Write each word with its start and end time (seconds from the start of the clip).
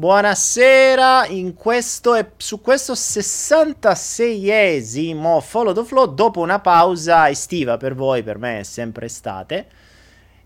Buonasera, 0.00 1.26
in 1.26 1.52
questo, 1.52 2.16
su 2.38 2.62
questo 2.62 2.94
66esimo 2.94 5.42
Follow 5.42 5.74
the 5.74 5.84
Flow, 5.84 6.14
dopo 6.14 6.40
una 6.40 6.58
pausa 6.58 7.28
estiva 7.28 7.76
per 7.76 7.94
voi, 7.94 8.22
per 8.22 8.38
me 8.38 8.60
è 8.60 8.62
sempre 8.62 9.04
estate, 9.04 9.66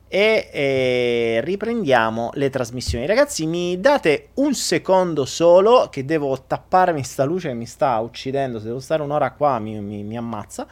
e, 0.08 0.50
e 0.52 1.40
riprendiamo 1.44 2.32
le 2.34 2.50
trasmissioni. 2.50 3.06
Ragazzi, 3.06 3.46
mi 3.46 3.78
date 3.78 4.30
un 4.34 4.54
secondo 4.54 5.24
solo 5.24 5.86
che 5.88 6.04
devo 6.04 6.36
tapparmi 6.44 7.04
sta 7.04 7.22
luce 7.22 7.46
che 7.46 7.54
mi 7.54 7.66
sta 7.66 8.00
uccidendo, 8.00 8.58
se 8.58 8.64
devo 8.64 8.80
stare 8.80 9.02
un'ora 9.02 9.30
qua 9.30 9.60
mi, 9.60 9.80
mi, 9.80 10.02
mi 10.02 10.16
ammazza. 10.16 10.66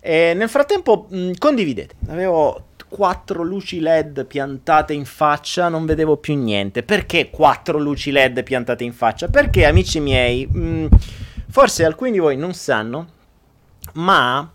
E 0.00 0.32
nel 0.34 0.48
frattempo 0.48 1.08
mh, 1.10 1.32
condividete, 1.36 1.94
avevo 2.08 2.68
quattro 2.94 3.42
luci 3.42 3.80
LED 3.80 4.24
piantate 4.24 4.92
in 4.92 5.04
faccia, 5.04 5.68
non 5.68 5.84
vedevo 5.84 6.16
più 6.16 6.36
niente. 6.36 6.84
Perché 6.84 7.28
quattro 7.28 7.76
luci 7.76 8.12
LED 8.12 8.44
piantate 8.44 8.84
in 8.84 8.92
faccia? 8.92 9.26
Perché, 9.26 9.64
amici 9.64 9.98
miei, 9.98 10.46
mh, 10.46 10.58
mm, 10.58 10.86
forse 11.48 11.84
alcuni 11.84 12.12
di 12.12 12.20
voi 12.20 12.36
non 12.36 12.54
sanno, 12.54 13.08
ma 13.94 14.48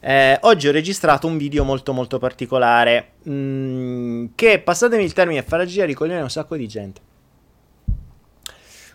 eh, 0.00 0.36
oggi 0.40 0.66
ho 0.66 0.72
registrato 0.72 1.28
un 1.28 1.36
video 1.36 1.62
molto 1.62 1.92
molto 1.92 2.18
particolare 2.18 3.10
mh, 3.22 3.32
mm, 3.32 4.26
che, 4.34 4.58
passatemi 4.58 5.04
il 5.04 5.12
termine, 5.12 5.42
farà 5.42 5.64
girare 5.64 5.92
i 5.92 5.94
coglioni 5.94 6.18
a 6.18 6.24
un 6.24 6.30
sacco 6.30 6.56
di 6.56 6.66
gente. 6.66 7.00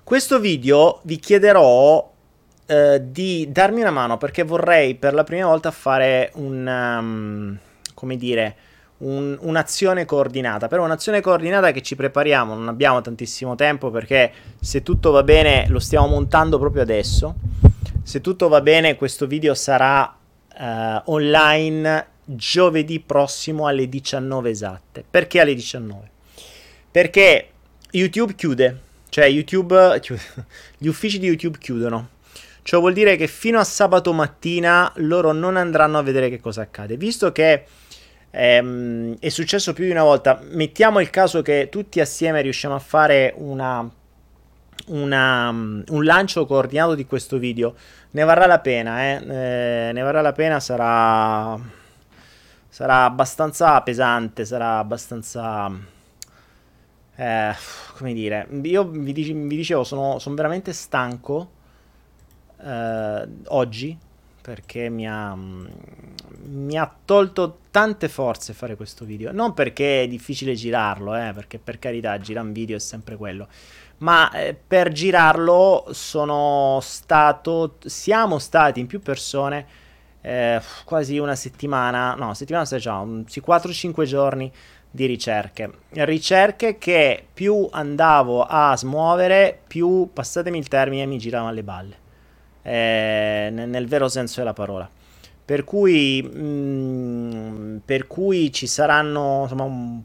Questo 0.03 0.37
video 0.37 0.99
vi 1.03 1.17
chiederò 1.17 2.11
eh, 2.65 3.01
di 3.09 3.47
darmi 3.49 3.79
una 3.79 3.91
mano 3.91 4.17
perché 4.17 4.43
vorrei 4.43 4.95
per 4.95 5.13
la 5.13 5.23
prima 5.23 5.47
volta 5.47 5.71
fare 5.71 6.31
un... 6.33 6.67
Um, 6.67 7.59
come 7.99 8.15
dire, 8.15 8.55
un, 8.99 9.37
un'azione 9.41 10.05
coordinata. 10.05 10.69
Però 10.69 10.85
un'azione 10.85 11.19
coordinata 11.19 11.71
che 11.71 11.81
ci 11.81 11.97
prepariamo, 11.97 12.53
non 12.55 12.69
abbiamo 12.69 13.01
tantissimo 13.01 13.55
tempo 13.55 13.91
perché 13.91 14.31
se 14.59 14.81
tutto 14.81 15.11
va 15.11 15.21
bene 15.23 15.67
lo 15.67 15.79
stiamo 15.79 16.07
montando 16.07 16.57
proprio 16.57 16.81
adesso. 16.81 17.35
Se 18.01 18.21
tutto 18.21 18.47
va 18.47 18.61
bene 18.61 18.95
questo 18.95 19.27
video 19.27 19.53
sarà 19.53 20.15
uh, 20.57 21.01
online 21.11 22.07
giovedì 22.23 23.01
prossimo 23.01 23.67
alle 23.67 23.89
19 23.89 24.49
esatte. 24.49 25.03
Perché 25.07 25.41
alle 25.41 25.53
19? 25.53 26.09
Perché 26.89 27.49
YouTube 27.91 28.33
chiude, 28.33 28.79
cioè 29.09 29.25
YouTube, 29.25 29.99
gli 30.77 30.87
uffici 30.87 31.19
di 31.19 31.27
YouTube 31.27 31.57
chiudono. 31.57 32.17
Ciò 32.61 32.79
vuol 32.79 32.93
dire 32.93 33.15
che 33.15 33.27
fino 33.27 33.59
a 33.59 33.63
sabato 33.63 34.13
mattina 34.13 34.91
loro 34.97 35.31
non 35.31 35.57
andranno 35.57 35.97
a 35.97 36.03
vedere 36.03 36.29
che 36.29 36.39
cosa 36.39 36.61
accade. 36.61 36.97
Visto 36.97 37.31
che 37.31 37.65
Ehm, 38.31 39.17
è 39.19 39.29
successo 39.29 39.73
più 39.73 39.85
di 39.85 39.91
una 39.91 40.03
volta. 40.03 40.39
Mettiamo 40.51 40.99
il 40.99 41.09
caso 41.09 41.41
che 41.41 41.69
tutti 41.71 41.99
assieme 41.99 42.41
riusciamo 42.41 42.75
a 42.75 42.79
fare 42.79 43.33
una, 43.37 43.89
una, 44.87 45.49
un 45.49 46.03
lancio 46.03 46.45
coordinato 46.45 46.95
di 46.95 47.05
questo 47.05 47.37
video. 47.37 47.75
Ne 48.11 48.23
varrà 48.23 48.45
la 48.45 48.59
pena, 48.59 49.01
eh? 49.03 49.89
Eh, 49.89 49.91
ne 49.93 50.01
varrà 50.01 50.21
la 50.21 50.31
pena, 50.33 50.59
sarà, 50.59 51.59
sarà 52.67 53.05
abbastanza 53.05 53.81
pesante, 53.81 54.45
sarà 54.45 54.77
abbastanza... 54.77 55.97
Eh, 57.15 57.53
come 57.97 58.13
dire, 58.13 58.47
io 58.63 58.85
vi, 58.87 59.11
dice, 59.11 59.33
vi 59.33 59.57
dicevo, 59.57 59.83
sono, 59.83 60.19
sono, 60.19 60.35
veramente 60.35 60.71
stanco 60.71 61.51
eh, 62.63 63.27
oggi 63.47 63.97
perché 64.41 64.89
mi 64.89 65.07
ha, 65.07 65.35
mi 65.35 66.77
ha 66.77 66.93
tolto 67.05 67.59
tante 67.71 68.09
forze 68.09 68.53
fare 68.53 68.75
questo 68.75 69.05
video. 69.05 69.31
Non 69.31 69.53
perché 69.53 70.03
è 70.03 70.07
difficile 70.07 70.53
girarlo, 70.53 71.15
eh, 71.15 71.31
perché 71.33 71.59
per 71.59 71.79
carità 71.79 72.17
girare 72.19 72.47
un 72.47 72.53
video 72.53 72.75
è 72.75 72.79
sempre 72.79 73.15
quello. 73.15 73.47
Ma 73.97 74.31
eh, 74.31 74.53
per 74.55 74.91
girarlo 74.91 75.87
sono 75.91 76.79
stato, 76.81 77.77
siamo 77.85 78.39
stati 78.39 78.79
in 78.79 78.87
più 78.87 79.01
persone 79.01 79.87
eh, 80.21 80.61
quasi 80.85 81.17
una 81.17 81.35
settimana, 81.35 82.13
no, 82.15 82.33
settimana 82.33 82.65
sta 82.65 82.77
già, 82.77 82.97
un, 82.97 83.25
sì, 83.27 83.41
4-5 83.45 84.03
giorni 84.03 84.51
di 84.91 85.05
ricerche. 85.05 85.71
Ricerche 85.89 86.77
che 86.77 87.25
più 87.33 87.67
andavo 87.71 88.43
a 88.43 88.75
smuovere, 88.75 89.59
più, 89.67 90.09
passatemi 90.11 90.57
il 90.57 90.67
termine, 90.67 91.05
mi 91.05 91.17
giravano 91.17 91.53
le 91.53 91.63
balle. 91.63 92.07
Eh, 92.61 93.49
nel, 93.51 93.87
vero 93.87 94.07
senso 94.07 94.39
della 94.39 94.53
parola. 94.53 94.89
Per 95.45 95.63
cui, 95.63 96.21
mh, 96.21 96.39
mm, 96.39 97.77
per 97.85 98.07
cui 98.07 98.51
ci 98.51 98.67
saranno 98.67 99.41
insomma, 99.43 99.63
un, 99.63 100.01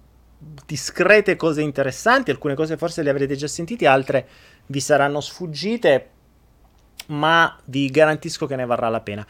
discrete 0.66 1.36
cose 1.36 1.62
interessanti, 1.62 2.30
alcune 2.30 2.54
cose 2.54 2.76
forse 2.76 3.02
le 3.02 3.10
avrete 3.10 3.36
già 3.36 3.48
sentite, 3.48 3.86
altre 3.86 4.26
vi 4.66 4.80
saranno 4.80 5.20
sfuggite, 5.20 6.08
ma 7.08 7.58
vi 7.66 7.90
garantisco 7.90 8.46
che 8.46 8.56
ne 8.56 8.64
varrà 8.64 8.88
la 8.88 9.00
pena. 9.00 9.26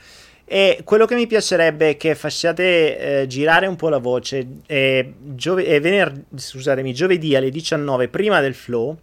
E 0.47 0.83
quello 0.85 1.07
che 1.07 1.15
mi 1.15 1.27
piacerebbe 1.27 1.91
è 1.91 1.97
che 1.97 2.15
facciate 2.15 3.23
eh, 3.23 3.27
girare 3.27 3.67
un 3.67 3.77
po' 3.77 3.89
la 3.89 3.99
voce. 3.99 4.47
E, 4.67 5.15
giove- 5.19 5.65
e 5.65 5.81
venerdì, 5.81 6.23
scusatemi, 6.35 6.93
giovedì 6.93 7.35
alle 7.35 7.51
19 7.51 8.09
prima 8.09 8.41
del 8.41 8.55
flow 8.55 8.97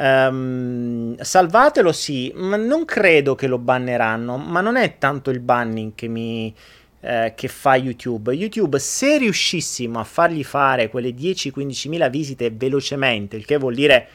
Um, 0.00 1.14
salvatelo 1.20 1.92
sì, 1.92 2.32
ma 2.34 2.56
non 2.56 2.86
credo 2.86 3.34
che 3.34 3.46
lo 3.46 3.58
banneranno, 3.58 4.38
ma 4.38 4.62
non 4.62 4.76
è 4.76 4.96
tanto 4.96 5.30
il 5.30 5.40
banning 5.40 5.92
che 5.94 6.08
mi... 6.08 6.54
Eh, 7.02 7.32
che 7.34 7.48
fa 7.48 7.76
YouTube. 7.76 8.32
YouTube, 8.32 8.78
se 8.78 9.16
riuscissimo 9.16 9.98
a 9.98 10.04
fargli 10.04 10.44
fare 10.44 10.90
quelle 10.90 11.10
10-15 11.10 11.88
mila 11.88 12.08
visite 12.10 12.50
velocemente, 12.50 13.36
il 13.36 13.46
che 13.46 13.56
vuol 13.56 13.74
dire 13.74 14.06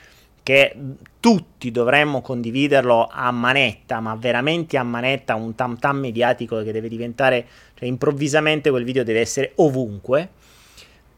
che 0.43 0.75
tutti 1.19 1.71
dovremmo 1.71 2.21
condividerlo 2.21 3.09
a 3.11 3.31
manetta, 3.31 3.99
ma 4.01 4.15
veramente 4.15 4.77
a 4.77 4.83
manetta, 4.83 5.33
un 5.33 5.55
tam 5.55 5.79
tam 5.79 5.97
mediatico 5.97 6.61
che 6.61 6.71
deve 6.71 6.87
diventare, 6.87 7.47
cioè 7.73 7.87
improvvisamente 7.87 8.69
quel 8.69 8.83
video 8.83 9.03
deve 9.03 9.21
essere 9.21 9.53
ovunque 9.55 10.29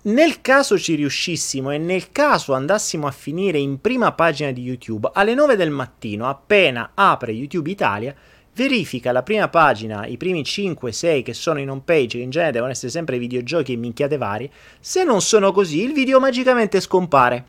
nel 0.08 0.42
caso 0.42 0.78
ci 0.78 0.96
riuscissimo 0.96 1.72
e 1.72 1.78
nel 1.78 2.12
caso 2.12 2.54
andassimo 2.54 3.08
a 3.08 3.12
finire 3.12 3.58
in 3.58 3.82
prima 3.82 4.14
pagina 4.14 4.52
di 4.52 4.62
YouTube, 4.62 5.10
alle 5.14 5.34
9 5.34 5.56
del 5.56 5.70
mattino, 5.70 6.28
appena 6.28 6.92
apre 6.94 7.34
YouTube 7.34 7.70
Italia, 7.70 8.16
verifica 8.54 9.12
la 9.12 9.22
prima 9.22 9.50
pagina, 9.50 10.06
i 10.06 10.16
primi 10.16 10.42
5-6 10.42 11.24
che 11.24 11.34
sono 11.34 11.60
in 11.60 11.70
home 11.70 11.82
page, 11.84 12.18
che 12.18 12.24
in 12.24 12.30
genere 12.30 12.54
devono 12.54 12.72
essere 12.72 12.90
sempre 12.90 13.20
videogiochi 13.20 13.74
e 13.74 13.76
minchiate 13.78 14.18
varie. 14.18 14.50
Se 14.80 15.04
non 15.04 15.22
sono 15.22 15.52
così, 15.52 15.84
il 15.84 15.92
video 15.92 16.20
magicamente 16.20 16.80
scompare. 16.80 17.46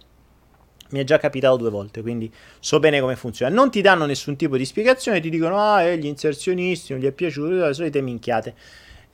Mi 0.90 1.00
è 1.00 1.04
già 1.04 1.18
capitato 1.18 1.58
due 1.58 1.70
volte, 1.70 2.02
quindi 2.02 2.32
so 2.58 2.80
bene 2.80 2.98
come 2.98 3.14
funziona. 3.14 3.54
Non 3.54 3.70
ti 3.70 3.82
danno 3.82 4.04
nessun 4.04 4.36
tipo 4.36 4.56
di 4.56 4.64
spiegazione, 4.64 5.20
ti 5.20 5.30
dicono: 5.30 5.58
Ah, 5.60 5.82
eh, 5.82 5.98
gli 5.98 6.06
inserzionisti 6.06 6.92
non 6.92 7.02
gli 7.02 7.06
è 7.06 7.12
piaciuto, 7.12 7.66
le 7.66 7.74
solite 7.74 8.00
minchiate 8.00 8.54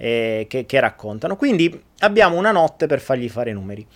eh, 0.05 0.45
che, 0.51 0.67
che 0.67 0.81
raccontano. 0.81 1.37
Quindi 1.37 1.83
abbiamo 2.01 2.37
una 2.37 2.53
notte 2.53 2.87
per 2.87 3.01
fargli 3.01 3.31
fare 3.31 3.55
numeri. 3.55 3.87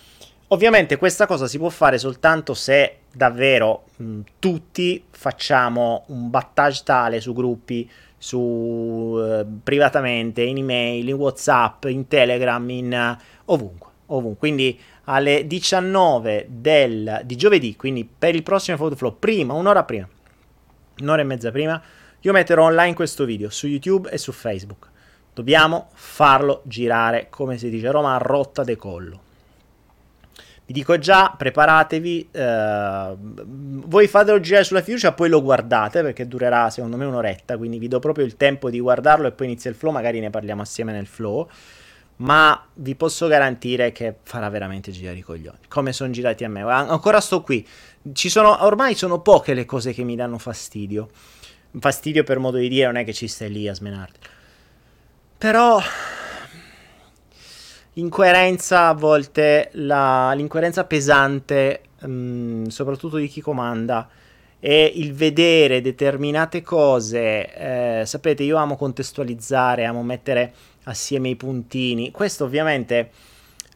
Ovviamente 0.47 0.97
questa 0.97 1.27
cosa 1.27 1.45
si 1.45 1.59
può 1.59 1.69
fare 1.69 1.99
soltanto 1.99 2.55
se 2.55 3.01
davvero 3.13 3.83
mh, 3.97 4.19
tutti 4.39 5.03
facciamo 5.11 6.05
un 6.07 6.31
battage 6.31 6.81
tale 6.83 7.21
su 7.21 7.33
gruppi, 7.33 7.87
su 8.17 9.19
eh, 9.21 9.45
privatamente, 9.61 10.41
in 10.41 10.57
email, 10.57 11.07
in 11.07 11.13
WhatsApp, 11.13 11.85
in 11.85 12.07
Telegram, 12.07 12.67
in 12.71 13.15
uh, 13.15 13.51
ovunque, 13.51 13.91
ovunque. 14.07 14.39
Quindi 14.39 14.79
alle 15.03 15.45
19 15.45 16.47
del, 16.49 17.21
di 17.23 17.35
giovedì, 17.35 17.75
quindi 17.75 18.09
per 18.17 18.33
il 18.33 18.41
prossimo 18.41 18.77
Photoflow, 18.77 19.17
prima, 19.19 19.53
un'ora 19.53 19.83
prima, 19.83 20.09
un'ora 21.01 21.21
e 21.21 21.25
mezza 21.25 21.51
prima, 21.51 21.79
io 22.21 22.31
metterò 22.31 22.65
online 22.65 22.95
questo 22.95 23.25
video 23.25 23.51
su 23.51 23.67
YouTube 23.67 24.09
e 24.09 24.17
su 24.17 24.31
Facebook. 24.31 24.88
Dobbiamo 25.39 25.87
farlo 25.93 26.63
girare, 26.65 27.27
come 27.29 27.57
si 27.57 27.69
dice 27.69 27.87
a 27.87 27.91
Roma, 27.91 28.13
a 28.13 28.17
rotta 28.17 28.65
de 28.65 28.75
collo. 28.75 29.21
Vi 30.65 30.73
dico 30.73 30.99
già, 30.99 31.33
preparatevi, 31.35 32.27
eh, 32.29 33.15
voi 33.17 34.07
fatelo 34.07 34.41
girare 34.41 34.65
sulla 34.65 34.81
fiducia, 34.81 35.13
poi 35.13 35.29
lo 35.29 35.41
guardate 35.41 36.01
perché 36.01 36.27
durerà 36.27 36.69
secondo 36.69 36.97
me 36.97 37.05
un'oretta, 37.05 37.57
quindi 37.57 37.79
vi 37.79 37.87
do 37.87 37.99
proprio 37.99 38.25
il 38.25 38.35
tempo 38.35 38.69
di 38.69 38.81
guardarlo 38.81 39.27
e 39.27 39.31
poi 39.31 39.47
inizia 39.47 39.69
il 39.69 39.77
flow, 39.77 39.93
magari 39.93 40.19
ne 40.19 40.29
parliamo 40.29 40.61
assieme 40.61 40.91
nel 40.91 41.07
flow, 41.07 41.49
ma 42.17 42.61
vi 42.73 42.95
posso 42.95 43.27
garantire 43.27 43.93
che 43.93 44.15
farà 44.23 44.49
veramente 44.49 44.91
girare 44.91 45.19
i 45.19 45.21
coglioni, 45.21 45.59
come 45.69 45.93
sono 45.93 46.11
girati 46.11 46.43
a 46.43 46.49
me. 46.49 46.63
Ancora 46.63 47.21
sto 47.21 47.43
qui, 47.43 47.65
ci 48.11 48.27
sono, 48.27 48.65
ormai 48.65 48.93
sono 48.93 49.21
poche 49.21 49.53
le 49.53 49.63
cose 49.63 49.93
che 49.93 50.03
mi 50.03 50.17
danno 50.17 50.37
fastidio, 50.37 51.07
fastidio 51.79 52.25
per 52.25 52.39
modo 52.39 52.57
di 52.57 52.67
dire, 52.67 52.87
non 52.87 52.97
è 52.97 53.05
che 53.05 53.13
ci 53.13 53.29
stai 53.29 53.49
lì 53.49 53.69
a 53.69 53.73
smenarti 53.73 54.37
però 55.39 55.81
l'incoerenza 57.93 58.89
a 58.89 58.93
volte, 58.93 59.69
la, 59.73 60.33
l'incoerenza 60.33 60.83
pesante, 60.83 61.81
mh, 62.01 62.11
mm, 62.11 62.65
soprattutto 62.65 63.15
di 63.15 63.29
chi 63.29 63.39
comanda, 63.39 64.09
e 64.59 64.91
il 64.95 65.13
vedere 65.13 65.79
determinate 65.79 66.61
cose, 66.61 68.01
eh, 68.01 68.05
sapete, 68.05 68.43
io 68.43 68.57
amo 68.57 68.75
contestualizzare, 68.75 69.85
amo 69.85 70.03
mettere 70.03 70.53
assieme 70.83 71.29
i 71.29 71.37
puntini. 71.37 72.11
Questo 72.11 72.43
ovviamente 72.43 73.11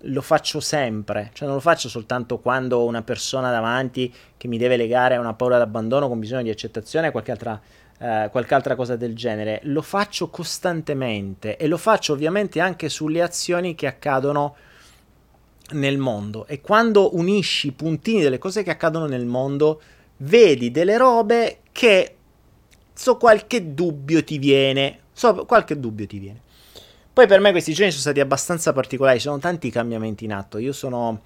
lo 0.07 0.21
faccio 0.21 0.59
sempre, 0.59 1.29
cioè 1.31 1.47
non 1.47 1.55
lo 1.55 1.61
faccio 1.61 1.87
soltanto 1.87 2.39
quando 2.39 2.79
ho 2.79 2.85
una 2.85 3.03
persona 3.03 3.51
davanti 3.51 4.13
che 4.35 4.49
mi 4.49 4.57
deve 4.57 4.75
legare 4.75 5.15
a 5.15 5.19
una 5.21 5.33
paura 5.33 5.57
d'abbandono 5.57 6.09
con 6.09 6.19
bisogno 6.19 6.41
di 6.43 6.49
accettazione 6.49 7.07
e 7.07 7.11
qualche 7.11 7.31
altra, 7.31 7.61
eh, 8.03 8.27
qualche 8.31 8.53
altra 8.53 8.75
cosa 8.75 8.97
del 8.97 9.15
genere, 9.15 9.61
lo 9.63 9.81
faccio 9.81 10.29
costantemente 10.29 11.55
e 11.55 11.67
lo 11.67 11.77
faccio 11.77 12.11
ovviamente 12.11 12.59
anche 12.59 12.89
sulle 12.89 13.21
azioni 13.21 13.75
che 13.75 13.87
accadono 13.87 14.55
nel 15.69 15.97
mondo 15.97 16.45
e 16.47 16.59
quando 16.59 17.15
unisci 17.15 17.67
i 17.67 17.71
puntini 17.71 18.21
delle 18.21 18.39
cose 18.39 18.61
che 18.61 18.71
accadono 18.71 19.05
nel 19.05 19.25
mondo, 19.25 19.81
vedi 20.17 20.69
delle 20.69 20.97
robe 20.97 21.59
che 21.71 22.15
so 22.93 23.15
qualche 23.15 23.73
dubbio 23.73 24.21
ti 24.25 24.37
viene, 24.37 24.99
so 25.13 25.45
qualche 25.45 25.79
dubbio 25.79 26.05
ti 26.05 26.19
viene. 26.19 26.41
Poi 27.13 27.25
per 27.25 27.39
me 27.39 27.51
questi 27.51 27.71
giorni 27.71 27.91
sono 27.91 28.03
stati 28.03 28.19
abbastanza 28.19 28.73
particolari, 28.73 29.19
ci 29.19 29.27
sono 29.27 29.39
tanti 29.39 29.69
cambiamenti 29.69 30.25
in 30.25 30.33
atto. 30.33 30.57
Io 30.57 30.73
sono, 30.73 31.21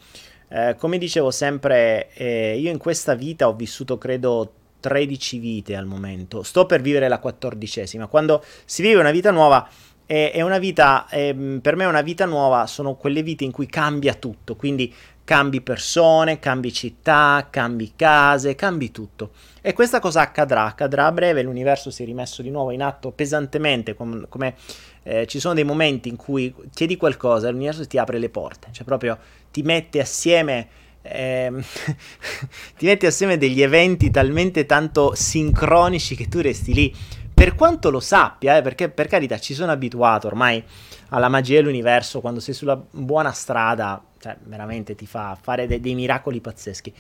eh, 0.50 0.76
come 0.78 1.00
dicevo 1.00 1.32
sempre, 1.32 2.14
eh, 2.14 2.60
io 2.60 2.70
in 2.70 2.78
questa 2.78 3.16
vita 3.16 3.48
ho 3.48 3.56
vissuto 3.56 3.98
credo 3.98 4.52
13 4.80 5.40
vite 5.40 5.76
al 5.76 5.86
momento. 5.86 6.44
Sto 6.44 6.66
per 6.66 6.82
vivere 6.82 7.08
la 7.08 7.20
quattordicesima. 7.20 8.08
Quando 8.08 8.44
si 8.66 8.82
vive 8.82 9.00
una 9.00 9.12
vita 9.12 9.32
nuova, 9.32 9.68
è, 10.06 10.32
è 10.34 10.42
una 10.42 10.58
vita, 10.58 11.08
è, 11.08 11.36
per 11.62 11.76
me 11.76 11.86
una 11.86 12.02
vita 12.02 12.26
nuova 12.26 12.66
sono 12.68 12.96
quelle 12.96 13.22
vite 13.24 13.44
in 13.44 13.52
cui 13.52 13.68
cambia 13.68 14.14
tutto. 14.14 14.56
Quindi 14.56 14.94
cambi 15.28 15.60
persone, 15.60 16.40
cambi 16.40 16.72
città, 16.72 17.48
cambi 17.50 17.92
case, 17.98 18.56
cambi 18.56 18.92
tutto. 18.92 19.32
E 19.62 19.74
questa 19.74 20.00
cosa 20.00 20.22
accadrà, 20.22 20.64
accadrà 20.64 21.06
a 21.06 21.12
breve, 21.12 21.42
l'universo 21.42 21.92
si 21.92 22.04
è 22.04 22.06
rimesso 22.06 22.42
di 22.42 22.50
nuovo 22.50 22.72
in 22.72 22.82
atto 22.82 23.12
pesantemente, 23.12 23.94
com- 23.94 24.26
come 24.30 24.56
eh, 25.04 25.28
ci 25.28 25.42
sono 25.42 25.54
dei 25.54 25.66
momenti 25.66 26.08
in 26.08 26.16
cui 26.16 26.56
chiedi 26.74 26.96
qualcosa 26.96 27.50
e 27.50 27.52
l'universo 27.52 27.86
ti 27.86 27.98
apre 27.98 28.20
le 28.20 28.30
porte, 28.30 28.70
cioè 28.72 28.86
proprio 28.86 29.18
ti 29.52 29.62
mette 29.64 30.00
assieme... 30.00 30.86
Eh, 31.10 31.52
ti 32.78 32.86
mette 32.86 33.08
assieme 33.08 33.38
degli 33.38 33.62
eventi 33.62 34.12
talmente 34.12 34.66
tanto 34.66 35.14
sincronici 35.16 36.16
che 36.16 36.28
tu 36.28 36.42
resti 36.42 36.74
lì 36.74 36.96
per 37.34 37.54
quanto 37.54 37.92
lo 37.92 38.00
sappia, 38.00 38.58
eh, 38.58 38.64
perché 38.64 38.90
per 38.90 39.08
carità 39.08 39.38
ci 39.38 39.54
sono 39.54 39.72
abituato 39.72 40.26
ormai 40.26 40.64
alla 41.10 41.30
magia 41.30 41.58
dell'universo, 41.58 42.20
quando 42.20 42.40
sei 42.40 42.56
sulla 42.56 42.76
buona 42.76 43.32
strada, 43.32 44.04
cioè 44.20 44.36
veramente 44.46 44.96
ti 44.96 45.06
fa 45.06 45.38
fare 45.40 45.68
de- 45.68 45.80
dei 45.80 45.94
miracoli 45.94 46.42
pazzeschi. 46.42 46.92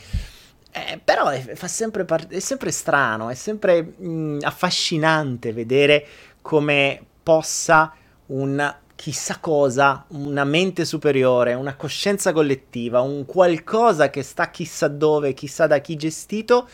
Eh, 0.71 0.99
però 1.03 1.29
è, 1.29 1.55
sempre 1.65 2.05
part- 2.05 2.31
è, 2.31 2.39
sempre 2.39 2.69
strano, 2.69 3.29
è 3.29 3.33
sempre 3.33 3.81
mh, 3.81 4.39
affascinante 4.43 5.53
vedere 5.53 6.05
come 6.41 7.03
possa 7.23 7.93
un 8.27 8.75
chissà 8.97 9.37
cosa, 9.39 10.03
una 10.09 10.43
mente 10.43 10.83
superiore, 10.83 11.53
una 11.53 11.75
coscienza 11.75 12.33
collettiva, 12.33 12.99
un 12.99 13.27
qualcosa 13.27 14.09
che 14.09 14.23
sta 14.23 14.49
chissà 14.49 14.87
dove, 14.87 15.35
chissà 15.35 15.67
da 15.67 15.77
chi 15.77 15.95
gestito, 15.95 16.67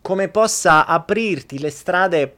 come 0.00 0.28
possa 0.28 0.86
aprirti 0.86 1.58
le 1.58 1.70
strade 1.70 2.36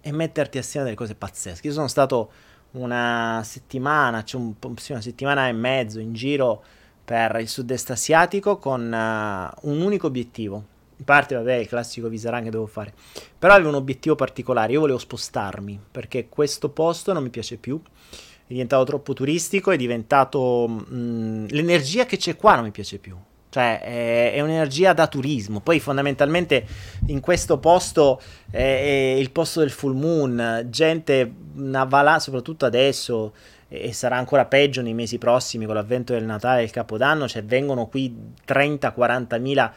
e 0.00 0.12
metterti 0.12 0.56
assieme 0.56 0.86
delle 0.86 0.96
cose 0.96 1.14
pazzesche. 1.14 1.66
Io 1.66 1.74
sono 1.74 1.88
stato 1.88 2.30
una 2.72 3.42
settimana, 3.44 4.24
cioè 4.24 4.40
un, 4.40 4.54
sì, 4.76 4.92
una 4.92 5.02
settimana 5.02 5.48
e 5.48 5.52
mezzo 5.52 6.00
in 6.00 6.14
giro 6.14 6.64
per 7.04 7.36
il 7.38 7.48
sud-est 7.48 7.90
asiatico 7.90 8.56
con 8.56 8.80
uh, 8.80 9.68
un 9.68 9.80
unico 9.82 10.06
obiettivo, 10.06 10.64
in 10.98 11.04
parte, 11.04 11.34
vabbè, 11.34 11.54
il 11.54 11.68
classico 11.68 12.08
Visarang 12.08 12.44
che 12.44 12.50
devo 12.50 12.66
fare. 12.66 12.92
Però 13.38 13.52
avevo 13.52 13.68
un 13.68 13.74
obiettivo 13.74 14.14
particolare. 14.14 14.72
Io 14.72 14.80
volevo 14.80 14.98
spostarmi 14.98 15.78
perché 15.90 16.28
questo 16.28 16.70
posto 16.70 17.12
non 17.12 17.22
mi 17.22 17.30
piace 17.30 17.58
più. 17.58 17.80
È 17.82 18.52
diventato 18.52 18.84
troppo 18.84 19.12
turistico. 19.12 19.70
È 19.70 19.76
diventato. 19.76 20.66
Mh, 20.66 20.94
mm, 20.94 21.46
l'energia 21.50 22.06
che 22.06 22.16
c'è 22.16 22.36
qua 22.36 22.54
non 22.54 22.64
mi 22.64 22.70
piace 22.70 22.98
più. 22.98 23.14
Cioè, 23.50 23.80
è, 23.80 24.32
è 24.32 24.40
un'energia 24.40 24.94
da 24.94 25.06
turismo. 25.06 25.60
Poi, 25.60 25.80
fondamentalmente, 25.80 26.66
in 27.06 27.20
questo 27.20 27.58
posto 27.58 28.20
è, 28.50 28.56
è 28.56 29.18
il 29.18 29.30
posto 29.30 29.60
del 29.60 29.70
full 29.70 29.94
moon. 29.94 30.66
Gente, 30.70 31.30
una 31.56 31.84
valanga, 31.84 32.20
soprattutto 32.20 32.64
adesso 32.64 33.34
e 33.80 33.92
sarà 33.92 34.16
ancora 34.16 34.44
peggio 34.44 34.82
nei 34.82 34.94
mesi 34.94 35.18
prossimi 35.18 35.66
con 35.66 35.74
l'avvento 35.74 36.12
del 36.12 36.24
Natale 36.24 36.60
e 36.60 36.64
il 36.64 36.70
Capodanno, 36.70 37.28
cioè 37.28 37.44
vengono 37.44 37.86
qui 37.86 38.14
30-40 38.46 39.40
mila, 39.40 39.72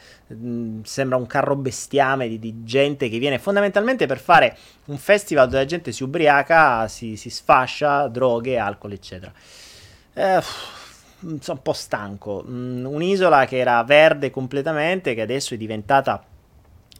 sembra 0.84 1.18
un 1.18 1.28
carro 1.28 1.56
bestiame 1.56 2.28
di, 2.28 2.40
di, 2.40 2.64
gente 2.64 3.10
che 3.10 3.20
viene 3.20 3.40
fondamentalmente 3.40 4.06
per 4.06 4.20
fare 4.20 4.58
un 4.86 4.98
festival 4.98 5.46
dove 5.46 5.60
la 5.60 5.66
gente 5.66 5.92
si 5.92 6.04
ubriaca, 6.04 6.88
si, 6.88 7.16
si 7.16 7.30
sfascia, 7.30 8.08
droghe, 8.08 8.58
alcol, 8.58 8.94
eccetera. 8.94 9.32
Eh, 10.14 10.42
sono 11.20 11.40
un 11.48 11.62
po' 11.62 11.74
stanco. 11.74 12.44
Mm, 12.48 12.86
un'isola 12.86 13.46
che 13.46 13.58
era 13.58 13.84
verde 13.84 14.30
completamente, 14.32 15.14
che 15.14 15.22
adesso 15.22 15.54
è 15.54 15.58
diventata... 15.58 16.24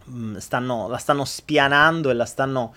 Mh, 0.06 0.38
stanno, 0.38 0.88
la 0.88 0.98
stanno 0.98 1.26
spianando 1.26 2.10
e 2.10 2.14
la 2.14 2.26
stanno 2.26 2.74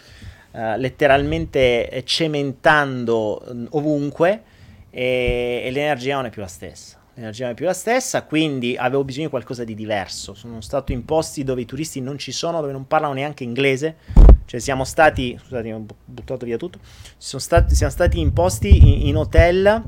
uh, 0.52 0.76
letteralmente 0.76 2.02
cementando 2.04 3.42
uh, 3.44 3.66
ovunque 3.76 4.42
e, 4.90 5.62
e 5.64 5.70
l'energia 5.70 6.16
non 6.16 6.26
è 6.26 6.30
più 6.30 6.42
la 6.42 6.48
stessa 6.48 7.00
l'energia 7.14 7.44
non 7.44 7.52
è 7.52 7.54
più 7.54 7.66
la 7.66 7.74
stessa, 7.74 8.22
quindi 8.24 8.76
avevo 8.76 9.04
bisogno 9.04 9.24
di 9.26 9.30
qualcosa 9.30 9.64
di 9.64 9.74
diverso. 9.74 10.34
Sono 10.34 10.60
stato 10.60 10.92
in 10.92 11.04
posti 11.04 11.44
dove 11.44 11.62
i 11.62 11.66
turisti 11.66 12.00
non 12.00 12.18
ci 12.18 12.32
sono, 12.32 12.60
dove 12.60 12.72
non 12.72 12.86
parlano 12.86 13.12
neanche 13.12 13.44
inglese. 13.44 13.96
Cioè 14.44 14.60
siamo 14.60 14.84
stati, 14.84 15.38
scusate, 15.38 15.72
ho 15.72 15.84
buttato 16.04 16.44
via 16.44 16.56
tutto, 16.56 16.78
stati, 17.16 17.74
siamo 17.74 17.92
stati 17.92 18.18
in 18.18 18.32
posti, 18.32 18.76
in, 18.76 19.08
in, 19.08 19.16
hotel, 19.16 19.82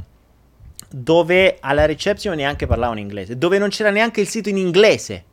dove 0.91 1.57
alla 1.61 1.87
reception 1.87 2.37
neanche 2.37 2.67
parlavano 2.67 3.01
inglese, 3.01 3.37
dove 3.37 3.59
non 3.59 3.69
c'era 3.69 3.91
neanche 3.91 4.21
il 4.21 4.29
sito 4.29 4.49
in 4.49 4.57
inglese 4.57 5.25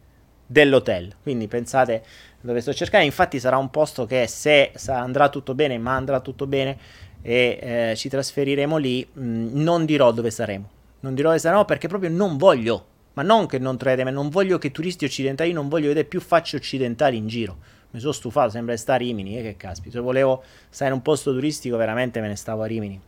dell'hotel. 0.46 1.16
Quindi 1.22 1.48
pensate 1.48 2.04
dove 2.42 2.62
sto 2.62 2.74
cercando. 2.74 3.06
Infatti 3.06 3.40
sarà 3.40 3.58
un 3.58 3.70
posto 3.70 4.06
che 4.06 4.28
se 4.28 4.72
andrà 4.88 5.30
tutto 5.30 5.54
bene, 5.54 5.78
ma 5.78 5.96
andrà 5.96 6.20
tutto 6.20 6.48
bene 6.48 6.78
e 7.22 7.60
eh, 7.62 7.96
ci 7.96 8.10
trasferiremo 8.10 8.78
lì, 8.78 9.08
mh, 9.12 9.22
mm, 9.24 9.62
non 9.62 9.86
dirò 9.86 10.12
dove 10.12 10.32
saremo. 10.32 10.70
Non 11.02 11.14
dirò 11.14 11.30
dove 11.30 11.40
saremo 11.40 11.66
perché 11.66 11.88
proprio 11.88 12.10
non 12.10 12.38
voglio, 12.38 12.86
ma 13.14 13.24
non 13.24 13.48
che 13.48 13.60
non 13.60 13.78
trovate, 13.78 14.04
ma 14.04 14.10
non 14.10 14.30
voglio 14.30 14.58
che 14.58 14.72
turisti 14.72 15.06
occidentali, 15.06 15.52
non 15.52 15.70
voglio 15.70 15.88
vedere 15.88 16.06
più 16.06 16.20
facce 16.20 16.58
occidentali 16.58 17.18
in 17.18 17.28
giro. 17.28 17.58
Mi 17.92 18.00
sono 18.00 18.14
stufato, 18.14 18.50
sembra 18.52 18.76
stare 18.78 19.04
a 19.04 19.08
Rimini, 19.08 19.38
eh, 19.38 19.42
che 19.42 19.58
caspita. 19.58 19.98
Se 19.98 20.00
volevo 20.00 20.44
stare 20.70 20.92
in 20.92 20.98
un 20.98 21.02
posto 21.02 21.32
turistico, 21.32 21.78
veramente 21.78 22.22
me 22.22 22.28
ne 22.28 22.36
stavo 22.36 22.62
a 22.62 22.66
Rimini. 22.66 23.00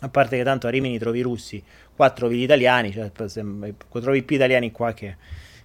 A 0.00 0.08
parte 0.08 0.36
che 0.36 0.44
tanto 0.44 0.66
a 0.66 0.70
Rimini 0.70 0.98
trovi 0.98 1.22
russi, 1.22 1.62
qua 1.94 2.10
trovi 2.10 2.36
gli 2.36 2.42
italiani, 2.42 2.92
cioè 2.92 3.10
trovi 3.10 4.22
più 4.22 4.36
italiani 4.36 4.70
qua 4.70 4.92
che 4.92 5.16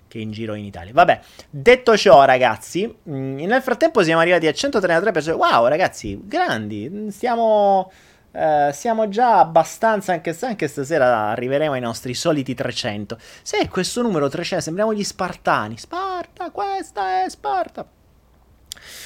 che 0.09 0.19
in 0.19 0.31
giro 0.31 0.55
in 0.55 0.65
Italia. 0.65 0.91
Vabbè, 0.91 1.21
detto 1.49 1.95
ciò, 1.95 2.25
ragazzi, 2.25 2.93
mm, 3.09 3.37
nel 3.37 3.61
frattempo 3.61 4.03
siamo 4.03 4.19
arrivati 4.19 4.47
a 4.47 4.51
133 4.51 5.11
persone. 5.11 5.35
Wow, 5.37 5.67
ragazzi, 5.67 6.19
grandi, 6.21 7.07
stiamo. 7.11 7.89
Uh, 8.31 8.71
siamo 8.71 9.09
già 9.09 9.39
abbastanza, 9.39 10.13
anche, 10.13 10.37
anche, 10.41 10.67
stasera 10.67 11.29
arriveremo 11.29 11.73
ai 11.73 11.79
nostri 11.79 12.13
soliti 12.13 12.53
300. 12.53 13.17
Se 13.41 13.67
questo 13.69 14.03
numero 14.03 14.29
300, 14.29 14.65
sembriamo 14.65 14.93
gli 14.93 15.03
Spartani. 15.03 15.77
Sparta, 15.79 16.51
questa 16.51 17.23
è 17.23 17.29
Sparta. 17.29 17.87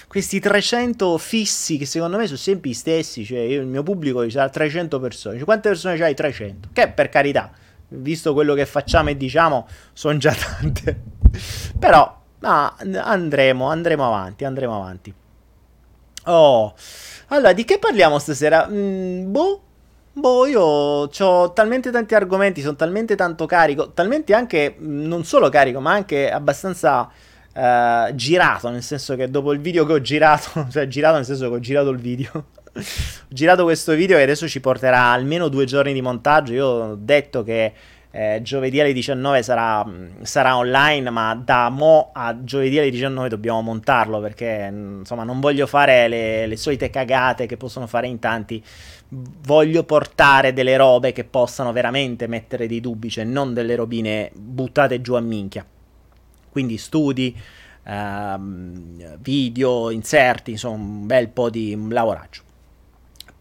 Questi 0.07 0.39
300 0.39 1.17
fissi 1.17 1.77
che 1.77 1.85
secondo 1.85 2.17
me 2.17 2.25
sono 2.25 2.37
sempre 2.37 2.69
gli 2.69 2.73
stessi, 2.73 3.23
cioè 3.23 3.39
io, 3.39 3.61
il 3.61 3.67
mio 3.67 3.81
pubblico 3.81 4.23
dice 4.23 4.47
300 4.51 4.99
persone. 4.99 5.37
Cioè, 5.37 5.45
quante 5.45 5.69
persone 5.69 5.97
c'hai? 5.97 6.13
300. 6.13 6.69
Che 6.73 6.89
per 6.89 7.07
carità, 7.07 7.51
visto 7.95 8.33
quello 8.33 8.53
che 8.53 8.65
facciamo 8.65 9.09
e 9.09 9.17
diciamo, 9.17 9.67
sono 9.93 10.17
già 10.17 10.33
tante. 10.35 11.01
Però, 11.77 12.21
no, 12.39 12.75
andremo, 13.01 13.69
andremo 13.69 14.05
avanti, 14.05 14.45
andremo 14.45 14.75
avanti. 14.75 15.13
Oh, 16.25 16.73
allora, 17.27 17.53
di 17.53 17.65
che 17.65 17.79
parliamo 17.79 18.17
stasera? 18.19 18.67
Mm, 18.69 19.31
boh, 19.31 19.61
boh, 20.13 20.45
io 20.45 20.61
ho 20.61 21.53
talmente 21.53 21.91
tanti 21.91 22.15
argomenti, 22.15 22.61
sono 22.61 22.75
talmente 22.75 23.15
tanto 23.15 23.45
carico, 23.45 23.91
talmente 23.91 24.33
anche, 24.33 24.75
mm, 24.79 25.05
non 25.05 25.23
solo 25.25 25.49
carico, 25.49 25.79
ma 25.79 25.91
anche 25.93 26.31
abbastanza... 26.31 27.09
Uh, 27.55 28.15
girato, 28.15 28.67
nel 28.69 28.81
senso 28.81 29.15
che 29.15 29.29
dopo 29.29 29.53
il 29.53 29.59
video 29.59 29.85
che 29.85 29.93
ho 29.93 30.01
girato, 30.01 30.65
cioè 30.73 30.87
girato 30.87 31.17
nel 31.17 31.25
senso 31.25 31.49
che 31.49 31.55
ho 31.57 31.59
girato 31.59 31.89
il 31.89 31.99
video, 31.99 32.47
ho 32.75 32.81
girato 33.27 33.63
questo 33.63 33.93
video 33.93 34.17
e 34.17 34.23
adesso 34.23 34.47
ci 34.47 34.59
porterà 34.59 35.11
almeno 35.11 35.47
due 35.47 35.65
giorni 35.65 35.93
di 35.93 36.01
montaggio. 36.01 36.53
Io 36.53 36.65
ho 36.65 36.95
detto 36.95 37.43
che 37.43 37.73
eh, 38.09 38.41
giovedì 38.43 38.79
alle 38.79 38.93
19 38.93 39.41
sarà, 39.43 39.83
sarà, 40.21 40.57
online, 40.57 41.09
ma 41.09 41.35
da 41.35 41.69
mo 41.69 42.11
a 42.13 42.43
giovedì 42.43 42.77
alle 42.77 42.91
19 42.91 43.29
dobbiamo 43.29 43.61
montarlo 43.61 44.19
perché 44.21 44.69
insomma 44.71 45.23
non 45.23 45.39
voglio 45.39 45.65
fare 45.65 46.07
le, 46.07 46.45
le 46.45 46.57
solite 46.57 46.89
cagate 46.89 47.45
che 47.45 47.57
possono 47.57 47.87
fare 47.87 48.07
in 48.07 48.19
tanti. 48.19 48.63
Voglio 49.09 49.83
portare 49.83 50.53
delle 50.53 50.75
robe 50.77 51.11
che 51.11 51.23
possano 51.23 51.71
veramente 51.71 52.27
mettere 52.27 52.67
dei 52.67 52.81
dubbi, 52.81 53.09
cioè 53.09 53.23
non 53.23 53.53
delle 53.53 53.75
robine 53.75 54.31
buttate 54.33 55.01
giù 55.01 55.13
a 55.13 55.19
minchia. 55.19 55.65
Quindi 56.49 56.77
studi, 56.77 57.35
ehm, 57.83 59.17
video, 59.19 59.89
inserti, 59.89 60.51
insomma 60.51 60.83
un 60.83 61.05
bel 61.07 61.29
po' 61.29 61.49
di 61.49 61.77
lavoraggio. 61.89 62.52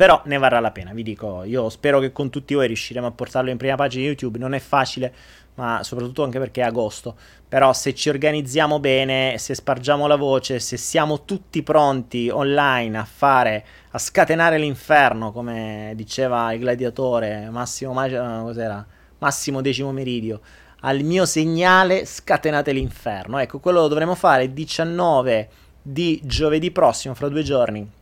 Però 0.02 0.20
ne 0.24 0.36
varrà 0.36 0.58
la 0.58 0.72
pena, 0.72 0.92
vi 0.92 1.04
dico, 1.04 1.44
io 1.44 1.68
spero 1.68 2.00
che 2.00 2.10
con 2.10 2.28
tutti 2.28 2.54
voi 2.54 2.66
riusciremo 2.66 3.06
a 3.06 3.12
portarlo 3.12 3.50
in 3.50 3.56
prima 3.56 3.76
pagina 3.76 4.02
di 4.02 4.08
YouTube, 4.08 4.36
non 4.36 4.52
è 4.52 4.58
facile, 4.58 5.14
ma 5.54 5.84
soprattutto 5.84 6.24
anche 6.24 6.40
perché 6.40 6.60
è 6.60 6.64
agosto. 6.64 7.14
Però 7.48 7.72
se 7.72 7.94
ci 7.94 8.08
organizziamo 8.08 8.80
bene, 8.80 9.38
se 9.38 9.54
spargiamo 9.54 10.08
la 10.08 10.16
voce, 10.16 10.58
se 10.58 10.76
siamo 10.76 11.24
tutti 11.24 11.62
pronti 11.62 12.28
online 12.30 12.98
a 12.98 13.04
fare, 13.04 13.64
a 13.92 13.98
scatenare 13.98 14.58
l'inferno, 14.58 15.30
come 15.30 15.92
diceva 15.94 16.52
il 16.52 16.58
gladiatore 16.58 17.48
Massimo, 17.48 17.92
cos'era? 17.92 18.84
Massimo 19.18 19.60
Decimo 19.60 19.92
Meridio, 19.92 20.40
al 20.80 21.02
mio 21.02 21.24
segnale 21.26 22.06
scatenate 22.06 22.72
l'inferno. 22.72 23.38
Ecco, 23.38 23.60
quello 23.60 23.82
lo 23.82 23.86
dovremo 23.86 24.16
fare 24.16 24.42
il 24.42 24.50
19 24.50 25.48
di 25.80 26.20
giovedì 26.24 26.72
prossimo, 26.72 27.14
fra 27.14 27.28
due 27.28 27.44
giorni. 27.44 28.00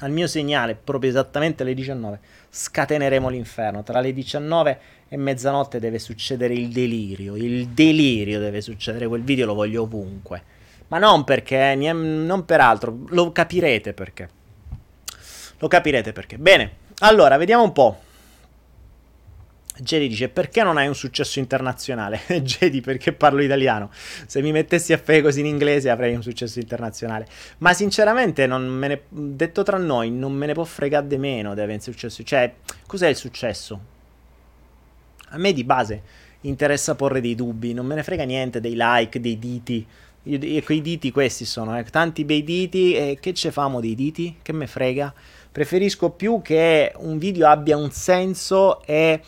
Al 0.00 0.10
mio 0.10 0.26
segnale, 0.26 0.74
proprio 0.74 1.10
esattamente 1.10 1.62
alle 1.62 1.74
19, 1.74 2.18
scateneremo 2.50 3.28
l'inferno. 3.28 3.82
Tra 3.82 4.00
le 4.00 4.12
19 4.12 4.78
e 5.08 5.16
mezzanotte 5.16 5.78
deve 5.80 5.98
succedere 5.98 6.52
il 6.54 6.68
delirio. 6.68 7.34
Il 7.36 7.68
delirio 7.68 8.38
deve 8.38 8.60
succedere. 8.60 9.06
Quel 9.06 9.22
video 9.22 9.46
lo 9.46 9.54
voglio 9.54 9.82
ovunque. 9.82 10.42
Ma 10.88 10.98
non 10.98 11.24
perché, 11.24 11.74
non 11.74 12.44
per 12.44 12.60
altro. 12.60 13.04
Lo 13.08 13.32
capirete 13.32 13.92
perché. 13.94 14.28
Lo 15.58 15.68
capirete 15.68 16.12
perché. 16.12 16.36
Bene, 16.36 16.70
allora, 16.98 17.36
vediamo 17.36 17.62
un 17.62 17.72
po'. 17.72 18.00
Jedi 19.78 20.08
dice 20.08 20.28
perché 20.28 20.62
non 20.62 20.76
hai 20.76 20.86
un 20.86 20.94
successo 20.94 21.38
internazionale? 21.38 22.20
Jedi 22.42 22.80
perché 22.80 23.12
parlo 23.12 23.42
italiano. 23.42 23.90
Se 24.26 24.40
mi 24.40 24.52
mettessi 24.52 24.92
a 24.92 24.98
fare 24.98 25.22
così 25.22 25.40
in 25.40 25.46
inglese 25.46 25.90
avrei 25.90 26.14
un 26.14 26.22
successo 26.22 26.58
internazionale. 26.58 27.26
Ma 27.58 27.72
sinceramente, 27.74 28.46
ne... 28.46 29.02
detto 29.08 29.62
tra 29.62 29.78
noi, 29.78 30.10
non 30.10 30.32
me 30.32 30.46
ne 30.46 30.54
può 30.54 30.64
fregare 30.64 31.06
di 31.06 31.18
meno 31.18 31.54
di 31.54 31.60
avere 31.60 31.74
un 31.74 31.80
successo. 31.80 32.22
Cioè, 32.22 32.54
cos'è 32.86 33.08
il 33.08 33.16
successo? 33.16 33.80
A 35.30 35.38
me 35.38 35.52
di 35.52 35.64
base 35.64 36.02
interessa 36.42 36.94
porre 36.94 37.20
dei 37.20 37.34
dubbi, 37.34 37.72
non 37.74 37.86
me 37.86 37.96
ne 37.96 38.02
frega 38.02 38.24
niente 38.24 38.60
dei 38.60 38.74
like, 38.76 39.20
dei 39.20 39.38
diti. 39.38 39.86
Io, 40.24 40.62
quei 40.62 40.80
diti 40.80 41.12
questi 41.12 41.44
sono, 41.44 41.78
eh. 41.78 41.84
tanti 41.84 42.24
bei 42.24 42.42
diti 42.42 42.94
e 42.94 43.18
che 43.20 43.32
ce 43.32 43.52
famo 43.52 43.80
dei 43.80 43.94
diti? 43.94 44.36
Che 44.42 44.52
me 44.52 44.66
frega? 44.66 45.14
Preferisco 45.52 46.10
più 46.10 46.42
che 46.42 46.92
un 46.96 47.18
video 47.18 47.48
abbia 47.48 47.76
un 47.76 47.90
senso 47.90 48.84
e 48.84 49.20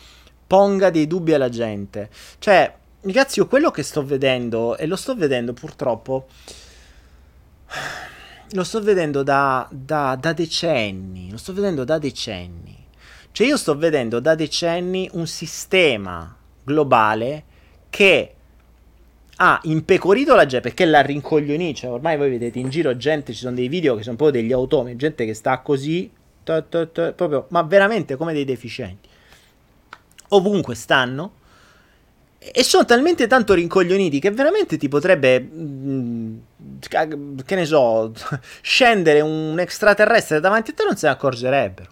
ponga 0.49 0.89
dei 0.89 1.05
dubbi 1.05 1.35
alla 1.35 1.47
gente. 1.47 2.09
Cioè, 2.39 2.73
ragazzi, 3.01 3.37
io 3.37 3.45
quello 3.45 3.69
che 3.69 3.83
sto 3.83 4.03
vedendo, 4.03 4.77
e 4.77 4.87
lo 4.87 4.95
sto 4.95 5.13
vedendo 5.13 5.53
purtroppo, 5.53 6.25
lo 8.53 8.63
sto 8.63 8.81
vedendo 8.81 9.21
da, 9.21 9.67
da, 9.69 10.17
da 10.19 10.33
decenni, 10.33 11.29
lo 11.29 11.37
sto 11.37 11.53
vedendo 11.53 11.83
da 11.83 11.99
decenni. 11.99 12.75
Cioè 13.31 13.45
io 13.45 13.57
sto 13.57 13.77
vedendo 13.77 14.19
da 14.19 14.33
decenni 14.33 15.07
un 15.13 15.27
sistema 15.27 16.35
globale 16.63 17.43
che 17.91 18.33
ha 19.35 19.59
impecorito 19.65 20.33
la 20.33 20.47
gente 20.47 20.69
perché 20.69 20.85
la 20.85 21.01
rincoglionì. 21.01 21.75
Cioè, 21.75 21.91
ormai 21.91 22.17
voi 22.17 22.31
vedete 22.31 22.57
in 22.57 22.69
giro 22.69 22.97
gente, 22.97 23.33
ci 23.33 23.41
sono 23.41 23.53
dei 23.53 23.67
video 23.67 23.95
che 23.95 24.01
sono 24.01 24.15
proprio 24.15 24.41
degli 24.41 24.51
automi, 24.51 24.95
gente 24.95 25.25
che 25.25 25.35
sta 25.35 25.59
così, 25.59 26.09
t- 26.43 26.65
t- 26.67 26.91
t- 26.91 27.13
proprio, 27.13 27.45
ma 27.49 27.61
veramente 27.61 28.15
come 28.15 28.33
dei 28.33 28.45
deficienti 28.45 29.08
ovunque 30.29 30.75
stanno 30.75 31.33
e 32.39 32.63
sono 32.63 32.85
talmente 32.85 33.27
tanto 33.27 33.53
rincoglioniti 33.53 34.19
che 34.19 34.31
veramente 34.31 34.77
ti 34.77 34.87
potrebbe, 34.87 35.41
mm, 35.41 36.37
che 37.45 37.55
ne 37.55 37.65
so, 37.65 38.13
scendere 38.61 39.19
un 39.19 39.59
extraterrestre 39.59 40.39
davanti 40.39 40.71
a 40.71 40.73
te 40.73 40.83
non 40.85 40.95
se 40.95 41.07
ne 41.07 41.13
accorgerebbero. 41.13 41.89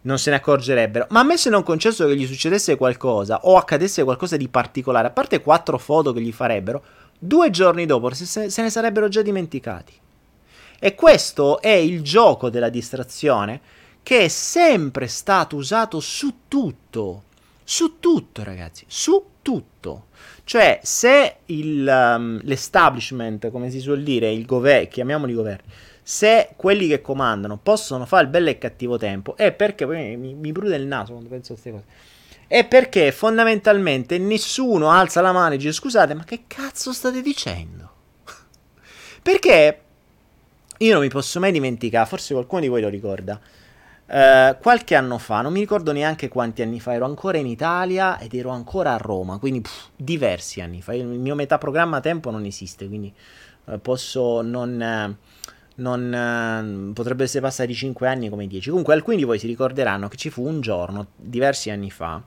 Non 0.00 0.18
se 0.18 0.30
ne 0.30 0.36
accorgerebbero. 0.36 1.06
Ma 1.10 1.20
a 1.20 1.24
me 1.24 1.36
se 1.36 1.50
non 1.50 1.62
concesso 1.62 2.06
che 2.06 2.16
gli 2.16 2.26
succedesse 2.26 2.76
qualcosa 2.76 3.40
o 3.42 3.56
accadesse 3.56 4.04
qualcosa 4.04 4.38
di 4.38 4.48
particolare, 4.48 5.08
a 5.08 5.10
parte 5.10 5.42
quattro 5.42 5.76
foto 5.76 6.12
che 6.14 6.22
gli 6.22 6.32
farebbero, 6.32 6.82
due 7.18 7.50
giorni 7.50 7.84
dopo 7.84 8.12
se, 8.14 8.48
se 8.48 8.62
ne 8.62 8.70
sarebbero 8.70 9.08
già 9.08 9.20
dimenticati. 9.20 9.92
E 10.78 10.94
questo 10.94 11.60
è 11.60 11.70
il 11.70 12.02
gioco 12.02 12.48
della 12.48 12.68
distrazione 12.70 13.60
che 14.08 14.20
è 14.20 14.28
sempre 14.28 15.06
stato 15.06 15.56
usato 15.56 16.00
su 16.00 16.44
tutto. 16.48 17.24
Su 17.62 18.00
tutto, 18.00 18.42
ragazzi, 18.42 18.86
su 18.88 19.22
tutto. 19.42 20.06
Cioè, 20.44 20.80
se 20.82 21.40
il, 21.44 21.86
um, 21.86 22.40
l'establishment, 22.44 23.50
come 23.50 23.68
si 23.68 23.80
suol 23.80 24.02
dire, 24.02 24.32
il 24.32 24.46
governo, 24.46 24.88
chiamiamoli 24.88 25.34
governi, 25.34 25.70
se 26.02 26.54
quelli 26.56 26.88
che 26.88 27.02
comandano 27.02 27.58
possono 27.62 28.06
fare 28.06 28.22
il 28.22 28.30
bello 28.30 28.48
e 28.48 28.56
cattivo 28.56 28.96
tempo, 28.96 29.36
è 29.36 29.52
perché 29.52 29.84
mi, 29.84 30.16
mi 30.16 30.52
prude 30.52 30.76
il 30.76 30.86
naso 30.86 31.12
quando 31.12 31.28
penso 31.28 31.52
a 31.52 31.56
queste 31.56 31.70
cose. 31.70 31.84
È 32.46 32.64
perché 32.64 33.12
fondamentalmente 33.12 34.16
nessuno 34.16 34.90
alza 34.90 35.20
la 35.20 35.32
mano 35.32 35.52
e 35.52 35.58
dice 35.58 35.72
scusate, 35.72 36.14
ma 36.14 36.24
che 36.24 36.44
cazzo 36.46 36.94
state 36.94 37.20
dicendo? 37.20 37.92
perché 39.20 39.80
io 40.78 40.92
non 40.94 41.02
mi 41.02 41.10
posso 41.10 41.38
mai 41.40 41.52
dimenticare, 41.52 42.08
forse 42.08 42.32
qualcuno 42.32 42.62
di 42.62 42.68
voi 42.68 42.80
lo 42.80 42.88
ricorda 42.88 43.38
Uh, 44.10 44.56
qualche 44.58 44.94
anno 44.94 45.18
fa, 45.18 45.42
non 45.42 45.52
mi 45.52 45.60
ricordo 45.60 45.92
neanche 45.92 46.28
quanti 46.28 46.62
anni 46.62 46.80
fa, 46.80 46.94
ero 46.94 47.04
ancora 47.04 47.36
in 47.36 47.46
Italia 47.46 48.18
ed 48.18 48.32
ero 48.32 48.48
ancora 48.48 48.94
a 48.94 48.96
Roma, 48.96 49.38
quindi 49.38 49.60
pff, 49.60 49.88
diversi 49.94 50.62
anni 50.62 50.80
fa. 50.80 50.94
Il 50.94 51.04
mio 51.04 51.34
metà 51.34 51.58
programma 51.58 52.00
tempo 52.00 52.30
non 52.30 52.44
esiste, 52.46 52.88
quindi 52.88 53.12
uh, 53.64 53.78
posso 53.80 54.40
non... 54.40 55.16
non 55.74 56.90
potrebbe 56.94 57.24
essere 57.24 57.42
passati 57.42 57.74
5 57.74 58.08
anni 58.08 58.30
come 58.30 58.46
10. 58.46 58.70
Comunque 58.70 58.94
alcuni 58.94 59.18
di 59.18 59.24
voi 59.24 59.38
si 59.38 59.46
ricorderanno 59.46 60.08
che 60.08 60.16
ci 60.16 60.30
fu 60.30 60.46
un 60.46 60.60
giorno, 60.62 61.08
diversi 61.14 61.68
anni 61.70 61.90
fa, 61.90 62.22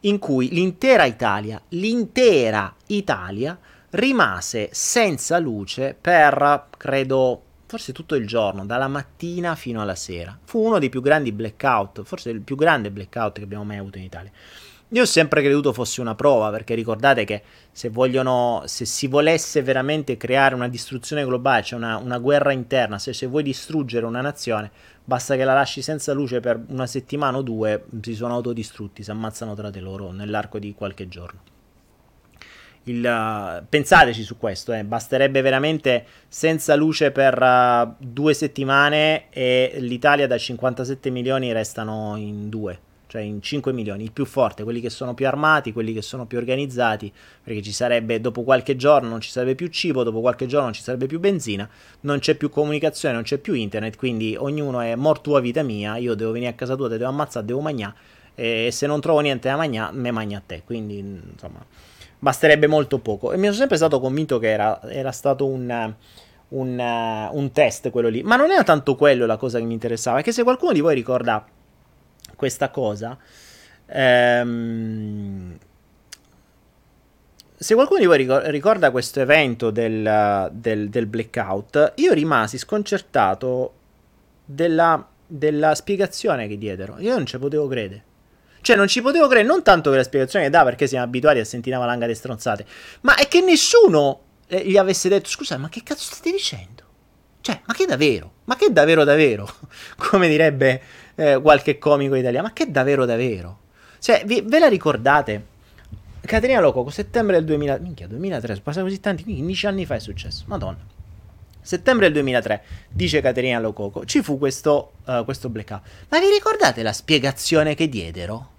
in 0.00 0.18
cui 0.18 0.48
l'intera 0.50 1.04
Italia, 1.06 1.60
l'intera 1.70 2.72
Italia 2.86 3.58
rimase 3.90 4.68
senza 4.72 5.38
luce 5.38 5.96
per, 6.00 6.68
credo, 6.76 7.42
forse 7.66 7.92
tutto 7.92 8.14
il 8.14 8.26
giorno, 8.26 8.64
dalla 8.64 8.88
mattina 8.88 9.54
fino 9.54 9.82
alla 9.82 9.94
sera. 9.94 10.38
Fu 10.44 10.64
uno 10.64 10.78
dei 10.78 10.88
più 10.88 11.00
grandi 11.02 11.32
blackout, 11.32 12.02
forse 12.04 12.30
il 12.30 12.40
più 12.40 12.56
grande 12.56 12.90
blackout 12.90 13.38
che 13.38 13.44
abbiamo 13.44 13.64
mai 13.64 13.78
avuto 13.78 13.98
in 13.98 14.04
Italia. 14.04 14.30
Io 14.90 15.02
ho 15.02 15.06
sempre 15.06 15.42
creduto 15.42 15.72
fosse 15.72 16.00
una 16.00 16.14
prova, 16.14 16.50
perché 16.50 16.76
ricordate 16.76 17.24
che 17.24 17.42
se, 17.72 17.88
vogliono, 17.88 18.62
se 18.66 18.84
si 18.84 19.08
volesse 19.08 19.60
veramente 19.60 20.16
creare 20.16 20.54
una 20.54 20.68
distruzione 20.68 21.24
globale, 21.24 21.64
cioè 21.64 21.78
una, 21.78 21.96
una 21.96 22.18
guerra 22.18 22.52
interna, 22.52 23.00
se, 23.00 23.12
se 23.12 23.26
vuoi 23.26 23.42
distruggere 23.42 24.06
una 24.06 24.20
nazione, 24.20 24.70
basta 25.02 25.34
che 25.34 25.42
la 25.42 25.54
lasci 25.54 25.82
senza 25.82 26.12
luce 26.12 26.38
per 26.38 26.62
una 26.68 26.86
settimana 26.86 27.38
o 27.38 27.42
due, 27.42 27.86
si 28.00 28.14
sono 28.14 28.34
autodistrutti, 28.34 29.02
si 29.02 29.10
ammazzano 29.10 29.56
tra 29.56 29.70
di 29.70 29.80
loro 29.80 30.12
nell'arco 30.12 30.60
di 30.60 30.72
qualche 30.72 31.08
giorno. 31.08 31.55
Il, 32.88 33.66
pensateci 33.68 34.22
su 34.22 34.36
questo, 34.38 34.72
eh. 34.72 34.84
basterebbe 34.84 35.40
veramente 35.40 36.04
senza 36.28 36.76
luce 36.76 37.10
per 37.10 37.36
uh, 37.40 37.94
due 37.98 38.32
settimane 38.32 39.28
e 39.30 39.74
l'Italia 39.78 40.28
da 40.28 40.38
57 40.38 41.10
milioni 41.10 41.52
restano 41.52 42.14
in 42.16 42.48
due, 42.48 42.78
cioè 43.08 43.22
in 43.22 43.42
5 43.42 43.72
milioni, 43.72 44.04
il 44.04 44.12
più 44.12 44.24
forte, 44.24 44.62
quelli 44.62 44.80
che 44.80 44.90
sono 44.90 45.14
più 45.14 45.26
armati, 45.26 45.72
quelli 45.72 45.92
che 45.92 46.00
sono 46.00 46.26
più 46.26 46.38
organizzati, 46.38 47.12
perché 47.42 47.60
ci 47.60 47.72
sarebbe 47.72 48.20
dopo 48.20 48.44
qualche 48.44 48.76
giorno 48.76 49.08
non 49.08 49.20
ci 49.20 49.30
sarebbe 49.30 49.56
più 49.56 49.66
cibo, 49.66 50.04
dopo 50.04 50.20
qualche 50.20 50.46
giorno 50.46 50.66
non 50.66 50.74
ci 50.74 50.82
sarebbe 50.82 51.06
più 51.06 51.18
benzina, 51.18 51.68
non 52.02 52.20
c'è 52.20 52.36
più 52.36 52.50
comunicazione, 52.50 53.14
non 53.14 53.24
c'è 53.24 53.38
più 53.38 53.54
internet, 53.54 53.96
quindi 53.96 54.36
ognuno 54.38 54.78
è 54.78 54.94
morto 54.94 55.34
a 55.34 55.40
vita 55.40 55.64
mia, 55.64 55.96
io 55.96 56.14
devo 56.14 56.30
venire 56.30 56.52
a 56.52 56.54
casa 56.54 56.76
tua, 56.76 56.88
te 56.88 56.98
devo 56.98 57.10
ammazzare, 57.10 57.46
devo 57.46 57.60
mangiare 57.60 57.94
e 58.36 58.68
se 58.70 58.86
non 58.86 59.00
trovo 59.00 59.18
niente 59.18 59.48
da 59.48 59.56
mangiare, 59.56 59.92
me 59.96 60.12
magna 60.12 60.38
a 60.38 60.42
te, 60.46 60.62
quindi 60.64 60.98
insomma 60.98 61.64
basterebbe 62.18 62.66
molto 62.66 62.98
poco. 62.98 63.32
E 63.32 63.36
mi 63.36 63.44
sono 63.44 63.56
sempre 63.56 63.76
stato 63.76 64.00
convinto 64.00 64.38
che 64.38 64.50
era, 64.50 64.80
era 64.90 65.12
stato 65.12 65.46
un, 65.46 65.94
un, 66.48 67.28
un, 67.32 67.52
test 67.52 67.90
quello 67.90 68.08
lì. 68.08 68.22
Ma 68.22 68.36
non 68.36 68.50
era 68.50 68.62
tanto 68.62 68.94
quello 68.94 69.26
la 69.26 69.36
cosa 69.36 69.58
che 69.58 69.64
mi 69.64 69.74
interessava. 69.74 70.18
È 70.18 70.22
che 70.22 70.32
se 70.32 70.42
qualcuno 70.42 70.72
di 70.72 70.80
voi 70.80 70.94
ricorda 70.94 71.44
questa 72.34 72.70
cosa, 72.70 73.16
ehm, 73.86 75.58
se 77.58 77.74
qualcuno 77.74 78.00
di 78.00 78.06
voi 78.06 78.28
ricorda 78.50 78.90
questo 78.90 79.20
evento 79.20 79.70
del, 79.70 80.50
del, 80.52 80.88
del 80.90 81.06
blackout, 81.06 81.92
io 81.96 82.12
rimasi 82.12 82.58
sconcertato 82.58 83.72
della, 84.44 85.06
della 85.26 85.74
spiegazione 85.74 86.48
che 86.48 86.58
diedero. 86.58 86.96
Io 86.98 87.14
non 87.14 87.24
ci 87.24 87.38
potevo 87.38 87.66
credere. 87.66 88.14
Cioè, 88.66 88.74
non 88.74 88.88
ci 88.88 89.00
potevo 89.00 89.28
credere, 89.28 89.46
non 89.46 89.62
tanto 89.62 89.90
per 89.90 90.00
la 90.00 90.04
spiegazione 90.04 90.46
che 90.46 90.50
dà, 90.50 90.64
perché 90.64 90.88
siamo 90.88 91.04
abituati 91.04 91.38
a 91.38 91.44
sentire 91.44 91.76
una 91.76 91.84
valanga 91.84 92.04
di 92.08 92.16
stronzate, 92.16 92.66
ma 93.02 93.14
è 93.14 93.28
che 93.28 93.40
nessuno 93.40 94.22
eh, 94.48 94.68
gli 94.68 94.76
avesse 94.76 95.08
detto, 95.08 95.28
scusa, 95.28 95.56
ma 95.56 95.68
che 95.68 95.84
cazzo 95.84 96.12
state 96.12 96.32
dicendo? 96.32 96.82
Cioè, 97.42 97.60
ma 97.64 97.74
che 97.74 97.86
davvero? 97.86 98.32
Ma 98.46 98.56
che 98.56 98.72
davvero 98.72 99.04
davvero? 99.04 99.48
Come 99.96 100.26
direbbe 100.26 100.82
eh, 101.14 101.38
qualche 101.40 101.78
comico 101.78 102.16
italiano, 102.16 102.48
ma 102.48 102.52
che 102.52 102.68
davvero 102.68 103.04
davvero? 103.04 103.60
Cioè, 104.00 104.24
vi, 104.26 104.42
ve 104.44 104.58
la 104.58 104.66
ricordate? 104.66 105.46
Caterina 106.22 106.58
Loco, 106.58 106.90
settembre 106.90 107.36
del 107.36 107.44
2000, 107.44 107.78
minchia, 107.78 108.08
2003, 108.08 108.62
passano 108.62 108.86
così 108.86 108.98
tanti, 108.98 109.22
15 109.22 109.66
anni 109.68 109.86
fa 109.86 109.94
è 109.94 110.00
successo, 110.00 110.42
madonna. 110.48 110.84
Settembre 111.60 112.06
del 112.06 112.14
2003, 112.14 112.62
dice 112.88 113.20
Caterina 113.20 113.60
Lococo, 113.60 114.04
ci 114.06 114.24
fu 114.24 114.38
questo, 114.38 114.94
uh, 115.04 115.24
questo 115.24 115.48
blackout. 115.48 115.82
Ma 116.08 116.18
vi 116.18 116.30
ricordate 116.30 116.82
la 116.82 116.92
spiegazione 116.92 117.76
che 117.76 117.88
diedero? 117.88 118.54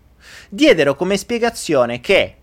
Diedero 0.50 0.96
come 0.96 1.18
spiegazione 1.18 2.00
che, 2.00 2.36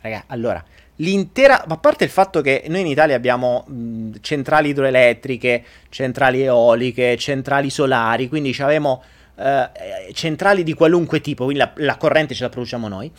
raga, 0.00 0.24
allora, 0.26 0.62
l'intera, 0.96 1.64
a 1.64 1.76
parte 1.76 2.04
il 2.04 2.10
fatto 2.10 2.40
che 2.40 2.64
noi 2.68 2.80
in 2.80 2.86
Italia 2.86 3.16
abbiamo 3.16 3.64
mh, 3.66 4.16
centrali 4.20 4.70
idroelettriche, 4.70 5.64
centrali 5.88 6.42
eoliche, 6.42 7.16
centrali 7.16 7.70
solari, 7.70 8.28
quindi 8.28 8.54
abbiamo 8.58 9.02
uh, 9.34 10.12
centrali 10.12 10.62
di 10.62 10.74
qualunque 10.74 11.20
tipo, 11.20 11.44
quindi 11.44 11.62
la, 11.62 11.72
la 11.76 11.96
corrente 11.96 12.34
ce 12.34 12.44
la 12.44 12.48
produciamo 12.48 12.88
noi 12.88 13.12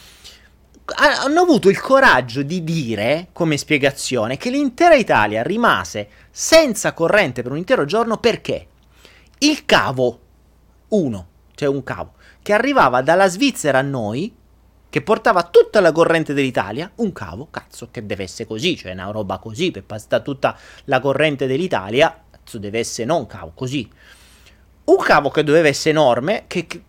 hanno 0.95 1.41
avuto 1.41 1.69
il 1.69 1.79
coraggio 1.79 2.41
di 2.41 2.63
dire, 2.63 3.27
come 3.31 3.57
spiegazione, 3.57 4.37
che 4.37 4.49
l'intera 4.49 4.95
Italia 4.95 5.43
rimase 5.43 6.07
senza 6.31 6.93
corrente 6.93 7.41
per 7.41 7.51
un 7.51 7.57
intero 7.57 7.85
giorno 7.85 8.17
perché? 8.17 8.67
Il 9.39 9.65
cavo, 9.65 10.19
uno, 10.89 11.27
cioè 11.55 11.67
un 11.69 11.83
cavo, 11.83 12.13
che 12.49 12.55
arrivava 12.55 13.03
dalla 13.03 13.29
Svizzera 13.29 13.77
a 13.77 13.83
noi, 13.83 14.35
che 14.89 15.03
portava 15.03 15.43
tutta 15.43 15.81
la 15.81 15.91
corrente 15.91 16.33
dell'Italia, 16.33 16.91
un 16.95 17.13
cavo, 17.13 17.49
cazzo, 17.51 17.89
che 17.91 18.03
deve 18.07 18.23
essere 18.23 18.47
così, 18.47 18.75
cioè 18.75 18.93
una 18.93 19.11
roba 19.11 19.37
così, 19.37 19.69
per 19.69 19.83
passare 19.83 20.23
tutta 20.23 20.57
la 20.85 20.99
corrente 20.99 21.45
dell'Italia, 21.45 22.23
cazzo, 22.27 22.57
deve 22.57 22.79
essere 22.79 23.05
non 23.05 23.27
cavo, 23.27 23.51
così. 23.53 23.87
Un 24.85 24.97
cavo 24.97 25.29
che 25.29 25.43
doveva 25.43 25.67
essere 25.67 25.91
enorme, 25.91 26.45
che, 26.47 26.65
che 26.65 26.83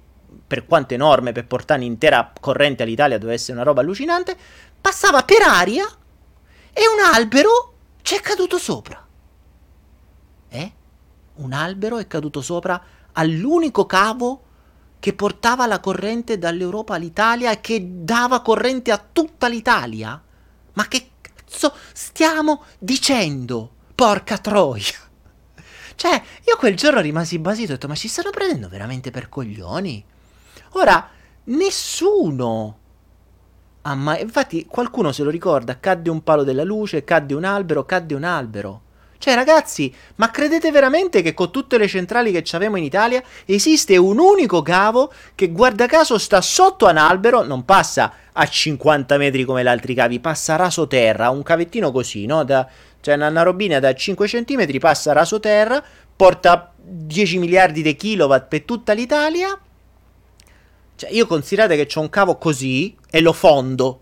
per 0.46 0.64
quanto 0.64 0.94
enorme 0.94 1.32
per 1.32 1.46
portare 1.46 1.80
un'intera 1.80 2.32
corrente 2.40 2.84
all'Italia 2.84 3.18
doveva 3.18 3.34
essere 3.34 3.52
una 3.52 3.64
roba 3.64 3.82
allucinante, 3.82 4.34
passava 4.80 5.24
per 5.24 5.42
aria 5.42 5.84
e 6.72 6.80
un 6.88 7.14
albero 7.14 7.74
ci 8.00 8.14
è 8.14 8.20
caduto 8.20 8.56
sopra. 8.56 9.06
Eh? 10.48 10.72
Un 11.34 11.52
albero 11.52 11.98
è 11.98 12.06
caduto 12.06 12.40
sopra 12.40 12.82
all'unico 13.12 13.84
cavo 13.84 14.44
che 15.00 15.14
portava 15.14 15.66
la 15.66 15.80
corrente 15.80 16.38
dall'Europa 16.38 16.94
all'Italia 16.94 17.50
e 17.50 17.60
che 17.60 18.04
dava 18.04 18.42
corrente 18.42 18.92
a 18.92 19.02
tutta 19.12 19.48
l'Italia? 19.48 20.22
Ma 20.74 20.86
che 20.86 21.10
cazzo 21.20 21.74
stiamo 21.92 22.64
dicendo? 22.78 23.72
Porca 23.94 24.38
troia! 24.38 25.08
Cioè, 25.96 26.22
io 26.46 26.56
quel 26.56 26.76
giorno 26.76 27.00
rimasi 27.00 27.38
basito 27.38 27.72
e 27.72 27.74
ho 27.74 27.76
detto, 27.76 27.88
ma 27.88 27.94
ci 27.94 28.08
stanno 28.08 28.30
prendendo 28.30 28.68
veramente 28.68 29.10
per 29.10 29.28
coglioni? 29.28 30.02
Ora, 30.72 31.10
nessuno 31.44 32.78
ha 33.82 33.94
mai... 33.94 34.22
Infatti 34.22 34.66
qualcuno 34.66 35.12
se 35.12 35.22
lo 35.22 35.30
ricorda, 35.30 35.78
cadde 35.78 36.10
un 36.10 36.22
palo 36.22 36.42
della 36.42 36.64
luce, 36.64 37.04
cadde 37.04 37.34
un 37.34 37.44
albero, 37.44 37.84
cadde 37.84 38.14
un 38.14 38.24
albero. 38.24 38.82
Cioè, 39.20 39.34
ragazzi, 39.34 39.94
ma 40.14 40.30
credete 40.30 40.70
veramente 40.70 41.20
che 41.20 41.34
con 41.34 41.50
tutte 41.50 41.76
le 41.76 41.86
centrali 41.86 42.32
che 42.32 42.42
abbiamo 42.56 42.78
in 42.78 42.84
Italia 42.84 43.22
esiste 43.44 43.98
un 43.98 44.18
unico 44.18 44.62
cavo 44.62 45.12
che, 45.34 45.50
guarda 45.50 45.84
caso, 45.84 46.16
sta 46.16 46.40
sotto 46.40 46.86
un 46.86 46.96
albero, 46.96 47.42
non 47.42 47.66
passa 47.66 48.12
a 48.32 48.46
50 48.46 49.18
metri 49.18 49.44
come 49.44 49.62
gli 49.62 49.66
altri 49.66 49.92
cavi, 49.92 50.20
passa 50.20 50.56
raso 50.56 50.86
terra, 50.86 51.28
un 51.28 51.42
cavettino 51.42 51.92
così, 51.92 52.24
no? 52.24 52.44
Da, 52.44 52.66
cioè, 53.02 53.16
una 53.16 53.42
robina 53.42 53.78
da 53.78 53.92
5 53.92 54.26
cm 54.26 54.78
passa 54.78 55.12
raso 55.12 55.38
terra, 55.38 55.84
porta 56.16 56.72
10 56.74 57.36
miliardi 57.36 57.82
di 57.82 57.94
kilowatt 57.94 58.48
per 58.48 58.62
tutta 58.62 58.94
l'Italia 58.94 59.58
cioè, 61.00 61.10
io 61.12 61.26
considerate 61.26 61.76
che 61.76 61.98
ho 61.98 62.02
un 62.02 62.10
cavo 62.10 62.36
così 62.36 62.94
e 63.10 63.22
lo 63.22 63.32
fondo 63.32 64.00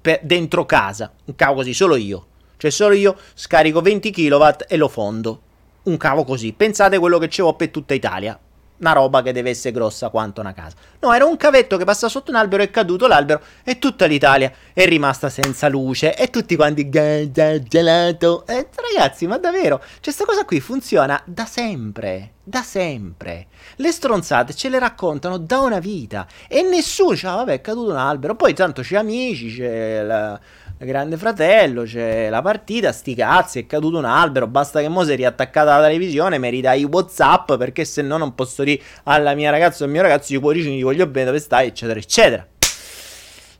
per, 0.00 0.20
dentro 0.22 0.64
casa. 0.64 1.12
Un 1.26 1.34
cavo 1.34 1.56
così, 1.56 1.74
solo 1.74 1.94
io. 1.96 2.27
Cioè, 2.58 2.70
solo 2.70 2.94
io 2.94 3.16
scarico 3.32 3.80
20 3.80 4.10
kW 4.10 4.48
e 4.68 4.76
lo 4.76 4.88
fondo. 4.88 5.40
Un 5.84 5.96
cavo 5.96 6.24
così. 6.24 6.52
Pensate 6.52 6.98
quello 6.98 7.16
che 7.18 7.28
c'ho 7.28 7.54
per 7.54 7.70
tutta 7.70 7.94
Italia 7.94 8.38
una 8.78 8.92
roba 8.92 9.22
che 9.22 9.32
deve 9.32 9.50
essere 9.50 9.72
grossa 9.72 10.08
quanto 10.08 10.40
una 10.40 10.52
casa. 10.52 10.76
No, 11.00 11.12
era 11.12 11.24
un 11.24 11.36
cavetto 11.36 11.76
che 11.76 11.84
passa 11.84 12.08
sotto 12.08 12.30
un 12.30 12.36
albero, 12.36 12.62
è 12.62 12.70
caduto 12.70 13.06
l'albero 13.06 13.40
e 13.64 13.78
tutta 13.78 14.06
l'Italia 14.06 14.52
è 14.72 14.86
rimasta 14.86 15.28
senza 15.28 15.68
luce 15.68 16.16
e 16.16 16.30
tutti 16.30 16.56
quanti 16.56 16.88
gelato. 16.88 18.46
E 18.46 18.68
ragazzi, 18.74 19.26
ma 19.26 19.38
davvero, 19.38 19.78
cioè 19.78 20.00
questa 20.02 20.24
cosa 20.24 20.44
qui 20.44 20.60
funziona 20.60 21.20
da 21.24 21.44
sempre, 21.44 22.32
da 22.42 22.62
sempre. 22.62 23.46
Le 23.76 23.92
stronzate 23.92 24.54
ce 24.54 24.68
le 24.68 24.78
raccontano 24.78 25.38
da 25.38 25.58
una 25.60 25.78
vita 25.78 26.26
e 26.48 26.62
nessuno 26.62 27.10
dice, 27.10 27.26
ah, 27.26 27.36
vabbè, 27.36 27.54
è 27.54 27.60
caduto 27.60 27.90
un 27.90 27.96
albero. 27.96 28.34
Poi 28.34 28.54
tanto 28.54 28.82
c'è 28.82 28.96
amici, 28.96 29.54
c'è 29.54 30.02
la 30.02 30.40
Grande 30.80 31.16
Fratello, 31.16 31.82
c'è 31.82 32.28
la 32.28 32.40
partita, 32.40 32.92
sti 32.92 33.16
cazzi, 33.16 33.58
è 33.58 33.66
caduto 33.66 33.98
un 33.98 34.04
albero, 34.04 34.46
basta 34.46 34.80
che 34.80 34.88
mo 34.88 35.02
sei 35.02 35.16
riattaccata 35.16 35.74
alla 35.74 35.86
televisione, 35.86 36.38
mi 36.38 36.50
ridai 36.50 36.84
Whatsapp 36.84 37.54
perché 37.54 37.84
se 37.84 38.00
no 38.00 38.16
non 38.16 38.36
posso 38.36 38.62
dire 38.62 38.80
alla 39.02 39.34
mia 39.34 39.50
ragazza 39.50 39.82
o 39.82 39.86
al 39.86 39.92
mio 39.92 40.02
ragazzo 40.02 40.32
io 40.32 40.40
cuoricini 40.40 40.76
gli 40.76 40.84
voglio 40.84 41.08
bene 41.08 41.26
dove 41.26 41.40
stai, 41.40 41.66
eccetera, 41.66 41.98
eccetera. 41.98 42.46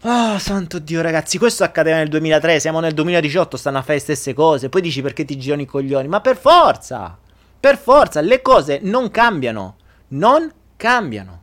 Oh, 0.03 0.39
santo 0.39 0.79
Dio, 0.79 1.03
ragazzi, 1.03 1.39
questo 1.39 1.65
accadeva 1.65 1.97
nel 1.97 2.09
2003, 2.09 2.61
siamo 2.61 2.79
nel 2.79 2.95
2018, 2.95 3.57
stanno 3.57 3.79
a 3.79 3.83
fare 3.83 3.95
le 3.95 4.01
stesse 4.01 4.33
cose. 4.33 4.69
Poi 4.69 4.81
dici 4.81 5.03
perché 5.03 5.25
ti 5.25 5.37
girano 5.37 5.63
i 5.63 5.67
coglioni, 5.67 6.07
ma 6.07 6.21
per 6.21 6.37
forza! 6.37 7.19
Per 7.59 7.77
forza, 7.77 8.21
le 8.21 8.41
cose 8.41 8.79
non 8.81 9.11
cambiano. 9.11 9.77
Non 10.09 10.49
cambiano. 10.77 11.43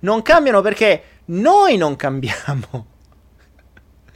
Non 0.00 0.20
cambiano 0.20 0.60
perché 0.60 1.02
noi 1.26 1.78
non 1.78 1.96
cambiamo. 1.96 2.95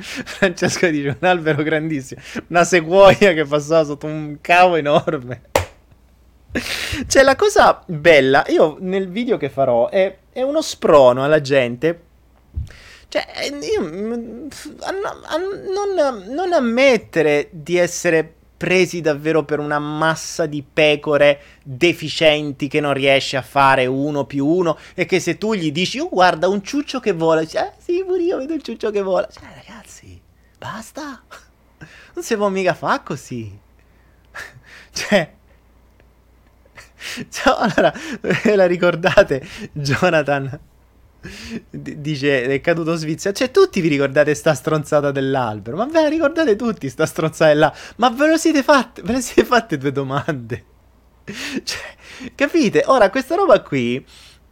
Francesco 0.00 0.88
dice 0.88 1.16
un 1.20 1.28
albero 1.28 1.62
grandissimo, 1.62 2.20
una 2.48 2.64
sequoia 2.64 3.32
che 3.32 3.44
passava 3.44 3.84
sotto 3.84 4.06
un 4.06 4.38
cavo 4.40 4.76
enorme. 4.76 5.42
Cioè, 7.06 7.22
la 7.22 7.36
cosa 7.36 7.82
bella, 7.86 8.44
io 8.48 8.76
nel 8.80 9.08
video 9.08 9.36
che 9.36 9.48
farò 9.48 9.88
è, 9.88 10.16
è 10.32 10.42
uno 10.42 10.62
sprono 10.62 11.22
alla 11.22 11.40
gente. 11.40 12.08
Cioè, 13.08 13.24
io, 13.62 14.48
a, 14.80 14.88
a, 14.88 15.36
non, 15.36 16.24
non 16.28 16.52
ammettere 16.52 17.48
di 17.50 17.76
essere 17.76 18.34
presi 18.60 19.00
davvero 19.00 19.42
per 19.42 19.58
una 19.58 19.78
massa 19.78 20.44
di 20.44 20.62
pecore 20.62 21.40
deficienti 21.62 22.68
che 22.68 22.78
non 22.78 22.92
riesce 22.92 23.38
a 23.38 23.42
fare 23.42 23.86
uno 23.86 24.26
più 24.26 24.46
uno 24.46 24.76
e 24.94 25.06
che 25.06 25.18
se 25.18 25.38
tu 25.38 25.54
gli 25.54 25.72
dici 25.72 25.98
oh 25.98 26.10
guarda 26.10 26.46
un 26.46 26.62
ciuccio 26.62 27.00
che 27.00 27.12
vola 27.12 27.40
dice 27.40 27.58
eh 27.58 27.72
sì 27.78 28.04
pure 28.06 28.22
io 28.22 28.36
vedo 28.36 28.52
un 28.52 28.62
ciuccio 28.62 28.90
che 28.90 29.00
vola 29.00 29.26
cioè 29.32 29.44
ragazzi 29.64 30.20
basta. 30.58 31.22
Non 32.12 32.24
si 32.24 32.36
può 32.36 32.48
mica 32.50 32.74
fare 32.74 33.00
così. 33.02 33.58
Cioè 34.92 35.32
Ciao, 37.30 37.56
allora, 37.56 37.92
ve 38.20 38.56
la 38.56 38.66
ricordate 38.66 39.46
Jonathan 39.72 40.58
dice 41.70 42.44
è 42.44 42.60
caduto 42.60 42.94
Svizzera. 42.94 43.34
Cioè, 43.34 43.50
tutti 43.50 43.80
vi 43.80 43.88
ricordate 43.88 44.34
sta 44.34 44.54
stronzata 44.54 45.10
dell'albero. 45.10 45.76
Ma 45.76 45.86
ve 45.86 46.02
la 46.02 46.08
ricordate 46.08 46.56
tutti 46.56 46.88
sta 46.88 47.06
stronzata 47.06 47.54
là. 47.54 47.74
Ma 47.96 48.10
ve 48.10 48.28
lo 48.28 48.36
siete 48.36 48.62
fatte? 48.62 49.02
Ve 49.02 49.12
le 49.12 49.20
siete 49.20 49.44
fatte 49.44 49.78
due 49.78 49.92
domande? 49.92 50.64
Cioè, 51.62 52.32
capite? 52.34 52.82
Ora, 52.86 53.10
questa 53.10 53.34
roba 53.34 53.62
qui 53.62 54.04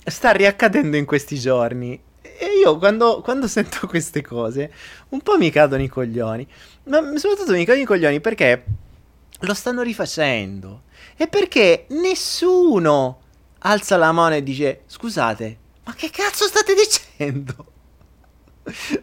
sta 0.05 0.31
riaccadendo 0.31 0.97
in 0.97 1.05
questi 1.05 1.39
giorni. 1.39 2.01
E 2.21 2.47
io 2.63 2.79
quando, 2.79 3.21
quando 3.21 3.49
sento 3.49 3.87
queste 3.87 4.23
cose, 4.23 4.73
un 5.11 5.21
po' 5.21 5.37
mi 5.37 5.51
cadono 5.51 5.83
i 5.83 5.89
coglioni. 5.89 6.47
Ma 6.85 7.01
soprattutto 7.17 7.53
mi 7.53 7.65
cadono 7.65 7.83
i 7.83 7.87
coglioni 7.87 8.21
perché 8.21 8.65
lo 9.41 9.55
stanno 9.55 9.83
rifacendo. 9.83 10.83
E 11.17 11.27
perché 11.27 11.87
nessuno 11.89 13.21
alza 13.61 13.97
la 13.97 14.13
mano 14.13 14.37
e 14.37 14.43
dice: 14.43 14.83
Scusate, 14.87 15.59
ma 15.89 15.95
che 15.95 16.11
cazzo 16.11 16.45
state 16.45 16.75
dicendo? 16.75 17.73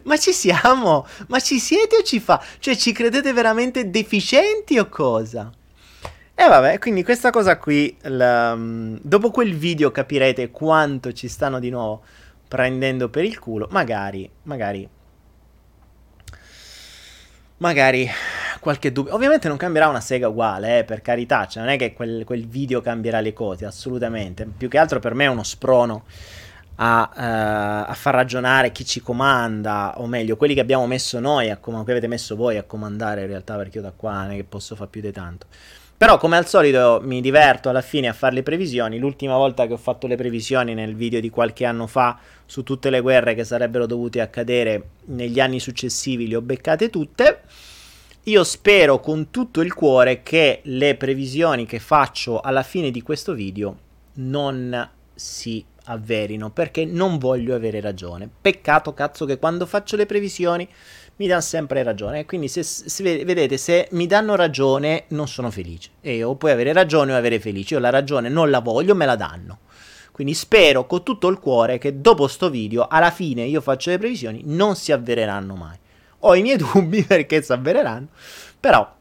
Ma 0.04 0.16
ci 0.16 0.32
siamo? 0.32 1.04
Ma 1.26 1.40
ci 1.40 1.58
siete 1.58 1.96
o 1.96 2.02
ci 2.02 2.20
fa? 2.20 2.40
Cioè, 2.60 2.76
ci 2.76 2.92
credete 2.92 3.32
veramente 3.32 3.90
deficienti 3.90 4.78
o 4.78 4.88
cosa? 4.88 5.50
E 6.32 6.46
vabbè, 6.46 6.78
quindi 6.78 7.02
questa 7.02 7.30
cosa 7.30 7.58
qui, 7.58 7.96
la, 8.02 8.54
mm, 8.54 8.98
dopo 9.02 9.32
quel 9.32 9.56
video 9.56 9.90
capirete 9.90 10.52
quanto 10.52 11.12
ci 11.12 11.26
stanno 11.26 11.58
di 11.58 11.70
nuovo 11.70 12.04
prendendo 12.46 13.08
per 13.08 13.24
il 13.24 13.36
culo. 13.40 13.66
Magari, 13.72 14.30
magari, 14.44 14.88
magari 17.56 18.08
qualche 18.60 18.92
dubbio. 18.92 19.12
Ovviamente 19.12 19.48
non 19.48 19.56
cambierà 19.56 19.88
una 19.88 20.00
sega 20.00 20.28
uguale, 20.28 20.78
eh, 20.78 20.84
per 20.84 21.02
carità, 21.02 21.48
cioè 21.48 21.64
non 21.64 21.72
è 21.72 21.76
che 21.76 21.92
quel, 21.92 22.22
quel 22.24 22.46
video 22.46 22.80
cambierà 22.80 23.18
le 23.18 23.32
cose, 23.32 23.64
assolutamente. 23.64 24.46
Più 24.46 24.68
che 24.68 24.78
altro 24.78 25.00
per 25.00 25.14
me 25.14 25.24
è 25.24 25.28
uno 25.28 25.42
sprono 25.42 26.04
a, 26.76 27.10
uh, 27.86 27.90
a, 27.90 27.94
far 27.94 28.14
ragionare 28.14 28.72
chi 28.72 28.84
ci 28.84 29.00
comanda, 29.00 29.94
o 29.96 30.06
meglio, 30.06 30.36
quelli 30.36 30.54
che 30.54 30.60
abbiamo 30.60 30.86
messo 30.86 31.18
noi, 31.20 31.50
a 31.50 31.56
com- 31.56 31.84
che 31.84 31.90
avete 31.90 32.06
messo 32.06 32.36
voi 32.36 32.58
a 32.58 32.62
comandare 32.62 33.22
in 33.22 33.28
realtà, 33.28 33.56
perché 33.56 33.78
io 33.78 33.82
da 33.82 33.92
qua 33.94 34.22
non 34.22 34.32
è 34.32 34.36
che 34.36 34.44
posso 34.44 34.76
fare 34.76 34.90
più 34.90 35.00
di 35.00 35.12
tanto. 35.12 35.46
Però 35.96 36.18
come 36.18 36.36
al 36.36 36.46
solito 36.46 37.00
mi 37.02 37.22
diverto 37.22 37.70
alla 37.70 37.80
fine 37.80 38.08
a 38.08 38.12
fare 38.12 38.34
le 38.34 38.42
previsioni. 38.42 38.98
L'ultima 38.98 39.36
volta 39.36 39.66
che 39.66 39.72
ho 39.72 39.78
fatto 39.78 40.06
le 40.06 40.16
previsioni 40.16 40.74
nel 40.74 40.94
video 40.94 41.20
di 41.20 41.30
qualche 41.30 41.64
anno 41.64 41.86
fa 41.86 42.18
su 42.44 42.62
tutte 42.62 42.90
le 42.90 43.00
guerre 43.00 43.34
che 43.34 43.44
sarebbero 43.44 43.86
dovute 43.86 44.20
accadere 44.20 44.88
negli 45.06 45.40
anni 45.40 45.58
successivi 45.58 46.28
le 46.28 46.36
ho 46.36 46.42
beccate 46.42 46.90
tutte. 46.90 47.40
io 48.24 48.44
spero 48.44 49.00
con 49.00 49.30
tutto 49.30 49.62
il 49.62 49.72
cuore 49.72 50.22
che 50.22 50.60
le 50.64 50.96
previsioni 50.96 51.64
che 51.64 51.78
faccio 51.78 52.40
alla 52.40 52.62
fine 52.62 52.90
di 52.90 53.00
questo 53.00 53.32
video 53.32 53.78
non 54.14 54.90
si 55.14 55.64
avverino 55.86 56.50
perché 56.50 56.84
non 56.84 57.18
voglio 57.18 57.54
avere 57.54 57.80
ragione. 57.80 58.28
Peccato 58.40 58.94
cazzo 58.94 59.24
che 59.24 59.38
quando 59.38 59.66
faccio 59.66 59.96
le 59.96 60.06
previsioni 60.06 60.68
mi 61.16 61.26
danno 61.26 61.40
sempre 61.40 61.82
ragione. 61.82 62.24
Quindi 62.24 62.48
se, 62.48 62.62
se, 62.62 63.24
vedete, 63.24 63.56
se 63.56 63.88
mi 63.92 64.06
danno 64.06 64.36
ragione 64.36 65.04
non 65.08 65.28
sono 65.28 65.50
felice. 65.50 65.90
E 66.00 66.22
o 66.22 66.36
puoi 66.36 66.52
avere 66.52 66.72
ragione 66.72 67.12
o 67.12 67.16
avere 67.16 67.40
felice. 67.40 67.74
Io 67.74 67.80
la 67.80 67.90
ragione 67.90 68.28
non 68.28 68.50
la 68.50 68.60
voglio, 68.60 68.94
me 68.94 69.06
la 69.06 69.16
danno. 69.16 69.58
Quindi 70.16 70.32
spero 70.32 70.86
con 70.86 71.02
tutto 71.02 71.28
il 71.28 71.38
cuore 71.38 71.76
che 71.76 72.00
dopo 72.00 72.26
sto 72.26 72.48
video, 72.48 72.86
alla 72.88 73.10
fine 73.10 73.42
io 73.42 73.60
faccio 73.60 73.90
le 73.90 73.98
previsioni, 73.98 74.40
non 74.44 74.74
si 74.74 74.90
avvereranno 74.90 75.54
mai. 75.54 75.76
Ho 76.20 76.34
i 76.34 76.40
miei 76.40 76.56
dubbi 76.72 77.02
perché 77.02 77.42
si 77.42 77.52
avvereranno, 77.52 78.08
però 78.58 78.94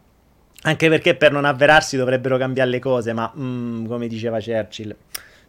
anche 0.63 0.89
perché 0.89 1.15
per 1.15 1.32
non 1.32 1.45
avverarsi 1.45 1.95
dovrebbero 1.95 2.38
cambiare 2.38 2.69
le 2.69 2.80
cose, 2.80 3.13
ma 3.13 3.32
mm, 3.34 3.86
come 3.86 4.08
diceva 4.08 4.39
Churchill, 4.41 4.93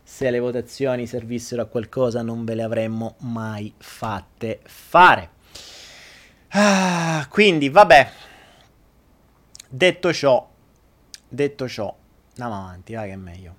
se 0.08 0.30
le 0.30 0.38
votazioni 0.38 1.04
servissero 1.08 1.62
a 1.62 1.64
qualcosa 1.64 2.22
non 2.22 2.44
ve 2.44 2.54
le 2.54 2.62
avremmo 2.62 3.16
mai 3.22 3.74
fatte 3.76 4.60
fare. 4.62 5.30
Ah, 6.50 7.26
quindi, 7.28 7.68
vabbè, 7.68 8.10
detto 9.68 10.12
ciò, 10.12 10.48
detto 11.28 11.68
ciò, 11.68 11.92
andiamo 12.28 12.54
avanti, 12.62 12.94
vai 12.94 13.08
che 13.08 13.14
è 13.14 13.16
meglio. 13.16 13.54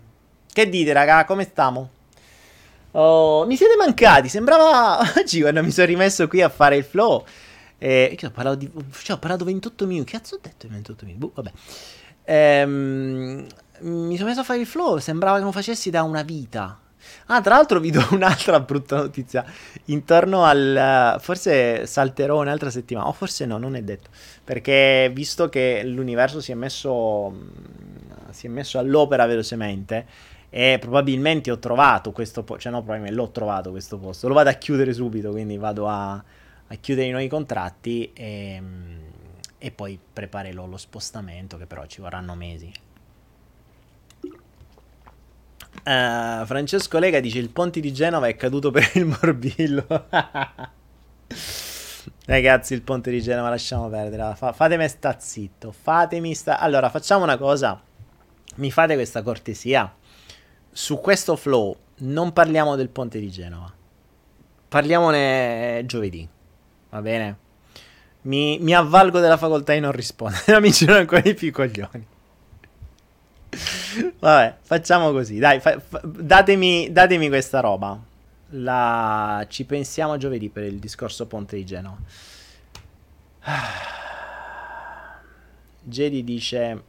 Che 0.54 0.70
dite, 0.70 0.94
raga, 0.94 1.26
come 1.26 1.44
stiamo? 1.44 1.90
Oh, 2.92 3.46
mi 3.46 3.58
siete 3.58 3.76
mancati, 3.76 4.30
sembrava 4.30 5.00
oggi 5.20 5.42
quando 5.42 5.62
mi 5.62 5.72
sono 5.72 5.88
rimesso 5.88 6.30
qui 6.30 6.42
a 6.42 6.50
fare 6.50 6.78
il 6.78 6.86
flow 6.86 7.26
eh, 7.80 8.18
ho, 8.24 8.32
parlato 8.32 8.56
di, 8.56 8.72
cioè, 9.04 9.16
ho 9.16 9.20
parlato 9.20 9.46
28 9.46 9.86
minuti. 9.86 10.12
Cazzo 10.12 10.36
ho 10.36 10.40
detto 10.42 10.68
28 10.68 11.06
minuti? 11.06 11.26
Buh, 11.26 11.32
vabbè. 11.34 11.52
Ehm, 12.24 13.46
mi 13.82 14.16
sono 14.16 14.30
messo 14.30 14.42
a 14.42 14.44
fare 14.44 14.60
il 14.60 14.66
flow. 14.66 14.98
Sembrava 14.98 15.38
che 15.38 15.44
non 15.44 15.52
facessi 15.52 15.90
da 15.90 16.04
una 16.04 16.24
vita. 16.24 16.80
Ah, 17.28 17.42
tra 17.42 17.56
l'altro 17.56 17.80
vi 17.80 17.92
do 17.92 18.06
un'altra 18.12 18.60
brutta 18.60 18.98
notizia. 18.98 19.46
Intorno 19.86 20.44
al... 20.44 21.18
Forse 21.20 21.86
salterò 21.86 22.42
un'altra 22.42 22.70
settimana. 22.70 23.08
O 23.08 23.14
forse 23.14 23.46
no, 23.46 23.58
non 23.58 23.76
è 23.76 23.82
detto. 23.82 24.10
Perché 24.44 25.12
visto 25.14 25.50
che 25.50 25.84
l'universo 25.84 26.42
si 26.42 26.52
è 26.52 26.56
messo... 26.56 27.34
Si 28.32 28.46
è 28.46 28.50
messo 28.50 28.78
all'opera 28.78 29.26
velocemente 29.26 30.06
e 30.50 30.78
probabilmente 30.80 31.52
ho 31.52 31.60
trovato 31.60 32.12
questo 32.12 32.44
posto, 32.44 32.64
cioè 32.64 32.72
no, 32.72 32.80
probabilmente 32.80 33.16
l'ho 33.16 33.30
trovato 33.32 33.72
questo 33.72 33.98
posto, 33.98 34.28
lo 34.28 34.34
vado 34.34 34.50
a 34.50 34.54
chiudere 34.54 34.94
subito, 34.94 35.32
quindi 35.32 35.58
vado 35.58 35.88
a, 35.88 36.14
a 36.14 36.76
chiudere 36.80 37.08
i 37.08 37.12
nuovi 37.12 37.28
contratti 37.28 38.12
e, 38.14 38.62
e 39.58 39.72
poi 39.72 40.00
preparerò 40.14 40.66
lo 40.66 40.78
spostamento 40.78 41.58
che 41.58 41.66
però 41.66 41.86
ci 41.86 42.02
vorranno 42.02 42.36
mesi. 42.36 42.72
Uh, 45.88 46.46
Francesco 46.46 47.00
Lega 47.00 47.22
dice 47.22 47.40
il 47.40 47.50
ponte 47.50 47.80
di 47.80 47.94
Genova 47.94 48.28
è 48.28 48.36
caduto 48.36 48.72
per 48.72 48.92
il 48.96 49.06
morbillo. 49.06 49.88
Ragazzi, 52.26 52.74
il 52.74 52.82
ponte 52.82 53.10
di 53.10 53.22
Genova 53.22 53.48
lasciamo 53.48 53.88
perdere. 53.88 54.36
Fa- 54.36 54.52
fatemi 54.52 54.86
sta 54.90 55.18
zitto. 55.18 55.72
Fatemi 55.72 56.34
sta. 56.34 56.60
Allora, 56.60 56.90
facciamo 56.90 57.24
una 57.24 57.38
cosa. 57.38 57.82
Mi 58.56 58.70
fate 58.70 58.96
questa 58.96 59.22
cortesia. 59.22 59.96
Su 60.70 61.00
questo 61.00 61.38
flow 61.38 61.74
non 62.00 62.34
parliamo 62.34 62.76
del 62.76 62.90
ponte 62.90 63.18
di 63.18 63.32
Genova. 63.32 63.74
Parliamone 64.68 65.84
giovedì. 65.86 66.28
Va 66.90 67.02
bene? 67.02 67.38
Mi, 68.24 68.60
mi 68.60 68.76
avvalgo 68.76 69.22
della 69.22 69.38
facoltà 69.38 69.72
di 69.72 69.80
non 69.80 69.94
rispondere. 69.94 70.52
Amici, 70.54 70.84
non 70.84 70.98
ancora 70.98 71.22
i 71.24 71.34
più 71.34 71.50
coglioni. 71.54 72.16
Vabbè, 74.20 74.58
facciamo 74.62 75.12
così. 75.12 75.40
Dai, 75.40 75.60
fa, 75.60 75.80
fa, 75.80 76.02
datemi, 76.04 76.92
datemi, 76.92 77.28
questa 77.28 77.60
roba. 77.60 78.00
La... 78.52 79.46
Ci 79.48 79.66
pensiamo 79.66 80.18
giovedì 80.18 80.50
per 80.50 80.64
il 80.64 80.80
discorso 80.80 81.26
Ponte 81.28 81.56
di 81.56 81.66
Genova. 81.66 81.98
Jedi 85.84 86.24
dice: 86.24 86.84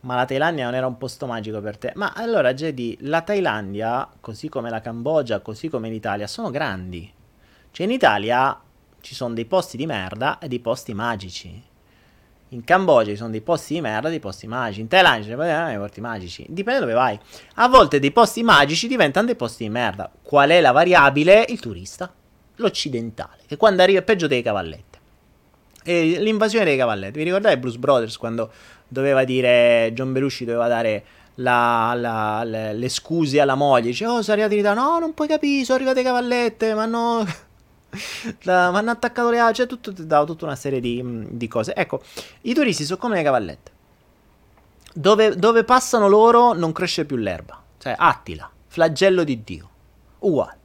Ma 0.00 0.16
la 0.16 0.24
Thailandia 0.24 0.64
non 0.64 0.74
era 0.74 0.86
un 0.86 0.98
posto 0.98 1.26
magico 1.26 1.60
per 1.60 1.78
te? 1.78 1.92
Ma 1.94 2.12
allora, 2.14 2.54
Jedi, 2.54 2.96
la 3.00 3.22
Thailandia, 3.22 4.08
così 4.20 4.48
come 4.48 4.70
la 4.70 4.80
Cambogia, 4.80 5.40
così 5.40 5.68
come 5.68 5.88
l'Italia, 5.88 6.26
sono 6.26 6.50
grandi. 6.50 7.12
Cioè, 7.70 7.86
in 7.86 7.92
Italia 7.92 8.60
ci 9.00 9.14
sono 9.14 9.34
dei 9.34 9.46
posti 9.46 9.76
di 9.76 9.86
merda 9.86 10.38
e 10.38 10.48
dei 10.48 10.60
posti 10.60 10.94
magici. 10.94 11.70
In 12.52 12.64
Cambogia 12.64 13.10
ci 13.10 13.16
sono 13.16 13.30
dei 13.30 13.40
posti 13.40 13.74
di 13.74 13.80
merda 13.80 14.10
dei 14.10 14.20
posti 14.20 14.46
magici. 14.46 14.80
In 14.80 14.88
Thailandia 14.88 15.22
ci 15.22 15.30
sono 15.30 15.66
dei 15.68 15.78
posti 15.78 16.00
magici. 16.02 16.44
Dipende 16.48 16.80
dove 16.80 16.92
vai. 16.92 17.18
A 17.54 17.68
volte 17.68 17.98
dei 17.98 18.10
posti 18.10 18.42
magici 18.42 18.88
diventano 18.88 19.24
dei 19.24 19.36
posti 19.36 19.64
di 19.64 19.70
merda. 19.70 20.10
Qual 20.22 20.50
è 20.50 20.60
la 20.60 20.70
variabile? 20.70 21.46
Il 21.48 21.60
turista. 21.60 22.12
L'occidentale. 22.56 23.44
Che 23.46 23.56
quando 23.56 23.80
arriva 23.80 24.00
è 24.00 24.02
peggio 24.02 24.26
dei 24.26 24.42
cavallette. 24.42 24.98
E 25.82 26.18
l'invasione 26.20 26.66
dei 26.66 26.76
cavalletti. 26.76 27.18
Vi 27.18 27.24
ricordate 27.24 27.58
Bruce 27.58 27.78
Brothers 27.78 28.18
quando 28.18 28.52
doveva 28.86 29.24
dire 29.24 29.90
John 29.94 30.12
Belushi 30.12 30.44
doveva 30.44 30.68
dare 30.68 31.04
la, 31.36 31.94
la, 31.96 32.44
le, 32.44 32.74
le, 32.74 32.88
scuse 32.90 33.40
alla 33.40 33.54
moglie? 33.54 33.86
Dice, 33.86 34.04
oh, 34.04 34.20
sono 34.20 34.32
arrivati 34.32 34.54
in 34.54 34.60
Italia. 34.60 34.82
No, 34.82 34.98
non 34.98 35.14
puoi 35.14 35.26
capire, 35.26 35.64
sono 35.64 35.78
arrivate 35.78 36.02
cavallette, 36.02 36.74
ma 36.74 36.84
no... 36.84 37.26
mi 38.44 38.50
hanno 38.50 38.90
attaccato 38.90 39.30
le 39.30 39.38
ali, 39.38 39.54
cioè 39.54 39.66
tutto, 39.66 39.90
davo 39.90 40.24
tutta 40.24 40.46
una 40.46 40.56
serie 40.56 40.80
di, 40.80 41.26
di, 41.30 41.48
cose. 41.48 41.74
Ecco, 41.74 42.02
i 42.42 42.54
turisti 42.54 42.84
sono 42.84 42.98
come 42.98 43.16
le 43.16 43.22
cavallette. 43.22 43.70
Dove, 44.94 45.36
dove, 45.36 45.64
passano 45.64 46.08
loro 46.08 46.52
non 46.52 46.72
cresce 46.72 47.04
più 47.04 47.16
l'erba. 47.16 47.62
Cioè, 47.78 47.94
Attila, 47.96 48.50
flagello 48.66 49.24
di 49.24 49.42
Dio. 49.42 49.68
Uguale. 50.20 50.58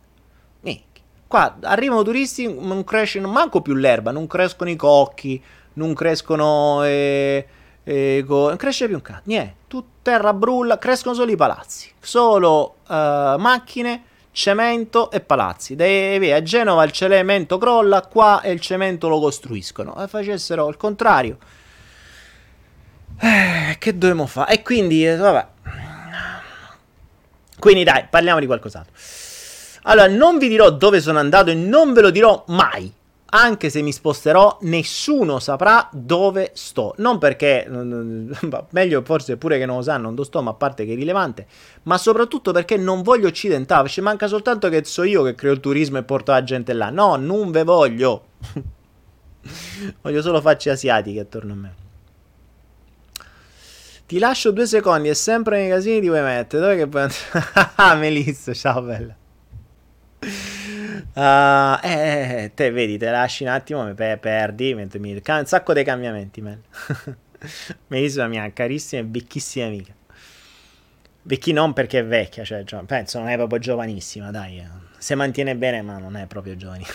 Minchia. 0.62 1.04
Qua 1.28 1.58
arrivano 1.62 2.04
turisti, 2.04 2.54
non 2.54 2.84
cresce 2.84 3.20
manco 3.20 3.62
più 3.62 3.74
l'erba, 3.74 4.12
non 4.12 4.28
crescono 4.28 4.70
i 4.70 4.76
cocchi, 4.76 5.42
non 5.74 5.94
crescono... 5.94 6.84
Eh, 6.84 7.48
eh, 7.84 8.24
go, 8.26 8.50
non 8.50 8.58
cresce 8.58 8.86
più 8.86 8.96
un 8.96 9.02
cazzo. 9.02 9.22
Niente, 9.26 9.56
tutta 9.68 10.12
terra 10.12 10.34
brulla, 10.34 10.78
crescono 10.78 11.16
solo 11.16 11.32
i 11.32 11.36
palazzi. 11.36 11.92
Solo 12.00 12.78
uh, 12.88 12.94
macchine 13.38 14.04
cemento 14.38 15.10
e 15.10 15.20
palazzi. 15.20 15.76
Devi, 15.76 16.32
a 16.32 16.44
Genova 16.44 16.84
il 16.84 16.92
cemento 16.92 17.58
crolla, 17.58 18.02
qua 18.02 18.42
il 18.46 18.60
cemento 18.60 19.08
lo 19.08 19.20
costruiscono. 19.20 20.00
E 20.00 20.08
facessero 20.08 20.70
il 20.70 20.78
contrario. 20.78 21.40
Eh, 23.20 23.78
che 23.80 23.98
dobbiamo 23.98 24.28
fare? 24.28 24.54
E 24.54 24.62
quindi, 24.62 25.08
eh, 25.08 25.16
vabbè. 25.16 25.48
Quindi 27.58 27.84
dai, 27.84 28.06
parliamo 28.08 28.40
di 28.40 28.46
qualcos'altro. 28.46 28.94
Allora, 29.84 30.08
non 30.08 30.38
vi 30.38 30.50
dirò 30.50 30.70
dove 30.70 31.02
sono 31.02 31.18
andato 31.18 31.50
e 31.50 31.56
non 31.56 31.94
ve 31.94 32.02
lo 32.02 32.12
dirò 32.12 32.44
mai 32.50 32.94
anche 33.30 33.70
se 33.70 33.82
mi 33.82 33.92
sposterò, 33.92 34.58
nessuno 34.62 35.40
saprà 35.40 35.90
dove 35.92 36.52
sto. 36.54 36.94
Non 36.98 37.18
perché, 37.18 37.68
meglio 38.70 39.02
forse 39.04 39.38
pure 39.38 39.58
che 39.58 39.66
non 39.66 39.78
lo 39.78 39.82
sanno 39.82 40.10
dove 40.12 40.24
sto, 40.24 40.42
ma 40.42 40.52
a 40.52 40.54
parte 40.54 40.86
che 40.86 40.94
è 40.94 40.96
rilevante, 40.96 41.48
ma 41.84 41.98
soprattutto 41.98 42.52
perché 42.52 42.78
non 42.78 43.02
voglio 43.02 43.28
occidentale. 43.28 43.90
Ci 43.90 44.02
manca 44.02 44.28
soltanto 44.28 44.70
che 44.70 44.84
so 44.86 45.04
io 45.04 45.24
che 45.24 45.36
creo 45.36 45.52
il 45.54 45.60
turismo 45.60 45.98
e 45.98 46.04
porto 46.04 46.32
la 46.32 46.44
gente 46.44 46.74
là. 46.74 46.90
No, 46.90 47.16
non 47.16 47.52
ve 47.52 47.64
voglio. 47.64 48.26
voglio 50.02 50.22
solo 50.22 50.40
facce 50.42 50.70
asiatiche 50.70 51.20
attorno 51.20 51.54
a 51.54 51.56
me. 51.56 51.74
Ti 54.06 54.20
lascio 54.20 54.52
due 54.52 54.66
secondi 54.66 55.10
e 55.10 55.16
sempre 55.16 55.60
nei 55.60 55.70
casini 55.70 56.08
vuoi 56.08 56.22
mettere. 56.22 56.62
Dove 56.62 56.78
che 56.78 56.88
puoi 56.88 57.02
andare? 57.04 57.72
ah, 57.76 58.54
ciao 58.54 58.82
bella. 58.82 59.16
Uh, 61.18 61.80
eh, 61.82 62.52
te 62.54 62.70
vedi, 62.70 63.00
te 63.00 63.10
lasci 63.10 63.42
un 63.42 63.50
attimo, 63.50 63.92
pe- 63.96 64.20
perdi, 64.22 64.76
mentre 64.76 65.00
mi... 65.00 65.14
un 65.14 65.46
sacco 65.46 65.74
dei 65.74 65.84
cambiamenti, 65.84 66.42
man. 66.42 66.62
Melissa 67.88 68.28
mia 68.28 68.54
carissima 68.54 69.02
e 69.02 69.06
vecchissima 69.08 69.66
amica. 69.66 69.94
Vecchi 71.24 71.54
non 71.54 71.74
perché 71.74 72.00
è 72.00 72.06
vecchia, 72.06 72.44
cioè, 72.44 72.64
cioè, 72.66 72.84
penso 72.84 73.18
non 73.18 73.30
è 73.30 73.36
proprio 73.36 73.58
giovanissima, 73.58 74.30
dai. 74.30 74.60
Eh. 74.60 74.68
Se 75.00 75.16
mantiene 75.16 75.56
bene, 75.56 75.82
ma 75.82 75.98
non 75.98 76.18
è 76.18 76.28
proprio 76.28 76.56
giovane. 76.56 76.84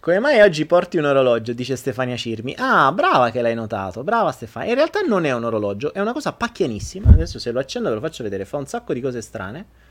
Come 0.00 0.18
mai 0.20 0.40
oggi 0.40 0.64
porti 0.64 0.96
un 0.96 1.04
orologio? 1.04 1.52
Dice 1.52 1.76
Stefania 1.76 2.16
Cirmi. 2.16 2.54
Ah, 2.56 2.90
brava 2.92 3.30
che 3.30 3.42
l'hai 3.42 3.54
notato. 3.54 4.02
Brava 4.02 4.32
Stefania. 4.32 4.70
In 4.70 4.76
realtà 4.76 5.00
non 5.00 5.26
è 5.26 5.32
un 5.32 5.44
orologio, 5.44 5.92
è 5.92 6.00
una 6.00 6.14
cosa 6.14 6.32
pacchianissima. 6.32 7.10
Adesso 7.10 7.38
se 7.38 7.52
lo 7.52 7.58
accendo 7.58 7.90
ve 7.90 7.96
lo 7.96 8.00
faccio 8.00 8.22
vedere. 8.22 8.46
Fa 8.46 8.56
un 8.56 8.66
sacco 8.66 8.94
di 8.94 9.02
cose 9.02 9.20
strane 9.20 9.89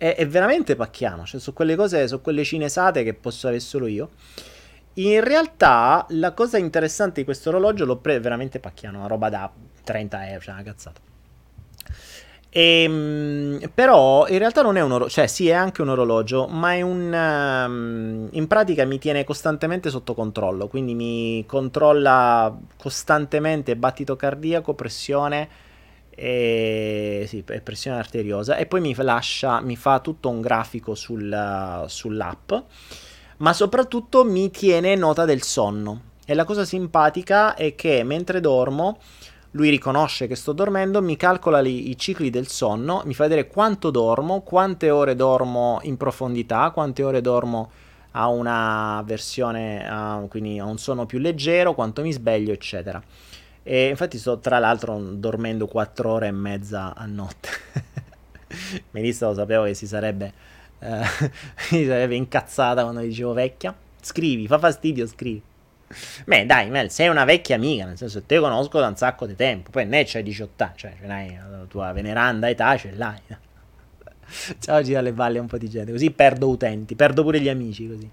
è, 0.00 0.16
è 0.16 0.26
veramente 0.26 0.76
pacchiano. 0.76 1.26
Cioè, 1.26 1.38
su 1.38 1.52
quelle 1.52 1.76
cose, 1.76 2.08
su 2.08 2.22
quelle 2.22 2.42
cinesate 2.42 3.04
che 3.04 3.12
posso 3.12 3.48
avere 3.48 3.60
solo 3.60 3.86
io. 3.86 4.10
In 4.94 5.22
realtà, 5.22 6.06
la 6.10 6.32
cosa 6.32 6.56
interessante 6.56 7.20
di 7.20 7.24
questo 7.24 7.50
orologio 7.50 7.84
l'ho 7.84 7.98
preso 7.98 8.20
veramente 8.20 8.58
pacchiano, 8.58 8.98
una 8.98 9.06
roba 9.06 9.28
da 9.28 9.50
30 9.84 10.28
euro, 10.30 10.40
cioè 10.40 10.54
una 10.54 10.62
cazzata. 10.62 11.00
E, 12.48 12.82
ehm, 12.82 13.70
però 13.72 14.26
in 14.26 14.38
realtà 14.38 14.62
non 14.62 14.76
è 14.76 14.80
un 14.80 14.92
orologio, 14.92 15.12
cioè 15.12 15.26
sì 15.26 15.48
è 15.48 15.52
anche 15.52 15.82
un 15.82 15.90
orologio, 15.90 16.46
ma 16.46 16.72
è 16.72 16.80
un... 16.80 17.12
Um, 17.12 18.28
in 18.32 18.46
pratica 18.46 18.84
mi 18.86 18.98
tiene 18.98 19.24
costantemente 19.24 19.90
sotto 19.90 20.14
controllo, 20.14 20.66
quindi 20.66 20.94
mi 20.94 21.44
controlla 21.46 22.58
costantemente 22.76 23.76
battito 23.76 24.16
cardiaco, 24.16 24.74
pressione 24.74 25.68
e 26.22 27.24
sì, 27.26 27.42
pressione 27.42 27.96
arteriosa 27.96 28.56
e 28.56 28.66
poi 28.66 28.82
mi 28.82 28.94
lascia, 28.94 29.62
mi 29.62 29.74
fa 29.74 30.00
tutto 30.00 30.28
un 30.28 30.42
grafico 30.42 30.94
sul, 30.94 31.84
sull'app, 31.86 32.52
ma 33.38 33.54
soprattutto 33.54 34.22
mi 34.22 34.50
tiene 34.50 34.94
nota 34.96 35.24
del 35.24 35.40
sonno. 35.40 36.08
E 36.26 36.34
la 36.34 36.44
cosa 36.44 36.66
simpatica 36.66 37.54
è 37.54 37.74
che 37.74 38.04
mentre 38.04 38.40
dormo 38.40 38.98
lui 39.52 39.70
riconosce 39.70 40.26
che 40.26 40.36
sto 40.36 40.52
dormendo, 40.52 41.00
mi 41.00 41.16
calcola 41.16 41.60
li, 41.60 41.88
i 41.88 41.96
cicli 41.96 42.28
del 42.28 42.48
sonno, 42.48 43.00
mi 43.06 43.14
fa 43.14 43.22
vedere 43.22 43.46
quanto 43.46 43.90
dormo, 43.90 44.42
quante 44.42 44.90
ore 44.90 45.16
dormo 45.16 45.78
in 45.84 45.96
profondità, 45.96 46.70
quante 46.70 47.02
ore 47.02 47.22
dormo 47.22 47.70
a 48.10 48.28
una 48.28 49.02
versione, 49.06 49.88
a, 49.88 50.22
quindi 50.28 50.58
a 50.58 50.66
un 50.66 50.76
sonno 50.76 51.06
più 51.06 51.18
leggero, 51.18 51.72
quanto 51.72 52.02
mi 52.02 52.12
sveglio, 52.12 52.52
eccetera. 52.52 53.02
E 53.70 53.86
infatti 53.86 54.18
sto 54.18 54.40
tra 54.40 54.58
l'altro 54.58 54.98
dormendo 54.98 55.68
4 55.68 56.10
ore 56.10 56.26
e 56.26 56.32
mezza 56.32 56.92
a 56.92 57.06
notte. 57.06 57.50
Melissa 58.90 59.28
lo 59.28 59.34
sapevo 59.34 59.62
che 59.62 59.74
si 59.74 59.86
sarebbe, 59.86 60.32
eh, 60.80 61.04
si 61.54 61.86
sarebbe 61.86 62.16
incazzata 62.16 62.82
quando 62.82 62.98
dicevo 63.02 63.32
vecchia. 63.32 63.72
Scrivi, 64.00 64.48
fa 64.48 64.58
fastidio, 64.58 65.06
scrivi. 65.06 65.40
Beh, 66.24 66.46
dai, 66.46 66.68
Mel, 66.68 66.90
sei 66.90 67.06
una 67.06 67.24
vecchia 67.24 67.54
amica, 67.54 67.84
nel 67.84 67.96
senso 67.96 68.18
che 68.18 68.26
te 68.26 68.40
conosco 68.40 68.80
da 68.80 68.88
un 68.88 68.96
sacco 68.96 69.24
di 69.24 69.36
tempo. 69.36 69.70
Poi 69.70 69.86
ne 69.86 70.02
c'hai 70.04 70.24
18 70.24 70.64
anni, 70.64 70.72
cioè, 70.74 70.96
la 71.06 71.64
tua 71.68 71.92
veneranda 71.92 72.48
età 72.48 72.76
ce 72.76 72.90
l'hai. 72.96 73.20
Ciao, 74.58 74.78
oggi 74.78 74.94
dalle 74.94 75.12
valle 75.12 75.38
un 75.38 75.46
po' 75.46 75.58
di 75.58 75.70
gente, 75.70 75.92
così 75.92 76.10
perdo 76.10 76.48
utenti, 76.48 76.96
perdo 76.96 77.22
pure 77.22 77.38
gli 77.38 77.48
amici 77.48 77.86
così. 77.86 78.10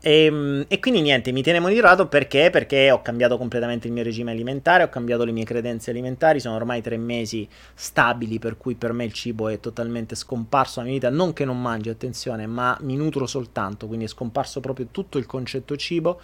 E, 0.00 0.24
ehm, 0.24 0.64
e, 0.68 0.80
quindi 0.80 1.02
niente, 1.02 1.30
mi 1.30 1.42
tiene 1.42 1.60
monitorato 1.60 2.06
perché? 2.06 2.50
Perché 2.50 2.90
ho 2.90 3.02
cambiato 3.02 3.36
completamente 3.36 3.86
il 3.86 3.92
mio 3.92 4.02
regime 4.02 4.30
alimentare, 4.32 4.82
ho 4.82 4.88
cambiato 4.88 5.24
le 5.24 5.32
mie 5.32 5.44
credenze 5.44 5.90
alimentari, 5.90 6.40
sono 6.40 6.56
ormai 6.56 6.80
tre 6.80 6.96
mesi 6.96 7.46
stabili 7.74 8.38
per 8.38 8.56
cui 8.56 8.74
per 8.74 8.92
me 8.92 9.04
il 9.04 9.12
cibo 9.12 9.48
è 9.48 9.60
totalmente 9.60 10.14
scomparso 10.14 10.80
nella 10.80 10.92
mia 10.92 11.00
vita, 11.00 11.14
non 11.14 11.32
che 11.32 11.44
non 11.44 11.60
mangi, 11.60 11.90
attenzione, 11.90 12.46
ma 12.46 12.76
mi 12.80 12.96
nutro 12.96 13.26
soltanto, 13.26 13.86
quindi 13.86 14.06
è 14.06 14.08
scomparso 14.08 14.60
proprio 14.60 14.88
tutto 14.90 15.18
il 15.18 15.26
concetto 15.26 15.76
cibo 15.76 16.20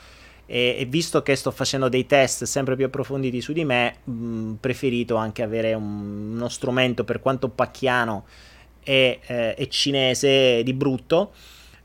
e, 0.47 0.77
e 0.79 0.85
visto 0.87 1.23
che 1.23 1.37
sto 1.37 1.51
facendo 1.51 1.89
dei 1.89 2.07
test 2.07 2.45
sempre 2.45 2.77
più 2.77 2.87
approfonditi 2.87 3.41
su 3.41 3.53
di 3.53 3.65
me, 3.65 3.97
mh, 4.05 4.53
preferito 4.61 5.17
anche 5.17 5.43
avere 5.43 5.75
un, 5.75 6.33
uno 6.35 6.49
strumento 6.49 7.05
per 7.05 7.21
quanto 7.21 7.49
pacchiano 7.49 8.25
e, 8.83 9.21
eh, 9.27 9.55
e 9.59 9.69
cinese 9.69 10.63
di 10.63 10.73
brutto 10.73 11.33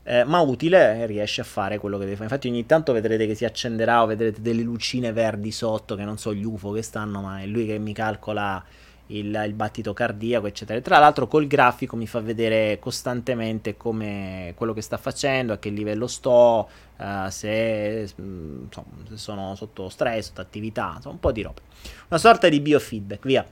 eh, 0.04 0.24
ma 0.24 0.40
utile 0.40 1.06
riesce 1.06 1.40
a 1.40 1.44
fare 1.44 1.78
quello 1.78 1.96
che 1.96 2.04
deve 2.04 2.16
fare. 2.16 2.28
Infatti, 2.28 2.48
ogni 2.48 2.66
tanto 2.66 2.92
vedrete 2.92 3.26
che 3.26 3.34
si 3.34 3.44
accenderà 3.44 4.02
o 4.02 4.06
vedrete 4.06 4.40
delle 4.40 4.62
lucine 4.62 5.12
verdi 5.12 5.50
sotto, 5.52 5.94
che 5.94 6.04
non 6.04 6.18
so 6.18 6.34
gli 6.34 6.44
UFO 6.44 6.72
che 6.72 6.82
stanno, 6.82 7.20
ma 7.20 7.40
è 7.40 7.46
lui 7.46 7.66
che 7.66 7.78
mi 7.78 7.92
calcola 7.92 8.62
il, 9.06 9.42
il 9.46 9.52
battito 9.54 9.92
cardiaco, 9.92 10.46
eccetera. 10.46 10.80
Tra 10.80 10.98
l'altro, 10.98 11.26
col 11.28 11.46
grafico 11.46 11.96
mi 11.96 12.06
fa 12.06 12.20
vedere 12.20 12.78
costantemente 12.78 13.76
come 13.76 14.54
quello 14.56 14.72
che 14.72 14.80
sta 14.80 14.96
facendo, 14.96 15.52
a 15.52 15.58
che 15.58 15.68
livello 15.68 16.06
sto, 16.06 16.68
uh, 16.96 17.28
se, 17.28 18.08
mm, 18.20 18.62
insomma, 18.64 18.86
se 19.08 19.16
sono 19.16 19.54
sotto 19.54 19.88
stress, 19.88 20.26
sotto 20.26 20.40
attività, 20.40 20.94
insomma, 20.96 21.14
un 21.14 21.20
po' 21.20 21.32
di 21.32 21.42
roba. 21.42 21.60
Una 22.08 22.18
sorta 22.18 22.48
di 22.48 22.60
biofeedback, 22.60 23.26
via. 23.26 23.46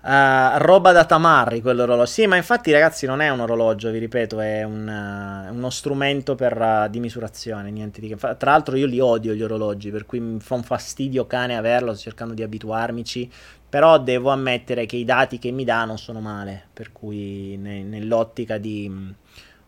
Uh, 0.00 0.56
roba 0.58 0.92
da 0.92 1.04
tamarri 1.04 1.60
quell'orologio. 1.60 2.06
Sì, 2.06 2.26
ma 2.28 2.36
infatti, 2.36 2.70
ragazzi, 2.70 3.04
non 3.04 3.20
è 3.20 3.28
un 3.30 3.40
orologio, 3.40 3.90
vi 3.90 3.98
ripeto, 3.98 4.38
è 4.38 4.62
un, 4.62 4.86
uh, 4.86 5.52
uno 5.52 5.70
strumento 5.70 6.36
per, 6.36 6.56
uh, 6.56 6.88
di 6.88 7.00
misurazione. 7.00 7.70
Niente 7.70 8.00
di 8.00 8.08
che. 8.08 8.16
Tra 8.16 8.52
l'altro, 8.52 8.76
io 8.76 8.86
li 8.86 9.00
odio 9.00 9.34
gli 9.34 9.42
orologi, 9.42 9.90
per 9.90 10.06
cui 10.06 10.20
mi 10.20 10.38
fa 10.40 10.54
un 10.54 10.62
fastidio 10.62 11.26
cane 11.26 11.56
averlo. 11.56 11.92
Sto 11.92 12.02
cercando 12.02 12.32
di 12.32 12.42
abituarmici. 12.42 13.30
Però 13.68 13.98
devo 13.98 14.30
ammettere 14.30 14.86
che 14.86 14.96
i 14.96 15.04
dati 15.04 15.38
che 15.38 15.50
mi 15.50 15.64
non 15.64 15.98
sono 15.98 16.20
male. 16.20 16.68
Per 16.72 16.92
cui, 16.92 17.56
ne, 17.58 17.82
nell'ottica 17.82 18.56
di 18.56 18.88
mh, 18.88 19.14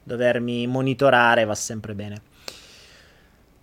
dovermi 0.04 0.66
monitorare, 0.68 1.44
va 1.44 1.54
sempre 1.54 1.94
bene. 1.94 2.22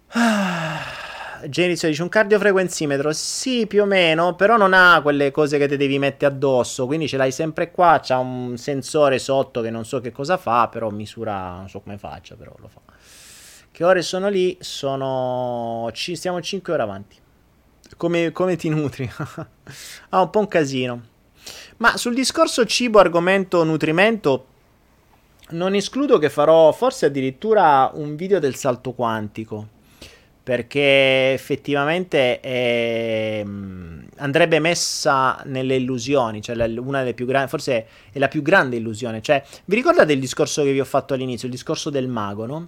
Ah. 0.09 1.15
Genizio 1.47 1.87
dice 1.87 2.01
un 2.01 2.09
cardiofrequenzimetro, 2.09 3.11
sì 3.13 3.67
più 3.67 3.83
o 3.83 3.85
meno, 3.85 4.35
però 4.35 4.57
non 4.57 4.73
ha 4.73 5.01
quelle 5.01 5.31
cose 5.31 5.57
che 5.57 5.67
ti 5.67 5.77
devi 5.77 5.99
mettere 5.99 6.33
addosso, 6.33 6.85
quindi 6.85 7.07
ce 7.07 7.17
l'hai 7.17 7.31
sempre 7.31 7.71
qua, 7.71 7.99
c'ha 8.01 8.17
un 8.17 8.57
sensore 8.57 9.19
sotto 9.19 9.61
che 9.61 9.69
non 9.69 9.85
so 9.85 9.99
che 9.99 10.11
cosa 10.11 10.37
fa, 10.37 10.67
però 10.67 10.89
misura, 10.89 11.57
non 11.57 11.69
so 11.69 11.81
come 11.81 11.97
faccia, 11.97 12.35
però 12.35 12.53
lo 12.57 12.67
fa. 12.67 12.81
Che 13.71 13.83
ore 13.83 14.01
sono 14.01 14.29
lì? 14.29 14.57
Sono... 14.59 15.89
Ci 15.93 16.15
stiamo 16.15 16.41
5 16.41 16.73
ore 16.73 16.81
avanti. 16.81 17.15
Come, 17.95 18.31
come 18.31 18.55
ti 18.55 18.69
nutri? 18.69 19.09
ah, 20.09 20.21
un 20.21 20.29
po' 20.29 20.39
un 20.39 20.47
casino. 20.47 21.01
Ma 21.77 21.95
sul 21.95 22.15
discorso 22.15 22.65
cibo, 22.65 22.99
argomento 22.99 23.63
nutrimento, 23.63 24.47
non 25.49 25.75
escludo 25.75 26.17
che 26.17 26.29
farò 26.29 26.71
forse 26.71 27.05
addirittura 27.05 27.91
un 27.93 28.15
video 28.15 28.39
del 28.39 28.55
salto 28.55 28.93
quantico 28.93 29.75
perché 30.47 31.33
effettivamente 31.33 32.39
è, 32.39 33.43
mm, 33.43 33.99
andrebbe 34.19 34.59
messa 34.59 35.41
nelle 35.43 35.75
illusioni, 35.75 36.41
cioè 36.41 36.55
una 36.77 36.99
delle 36.99 37.13
più 37.13 37.25
grandi, 37.25 37.49
forse 37.49 37.87
è 38.13 38.17
la 38.17 38.29
più 38.29 38.41
grande 38.41 38.77
illusione. 38.77 39.21
Cioè, 39.21 39.43
vi 39.65 39.75
ricordate 39.75 40.13
il 40.13 40.21
discorso 40.21 40.63
che 40.63 40.71
vi 40.71 40.79
ho 40.79 40.85
fatto 40.85 41.13
all'inizio, 41.13 41.49
il 41.49 41.53
discorso 41.53 41.89
del 41.89 42.07
mago, 42.07 42.45
no? 42.45 42.67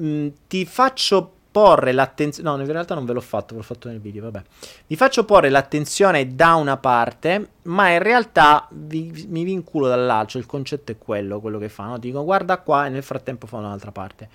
Mm, 0.00 0.28
ti 0.48 0.64
faccio 0.64 1.30
porre 1.50 1.92
l'attenzione, 1.92 2.48
no, 2.48 2.58
in 2.58 2.72
realtà 2.72 2.94
non 2.94 3.04
ve 3.04 3.12
l'ho 3.12 3.20
fatto, 3.20 3.48
ve 3.52 3.60
l'ho 3.60 3.66
fatto 3.66 3.88
nel 3.88 4.00
video, 4.00 4.22
vabbè. 4.22 4.42
Vi 4.86 4.96
faccio 4.96 5.26
porre 5.26 5.50
l'attenzione 5.50 6.34
da 6.34 6.54
una 6.54 6.78
parte, 6.78 7.48
ma 7.64 7.90
in 7.90 8.02
realtà 8.02 8.66
vi, 8.70 9.26
mi 9.28 9.44
vinculo 9.44 9.86
dall'altro, 9.86 10.38
il 10.38 10.46
concetto 10.46 10.92
è 10.92 10.96
quello, 10.96 11.40
quello 11.40 11.58
che 11.58 11.68
fa, 11.68 11.84
no? 11.84 11.98
Dico 11.98 12.24
guarda 12.24 12.56
qua 12.56 12.86
e 12.86 12.88
nel 12.88 13.02
frattempo 13.02 13.46
fa 13.46 13.58
un'altra 13.58 13.92
parte. 13.92 14.28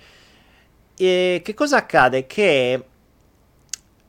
E 1.00 1.40
che 1.44 1.54
cosa 1.54 1.76
accade? 1.76 2.26
Che 2.26 2.84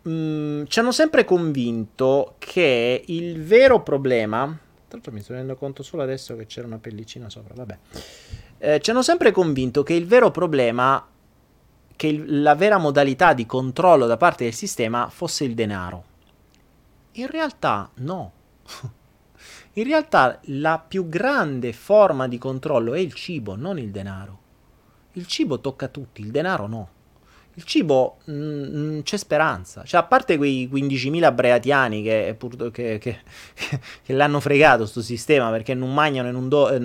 mh, 0.02 0.12
mm, 0.12 0.64
ci 0.66 0.80
hanno 0.80 0.92
sempre 0.92 1.24
convinto 1.24 2.36
che 2.40 3.04
il 3.06 3.44
vero 3.44 3.84
problema. 3.84 4.46
Tra 4.46 4.98
l'altro 4.98 5.12
mi 5.12 5.22
sto 5.22 5.34
rendendo 5.34 5.56
conto 5.56 5.84
solo 5.84 6.02
adesso 6.02 6.36
che 6.36 6.48
c'era 6.48 6.66
una 6.66 6.80
pellicina 6.80 7.30
sopra, 7.30 7.54
vabbè. 7.54 7.78
Eh, 8.58 8.80
ci 8.80 8.90
hanno 8.90 9.04
sempre 9.04 9.32
convinto 9.32 9.84
che 9.84 9.94
il 9.94 10.08
vero 10.08 10.32
problema, 10.32 11.08
che 11.96 12.08
il, 12.08 12.42
la 12.42 12.56
vera 12.56 12.80
modalità 12.80 13.34
di 13.34 13.46
controllo 13.46 14.08
da 14.08 14.18
parte 14.18 14.46
del 14.46 14.54
sistema 14.54 15.10
fosse 15.10 15.44
il 15.44 15.54
denaro. 15.54 16.04
In 17.14 17.28
realtà 17.28 17.90
no. 17.96 18.32
In 19.74 19.84
realtà 19.84 20.40
la 20.46 20.84
più 20.86 21.08
grande 21.08 21.72
forma 21.72 22.28
di 22.28 22.40
controllo 22.40 22.96
è 22.96 23.00
il 23.00 23.14
cibo, 23.14 23.56
non 23.56 23.78
il 23.78 23.92
denaro. 23.92 24.39
Il 25.14 25.26
cibo 25.26 25.60
tocca 25.60 25.86
a 25.86 25.90
tutti, 25.90 26.22
il 26.22 26.30
denaro 26.30 26.68
no. 26.68 26.90
Il 27.56 27.64
cibo 27.64 28.18
mh, 28.26 28.34
mm, 28.34 29.00
c'è 29.02 29.18
speranza. 29.18 29.84
Cioè, 29.84 30.02
a 30.02 30.04
parte 30.04 30.38
quei 30.38 30.70
15.000 30.72 31.34
breatiani 31.34 32.04
che, 32.04 32.38
che, 32.72 33.00
che, 33.00 33.00
che 34.04 34.14
l'hanno 34.14 34.40
fregato 34.40 34.86
sto 34.86 35.02
sistema 35.02 35.50
perché 35.50 35.74
non 35.74 35.94
mangiano 35.94 36.30
e 36.30 36.32
non, 36.32 36.48
do, 36.48 36.70
eh, 36.70 36.78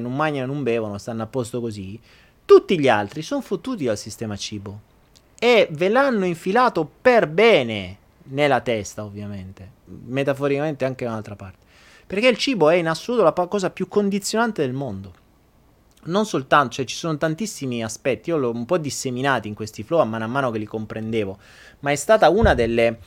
non 0.00 0.14
mangiano 0.14 0.44
e 0.44 0.54
non 0.54 0.62
bevono, 0.62 0.96
stanno 0.96 1.22
a 1.22 1.26
posto 1.26 1.60
così. 1.60 2.00
Tutti 2.44 2.78
gli 2.78 2.88
altri 2.88 3.22
sono 3.22 3.40
fottuti 3.40 3.84
dal 3.84 3.98
sistema 3.98 4.36
cibo. 4.36 4.90
E 5.38 5.68
ve 5.72 5.88
l'hanno 5.88 6.24
infilato 6.24 6.88
per 7.00 7.26
bene 7.26 7.98
nella 8.24 8.60
testa, 8.60 9.04
ovviamente. 9.04 9.70
Metaforicamente 10.06 10.84
anche 10.84 11.04
da 11.04 11.10
un'altra 11.10 11.34
parte. 11.34 11.58
Perché 12.06 12.28
il 12.28 12.38
cibo 12.38 12.70
è 12.70 12.76
in 12.76 12.88
assoluto 12.88 13.24
la 13.24 13.32
cosa 13.32 13.70
più 13.70 13.88
condizionante 13.88 14.62
del 14.62 14.72
mondo 14.72 15.20
non 16.04 16.26
soltanto, 16.26 16.74
cioè 16.74 16.84
ci 16.84 16.96
sono 16.96 17.16
tantissimi 17.16 17.82
aspetti, 17.82 18.30
io 18.30 18.36
l'ho 18.36 18.50
un 18.50 18.64
po' 18.64 18.78
disseminati 18.78 19.48
in 19.48 19.54
questi 19.54 19.82
flow 19.82 20.00
a 20.00 20.04
mano 20.04 20.24
a 20.24 20.28
mano 20.28 20.50
che 20.50 20.58
li 20.58 20.64
comprendevo, 20.64 21.38
ma 21.80 21.90
è 21.92 21.96
stata 21.96 22.28
una 22.28 22.54
delle, 22.54 22.98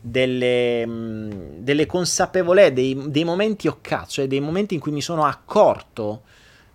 delle, 0.00 0.86
delle 1.58 1.86
consapevolezze, 1.86 2.72
dei, 2.72 3.02
dei 3.08 3.24
momenti 3.24 3.66
o 3.66 3.78
cioè 4.06 4.28
dei 4.28 4.40
momenti 4.40 4.74
in 4.74 4.80
cui 4.80 4.92
mi 4.92 5.02
sono 5.02 5.24
accorto 5.24 6.22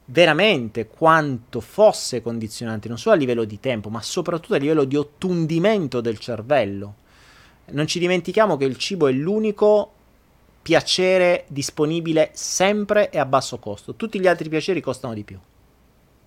veramente 0.06 0.88
quanto 0.88 1.62
fosse 1.62 2.22
condizionante, 2.22 2.88
non 2.88 2.98
solo 2.98 3.16
a 3.16 3.18
livello 3.18 3.44
di 3.46 3.60
tempo, 3.60 3.90
ma 3.90 4.02
soprattutto 4.02 4.56
a 4.56 4.58
livello 4.58 4.84
di 4.84 4.96
ottundimento 4.96 6.02
del 6.02 6.18
cervello. 6.18 6.96
Non 7.72 7.86
ci 7.86 8.00
dimentichiamo 8.00 8.58
che 8.58 8.66
il 8.66 8.78
cibo 8.78 9.08
è 9.08 9.12
l'unico 9.12 9.94
piacere 10.62 11.46
disponibile 11.48 12.32
sempre 12.34 13.10
e 13.12 13.20
a 13.20 13.26
basso 13.26 13.60
costo. 13.60 13.96
Tutti 13.96 14.20
gli 14.20 14.28
altri 14.28 14.50
piaceri 14.50 14.82
costano 14.82 15.14
di 15.14 15.24
più. 15.24 15.40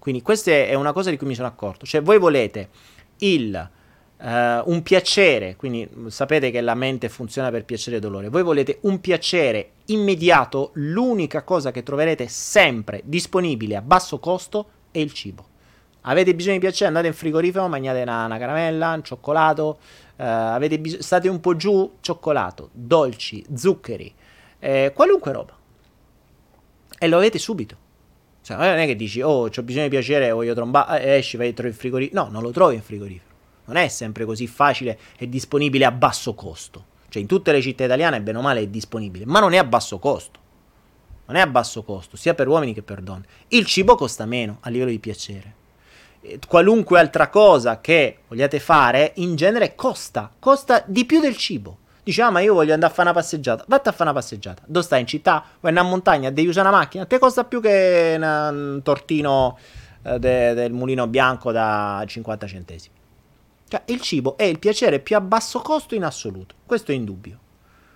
Quindi 0.02 0.20
questa 0.20 0.50
è 0.50 0.74
una 0.74 0.92
cosa 0.92 1.10
di 1.10 1.16
cui 1.16 1.28
mi 1.28 1.36
sono 1.36 1.46
accorto. 1.46 1.86
Cioè 1.86 2.02
voi 2.02 2.18
volete 2.18 2.70
il, 3.18 3.70
uh, 4.18 4.24
un 4.24 4.82
piacere, 4.82 5.54
quindi 5.54 5.88
sapete 6.08 6.50
che 6.50 6.60
la 6.60 6.74
mente 6.74 7.08
funziona 7.08 7.52
per 7.52 7.64
piacere 7.64 7.98
e 7.98 8.00
dolore, 8.00 8.28
voi 8.28 8.42
volete 8.42 8.78
un 8.80 9.00
piacere 9.00 9.74
immediato, 9.86 10.70
l'unica 10.74 11.44
cosa 11.44 11.70
che 11.70 11.84
troverete 11.84 12.26
sempre 12.26 13.02
disponibile 13.04 13.76
a 13.76 13.80
basso 13.80 14.18
costo 14.18 14.70
è 14.90 14.98
il 14.98 15.12
cibo. 15.12 15.46
Avete 16.00 16.34
bisogno 16.34 16.54
di 16.54 16.62
piacere, 16.62 16.88
andate 16.88 17.06
in 17.06 17.14
frigorifero, 17.14 17.68
mangiate 17.68 18.02
una, 18.02 18.24
una 18.24 18.38
caramella, 18.38 18.94
un 18.94 19.04
cioccolato, 19.04 19.78
uh, 20.16 20.78
bis- 20.80 20.98
state 20.98 21.28
un 21.28 21.38
po' 21.38 21.54
giù, 21.54 21.98
cioccolato, 22.00 22.70
dolci, 22.72 23.46
zuccheri, 23.54 24.12
eh, 24.58 24.90
qualunque 24.92 25.30
roba. 25.30 25.56
E 26.98 27.06
lo 27.06 27.18
avete 27.18 27.38
subito. 27.38 27.81
Cioè, 28.42 28.56
non 28.56 28.78
è 28.78 28.86
che 28.86 28.96
dici, 28.96 29.22
oh, 29.22 29.48
ho 29.48 29.62
bisogno 29.62 29.84
di 29.84 29.90
piacere, 29.90 30.32
voglio 30.32 30.54
trombare, 30.54 31.02
eh, 31.04 31.16
esci, 31.18 31.36
vai 31.36 31.46
dentro 31.46 31.68
il 31.68 31.74
frigorifero. 31.74 32.24
No, 32.24 32.30
non 32.30 32.42
lo 32.42 32.50
trovi 32.50 32.74
in 32.74 32.82
frigorifero. 32.82 33.30
Non 33.66 33.76
è 33.76 33.86
sempre 33.86 34.24
così 34.24 34.48
facile 34.48 34.98
e 35.16 35.28
disponibile 35.28 35.84
a 35.84 35.92
basso 35.92 36.34
costo. 36.34 36.86
Cioè, 37.08 37.22
in 37.22 37.28
tutte 37.28 37.52
le 37.52 37.60
città 37.60 37.84
italiane, 37.84 38.20
bene 38.20 38.38
o 38.38 38.42
male, 38.42 38.60
è 38.60 38.66
disponibile, 38.66 39.24
ma 39.26 39.38
non 39.38 39.52
è 39.52 39.58
a 39.58 39.64
basso 39.64 39.98
costo. 39.98 40.40
Non 41.26 41.36
è 41.36 41.40
a 41.40 41.46
basso 41.46 41.84
costo, 41.84 42.16
sia 42.16 42.34
per 42.34 42.48
uomini 42.48 42.74
che 42.74 42.82
per 42.82 43.00
donne. 43.00 43.26
Il 43.48 43.64
cibo 43.64 43.94
costa 43.94 44.26
meno 44.26 44.58
a 44.62 44.70
livello 44.70 44.90
di 44.90 44.98
piacere. 44.98 45.54
Qualunque 46.46 46.98
altra 46.98 47.28
cosa 47.28 47.80
che 47.80 48.18
vogliate 48.26 48.58
fare, 48.58 49.12
in 49.16 49.36
genere 49.36 49.74
costa, 49.74 50.32
costa 50.38 50.82
di 50.86 51.04
più 51.04 51.20
del 51.20 51.36
cibo. 51.36 51.78
Dice, 52.04 52.22
ah, 52.22 52.30
ma 52.30 52.40
io 52.40 52.54
voglio 52.54 52.74
andare 52.74 52.90
a 52.90 52.94
fare 52.94 53.08
una 53.10 53.18
passeggiata. 53.18 53.64
Vatti 53.68 53.88
a 53.88 53.92
fare 53.92 54.10
una 54.10 54.18
passeggiata. 54.18 54.62
Dove 54.66 54.84
stai? 54.84 55.00
In 55.00 55.06
città? 55.06 55.44
Andare 55.60 55.86
in 55.86 55.92
montagna? 55.92 56.30
Devi 56.30 56.48
usare 56.48 56.68
una 56.68 56.78
macchina? 56.78 57.06
Te 57.06 57.18
costa 57.18 57.44
più 57.44 57.60
che 57.60 58.16
un 58.18 58.80
tortino 58.82 59.56
eh, 60.02 60.18
de, 60.18 60.54
del 60.54 60.72
mulino 60.72 61.06
bianco 61.06 61.52
da 61.52 62.02
50 62.04 62.46
centesimi. 62.46 62.94
Cioè, 63.68 63.82
il 63.86 64.00
cibo 64.00 64.36
è 64.36 64.42
il 64.42 64.58
piacere 64.58 64.98
più 64.98 65.16
a 65.16 65.20
basso 65.20 65.60
costo 65.60 65.94
in 65.94 66.04
assoluto. 66.04 66.56
Questo 66.66 66.90
è 66.90 66.94
indubbio. 66.94 67.38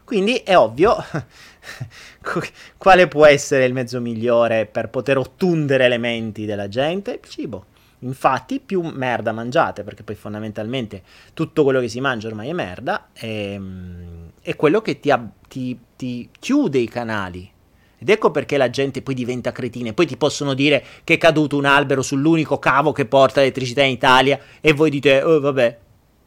Quindi 0.04 0.36
è 0.36 0.56
ovvio 0.56 0.96
quale 2.78 3.08
può 3.08 3.26
essere 3.26 3.64
il 3.64 3.72
mezzo 3.72 4.00
migliore 4.00 4.66
per 4.66 4.88
poter 4.88 5.18
ottundere 5.18 5.88
le 5.88 5.98
menti 5.98 6.46
della 6.46 6.68
gente? 6.68 7.18
Il 7.20 7.28
cibo. 7.28 7.66
Infatti, 8.00 8.60
più 8.60 8.82
merda 8.82 9.32
mangiate, 9.32 9.82
perché 9.82 10.02
poi 10.02 10.14
fondamentalmente 10.14 11.02
tutto 11.32 11.64
quello 11.64 11.80
che 11.80 11.88
si 11.88 12.00
mangia 12.00 12.28
ormai 12.28 12.50
è 12.50 12.52
merda, 12.52 13.08
è, 13.12 13.24
ehm, 13.24 14.30
è 14.42 14.54
quello 14.54 14.82
che 14.82 15.00
ti, 15.00 15.12
ti, 15.48 15.78
ti, 15.96 16.28
chiude 16.38 16.78
i 16.78 16.88
canali. 16.88 17.50
Ed 17.98 18.10
ecco 18.10 18.30
perché 18.30 18.58
la 18.58 18.68
gente 18.68 19.00
poi 19.00 19.14
diventa 19.14 19.52
cretina. 19.52 19.88
E 19.88 19.94
poi 19.94 20.06
ti 20.06 20.16
possono 20.18 20.52
dire 20.52 20.84
che 21.04 21.14
è 21.14 21.18
caduto 21.18 21.56
un 21.56 21.64
albero 21.64 22.02
sull'unico 22.02 22.58
cavo 22.58 22.92
che 22.92 23.06
porta 23.06 23.40
elettricità 23.40 23.82
in 23.82 23.92
Italia, 23.92 24.38
e 24.60 24.72
voi 24.74 24.90
dite, 24.90 25.22
oh, 25.22 25.40
vabbè, 25.40 25.78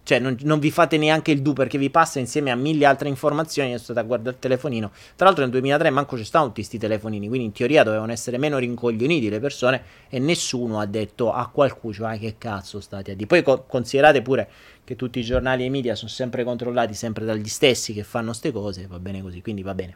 cioè, 0.09 0.17
non, 0.17 0.35
non, 0.41 0.57
vi 0.57 0.71
fate 0.71 0.97
neanche 0.97 1.29
il 1.29 1.43
do 1.43 1.53
perché 1.53 1.77
vi 1.77 1.91
passa 1.91 2.17
insieme 2.17 2.49
a 2.49 2.55
mille 2.55 2.83
altre 2.87 3.09
informazioni. 3.09 3.69
Io 3.69 3.77
state 3.77 3.99
a 3.99 4.01
guardare 4.01 4.35
il 4.37 4.41
telefonino. 4.41 4.89
Tra 5.15 5.27
l'altro, 5.27 5.43
nel 5.43 5.51
2003 5.51 5.91
manco 5.91 6.17
ci 6.17 6.23
stavano 6.23 6.49
tutti 6.49 6.61
questi 6.61 6.79
telefonini. 6.79 7.27
Quindi, 7.27 7.45
in 7.45 7.51
teoria, 7.51 7.83
dovevano 7.83 8.11
essere 8.11 8.39
meno 8.39 8.57
rincoglioniti 8.57 9.29
le 9.29 9.39
persone. 9.39 9.83
E 10.09 10.17
nessuno 10.17 10.79
ha 10.79 10.87
detto 10.87 11.31
a 11.31 11.47
qualcuno: 11.49 11.93
cioè, 11.93 12.17
che 12.17 12.37
cazzo 12.39 12.79
state 12.79 13.11
a 13.11 13.13
dire. 13.13 13.27
Poi 13.27 13.43
co- 13.43 13.65
considerate 13.67 14.23
pure 14.23 14.49
che 14.83 14.95
tutti 14.95 15.19
i 15.19 15.23
giornali 15.23 15.61
e 15.61 15.65
i 15.67 15.69
media 15.69 15.93
sono 15.93 16.09
sempre 16.09 16.43
controllati 16.43 16.95
sempre 16.95 17.23
dagli 17.23 17.47
stessi 17.47 17.93
che 17.93 18.03
fanno 18.03 18.29
queste 18.29 18.51
cose. 18.51 18.87
Va 18.87 18.97
bene 18.97 19.21
così. 19.21 19.43
Quindi, 19.43 19.61
va 19.61 19.75
bene. 19.75 19.95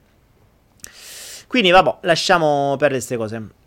Quindi, 1.48 1.72
vabbè, 1.72 1.98
lasciamo 2.02 2.76
perdere 2.78 3.00
queste 3.00 3.18
cose. 3.18 3.62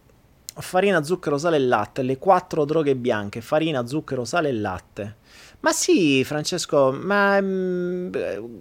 Farina, 0.59 1.03
zucchero, 1.03 1.39
sale 1.39 1.57
e 1.57 1.61
latte. 1.61 2.03
Le 2.03 2.19
quattro 2.19 2.65
droghe 2.65 2.97
bianche: 2.97 3.41
farina, 3.41 3.87
zucchero, 3.87 4.25
sale 4.25 4.49
e 4.49 4.53
latte 4.55 5.17
ma 5.61 5.73
sì, 5.73 6.23
Francesco, 6.25 6.93
ma 6.93 7.41
mh, 7.41 7.47
mm, 7.47 8.15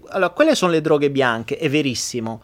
allora, 0.09 0.29
quelle 0.31 0.55
sono 0.55 0.71
le 0.71 0.81
droghe 0.81 1.11
bianche, 1.11 1.57
è 1.57 1.69
verissimo. 1.69 2.41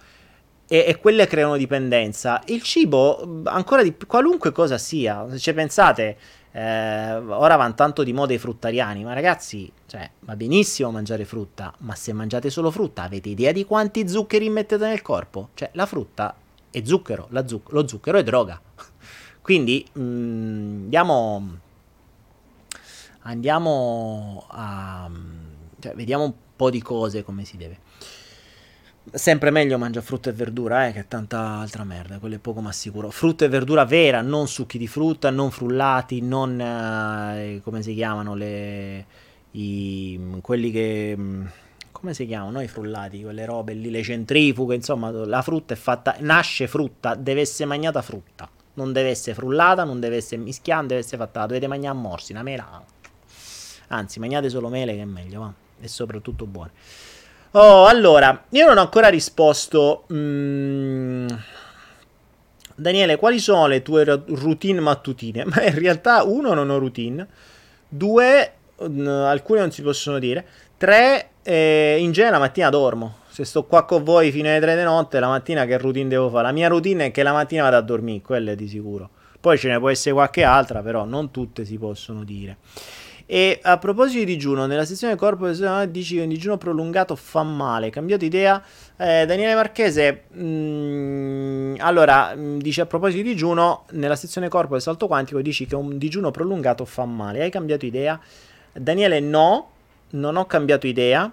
E, 0.67 0.85
e, 0.87 0.99
quelle 0.99 1.25
creano 1.27 1.57
dipendenza. 1.57 2.41
Il 2.45 2.61
cibo, 2.61 3.23
mm, 3.25 3.47
ancora 3.47 3.81
di 3.81 3.95
qualunque 4.05 4.51
cosa 4.51 4.77
sia, 4.77 5.25
se 5.29 5.39
ci 5.39 5.53
pensate, 5.53 6.17
eh, 6.51 7.15
ora 7.15 7.55
vanno 7.55 7.73
tanto 7.73 8.03
di 8.03 8.13
moda 8.13 8.33
i 8.33 8.37
fruttariani, 8.37 9.03
ma 9.03 9.13
ragazzi, 9.13 9.71
cioè, 9.87 10.09
va 10.19 10.35
benissimo 10.35 10.91
mangiare 10.91 11.25
frutta, 11.25 11.73
ma 11.79 11.95
se 11.95 12.13
mangiate 12.13 12.49
solo 12.49 12.69
frutta, 12.71 13.03
avete 13.03 13.29
idea 13.29 13.51
di 13.51 13.65
quanti 13.65 14.07
zuccheri 14.07 14.49
mettete 14.49 14.85
nel 14.85 15.01
corpo? 15.01 15.49
Cioè, 15.55 15.71
la 15.73 15.85
frutta 15.85 16.35
è 16.69 16.81
zucchero, 16.85 17.29
zuc- 17.45 17.71
lo 17.71 17.87
zucchero 17.87 18.17
è 18.17 18.23
droga. 18.23 18.61
Quindi, 19.41 19.85
mh, 19.93 20.01
mm, 20.01 20.89
diamo 20.89 21.59
andiamo 23.23 24.45
a... 24.49 25.09
Cioè, 25.79 25.93
vediamo 25.95 26.23
un 26.23 26.33
po' 26.55 26.69
di 26.69 26.81
cose 26.81 27.23
come 27.23 27.43
si 27.43 27.57
deve. 27.57 27.79
Sempre 29.11 29.49
meglio 29.49 29.79
mangia 29.79 30.01
frutta 30.01 30.29
e 30.29 30.33
verdura, 30.33 30.87
eh, 30.87 30.93
che 30.93 31.07
tanta 31.07 31.39
altra 31.39 31.83
merda, 31.83 32.19
quello 32.19 32.35
è 32.35 32.39
poco 32.39 32.61
ma 32.61 32.71
sicuro. 32.71 33.09
Frutta 33.09 33.45
e 33.45 33.49
verdura 33.49 33.83
vera, 33.83 34.21
non 34.21 34.47
succhi 34.47 34.77
di 34.77 34.87
frutta, 34.87 35.31
non 35.31 35.49
frullati, 35.49 36.21
non 36.21 36.61
eh, 36.61 37.61
come 37.63 37.81
si 37.81 37.95
chiamano 37.95 38.35
le 38.35 39.05
i, 39.51 40.37
quelli 40.41 40.71
che 40.71 41.17
come 41.91 42.13
si 42.13 42.25
chiamano 42.25 42.61
i 42.61 42.67
frullati, 42.67 43.21
quelle 43.21 43.45
robe 43.45 43.73
lì, 43.73 43.89
le 43.89 44.01
centrifughe, 44.03 44.75
insomma, 44.75 45.11
la 45.11 45.41
frutta 45.41 45.73
è 45.73 45.77
fatta 45.77 46.15
nasce 46.19 46.67
frutta, 46.67 47.15
deve 47.15 47.41
essere 47.41 47.67
mangiata 47.67 48.01
frutta. 48.01 48.49
Non 48.73 48.93
deve 48.93 49.09
essere 49.09 49.35
frullata, 49.35 49.83
non 49.83 49.99
deve 49.99 50.17
essere 50.17 50.41
mischiata, 50.41 50.87
deve 50.87 51.01
essere 51.01 51.17
fatta, 51.17 51.45
dovete 51.45 51.67
mangiare 51.67 51.95
a 51.95 51.99
morsi, 51.99 52.31
una 52.31 52.43
mela 52.43 52.83
Anzi, 53.87 54.19
mangiate 54.19 54.49
solo 54.49 54.69
mele 54.69 54.93
che 54.95 55.01
è 55.01 55.05
meglio, 55.05 55.39
va. 55.41 55.53
E 55.81 55.87
soprattutto 55.87 56.45
buone. 56.45 56.71
Oh, 57.51 57.85
allora, 57.85 58.45
io 58.49 58.65
non 58.65 58.77
ho 58.77 58.81
ancora 58.81 59.09
risposto. 59.09 60.05
Mm, 60.13 61.27
Daniele, 62.75 63.17
quali 63.17 63.39
sono 63.39 63.67
le 63.67 63.81
tue 63.81 64.05
routine 64.05 64.79
mattutine? 64.79 65.43
Ma 65.45 65.63
in 65.63 65.77
realtà, 65.77 66.23
uno, 66.23 66.53
non 66.53 66.69
ho 66.69 66.77
routine. 66.77 67.27
Due, 67.89 68.53
n- 68.87 69.07
alcune 69.07 69.59
non 69.59 69.71
si 69.71 69.81
possono 69.81 70.19
dire. 70.19 70.45
Tre, 70.77 71.31
eh, 71.43 71.97
in 71.99 72.13
genere 72.13 72.33
la 72.33 72.39
mattina 72.39 72.69
dormo. 72.69 73.17
Se 73.31 73.45
sto 73.45 73.63
qua 73.63 73.85
con 73.85 74.03
voi 74.03 74.29
fino 74.29 74.49
alle 74.49 74.59
tre 74.59 74.75
di 74.75 74.83
notte, 74.83 75.17
la 75.21 75.29
mattina 75.29 75.63
che 75.63 75.77
routine 75.77 76.09
devo 76.09 76.29
fare? 76.29 76.43
La 76.43 76.51
mia 76.51 76.67
routine 76.67 77.05
è 77.05 77.11
che 77.11 77.23
la 77.23 77.31
mattina 77.31 77.63
vado 77.63 77.77
a 77.77 77.81
dormire, 77.81 78.19
quella 78.19 78.51
è 78.51 78.55
di 78.57 78.67
sicuro. 78.67 79.09
Poi 79.39 79.57
ce 79.57 79.69
ne 79.69 79.79
può 79.79 79.89
essere 79.89 80.13
qualche 80.13 80.43
altra, 80.43 80.81
però 80.81 81.05
non 81.05 81.31
tutte 81.31 81.63
si 81.63 81.77
possono 81.77 82.25
dire. 82.25 82.57
E 83.25 83.57
a 83.61 83.77
proposito 83.77 84.19
di 84.19 84.25
digiuno, 84.25 84.65
nella 84.65 84.83
sezione 84.83 85.15
corpo 85.15 85.49
dici 85.85 86.15
che 86.15 86.21
un 86.21 86.27
digiuno 86.27 86.57
prolungato 86.57 87.15
fa 87.15 87.41
male. 87.43 87.89
Cambiato 87.89 88.25
idea? 88.25 88.61
Eh, 88.97 89.25
Daniele 89.25 89.55
Marchese, 89.55 90.23
mh, 90.27 90.43
mm, 90.43 91.75
allora, 91.77 92.33
mm, 92.35 92.59
dice 92.59 92.81
a 92.81 92.85
proposito 92.85 93.23
di 93.23 93.29
digiuno, 93.29 93.85
nella 93.91 94.17
sezione 94.17 94.49
corpo 94.49 94.73
del 94.73 94.81
salto 94.81 95.07
quantico 95.07 95.39
dici 95.39 95.65
che 95.65 95.75
un 95.75 95.97
digiuno 95.97 96.31
prolungato 96.31 96.83
fa 96.83 97.05
male. 97.05 97.43
Hai 97.43 97.49
cambiato 97.49 97.85
idea? 97.85 98.19
Daniele, 98.73 99.21
no, 99.21 99.69
non 100.09 100.35
ho 100.35 100.45
cambiato 100.45 100.85
idea, 100.85 101.31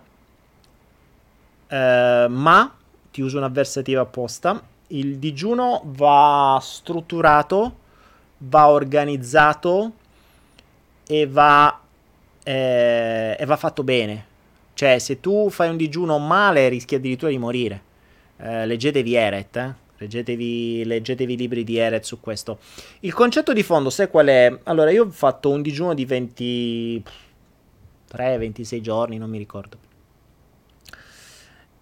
eh, 1.68 2.26
ma 2.28 2.74
ti 3.10 3.20
uso 3.20 3.38
un'avversativa 3.38 4.00
apposta. 4.02 4.62
Il 4.88 5.18
digiuno 5.18 5.82
va 5.84 6.58
strutturato, 6.62 7.76
va 8.38 8.68
organizzato 8.68 9.92
e 11.06 11.26
va 11.26 11.80
eh, 12.48 13.36
e 13.38 13.44
va 13.44 13.56
fatto 13.56 13.82
bene. 13.84 14.24
Cioè, 14.72 14.98
se 14.98 15.20
tu 15.20 15.50
fai 15.50 15.68
un 15.68 15.76
digiuno 15.76 16.18
male, 16.18 16.68
rischi 16.68 16.94
addirittura 16.94 17.30
di 17.30 17.36
morire. 17.38 17.82
Eh, 18.38 18.64
leggetevi 18.64 19.14
Eret, 19.14 19.56
eh? 19.56 19.74
leggetevi, 19.98 20.84
leggetevi 20.84 21.32
i 21.34 21.36
libri 21.36 21.64
di 21.64 21.76
Eret 21.76 22.04
su 22.04 22.20
questo. 22.20 22.58
Il 23.00 23.12
concetto 23.12 23.52
di 23.52 23.62
fondo, 23.62 23.90
sai 23.90 24.08
qual 24.08 24.28
è? 24.28 24.58
Allora, 24.64 24.90
io 24.90 25.04
ho 25.04 25.10
fatto 25.10 25.50
un 25.50 25.60
digiuno 25.60 25.92
di 25.94 26.04
23, 26.04 27.02
26 28.38 28.80
giorni, 28.80 29.18
non 29.18 29.28
mi 29.28 29.38
ricordo. 29.38 29.87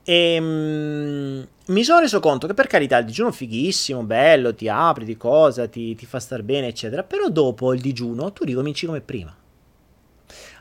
E 0.08 0.38
mm, 0.40 1.42
mi 1.66 1.82
sono 1.82 1.98
reso 1.98 2.20
conto 2.20 2.46
che 2.46 2.54
per 2.54 2.68
carità 2.68 2.96
il 2.98 3.06
digiuno 3.06 3.30
è 3.30 3.32
fighissimo, 3.32 4.04
bello, 4.04 4.54
ti 4.54 4.68
apri 4.68 5.04
di 5.04 5.16
cosa, 5.16 5.66
ti, 5.66 5.96
ti 5.96 6.06
fa 6.06 6.20
star 6.20 6.44
bene, 6.44 6.68
eccetera. 6.68 7.02
Però 7.02 7.28
dopo 7.28 7.74
il 7.74 7.80
digiuno 7.80 8.32
tu 8.32 8.44
ricominci 8.44 8.86
come 8.86 9.00
prima. 9.00 9.34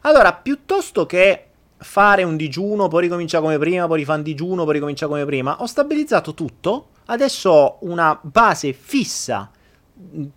Allora, 0.02 0.34
piuttosto 0.34 1.06
che 1.06 1.46
fare 1.78 2.24
un 2.24 2.36
digiuno, 2.36 2.88
poi 2.88 3.04
ricominciare 3.04 3.44
come 3.44 3.60
prima, 3.60 3.86
poi 3.86 4.00
rifare 4.00 4.18
un 4.18 4.24
digiuno, 4.24 4.64
poi 4.64 4.74
ricominciare 4.74 5.12
come 5.12 5.26
prima, 5.26 5.62
ho 5.62 5.68
stabilizzato 5.68 6.34
tutto. 6.34 6.88
Adesso 7.06 7.50
ho 7.52 7.78
una 7.82 8.20
base 8.24 8.74
fissa. 8.74 9.52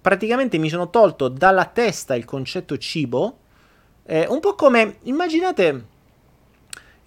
Praticamente 0.02 0.59
mi 0.59 0.68
sono 0.68 0.90
tolto 0.90 1.28
dalla 1.28 1.64
testa 1.64 2.14
il 2.14 2.26
concetto 2.26 2.76
cibo. 2.76 3.38
Eh, 4.04 4.26
un 4.28 4.40
po' 4.40 4.54
come, 4.54 4.98
immaginate... 5.04 5.96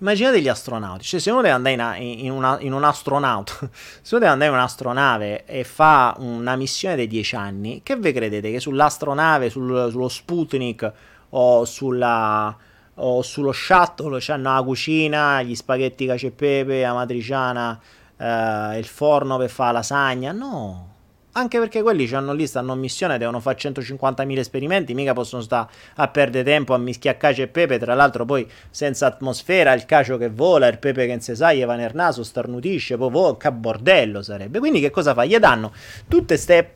Immaginate 0.02 0.42
gli 0.42 0.48
astronauti, 0.48 1.04
cioè 1.04 1.20
se 1.20 1.30
uno 1.30 1.42
deve 1.42 1.54
andare 1.54 2.00
in, 2.00 2.26
in, 2.26 2.32
una, 2.32 2.58
in 2.60 2.74
un 2.74 2.84
astronauta, 2.84 3.54
se 4.02 4.16
uno 4.16 4.20
deve 4.20 4.32
andare 4.32 4.50
in 4.50 4.56
un'astronave 4.58 5.46
e 5.46 5.64
fa 5.64 6.16
una 6.18 6.56
missione 6.56 6.96
dei 6.96 7.06
10 7.06 7.36
anni, 7.36 7.82
che 7.84 7.96
vi 7.98 8.12
credete? 8.12 8.50
Che 8.50 8.60
sull'astronave, 8.60 9.52
sul, 9.52 9.92
sullo 9.92 10.10
Sputnik 10.10 10.92
o 11.30 11.66
sulla, 11.66 12.58
o 12.96 13.22
sullo 13.22 13.52
shuttle, 13.52 14.20
hanno 14.30 14.54
la 14.56 14.64
cucina, 14.64 15.44
gli 15.44 15.54
spaghetti 15.54 16.08
cacio 16.08 16.28
e 16.28 16.32
pepe, 16.32 16.82
la 16.82 16.94
matriciana, 16.94 17.80
eh, 18.18 18.80
il 18.80 18.86
forno 18.86 19.38
per 19.38 19.52
fare 19.52 19.74
lasagna. 19.74 20.32
No, 20.32 20.91
anche 21.34 21.60
perché 21.60 21.82
quelli 21.82 22.10
hanno 22.14 22.34
lì, 22.34 22.46
stanno 22.46 22.74
in 22.74 22.80
missione, 22.80 23.18
devono 23.18 23.40
fare 23.40 23.58
150.000 23.58 24.38
esperimenti, 24.38 24.94
mica 24.94 25.14
possono 25.14 25.42
stare 25.42 25.70
a 25.96 26.08
perdere 26.08 26.44
tempo 26.44 26.74
a 26.74 26.78
mischiare 26.78 27.18
cacio 27.18 27.44
e 27.44 27.48
pepe, 27.48 27.80
tra 27.80 27.94
l'altro 27.94 28.26
poi 28.26 28.50
senza 28.70 29.06
atmosfera, 29.06 29.74
il 29.74 29.86
cacio 29.86 30.18
che 30.18 30.30
vola, 30.30 30.68
il 30.68 30.80
pepe 30.80 31.06
che 31.06 31.12
non 31.12 31.22
si 31.22 31.36
sa, 31.36 31.54
gli 31.54 31.64
va 31.64 31.76
nel 31.76 31.92
naso, 31.94 32.24
starnutisce, 32.24 32.98
poi 32.98 33.10
vola, 33.10 33.38
che 33.38 33.52
bordello 33.52 34.22
sarebbe. 34.22 34.60
Quindi 34.60 34.80
che 34.80 34.90
cosa 34.90 35.14
fa? 35.14 35.26
Gli 35.26 35.38
danno 35.38 35.72
tutte 36.08 36.36
queste 36.36 36.76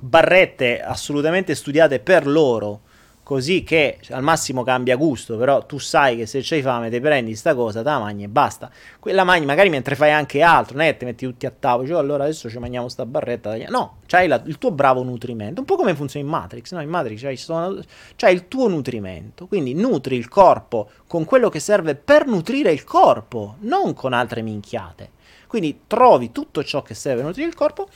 barrette 0.00 0.80
assolutamente 0.80 1.54
studiate 1.54 2.00
per 2.00 2.26
loro, 2.26 2.80
così 3.28 3.62
che 3.62 3.98
al 4.08 4.22
massimo 4.22 4.62
cambia 4.62 4.96
gusto, 4.96 5.36
però 5.36 5.66
tu 5.66 5.76
sai 5.76 6.16
che 6.16 6.24
se 6.24 6.40
c'hai 6.42 6.62
fame 6.62 6.88
ti 6.88 6.98
prendi 6.98 7.36
sta 7.36 7.54
cosa, 7.54 7.82
te 7.82 7.90
la 7.90 7.98
mangi 7.98 8.24
e 8.24 8.28
basta. 8.28 8.70
Quella 8.98 9.22
mangi 9.22 9.44
magari 9.44 9.68
mentre 9.68 9.96
fai 9.96 10.12
anche 10.12 10.40
altro, 10.40 10.78
non 10.78 10.86
è 10.86 10.92
che 10.92 10.96
ti 10.96 11.04
metti 11.04 11.26
tutti 11.26 11.44
a 11.44 11.50
tavola, 11.50 11.86
cioè 11.86 11.98
allora 11.98 12.24
adesso 12.24 12.48
ci 12.48 12.58
mangiamo 12.58 12.88
sta 12.88 13.04
barretta, 13.04 13.54
no, 13.68 13.98
c'hai 14.06 14.28
la, 14.28 14.42
il 14.46 14.56
tuo 14.56 14.70
bravo 14.70 15.02
nutrimento, 15.02 15.60
un 15.60 15.66
po' 15.66 15.76
come 15.76 15.94
funziona 15.94 16.24
in 16.24 16.32
Matrix, 16.32 16.72
no? 16.72 16.80
In 16.80 16.88
Matrix 16.88 17.20
c'hai, 17.20 17.36
sono, 17.36 17.78
c'hai 18.16 18.32
il 18.32 18.48
tuo 18.48 18.66
nutrimento, 18.66 19.46
quindi 19.46 19.74
nutri 19.74 20.16
il 20.16 20.28
corpo 20.28 20.88
con 21.06 21.26
quello 21.26 21.50
che 21.50 21.60
serve 21.60 21.96
per 21.96 22.24
nutrire 22.26 22.72
il 22.72 22.82
corpo, 22.84 23.56
non 23.58 23.92
con 23.92 24.14
altre 24.14 24.40
minchiate. 24.40 25.10
Quindi 25.46 25.80
trovi 25.86 26.32
tutto 26.32 26.64
ciò 26.64 26.80
che 26.80 26.94
serve 26.94 27.18
per 27.18 27.26
nutrire 27.26 27.48
il 27.48 27.54
corpo, 27.54 27.88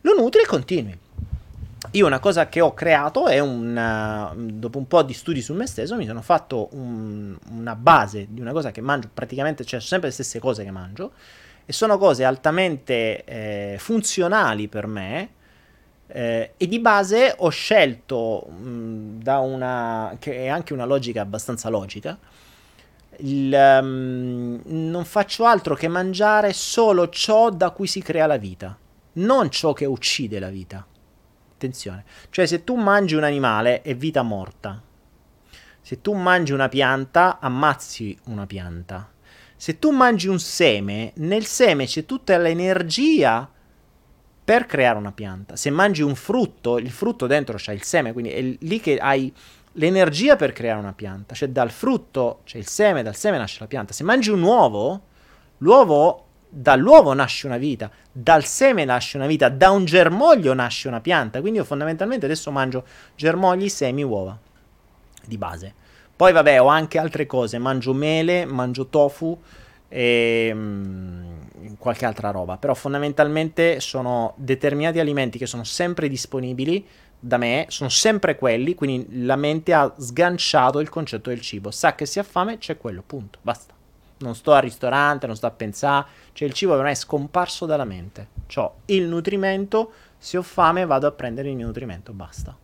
lo 0.00 0.14
nutri 0.14 0.40
e 0.40 0.46
continui. 0.46 0.98
Io 1.92 2.06
una 2.06 2.18
cosa 2.18 2.48
che 2.48 2.60
ho 2.60 2.74
creato 2.74 3.26
è 3.26 3.38
un, 3.38 3.74
uh, 3.74 4.52
dopo 4.52 4.78
un 4.78 4.86
po' 4.86 5.02
di 5.02 5.14
studi 5.14 5.40
su 5.40 5.54
me 5.54 5.66
stesso, 5.66 5.96
mi 5.96 6.06
sono 6.06 6.20
fatto 6.20 6.68
un, 6.72 7.36
una 7.52 7.74
base 7.74 8.26
di 8.28 8.40
una 8.40 8.52
cosa 8.52 8.70
che 8.70 8.80
mangio 8.80 9.08
praticamente, 9.12 9.64
cioè 9.64 9.80
sempre 9.80 10.08
le 10.08 10.14
stesse 10.14 10.38
cose 10.38 10.62
che 10.62 10.70
mangio, 10.70 11.12
e 11.64 11.72
sono 11.72 11.96
cose 11.96 12.24
altamente 12.24 13.24
eh, 13.24 13.76
funzionali 13.78 14.68
per 14.68 14.86
me, 14.86 15.30
eh, 16.06 16.52
e 16.56 16.68
di 16.68 16.78
base 16.80 17.34
ho 17.38 17.48
scelto 17.48 18.46
mh, 18.46 19.22
da 19.22 19.38
una, 19.38 20.16
che 20.18 20.36
è 20.36 20.48
anche 20.48 20.74
una 20.74 20.84
logica 20.84 21.22
abbastanza 21.22 21.70
logica, 21.70 22.18
il, 23.20 23.52
um, 23.52 24.60
non 24.64 25.04
faccio 25.04 25.44
altro 25.44 25.74
che 25.74 25.88
mangiare 25.88 26.52
solo 26.52 27.08
ciò 27.08 27.50
da 27.50 27.70
cui 27.70 27.86
si 27.86 28.02
crea 28.02 28.26
la 28.26 28.36
vita, 28.36 28.76
non 29.14 29.50
ciò 29.50 29.72
che 29.72 29.86
uccide 29.86 30.38
la 30.38 30.50
vita. 30.50 30.84
Attenzione. 31.60 32.04
Cioè, 32.30 32.46
se 32.46 32.64
tu 32.64 32.74
mangi 32.74 33.14
un 33.14 33.22
animale 33.22 33.82
è 33.82 33.94
vita 33.94 34.22
morta. 34.22 34.82
Se 35.82 36.00
tu 36.00 36.14
mangi 36.14 36.52
una 36.52 36.70
pianta, 36.70 37.38
ammazzi 37.38 38.18
una 38.24 38.46
pianta. 38.46 39.10
Se 39.56 39.78
tu 39.78 39.90
mangi 39.90 40.26
un 40.26 40.40
seme, 40.40 41.12
nel 41.16 41.44
seme 41.44 41.84
c'è 41.84 42.06
tutta 42.06 42.38
l'energia 42.38 43.46
per 44.42 44.64
creare 44.64 44.96
una 44.96 45.12
pianta. 45.12 45.54
Se 45.54 45.68
mangi 45.68 46.00
un 46.00 46.14
frutto, 46.14 46.78
il 46.78 46.90
frutto 46.90 47.26
dentro 47.26 47.58
c'è 47.58 47.74
il 47.74 47.82
seme, 47.82 48.14
quindi 48.14 48.30
è 48.30 48.40
lì 48.40 48.80
che 48.80 48.96
hai 48.96 49.30
l'energia 49.72 50.36
per 50.36 50.52
creare 50.52 50.78
una 50.78 50.94
pianta. 50.94 51.34
Cioè 51.34 51.50
dal 51.50 51.70
frutto 51.70 52.40
c'è 52.44 52.56
il 52.56 52.68
seme, 52.68 53.02
dal 53.02 53.16
seme 53.16 53.36
nasce 53.36 53.58
la 53.60 53.66
pianta. 53.66 53.92
Se 53.92 54.02
mangi 54.02 54.30
un 54.30 54.40
uovo, 54.40 55.02
l'uovo 55.58 56.28
dall'uovo 56.50 57.14
nasce 57.14 57.46
una 57.46 57.56
vita, 57.56 57.90
dal 58.10 58.44
seme 58.44 58.84
nasce 58.84 59.16
una 59.16 59.26
vita, 59.26 59.48
da 59.48 59.70
un 59.70 59.84
germoglio 59.84 60.52
nasce 60.52 60.88
una 60.88 61.00
pianta. 61.00 61.40
Quindi 61.40 61.60
io 61.60 61.64
fondamentalmente 61.64 62.26
adesso 62.26 62.50
mangio 62.50 62.84
germogli, 63.14 63.68
semi, 63.68 64.02
uova 64.02 64.36
di 65.24 65.38
base. 65.38 65.74
Poi 66.14 66.32
vabbè, 66.32 66.60
ho 66.60 66.66
anche 66.66 66.98
altre 66.98 67.24
cose, 67.24 67.58
mangio 67.58 67.94
mele, 67.94 68.44
mangio 68.44 68.88
tofu 68.88 69.38
e 69.88 70.50
mm, 70.52 71.74
qualche 71.78 72.04
altra 72.04 72.30
roba, 72.30 72.58
però 72.58 72.74
fondamentalmente 72.74 73.80
sono 73.80 74.34
determinati 74.36 74.98
alimenti 74.98 75.38
che 75.38 75.46
sono 75.46 75.64
sempre 75.64 76.08
disponibili 76.08 76.86
da 77.18 77.38
me, 77.38 77.66
sono 77.68 77.88
sempre 77.88 78.36
quelli, 78.36 78.74
quindi 78.74 79.24
la 79.24 79.36
mente 79.36 79.72
ha 79.72 79.92
sganciato 79.96 80.80
il 80.80 80.88
concetto 80.88 81.30
del 81.30 81.40
cibo, 81.40 81.70
sa 81.70 81.94
che 81.94 82.06
si 82.06 82.18
ha 82.18 82.22
fame, 82.22 82.58
c'è 82.58 82.76
quello, 82.76 83.02
punto, 83.04 83.38
basta 83.42 83.78
non 84.20 84.34
sto 84.34 84.52
al 84.52 84.62
ristorante, 84.62 85.26
non 85.26 85.36
sto 85.36 85.46
a 85.46 85.50
pensare, 85.50 86.06
cioè 86.32 86.48
il 86.48 86.54
cibo 86.54 86.80
me 86.80 86.90
è 86.90 86.94
scomparso 86.94 87.66
dalla 87.66 87.84
mente. 87.84 88.28
Ho 88.56 88.76
il 88.86 89.06
nutrimento, 89.06 89.92
se 90.18 90.36
ho 90.36 90.42
fame 90.42 90.86
vado 90.86 91.06
a 91.06 91.12
prendere 91.12 91.48
il 91.48 91.56
mio 91.56 91.66
nutrimento, 91.66 92.12
basta. 92.12 92.56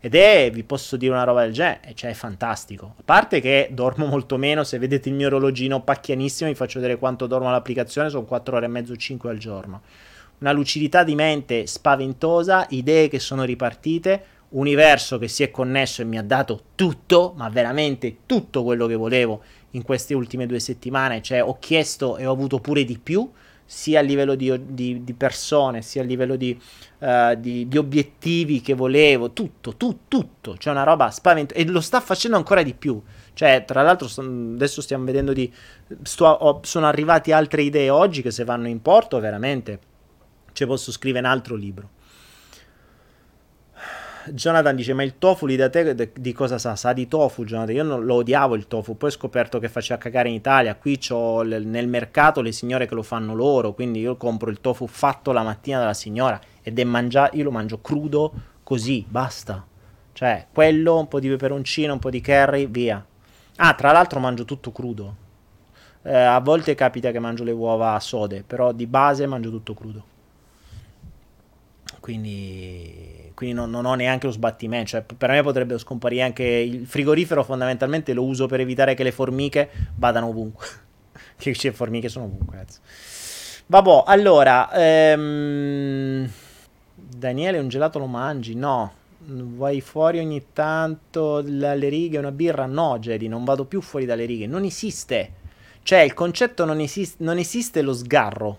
Ed 0.00 0.14
è, 0.14 0.48
vi 0.52 0.62
posso 0.62 0.96
dire 0.96 1.12
una 1.12 1.24
roba 1.24 1.42
del 1.42 1.52
genere, 1.52 1.92
cioè 1.94 2.10
è 2.10 2.14
fantastico. 2.14 2.94
A 2.98 3.02
parte 3.04 3.40
che 3.40 3.68
dormo 3.72 4.06
molto 4.06 4.36
meno, 4.36 4.62
se 4.62 4.78
vedete 4.78 5.08
il 5.08 5.16
mio 5.16 5.26
orologino 5.26 5.82
pacchianissimo, 5.82 6.48
vi 6.48 6.54
faccio 6.54 6.78
vedere 6.78 6.98
quanto 6.98 7.26
dormo 7.26 7.48
all'applicazione, 7.48 8.08
sono 8.08 8.24
4 8.24 8.56
ore 8.56 8.66
e 8.66 8.68
mezzo, 8.68 8.94
5 8.94 9.28
al 9.28 9.38
giorno. 9.38 9.82
Una 10.38 10.52
lucidità 10.52 11.02
di 11.02 11.16
mente 11.16 11.66
spaventosa, 11.66 12.66
idee 12.70 13.08
che 13.08 13.18
sono 13.18 13.42
ripartite, 13.42 14.36
universo 14.50 15.18
che 15.18 15.26
si 15.26 15.42
è 15.42 15.50
connesso 15.50 16.02
e 16.02 16.04
mi 16.04 16.16
ha 16.16 16.22
dato 16.22 16.62
tutto, 16.76 17.34
ma 17.36 17.48
veramente 17.48 18.18
tutto 18.24 18.62
quello 18.62 18.86
che 18.86 18.94
volevo 18.94 19.42
in 19.72 19.82
queste 19.82 20.14
ultime 20.14 20.46
due 20.46 20.60
settimane, 20.60 21.22
cioè 21.22 21.42
ho 21.42 21.58
chiesto 21.58 22.16
e 22.16 22.26
ho 22.26 22.32
avuto 22.32 22.58
pure 22.58 22.84
di 22.84 22.98
più, 22.98 23.30
sia 23.70 23.98
a 23.98 24.02
livello 24.02 24.34
di, 24.34 24.50
di, 24.66 25.04
di 25.04 25.12
persone, 25.12 25.82
sia 25.82 26.00
a 26.00 26.04
livello 26.06 26.36
di, 26.36 26.58
uh, 27.00 27.34
di, 27.34 27.68
obiettivi 27.76 28.62
che 28.62 28.72
volevo, 28.72 29.32
tutto, 29.32 29.76
tu, 29.76 30.00
tutto, 30.08 30.56
cioè 30.56 30.72
una 30.72 30.84
roba 30.84 31.10
spaventosa, 31.10 31.60
e 31.60 31.66
lo 31.66 31.82
sta 31.82 32.00
facendo 32.00 32.38
ancora 32.38 32.62
di 32.62 32.72
più, 32.72 32.98
cioè 33.34 33.64
tra 33.66 33.82
l'altro 33.82 34.08
adesso 34.16 34.80
stiamo 34.80 35.04
vedendo 35.04 35.34
di, 35.34 35.52
sto, 36.02 36.24
ho, 36.24 36.60
sono 36.62 36.86
arrivate 36.86 37.34
altre 37.34 37.60
idee 37.60 37.90
oggi 37.90 38.22
che 38.22 38.30
se 38.30 38.44
vanno 38.44 38.68
in 38.68 38.80
porto 38.80 39.20
veramente 39.20 39.80
ci 40.54 40.64
posso 40.64 40.90
scrivere 40.90 41.26
un 41.26 41.32
altro 41.32 41.54
libro. 41.54 41.90
Jonathan 44.32 44.74
dice: 44.76 44.92
Ma 44.94 45.02
il 45.02 45.18
tofu 45.18 45.46
lì 45.46 45.56
da 45.56 45.68
te 45.68 46.12
di 46.12 46.32
cosa 46.32 46.58
sa? 46.58 46.76
Sa 46.76 46.92
di 46.92 47.08
tofu, 47.08 47.44
Jonathan. 47.44 47.74
Io 47.74 47.82
non, 47.82 48.04
lo 48.04 48.14
odiavo 48.16 48.54
il 48.54 48.66
tofu. 48.66 48.96
Poi 48.96 49.08
ho 49.08 49.12
scoperto 49.12 49.58
che 49.58 49.68
faceva 49.68 49.98
cagare 49.98 50.28
in 50.28 50.34
Italia. 50.34 50.74
Qui 50.74 50.98
ho 51.10 51.42
nel 51.42 51.88
mercato 51.88 52.40
le 52.40 52.52
signore 52.52 52.86
che 52.86 52.94
lo 52.94 53.02
fanno 53.02 53.34
loro. 53.34 53.74
Quindi 53.74 54.00
io 54.00 54.16
compro 54.16 54.50
il 54.50 54.60
tofu 54.60 54.86
fatto 54.86 55.32
la 55.32 55.42
mattina 55.42 55.78
dalla 55.78 55.94
signora. 55.94 56.40
Ed 56.62 56.78
è 56.78 56.84
mangiato. 56.84 57.36
Io 57.36 57.44
lo 57.44 57.50
mangio 57.50 57.80
crudo 57.80 58.32
così, 58.62 59.04
basta. 59.08 59.64
Cioè, 60.12 60.46
quello, 60.52 60.98
un 60.98 61.08
po' 61.08 61.20
di 61.20 61.28
peperoncino, 61.28 61.92
un 61.92 61.98
po' 61.98 62.10
di 62.10 62.20
curry, 62.20 62.66
via. 62.66 63.04
Ah, 63.56 63.74
tra 63.74 63.92
l'altro 63.92 64.20
mangio 64.20 64.44
tutto 64.44 64.72
crudo. 64.72 65.14
Eh, 66.02 66.14
a 66.14 66.40
volte 66.40 66.74
capita 66.74 67.10
che 67.10 67.18
mangio 67.18 67.44
le 67.44 67.52
uova 67.52 67.98
sode, 68.00 68.42
però 68.46 68.72
di 68.72 68.86
base 68.86 69.26
mangio 69.26 69.50
tutto 69.50 69.74
crudo. 69.74 70.16
Quindi 72.00 73.18
quindi 73.38 73.54
non, 73.54 73.70
non, 73.70 73.84
ho 73.84 73.94
neanche 73.94 74.26
lo 74.26 74.32
sbattimento. 74.32 74.88
Cioè, 74.88 75.04
per 75.16 75.30
me 75.30 75.42
potrebbe 75.44 75.78
scomparire 75.78 76.22
anche 76.22 76.42
il 76.42 76.88
frigorifero. 76.88 77.44
Fondamentalmente 77.44 78.12
lo 78.12 78.24
uso 78.24 78.46
per 78.46 78.58
evitare 78.58 78.94
che 78.94 79.04
le 79.04 79.12
formiche 79.12 79.70
vadano 79.94 80.26
ovunque. 80.26 80.66
che 81.38 81.56
le 81.56 81.72
formiche 81.72 82.08
sono 82.08 82.24
ovunque. 82.24 82.66
Vabbè, 83.66 84.02
allora. 84.06 84.72
Ehm... 84.72 86.28
Daniele, 86.96 87.58
un 87.58 87.68
gelato 87.68 88.00
lo 88.00 88.06
mangi? 88.06 88.56
No. 88.56 88.92
Vai 89.20 89.80
fuori 89.80 90.18
ogni 90.18 90.46
tanto 90.52 91.40
dalle 91.40 91.88
righe 91.88 92.18
una 92.18 92.32
birra? 92.32 92.66
No, 92.66 92.98
Jedi, 92.98 93.28
non 93.28 93.44
vado 93.44 93.66
più 93.66 93.80
fuori 93.80 94.04
dalle 94.04 94.24
righe. 94.24 94.48
Non 94.48 94.64
esiste. 94.64 95.32
Cioè, 95.84 96.00
il 96.00 96.12
concetto 96.12 96.64
non 96.64 96.80
esiste, 96.80 97.22
non 97.22 97.38
esiste 97.38 97.82
lo 97.82 97.92
sgarro. 97.92 98.58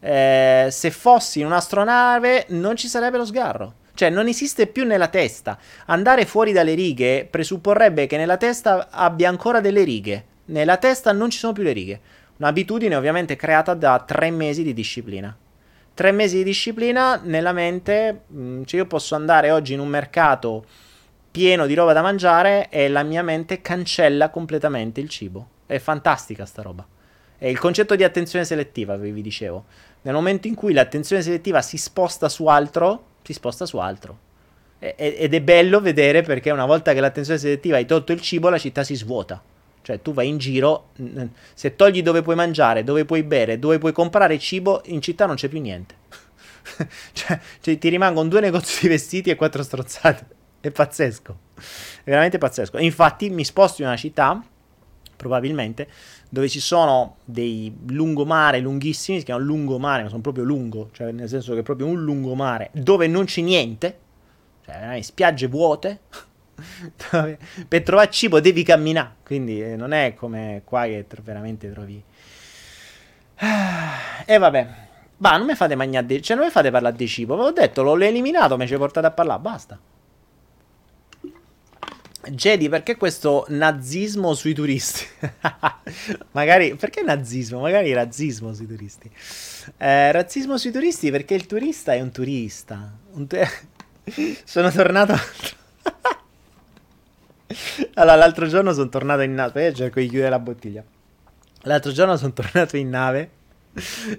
Eh, 0.00 0.68
se 0.70 0.90
fossi 0.90 1.40
in 1.40 1.46
un'astronave 1.46 2.46
non 2.50 2.76
ci 2.76 2.88
sarebbe 2.88 3.16
lo 3.16 3.24
sgarro. 3.24 3.74
Cioè 3.94 4.10
non 4.10 4.28
esiste 4.28 4.68
più 4.68 4.84
nella 4.84 5.08
testa. 5.08 5.58
Andare 5.86 6.24
fuori 6.24 6.52
dalle 6.52 6.74
righe 6.74 7.26
presupporrebbe 7.28 8.06
che 8.06 8.16
nella 8.16 8.36
testa 8.36 8.88
abbia 8.90 9.28
ancora 9.28 9.60
delle 9.60 9.82
righe. 9.82 10.24
Nella 10.46 10.76
testa 10.76 11.10
non 11.12 11.30
ci 11.30 11.38
sono 11.38 11.52
più 11.52 11.64
le 11.64 11.72
righe. 11.72 12.00
Un'abitudine 12.36 12.94
ovviamente 12.94 13.34
creata 13.34 13.74
da 13.74 14.04
tre 14.06 14.30
mesi 14.30 14.62
di 14.62 14.72
disciplina. 14.72 15.36
Tre 15.94 16.12
mesi 16.12 16.36
di 16.36 16.44
disciplina 16.44 17.20
nella 17.24 17.52
mente, 17.52 18.20
mm, 18.32 18.62
cioè 18.62 18.80
io 18.80 18.86
posso 18.86 19.16
andare 19.16 19.50
oggi 19.50 19.72
in 19.72 19.80
un 19.80 19.88
mercato 19.88 20.64
pieno 21.32 21.66
di 21.66 21.74
roba 21.74 21.92
da 21.92 22.00
mangiare 22.00 22.68
e 22.70 22.88
la 22.88 23.02
mia 23.02 23.24
mente 23.24 23.60
cancella 23.60 24.30
completamente 24.30 25.00
il 25.00 25.08
cibo. 25.08 25.48
È 25.66 25.78
fantastica 25.78 26.46
sta 26.46 26.62
roba. 26.62 26.86
È 27.36 27.46
il 27.46 27.58
concetto 27.58 27.94
di 27.94 28.04
attenzione 28.04 28.44
selettiva, 28.44 28.96
vi 28.96 29.22
dicevo. 29.22 29.64
Nel 30.08 30.16
momento 30.16 30.46
in 30.46 30.54
cui 30.54 30.72
l'attenzione 30.72 31.20
selettiva 31.20 31.60
si 31.60 31.76
sposta 31.76 32.30
su 32.30 32.46
altro, 32.46 33.04
si 33.22 33.34
sposta 33.34 33.66
su 33.66 33.76
altro. 33.76 34.18
E- 34.78 34.94
ed 34.96 35.34
è 35.34 35.42
bello 35.42 35.82
vedere 35.82 36.22
perché 36.22 36.50
una 36.50 36.64
volta 36.64 36.94
che 36.94 37.00
l'attenzione 37.00 37.38
selettiva 37.38 37.76
hai 37.76 37.84
tolto 37.84 38.12
il 38.12 38.22
cibo, 38.22 38.48
la 38.48 38.56
città 38.56 38.84
si 38.84 38.94
svuota. 38.94 39.42
Cioè 39.82 40.00
tu 40.00 40.14
vai 40.14 40.28
in 40.28 40.38
giro, 40.38 40.92
se 41.52 41.76
togli 41.76 42.02
dove 42.02 42.22
puoi 42.22 42.36
mangiare, 42.36 42.84
dove 42.84 43.04
puoi 43.04 43.22
bere, 43.22 43.58
dove 43.58 43.76
puoi 43.76 43.92
comprare 43.92 44.38
cibo, 44.38 44.80
in 44.86 45.02
città 45.02 45.26
non 45.26 45.36
c'è 45.36 45.48
più 45.48 45.60
niente. 45.60 45.94
cioè, 47.12 47.38
cioè, 47.60 47.78
ti 47.78 47.88
rimangono 47.90 48.30
due 48.30 48.40
negozi 48.40 48.80
di 48.80 48.88
vestiti 48.88 49.28
e 49.28 49.36
quattro 49.36 49.62
strozzate. 49.62 50.26
è 50.60 50.70
pazzesco. 50.70 51.38
È 51.54 52.08
veramente 52.08 52.38
pazzesco. 52.38 52.78
Infatti 52.78 53.28
mi 53.28 53.44
sposto 53.44 53.82
in 53.82 53.88
una 53.88 53.96
città, 53.98 54.42
probabilmente, 55.16 55.86
dove 56.28 56.48
ci 56.48 56.60
sono 56.60 57.16
dei 57.24 57.74
lungomare 57.88 58.60
lunghissimi, 58.60 59.18
si 59.18 59.24
chiamano 59.24 59.46
lungomare, 59.46 60.02
ma 60.02 60.08
sono 60.08 60.20
proprio 60.20 60.44
lungo, 60.44 60.90
cioè 60.92 61.10
nel 61.10 61.28
senso 61.28 61.54
che 61.54 61.60
è 61.60 61.62
proprio 61.62 61.86
un 61.86 62.02
lungomare, 62.02 62.70
dove 62.72 63.06
non 63.06 63.24
c'è 63.24 63.40
niente, 63.40 63.98
cioè 64.64 65.00
spiagge 65.00 65.46
vuote, 65.46 66.00
dove 67.10 67.38
per 67.66 67.82
trovare 67.82 68.10
cibo 68.10 68.40
devi 68.40 68.62
camminare, 68.62 69.16
quindi 69.24 69.62
eh, 69.62 69.76
non 69.76 69.92
è 69.92 70.14
come 70.14 70.62
qua 70.64 70.84
che 70.84 71.06
veramente 71.22 71.70
trovi... 71.70 72.02
E 73.40 74.34
eh, 74.34 74.38
vabbè, 74.38 74.68
bah, 75.16 75.36
non 75.36 75.46
mi 75.46 75.54
fate 75.54 75.76
mangiare, 75.76 76.20
cioè 76.20 76.36
non 76.36 76.44
mi 76.44 76.50
fate 76.50 76.70
parlare 76.70 76.96
di 76.96 77.06
cibo, 77.06 77.36
ve 77.36 77.42
l'ho 77.42 77.52
detto, 77.52 77.82
l'ho 77.82 77.96
eliminato, 78.00 78.56
mi 78.56 78.66
ci 78.66 78.76
portate 78.76 79.06
a 79.06 79.12
parlare, 79.12 79.40
basta. 79.40 79.78
Jedi, 82.26 82.68
perché 82.68 82.96
questo 82.96 83.44
nazismo 83.48 84.34
sui 84.34 84.52
turisti? 84.52 85.06
Magari, 86.32 86.74
perché 86.74 87.02
nazismo? 87.02 87.60
Magari 87.60 87.92
razzismo 87.92 88.52
sui 88.52 88.66
turisti. 88.66 89.08
Eh, 89.76 90.10
razzismo 90.10 90.58
sui 90.58 90.72
turisti 90.72 91.12
perché 91.12 91.34
il 91.34 91.46
turista 91.46 91.94
è 91.94 92.00
un 92.00 92.10
turista. 92.10 92.92
Un 93.12 93.26
tu- 93.28 93.36
sono 94.44 94.70
tornato... 94.72 95.14
allora, 97.94 98.16
l'altro 98.16 98.48
giorno 98.48 98.72
sono 98.72 98.88
tornato 98.88 99.22
in 99.22 99.34
nave, 99.34 99.68
eh, 99.68 99.74
cerco 99.74 100.00
di 100.00 100.08
chiudere 100.08 100.30
la 100.30 100.40
bottiglia. 100.40 100.82
L'altro 101.62 101.92
giorno 101.92 102.16
sono 102.16 102.32
tornato 102.32 102.76
in 102.76 102.88
nave 102.88 103.30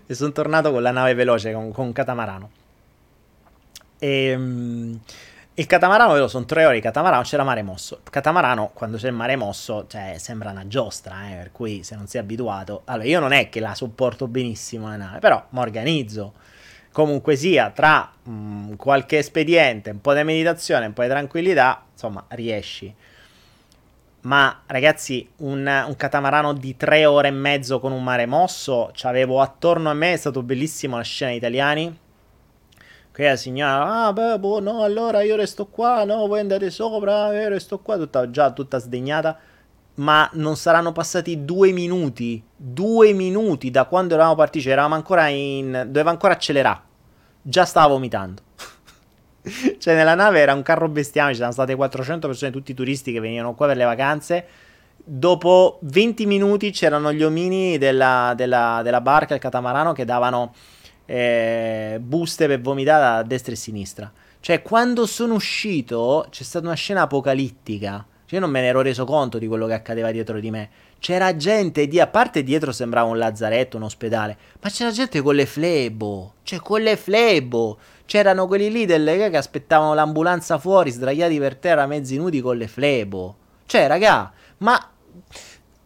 e 0.06 0.14
sono 0.14 0.32
tornato 0.32 0.72
con 0.72 0.82
la 0.82 0.92
nave 0.92 1.14
veloce, 1.14 1.52
con, 1.52 1.74
con 1.74 1.88
un 1.88 1.92
catamarano. 1.92 2.50
E... 4.00 5.00
Il 5.60 5.68
catamarano, 5.68 6.16
io 6.16 6.30
sono 6.30 6.46
tre 6.46 6.64
ore 6.64 6.76
di 6.76 6.80
catamarano, 6.80 7.22
c'era 7.24 7.44
mare 7.44 7.64
mosso. 7.64 8.00
Catamarano, 8.10 8.72
quando 8.74 8.96
c'è 8.96 9.08
il 9.08 9.14
mare 9.14 9.36
mosso, 9.36 9.88
cioè, 9.90 10.16
sembra 10.18 10.52
una 10.52 10.66
giostra, 10.68 11.32
eh, 11.32 11.36
per 11.36 11.52
cui 11.52 11.84
se 11.84 11.98
non 11.98 12.08
sei 12.08 12.22
abituato... 12.22 12.84
Allora, 12.86 13.06
io 13.06 13.20
non 13.20 13.34
è 13.34 13.50
che 13.50 13.60
la 13.60 13.76
sopporto 13.76 14.30
benissimo 14.30 14.88
la 14.88 14.96
nave, 14.96 15.20
però 15.20 15.46
mi 15.50 15.60
organizzo. 15.60 16.36
Comunque 16.94 17.36
sia, 17.36 17.72
tra 17.72 18.10
mh, 18.24 18.32
mm, 18.32 18.74
qualche 18.76 19.18
espediente, 19.18 19.90
un 19.90 20.00
po' 20.00 20.14
di 20.14 20.24
meditazione, 20.24 20.86
un 20.86 20.94
po' 20.94 21.02
di 21.02 21.10
tranquillità, 21.10 21.84
insomma, 21.92 22.24
riesci. 22.30 22.96
Ma 24.22 24.62
ragazzi, 24.66 25.30
un, 25.40 25.84
un, 25.88 25.96
catamarano 25.98 26.54
di 26.54 26.78
tre 26.78 27.06
ore 27.06 27.28
e 27.28 27.32
mezzo 27.32 27.82
con 27.82 27.92
un 27.92 28.02
mare 28.02 28.26
mosso, 28.26 28.92
c'avevo 28.94 29.42
attorno 29.42 29.90
a 29.90 29.94
me, 29.94 30.14
è 30.14 30.18
stato 30.18 30.42
bellissimo 30.42 30.96
la 30.96 31.04
scena 31.04 31.32
italiani 31.32 32.08
che 33.20 33.30
la 33.30 33.36
signora, 33.36 34.06
ah 34.06 34.14
beh, 34.14 34.40
boh, 34.40 34.62
no, 34.62 34.84
allora 34.84 35.22
io 35.22 35.36
resto 35.36 35.68
qua, 35.68 36.06
no, 36.06 36.26
voi 36.28 36.40
andate 36.40 36.70
sopra, 36.70 37.34
io 37.34 37.50
resto 37.50 37.80
qua, 37.80 37.98
tutta, 37.98 38.30
già 38.30 38.52
tutta 38.52 38.78
sdegnata. 38.78 39.38
Ma 39.96 40.30
non 40.34 40.56
saranno 40.56 40.94
passati 40.94 41.44
due 41.44 41.74
minuti, 41.74 42.42
due 42.56 43.12
minuti 43.12 43.70
da 43.70 43.84
quando 43.84 44.14
eravamo 44.14 44.36
partiti, 44.36 44.64
cioè 44.64 44.72
eravamo 44.72 44.96
ancora 44.96 45.28
in... 45.28 45.84
doveva 45.88 46.10
ancora 46.10 46.32
accelerare. 46.32 46.80
Già 47.42 47.66
stava 47.66 47.88
vomitando. 47.88 48.42
cioè 49.78 49.96
nella 49.96 50.16
nave 50.16 50.40
era 50.40 50.54
un 50.54 50.62
carro 50.62 50.88
bestiame, 50.88 51.34
ci 51.34 51.40
sono 51.40 51.52
state 51.52 51.76
400 51.76 52.28
persone, 52.28 52.52
tutti 52.52 52.74
turisti 52.74 53.12
che 53.12 53.20
venivano 53.20 53.54
qua 53.54 53.68
per 53.68 53.76
le 53.76 53.84
vacanze. 53.84 54.46
Dopo 55.04 55.80
20 55.82 56.26
minuti 56.26 56.72
c'erano 56.72 57.12
gli 57.12 57.24
omini 57.24 57.78
della, 57.78 58.32
della, 58.38 58.80
della 58.82 59.02
barca, 59.02 59.34
il 59.34 59.42
catamarano, 59.42 59.92
che 59.92 60.06
davano 60.06 60.54
eh, 61.10 61.98
buste 62.00 62.46
per 62.46 62.62
vomitare 62.62 63.20
a 63.20 63.24
destra 63.24 63.52
e 63.52 63.56
a 63.56 63.58
sinistra. 63.58 64.12
Cioè, 64.40 64.62
quando 64.62 65.08
sono 65.08 65.34
uscito, 65.34 66.28
c'è 66.30 66.44
stata 66.44 66.68
una 66.68 66.76
scena 66.76 67.02
apocalittica. 67.02 68.06
Cioè, 68.26 68.36
io 68.36 68.40
non 68.40 68.52
me 68.52 68.62
ne 68.62 68.68
ero 68.68 68.82
reso 68.82 69.06
conto 69.06 69.40
di 69.40 69.48
quello 69.48 69.66
che 69.66 69.74
accadeva 69.74 70.12
dietro 70.12 70.40
di 70.40 70.52
me. 70.52 70.70
C'era 71.00 71.36
gente 71.36 71.88
di, 71.88 72.00
a 72.00 72.06
parte 72.06 72.44
dietro 72.44 72.72
sembrava 72.72 73.10
un 73.10 73.18
lazzaretto, 73.18 73.78
un 73.78 73.84
ospedale, 73.84 74.38
ma 74.62 74.70
c'era 74.70 74.92
gente 74.92 75.22
con 75.22 75.34
le 75.34 75.48
flebo. 75.48 76.34
Cioè, 76.44 76.60
con 76.60 76.82
le 76.82 76.96
flebo. 76.96 77.78
C'erano 78.06 78.46
quelli 78.46 78.70
lì 78.72 78.86
delle 78.86 79.32
che 79.32 79.38
aspettavano 79.38 79.96
l'ambulanza 79.96 80.60
fuori, 80.60 80.92
sdraiati 80.92 81.40
per 81.40 81.56
terra, 81.56 81.88
mezzi 81.88 82.18
nudi 82.18 82.40
con 82.40 82.56
le 82.56 82.68
flebo. 82.68 83.36
Cioè, 83.66 83.88
raga, 83.88 84.32
ma 84.58 84.92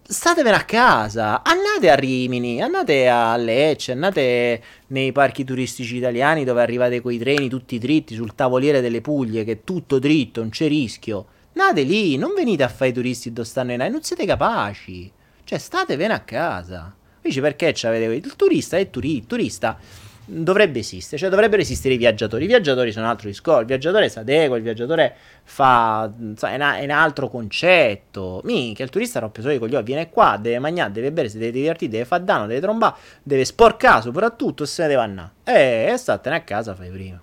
statevene 0.06 0.56
a 0.56 0.64
casa, 0.66 1.44
andate 1.44 1.90
a 1.90 1.96
Rimini, 1.96 2.62
andate 2.62 3.08
a 3.08 3.36
Lecce, 3.38 3.94
andate 3.94 4.64
nei 4.88 5.12
parchi 5.12 5.44
turistici 5.44 5.98
italiani 5.98 6.44
dove 6.44 6.62
arrivate 6.62 7.02
coi 7.02 7.18
treni 7.18 7.48
tutti 7.48 7.78
dritti 7.80 8.14
sul 8.16 8.36
tavoliere 8.36 8.82
delle 8.82 9.02
Puglie, 9.02 9.44
che 9.44 9.52
è 9.54 9.64
tutto 9.64 10.00
dritto, 10.00 10.42
non 10.42 10.50
c'è 10.50 10.68
rischio. 10.68 11.28
Andate 11.56 11.84
lì, 11.84 12.18
non 12.18 12.34
venite 12.36 12.64
a 12.64 12.68
fare 12.68 12.90
i 12.92 12.94
turisti 12.94 13.32
dove 13.32 13.48
stanno 13.48 13.74
i 13.74 13.78
non 13.78 14.04
siete 14.04 14.26
capaci. 14.26 15.12
Cioè, 15.44 15.58
statevene 15.60 16.14
a 16.14 16.20
casa. 16.22 16.94
Invece 17.18 17.42
perché 17.42 17.72
c'avete 17.74 18.14
il 18.14 18.36
turista 18.36 18.78
è 18.78 18.90
turi- 18.90 19.26
turista 19.26 19.80
dovrebbe 20.26 20.80
esistere, 20.80 21.18
cioè 21.18 21.30
dovrebbero 21.30 21.62
esistere 21.62 21.94
i 21.94 21.98
viaggiatori. 21.98 22.46
I 22.46 22.48
viaggiatori 22.48 22.92
sono 22.92 23.08
altro 23.08 23.28
discorso, 23.28 23.62
il 23.62 23.66
viaggiatore 23.68 24.10
si 24.10 24.20
adegua, 24.20 24.58
il 24.58 24.64
viaggiatore 24.64 25.16
fa, 25.44 26.06
è, 26.06 26.56
una, 26.56 26.78
è 26.78 26.84
un 26.84 26.90
altro 26.92 27.30
concetto. 27.30 28.42
Mica 28.44 28.84
il 28.84 28.90
turista 28.90 29.20
rompe 29.20 29.42
solo 29.42 29.54
i 29.54 29.60
coglioni, 29.60 29.84
viene 29.84 30.10
qua, 30.10 30.38
deve 30.40 30.60
mangiare, 30.60 30.92
deve 30.92 31.12
bere, 31.12 31.30
si 31.30 31.38
deve 31.38 31.52
divertire, 31.52 31.92
deve 31.92 32.06
fare 32.06 32.24
danno, 32.24 32.48
deve 32.48 32.62
trombare, 32.62 32.96
deve 33.22 33.46
sporcare 33.46 34.02
soprattutto 34.02 34.66
se 34.66 34.84
ne 34.84 34.88
deve 34.90 35.02
andare. 35.02 35.32
E, 35.44 35.90
e 35.92 35.98
statene 35.98 36.36
a 36.36 36.42
casa 36.42 36.74
fai 36.74 36.90
prima. 36.90 37.22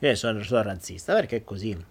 Io 0.00 0.14
sono, 0.16 0.42
sono 0.42 0.62
razzista 0.62 1.14
perché 1.14 1.36
è 1.36 1.44
così. 1.44 1.90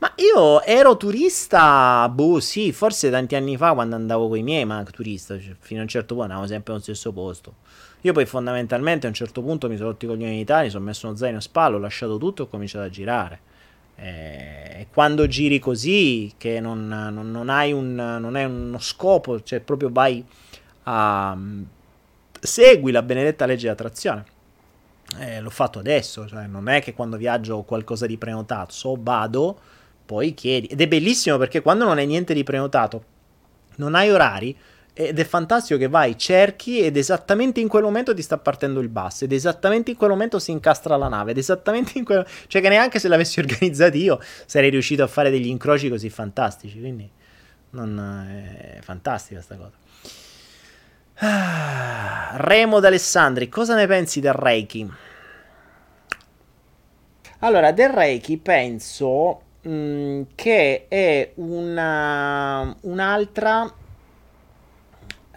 Ma 0.00 0.10
io 0.16 0.62
ero 0.62 0.96
turista, 0.96 2.08
boh, 2.08 2.40
sì, 2.40 2.72
forse 2.72 3.10
tanti 3.10 3.34
anni 3.34 3.58
fa 3.58 3.74
quando 3.74 3.96
andavo 3.96 4.28
con 4.28 4.38
i 4.38 4.42
miei, 4.42 4.64
ma 4.64 4.82
turista, 4.82 5.38
cioè, 5.38 5.54
fino 5.58 5.80
a 5.80 5.82
un 5.82 5.88
certo 5.88 6.14
punto 6.14 6.30
andavo 6.30 6.46
sempre 6.46 6.72
allo 6.72 6.80
stesso 6.80 7.12
posto. 7.12 7.56
Io 8.02 8.12
poi 8.12 8.24
fondamentalmente 8.26 9.06
a 9.06 9.08
un 9.08 9.14
certo 9.14 9.42
punto 9.42 9.68
mi 9.68 9.76
sono 9.76 9.90
rotto 9.90 10.06
i 10.06 10.08
coglioni 10.08 10.32
in 10.32 10.38
Italia, 10.38 10.64
mi 10.64 10.70
sono 10.70 10.84
messo 10.84 11.06
uno 11.06 11.16
zaino 11.16 11.38
a 11.38 11.40
spalla, 11.40 11.76
ho 11.76 11.80
lasciato 11.80 12.16
tutto 12.16 12.42
e 12.42 12.44
ho 12.46 12.48
cominciato 12.48 12.84
a 12.84 12.88
girare. 12.88 13.40
E 13.96 14.86
quando 14.90 15.26
giri 15.26 15.58
così, 15.58 16.32
che 16.38 16.58
non, 16.58 16.88
non, 16.88 17.30
non 17.30 17.50
hai 17.50 17.72
un, 17.72 17.94
non 17.94 18.34
è 18.36 18.44
uno 18.44 18.78
scopo, 18.78 19.42
cioè 19.42 19.60
proprio 19.60 19.90
vai 19.92 20.24
a... 20.84 21.36
segui 22.40 22.92
la 22.92 23.02
benedetta 23.02 23.44
legge 23.44 23.62
di 23.62 23.68
attrazione. 23.68 24.24
Eh, 25.18 25.40
l'ho 25.40 25.50
fatto 25.50 25.78
adesso, 25.80 26.26
cioè 26.26 26.46
non 26.46 26.68
è 26.68 26.80
che 26.80 26.94
quando 26.94 27.18
viaggio 27.18 27.56
ho 27.56 27.62
qualcosa 27.64 28.06
di 28.06 28.16
prenotato, 28.16 28.72
so 28.72 28.96
vado, 28.98 29.58
poi 30.06 30.32
chiedi. 30.32 30.68
Ed 30.68 30.80
è 30.80 30.88
bellissimo 30.88 31.36
perché 31.36 31.60
quando 31.60 31.84
non 31.84 31.98
hai 31.98 32.06
niente 32.06 32.32
di 32.32 32.42
prenotato, 32.42 33.04
non 33.76 33.94
hai 33.94 34.10
orari, 34.10 34.56
ed 34.92 35.18
è 35.18 35.24
fantastico 35.24 35.78
che 35.78 35.88
vai, 35.88 36.18
cerchi 36.18 36.80
ed 36.80 36.96
esattamente 36.96 37.60
in 37.60 37.68
quel 37.68 37.82
momento 37.82 38.14
ti 38.14 38.22
sta 38.22 38.38
partendo 38.38 38.80
il 38.80 38.88
bus 38.88 39.22
ed 39.22 39.32
esattamente 39.32 39.92
in 39.92 39.96
quel 39.96 40.10
momento 40.10 40.38
si 40.38 40.50
incastra 40.50 40.96
la 40.96 41.08
nave 41.08 41.30
ed 41.30 41.38
esattamente 41.38 41.96
in 41.98 42.04
quel 42.04 42.26
cioè 42.48 42.60
che 42.60 42.68
neanche 42.68 42.98
se 42.98 43.08
l'avessi 43.08 43.38
organizzato 43.40 43.96
io 43.96 44.20
sarei 44.46 44.70
riuscito 44.70 45.02
a 45.02 45.06
fare 45.06 45.30
degli 45.30 45.46
incroci 45.46 45.88
così 45.88 46.10
fantastici, 46.10 46.78
quindi 46.78 47.08
non 47.70 47.98
è 47.98 48.80
fantastica 48.82 49.40
sta 49.40 49.56
cosa. 49.56 49.78
Ah, 51.22 52.32
Remo 52.36 52.80
d'Alessandri, 52.80 53.48
cosa 53.48 53.74
ne 53.74 53.86
pensi 53.86 54.20
del 54.20 54.32
Reiki? 54.32 54.90
Allora, 57.40 57.72
del 57.72 57.90
Reiki 57.90 58.38
penso 58.38 59.42
mh, 59.62 59.70
mm, 59.70 60.22
che 60.34 60.86
è 60.88 61.32
una, 61.36 62.74
un'altra 62.82 63.70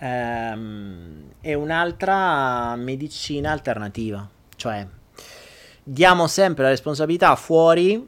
ehm, 0.03 1.31
è 1.39 1.53
un'altra 1.53 2.75
medicina 2.75 3.51
alternativa, 3.51 4.27
cioè 4.55 4.85
diamo 5.81 6.27
sempre 6.27 6.63
la 6.63 6.69
responsabilità 6.69 7.35
fuori 7.35 8.07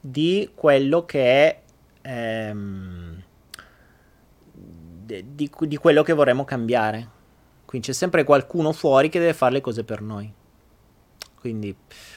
di 0.00 0.50
quello 0.54 1.04
che 1.04 1.22
è 1.22 1.60
ehm, 2.02 3.22
di, 4.54 5.50
di 5.58 5.76
quello 5.76 6.02
che 6.02 6.12
vorremmo 6.12 6.44
cambiare. 6.44 7.16
Quindi 7.64 7.88
c'è 7.88 7.92
sempre 7.92 8.24
qualcuno 8.24 8.72
fuori 8.72 9.08
che 9.08 9.18
deve 9.18 9.34
fare 9.34 9.54
le 9.54 9.60
cose 9.60 9.84
per 9.84 10.00
noi. 10.00 10.32
Quindi 11.34 11.74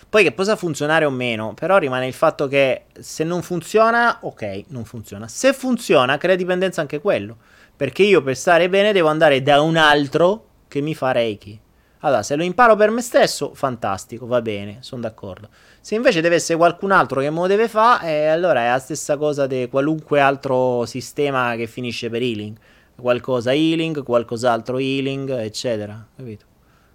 poi 0.10 0.24
che 0.24 0.32
possa 0.32 0.56
funzionare 0.56 1.06
o 1.06 1.10
meno, 1.10 1.54
però 1.54 1.78
rimane 1.78 2.08
il 2.08 2.14
fatto 2.14 2.48
che 2.48 2.86
se 3.00 3.24
non 3.24 3.42
funziona, 3.42 4.20
ok, 4.22 4.64
non 4.68 4.86
funziona. 4.86 5.28
Se 5.28 5.54
funziona, 5.54 6.18
crea 6.18 6.36
dipendenza 6.36 6.82
anche 6.82 7.00
quello. 7.00 7.38
Perché 7.82 8.04
io 8.04 8.22
per 8.22 8.38
stare 8.38 8.70
bene 8.70 8.94
devo 8.94 9.08
andare 9.08 9.42
da 9.42 9.60
un 9.60 9.76
altro 9.76 10.50
che 10.68 10.82
mi 10.82 10.94
fa 10.94 11.14
Reiki. 11.14 11.60
Allora, 12.02 12.22
se 12.22 12.36
lo 12.36 12.44
imparo 12.44 12.76
per 12.76 12.92
me 12.92 13.02
stesso, 13.02 13.56
fantastico, 13.56 14.28
va 14.28 14.40
bene, 14.40 14.78
sono 14.82 15.02
d'accordo. 15.02 15.50
Se 15.80 15.96
invece 15.96 16.22
deve 16.22 16.36
essere 16.36 16.60
qualcun 16.60 16.92
altro 16.92 17.22
che 17.22 17.32
me 17.32 17.40
lo 17.40 17.48
deve 17.48 17.68
fare, 17.68 18.08
eh, 18.08 18.26
allora 18.28 18.66
è 18.66 18.70
la 18.70 18.78
stessa 18.78 19.18
cosa 19.18 19.48
di 19.48 19.68
qualunque 19.68 20.20
altro 20.20 20.86
sistema 20.86 21.56
che 21.56 21.66
finisce 21.66 22.12
per 22.12 22.22
healing. 22.22 22.56
Qualcosa 22.96 23.52
healing, 23.52 24.04
qualcos'altro 24.04 24.78
healing, 24.78 25.32
eccetera. 25.40 26.06
Capito? 26.16 26.46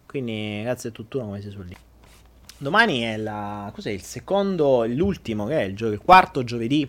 Quindi, 0.06 0.60
grazie 0.62 0.90
a 0.90 0.92
tutt'uno 0.92 1.24
come 1.24 1.40
si 1.40 1.50
suol 1.50 1.64
dire. 1.64 1.80
Domani 2.58 3.00
è 3.00 3.16
la. 3.16 3.72
Cos'è 3.74 3.90
il 3.90 4.02
secondo. 4.02 4.84
L'ultimo, 4.86 5.46
che 5.46 5.58
è 5.58 5.62
il, 5.64 5.74
gio- 5.74 5.88
il 5.88 5.98
quarto 5.98 6.44
giovedì. 6.44 6.88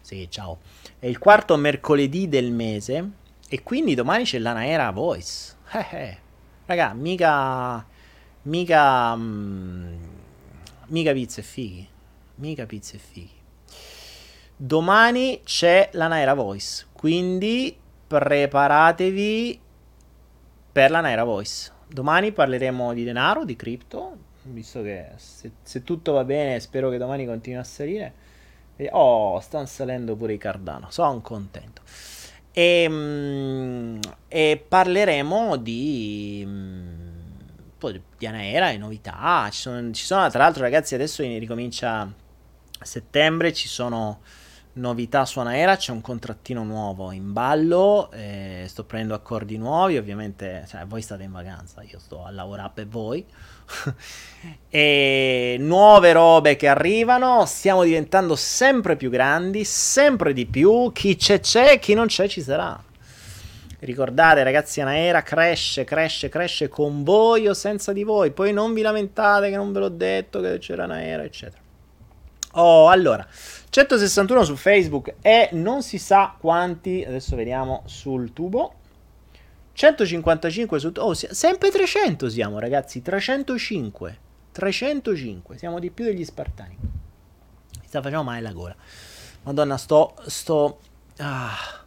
Sì, 0.00 0.28
ciao. 0.30 0.60
È 0.98 1.04
il 1.04 1.18
quarto 1.18 1.54
mercoledì 1.56 2.26
del 2.26 2.50
mese. 2.50 3.22
E 3.54 3.62
quindi 3.62 3.94
domani 3.94 4.24
c'è 4.24 4.40
l'Anaera 4.40 4.90
Voice. 4.90 5.54
Eh, 5.70 5.86
eh. 5.92 6.18
Raga, 6.66 6.92
mica. 6.92 7.86
Mica. 8.42 9.14
Mm, 9.14 9.94
mica 10.86 11.12
pizza 11.12 11.40
e 11.40 11.44
fighi. 11.44 11.88
Mica 12.34 12.66
pizza 12.66 12.96
e 12.96 12.98
fighi. 12.98 13.30
Domani 14.56 15.42
c'è 15.44 15.88
l'Anaera 15.92 16.34
Voice. 16.34 16.86
Quindi 16.92 17.78
preparatevi 18.08 19.60
per 20.72 20.90
l'Anaera 20.90 21.22
Voice. 21.22 21.70
Domani 21.86 22.32
parleremo 22.32 22.92
di 22.92 23.04
denaro, 23.04 23.44
di 23.44 23.54
cripto, 23.54 24.16
visto 24.42 24.82
che 24.82 25.10
se, 25.14 25.52
se, 25.62 25.84
tutto 25.84 26.10
va 26.10 26.24
bene, 26.24 26.58
spero 26.58 26.90
che 26.90 26.98
domani 26.98 27.24
continui 27.24 27.60
a 27.60 27.62
salire. 27.62 28.14
oh, 28.90 29.38
stanno 29.38 29.66
salendo 29.66 30.16
pure 30.16 30.32
i 30.32 30.38
Cardano, 30.38 30.90
sono 30.90 31.20
contento. 31.20 31.82
E, 32.56 32.86
mm, 32.88 34.00
e 34.28 34.64
parleremo 34.68 35.56
di, 35.56 36.44
mm, 36.46 36.98
di 38.16 38.26
Anaera 38.26 38.70
e 38.70 38.76
novità. 38.76 39.48
Ci 39.50 39.60
sono, 39.60 39.90
ci 39.90 40.04
sono, 40.04 40.30
tra 40.30 40.44
l'altro, 40.44 40.62
ragazzi, 40.62 40.94
adesso 40.94 41.22
ricomincia 41.24 42.10
settembre, 42.80 43.52
ci 43.52 43.66
sono 43.66 44.20
novità 44.74 45.24
su 45.24 45.40
Anaera, 45.40 45.76
c'è 45.76 45.92
un 45.92 46.00
contrattino 46.00 46.64
nuovo 46.64 47.12
in 47.12 47.32
ballo, 47.32 48.10
eh, 48.12 48.64
sto 48.68 48.84
prendendo 48.84 49.14
accordi 49.14 49.56
nuovi, 49.56 49.96
ovviamente 49.96 50.64
cioè, 50.68 50.86
voi 50.86 51.02
state 51.02 51.22
in 51.24 51.32
vacanza, 51.32 51.82
io 51.82 51.98
sto 51.98 52.24
a 52.24 52.30
lavorare 52.30 52.70
per 52.72 52.88
voi. 52.88 53.24
e 54.68 55.56
nuove 55.58 56.12
robe 56.12 56.56
che 56.56 56.68
arrivano, 56.68 57.44
stiamo 57.46 57.84
diventando 57.84 58.36
sempre 58.36 58.96
più 58.96 59.10
grandi, 59.10 59.64
sempre 59.64 60.32
di 60.32 60.46
più, 60.46 60.90
chi 60.92 61.16
c'è 61.16 61.40
c'è, 61.40 61.78
chi 61.78 61.94
non 61.94 62.06
c'è 62.06 62.28
ci 62.28 62.40
sarà. 62.40 62.82
Ricordate 63.80 64.42
ragazzi, 64.42 64.80
Anaera 64.80 65.22
cresce, 65.22 65.84
cresce, 65.84 66.28
cresce 66.28 66.68
con 66.68 67.04
voi 67.04 67.46
o 67.48 67.54
senza 67.54 67.92
di 67.92 68.02
voi, 68.02 68.30
poi 68.30 68.52
non 68.52 68.72
vi 68.72 68.80
lamentate 68.80 69.50
che 69.50 69.56
non 69.56 69.72
ve 69.72 69.80
l'ho 69.80 69.88
detto 69.90 70.40
che 70.40 70.58
c'era 70.58 70.84
Anaera, 70.84 71.22
eccetera. 71.22 71.62
Oh, 72.56 72.88
allora, 72.88 73.26
161 73.68 74.44
su 74.44 74.54
Facebook 74.54 75.14
e 75.20 75.48
non 75.52 75.82
si 75.82 75.98
sa 75.98 76.34
quanti, 76.38 77.04
adesso 77.06 77.34
vediamo 77.34 77.82
sul 77.86 78.32
tubo. 78.32 78.74
155 79.74 80.78
su 80.78 80.92
oh, 80.96 81.14
sempre 81.14 81.70
300 81.70 82.28
siamo 82.28 82.58
ragazzi, 82.60 83.02
305. 83.02 84.18
305, 84.52 85.58
siamo 85.58 85.80
di 85.80 85.90
più 85.90 86.04
degli 86.04 86.24
spartani. 86.24 86.76
Mi 86.80 87.86
sta 87.86 88.00
facendo 88.00 88.22
male 88.22 88.40
la 88.40 88.52
gola. 88.52 88.76
Madonna, 89.42 89.76
sto 89.76 90.14
sto 90.26 90.78
ah, 91.18 91.82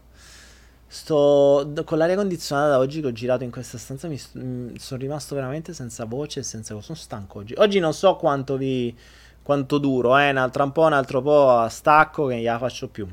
sto 0.86 1.74
con 1.86 1.98
l'aria 1.98 2.16
condizionata 2.16 2.78
oggi 2.78 3.00
che 3.00 3.08
ho 3.08 3.12
girato 3.14 3.46
in 3.46 3.52
questa 3.52 3.78
stanza 3.78 4.10
mi 4.10 4.20
mm, 4.38 4.76
sono 4.76 5.00
rimasto 5.00 5.34
veramente 5.34 5.74
senza 5.74 6.04
voce 6.04 6.42
e 6.42 6.44
senza 6.44 6.80
sono 6.82 6.98
stanco 6.98 7.40
oggi. 7.40 7.54
Oggi 7.58 7.80
non 7.80 7.94
so 7.94 8.18
quanto 8.18 8.58
vi 8.58 8.94
quanto 9.42 9.78
duro, 9.78 10.18
eh, 10.18 10.30
un 10.30 10.38
altro 10.38 10.66
un 10.66 10.74
po', 10.74 10.84
un 10.84 10.94
altro 10.94 11.22
po' 11.22 11.66
stacco 11.70 12.26
che 12.26 12.34
non 12.34 12.44
gliela 12.44 12.58
faccio 12.58 12.90
più. 12.90 13.08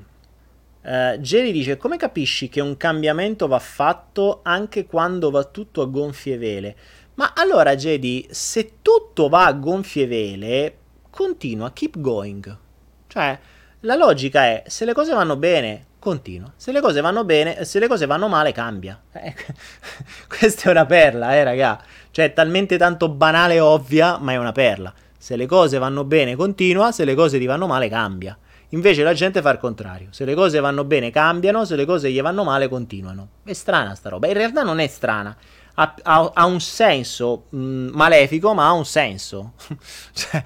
Uh, 0.85 1.17
Jerry 1.17 1.51
dice: 1.51 1.79
Come 1.79 1.97
capisci 1.97 2.51
che 2.51 2.61
un 2.61 2.77
cambiamento 2.77 3.47
va 3.47 3.59
fatto 3.59 4.41
anche 4.43 4.85
quando 4.85 5.31
va 5.31 5.45
tutto 5.45 5.81
a 5.81 5.87
gonfie 5.87 6.37
vele? 6.37 6.77
Ma 7.15 7.33
allora, 7.35 7.75
Jedi, 7.75 8.27
se 8.31 8.75
tutto 8.83 9.29
va 9.31 9.47
a 9.47 9.53
gonfie 9.55 10.07
vele, 10.07 10.77
continua, 11.09 11.73
keep 11.73 11.99
going. 11.99 12.59
Cioè, 13.07 13.39
la 13.81 13.95
logica 13.95 14.45
è: 14.45 14.63
se 14.67 14.85
le 14.85 14.93
cose 14.93 15.15
vanno 15.15 15.37
bene, 15.37 15.87
continua. 15.99 16.53
Se 16.55 16.71
le 16.71 16.83
cose 16.83 17.01
vanno 17.01 17.25
bene, 17.25 17.65
se 17.65 17.79
le 17.79 17.89
cose 17.89 18.05
vanno 18.05 18.29
male, 18.29 18.53
cambia. 18.53 19.01
Eh, 19.13 19.35
questa 20.29 20.69
è 20.69 20.71
una 20.71 20.85
perla, 20.85 21.35
eh, 21.35 21.45
raga. 21.45 21.83
Cioè, 22.11 22.27
è 22.27 22.33
talmente 22.35 22.77
tanto 22.77 23.09
banale 23.09 23.55
e 23.55 23.61
ovvia, 23.61 24.19
ma 24.19 24.33
è 24.33 24.37
una 24.37 24.53
perla. 24.53 24.93
Se 25.17 25.35
le 25.37 25.47
cose 25.47 25.79
vanno 25.79 26.05
bene 26.05 26.37
continua, 26.37 26.93
se 26.93 27.07
le 27.07 27.15
cose 27.15 27.39
ti 27.39 27.47
vanno 27.47 27.67
male 27.67 27.89
cambia. 27.89 28.37
Invece 28.75 29.05
la 29.05 29.15
gente 29.15 29.41
fa 29.41 29.51
il 29.51 29.59
contrario. 29.59 30.09
Se 30.11 30.25
le 30.25 30.35
cose 30.35 30.59
vanno 30.59 30.85
bene 30.85 31.11
cambiano, 31.11 31.65
se 31.65 31.77
le 31.77 31.85
cose 31.85 32.11
gli 32.11 32.21
vanno 32.21 32.43
male 32.43 32.69
continuano. 32.69 33.29
È 33.45 33.53
strana 33.53 33.95
sta 33.95 34.09
roba. 34.09 34.27
In 34.27 34.35
realtà 34.35 34.63
non 34.63 34.81
è 34.81 34.87
strana. 34.89 35.35
Ha, 35.77 35.95
ha, 36.03 36.31
ha 36.35 36.45
un 36.45 36.61
senso 36.61 37.47
mh, 37.51 37.59
mm, 37.59 37.89
malefico, 37.93 38.53
ma 38.53 38.67
ha 38.67 38.73
un 38.73 38.85
senso. 38.85 39.53
cioè, 40.13 40.45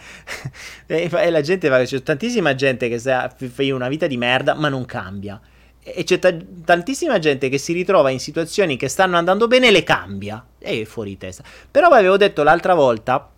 e, 0.87 1.31
la 1.31 1.41
gente 1.41 1.69
fa, 1.69 1.83
c'è 1.83 2.03
tantissima 2.03 2.55
gente 2.55 2.89
che 2.89 2.99
fa 2.99 3.33
una 3.73 3.89
vita 3.89 4.07
di 4.07 4.19
merda, 4.19 4.55
ma 4.55 4.69
non 4.69 4.85
cambia. 4.85 5.41
E 5.81 6.05
c'è 6.05 6.19
t- 6.19 6.65
tantissima 6.65 7.19
gente 7.19 7.49
che 7.49 7.57
si 7.57 7.73
ritrova 7.73 8.11
in 8.11 8.21
situazioni 8.21 8.77
che 8.77 8.89
stanno 8.89 9.17
andando 9.17 9.47
bene 9.47 9.69
e 9.69 9.71
le 9.71 9.85
cambia. 9.85 10.45
E 10.59 10.83
è 10.83 10.85
fuori 10.85 11.17
testa. 11.17 11.43
Però 11.71 11.89
vi 11.89 11.95
avevo 11.95 12.19
detto 12.19 12.43
l'altra 12.43 12.75
volta 12.75 13.31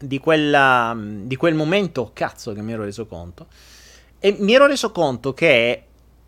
di, 0.00 0.18
quella, 0.18 0.96
di 0.98 1.36
quel 1.36 1.54
momento, 1.54 2.10
cazzo 2.12 2.52
che 2.52 2.62
mi 2.62 2.72
ero 2.72 2.82
reso 2.82 3.06
conto, 3.06 3.46
e 4.24 4.36
mi 4.38 4.54
ero 4.54 4.66
reso 4.66 4.92
conto 4.92 5.34
che 5.34 5.82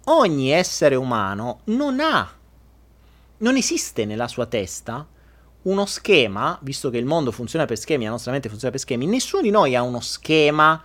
ogni 0.07 0.51
essere 0.51 0.97
umano 0.97 1.61
non 1.67 2.01
ha, 2.01 2.29
non 3.39 3.57
esiste 3.57 4.05
nella 4.05 4.27
sua 4.27 4.47
testa 4.47 5.07
uno 5.63 5.87
schema, 5.87 6.59
visto 6.63 6.91
che 6.91 6.99
il 6.99 7.07
mondo 7.07 7.31
funziona 7.31 7.67
per 7.67 7.79
schemi, 7.79 8.03
la 8.03 8.11
nostra 8.11 8.33
mente 8.33 8.49
funziona 8.49 8.73
per 8.73 8.83
schemi, 8.83 9.07
nessuno 9.07 9.43
di 9.43 9.51
noi 9.51 9.77
ha 9.77 9.83
uno 9.83 10.01
schema 10.01 10.83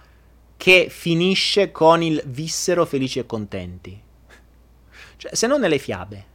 che 0.55 0.87
finisce 0.91 1.71
con 1.71 2.03
il 2.03 2.21
vissero 2.27 2.85
felici 2.85 3.17
e 3.17 3.25
contenti. 3.25 3.99
Cioè, 5.17 5.33
se 5.33 5.47
non 5.47 5.61
nelle 5.61 5.79
fiabe. 5.79 6.25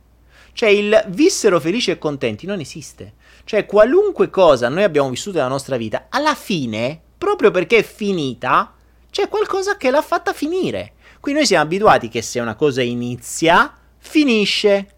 Cioè, 0.52 0.70
il 0.70 1.04
vissero 1.10 1.60
felici 1.60 1.92
e 1.92 1.98
contenti 1.98 2.46
non 2.46 2.58
esiste. 2.58 3.14
Cioè, 3.44 3.64
qualunque 3.64 4.28
cosa 4.28 4.68
noi 4.68 4.82
abbiamo 4.82 5.08
vissuto 5.08 5.36
nella 5.36 5.48
nostra 5.48 5.76
vita, 5.76 6.06
alla 6.10 6.34
fine, 6.34 7.00
proprio 7.16 7.52
perché 7.52 7.78
è 7.78 7.82
finita, 7.84 8.74
c'è 9.14 9.28
qualcosa 9.28 9.76
che 9.76 9.92
l'ha 9.92 10.02
fatta 10.02 10.32
finire. 10.32 10.94
Qui 11.20 11.32
noi 11.32 11.46
siamo 11.46 11.62
abituati 11.62 12.08
che 12.08 12.20
se 12.20 12.40
una 12.40 12.56
cosa 12.56 12.82
inizia, 12.82 13.72
finisce. 13.98 14.88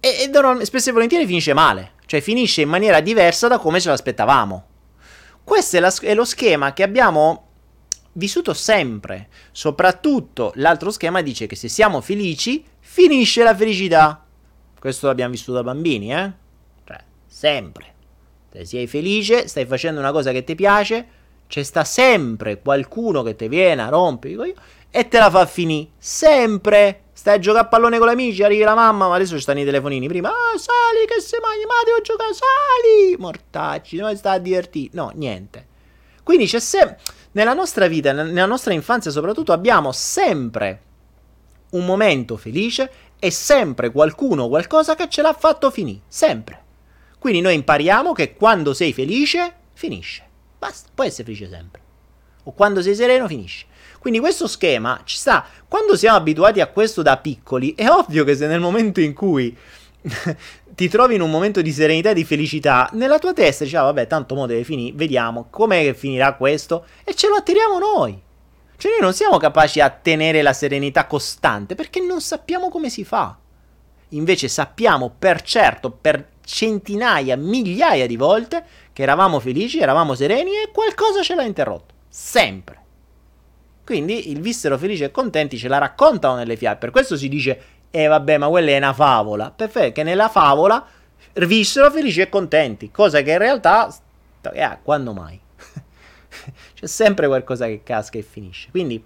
E, 0.00 0.28
e 0.28 0.64
spesso 0.64 0.90
e 0.90 0.92
volentieri 0.92 1.24
finisce 1.24 1.52
male. 1.52 1.92
Cioè, 2.06 2.20
finisce 2.20 2.62
in 2.62 2.68
maniera 2.68 2.98
diversa 2.98 3.46
da 3.46 3.58
come 3.58 3.80
ce 3.80 3.90
l'aspettavamo. 3.90 4.66
Questo 5.44 5.76
è, 5.76 5.80
la, 5.80 5.94
è 6.00 6.12
lo 6.12 6.24
schema 6.24 6.72
che 6.72 6.82
abbiamo 6.82 7.46
vissuto 8.14 8.52
sempre. 8.52 9.28
Soprattutto 9.52 10.50
l'altro 10.56 10.90
schema 10.90 11.22
dice 11.22 11.46
che 11.46 11.54
se 11.54 11.68
siamo 11.68 12.00
felici, 12.00 12.64
finisce 12.80 13.44
la 13.44 13.54
felicità. 13.54 14.26
Questo 14.76 15.06
l'abbiamo 15.06 15.30
vissuto 15.30 15.52
da 15.52 15.62
bambini, 15.62 16.12
eh? 16.12 16.32
sempre. 17.28 17.94
Se 18.50 18.64
sei 18.64 18.86
felice, 18.88 19.46
stai 19.46 19.66
facendo 19.66 20.00
una 20.00 20.10
cosa 20.10 20.32
che 20.32 20.42
ti 20.42 20.56
piace, 20.56 21.06
c'è 21.46 21.62
sta 21.62 21.84
sempre 21.84 22.60
qualcuno 22.60 23.22
che 23.22 23.36
ti 23.36 23.48
viene 23.48 23.82
a 23.82 23.88
rompere 23.88 24.54
e 24.90 25.08
te 25.08 25.18
la 25.18 25.30
fa 25.30 25.46
finire. 25.46 25.88
Sempre. 25.98 27.00
Stai 27.12 27.36
a 27.36 27.38
giocare 27.38 27.64
a 27.64 27.68
pallone 27.68 27.98
con 27.98 28.08
gli 28.08 28.12
amici, 28.12 28.42
arrivi 28.42 28.62
la 28.62 28.74
mamma, 28.74 29.08
ma 29.08 29.14
adesso 29.14 29.34
ci 29.36 29.42
stanno 29.42 29.60
i 29.60 29.64
telefonini. 29.64 30.08
Prima, 30.08 30.28
ah, 30.28 30.58
sali 30.58 31.06
che 31.06 31.20
se 31.20 31.38
mangi, 31.40 31.64
ma 31.64 31.74
devo 31.84 32.00
giocare, 32.00 32.32
sali! 32.32 33.16
Mortacci, 33.16 33.96
dove 33.96 34.16
sta 34.16 34.32
a 34.32 34.38
divertire? 34.38 34.90
No, 34.94 35.10
niente. 35.14 35.66
Quindi 36.24 36.46
c'è 36.46 36.58
sempre, 36.58 36.98
nella 37.32 37.52
nostra 37.52 37.86
vita, 37.86 38.12
nella 38.12 38.46
nostra 38.46 38.72
infanzia 38.72 39.10
soprattutto, 39.10 39.52
abbiamo 39.52 39.92
sempre 39.92 40.82
un 41.70 41.84
momento 41.84 42.36
felice 42.36 42.90
e 43.18 43.30
sempre 43.30 43.90
qualcuno 43.90 44.44
o 44.44 44.48
qualcosa 44.48 44.94
che 44.94 45.08
ce 45.08 45.22
l'ha 45.22 45.34
fatto 45.34 45.70
finire. 45.70 46.00
Sempre. 46.08 46.62
Quindi 47.18 47.40
noi 47.40 47.54
impariamo 47.54 48.12
che 48.12 48.34
quando 48.34 48.74
sei 48.74 48.92
felice, 48.92 49.54
finisce. 49.72 50.23
Basta, 50.64 50.88
puoi 50.94 51.08
essere 51.08 51.24
felice 51.24 51.46
sempre. 51.50 51.82
O 52.44 52.52
quando 52.52 52.80
sei 52.80 52.94
sereno, 52.94 53.28
finisce. 53.28 53.66
Quindi 53.98 54.18
questo 54.18 54.46
schema 54.46 54.98
ci 55.04 55.18
sta. 55.18 55.44
Quando 55.68 55.94
siamo 55.94 56.16
abituati 56.16 56.62
a 56.62 56.68
questo 56.68 57.02
da 57.02 57.18
piccoli, 57.18 57.74
è 57.74 57.86
ovvio 57.86 58.24
che 58.24 58.34
se 58.34 58.46
nel 58.46 58.60
momento 58.60 59.02
in 59.02 59.12
cui 59.12 59.54
ti 60.74 60.88
trovi 60.88 61.16
in 61.16 61.20
un 61.20 61.30
momento 61.30 61.60
di 61.60 61.70
serenità 61.70 62.10
e 62.10 62.14
di 62.14 62.24
felicità, 62.24 62.88
nella 62.92 63.18
tua 63.18 63.34
testa 63.34 63.64
dici, 63.64 63.76
ah, 63.76 63.82
vabbè, 63.82 64.06
tanto 64.06 64.34
mo 64.34 64.46
deve 64.46 64.64
finire, 64.64 64.96
vediamo 64.96 65.48
com'è 65.50 65.82
che 65.82 65.92
finirà 65.92 66.32
questo, 66.32 66.86
e 67.04 67.14
ce 67.14 67.28
lo 67.28 67.34
attiriamo 67.34 67.78
noi. 67.78 68.18
Cioè 68.78 68.90
noi 68.92 69.00
non 69.02 69.12
siamo 69.12 69.36
capaci 69.36 69.80
a 69.80 69.90
tenere 69.90 70.40
la 70.40 70.54
serenità 70.54 71.06
costante, 71.06 71.74
perché 71.74 72.00
non 72.00 72.22
sappiamo 72.22 72.70
come 72.70 72.88
si 72.88 73.04
fa. 73.04 73.36
Invece 74.10 74.48
sappiamo 74.48 75.14
per 75.18 75.42
certo, 75.42 75.90
per 75.90 76.32
centinaia, 76.44 77.36
migliaia 77.36 78.06
di 78.06 78.16
volte 78.16 78.64
che 78.94 79.02
eravamo 79.02 79.40
felici, 79.40 79.80
eravamo 79.80 80.14
sereni 80.14 80.52
e 80.52 80.70
qualcosa 80.72 81.20
ce 81.20 81.34
l'ha 81.34 81.42
interrotto. 81.42 81.92
Sempre. 82.08 82.78
Quindi 83.84 84.30
il 84.30 84.40
vissero 84.40 84.78
felici 84.78 85.02
e 85.02 85.10
contenti 85.10 85.58
ce 85.58 85.66
la 85.66 85.78
raccontano 85.78 86.36
nelle 86.36 86.56
fiabe. 86.56 86.78
Per 86.78 86.90
questo 86.90 87.16
si 87.16 87.28
dice, 87.28 87.62
eh 87.90 88.06
vabbè, 88.06 88.38
ma 88.38 88.48
quella 88.48 88.70
è 88.70 88.76
una 88.76 88.92
favola. 88.92 89.50
Perché 89.50 90.04
nella 90.04 90.28
favola 90.28 90.86
vissero 91.32 91.90
felici 91.90 92.20
e 92.20 92.28
contenti. 92.28 92.92
Cosa 92.92 93.20
che 93.22 93.32
in 93.32 93.38
realtà, 93.38 93.92
eh, 94.52 94.78
quando 94.82 95.12
mai? 95.12 95.38
c'è 96.74 96.86
sempre 96.86 97.26
qualcosa 97.26 97.66
che 97.66 97.82
casca 97.82 98.16
e 98.16 98.22
finisce. 98.22 98.70
Quindi, 98.70 99.04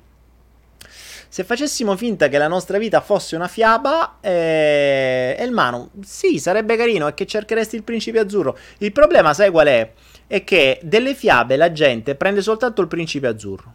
se 1.29 1.45
facessimo 1.45 1.97
finta 1.97 2.29
che 2.29 2.39
la 2.39 2.49
nostra 2.49 2.79
vita 2.79 3.01
fosse 3.01 3.37
una 3.37 3.49
fiaba, 3.49 4.16
eh, 4.20 5.37
Elmano, 5.39 5.91
sì, 6.03 6.39
sarebbe 6.39 6.76
carino, 6.76 7.07
è 7.07 7.14
che 7.14 7.26
cercheresti 7.26 7.76
il 7.76 7.83
principe 7.83 8.18
azzurro. 8.18 8.57
Il 8.79 8.93
problema, 8.93 9.35
sai 9.35 9.51
qual 9.51 9.66
è? 9.66 9.93
È 10.26 10.43
che 10.43 10.81
delle 10.83 11.14
fiabe 11.14 11.57
la 11.57 11.70
gente 11.70 12.14
prende 12.14 12.41
soltanto 12.41 12.81
il 12.81 12.89
principe 12.89 13.26
azzurro. 13.26 13.72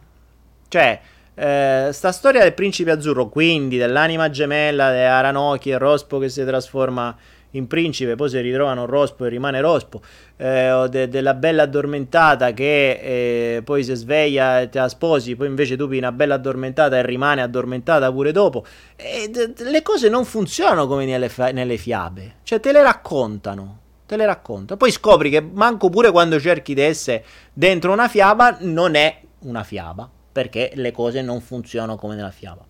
Cioè, 0.68 1.00
eh, 1.36 1.88
sta 1.92 2.12
storia 2.12 2.42
del 2.42 2.54
principe 2.54 2.90
azzurro, 2.90 3.28
quindi 3.28 3.76
dell'anima 3.76 4.30
gemella 4.30 4.90
di 4.90 4.98
Aranoki 4.98 5.70
e 5.70 5.78
Rospo 5.78 6.18
che 6.18 6.28
si 6.28 6.44
trasforma 6.44 7.16
in 7.54 7.66
principe, 7.66 8.14
poi 8.14 8.28
si 8.28 8.40
ritrovano 8.40 8.86
Rospo 8.86 9.24
e 9.24 9.28
rimane 9.28 9.60
Rospo, 9.60 10.00
eh, 10.36 10.70
o 10.70 10.88
de- 10.88 11.08
della 11.08 11.34
bella 11.34 11.64
addormentata 11.64 12.52
che 12.52 13.56
eh, 13.56 13.62
poi 13.62 13.84
si 13.84 13.94
sveglia 13.94 14.60
e 14.60 14.68
te 14.68 14.78
la 14.78 14.88
sposi, 14.88 15.36
poi 15.36 15.46
invece 15.46 15.76
tu 15.76 15.86
una 15.86 16.12
bella 16.12 16.34
addormentata 16.34 16.98
e 16.98 17.06
rimane 17.06 17.42
addormentata 17.42 18.10
pure 18.12 18.32
dopo. 18.32 18.64
E 18.96 19.28
d- 19.28 19.60
le 19.60 19.82
cose 19.82 20.08
non 20.08 20.24
funzionano 20.24 20.86
come 20.86 21.04
nelle, 21.04 21.28
fa- 21.28 21.50
nelle 21.52 21.76
fiabe, 21.76 22.36
cioè 22.42 22.60
te 22.60 22.72
le 22.72 22.82
raccontano. 22.82 23.78
Te 24.06 24.16
le 24.16 24.26
racconto. 24.26 24.76
Poi 24.76 24.90
scopri 24.90 25.30
che 25.30 25.40
manco 25.40 25.88
pure 25.88 26.10
quando 26.10 26.38
cerchi 26.38 26.74
di 26.74 26.82
essere 26.82 27.24
dentro 27.54 27.90
una 27.90 28.06
fiaba 28.06 28.58
non 28.60 28.96
è 28.96 29.18
una 29.40 29.62
fiaba, 29.62 30.08
perché 30.30 30.72
le 30.74 30.92
cose 30.92 31.22
non 31.22 31.40
funzionano 31.40 31.96
come 31.96 32.14
nella 32.14 32.30
fiaba. 32.30 32.62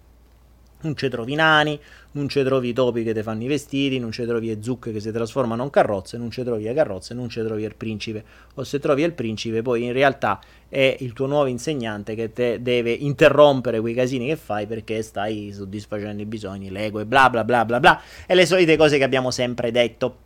Non 0.83 0.97
ci 0.97 1.09
trovi 1.09 1.35
nani, 1.35 1.81
non 2.15 2.29
ci 2.29 2.43
trovi 2.43 2.69
i 2.69 2.73
topi 2.73 3.03
che 3.03 3.13
ti 3.13 3.23
fanno 3.23 3.43
i 3.43 3.47
vestiti, 3.47 3.99
non 3.99 4.13
ci 4.13 4.25
trovi 4.25 4.49
le 4.49 4.63
zucche 4.63 4.93
che 4.93 5.01
si 5.01 5.11
trasformano 5.11 5.65
in 5.65 5.71
carrozze, 5.71 6.17
non 6.17 6.31
ci 6.31 6.43
trovi 6.43 6.65
le 6.65 6.75
carrozze, 6.75 7.13
non 7.13 7.29
ci 7.29 7.43
trovi 7.43 7.65
il 7.65 7.75
principe. 7.75 8.25
O 8.55 8.65
se 8.65 8.79
trovi 8.79 9.03
il 9.03 9.13
principe, 9.13 9.63
poi 9.63 9.85
in 9.85 9.93
realtà 9.93 10.41
è 10.69 10.97
il 11.01 11.13
tuo 11.13 11.27
nuovo 11.27 11.47
insegnante 11.47 12.15
che 12.15 12.33
te 12.33 12.63
deve 12.63 12.93
interrompere 12.93 13.81
quei 13.81 13.95
casini 13.95 14.27
che 14.29 14.37
fai 14.37 14.67
perché 14.67 15.03
stai 15.03 15.53
soddisfacendo 15.53 16.23
i 16.23 16.27
bisogni, 16.27 16.71
l'ego 16.71 17.01
e 17.01 17.07
bla 17.07 17.29
bla 17.31 17.43
bla 17.43 17.65
bla 17.65 17.81
bla. 17.81 18.01
E 18.27 18.35
le 18.35 18.47
solite 18.47 18.77
cose 18.77 18.97
che 18.97 19.05
abbiamo 19.05 19.31
sempre 19.31 19.73
detto. 19.73 20.19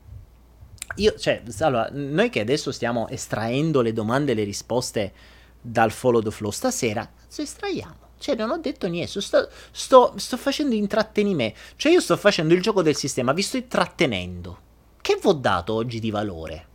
Io, 0.97 1.15
cioè, 1.15 1.43
allora, 1.61 1.89
noi 1.93 2.29
che 2.29 2.41
adesso 2.41 2.71
stiamo 2.71 3.09
estraendo 3.09 3.81
le 3.81 3.93
domande 3.93 4.33
e 4.33 4.35
le 4.35 4.45
risposte 4.45 5.13
dal 5.61 5.91
follow 5.91 6.21
the 6.21 6.31
flow, 6.31 6.51
stasera, 6.51 7.09
se 7.27 7.43
estraiamo 7.43 8.08
cioè, 8.19 8.35
non 8.35 8.51
ho 8.51 8.59
detto 8.59 8.87
niente. 8.89 9.21
Sto, 9.21 9.49
sto, 9.71 10.13
sto, 10.17 10.37
facendo 10.37 10.75
intrattenimento. 10.75 11.59
Cioè, 11.77 11.93
io 11.93 12.01
sto 12.01 12.17
facendo 12.17 12.53
il 12.53 12.61
gioco 12.61 12.83
del 12.83 12.97
sistema, 12.97 13.33
vi 13.33 13.43
sto 13.43 13.57
intrattenendo. 13.57 14.59
Che 15.01 15.19
vi 15.21 15.27
ho 15.29 15.33
dato 15.33 15.75
oggi 15.75 16.01
di 16.01 16.11
valore? 16.11 16.67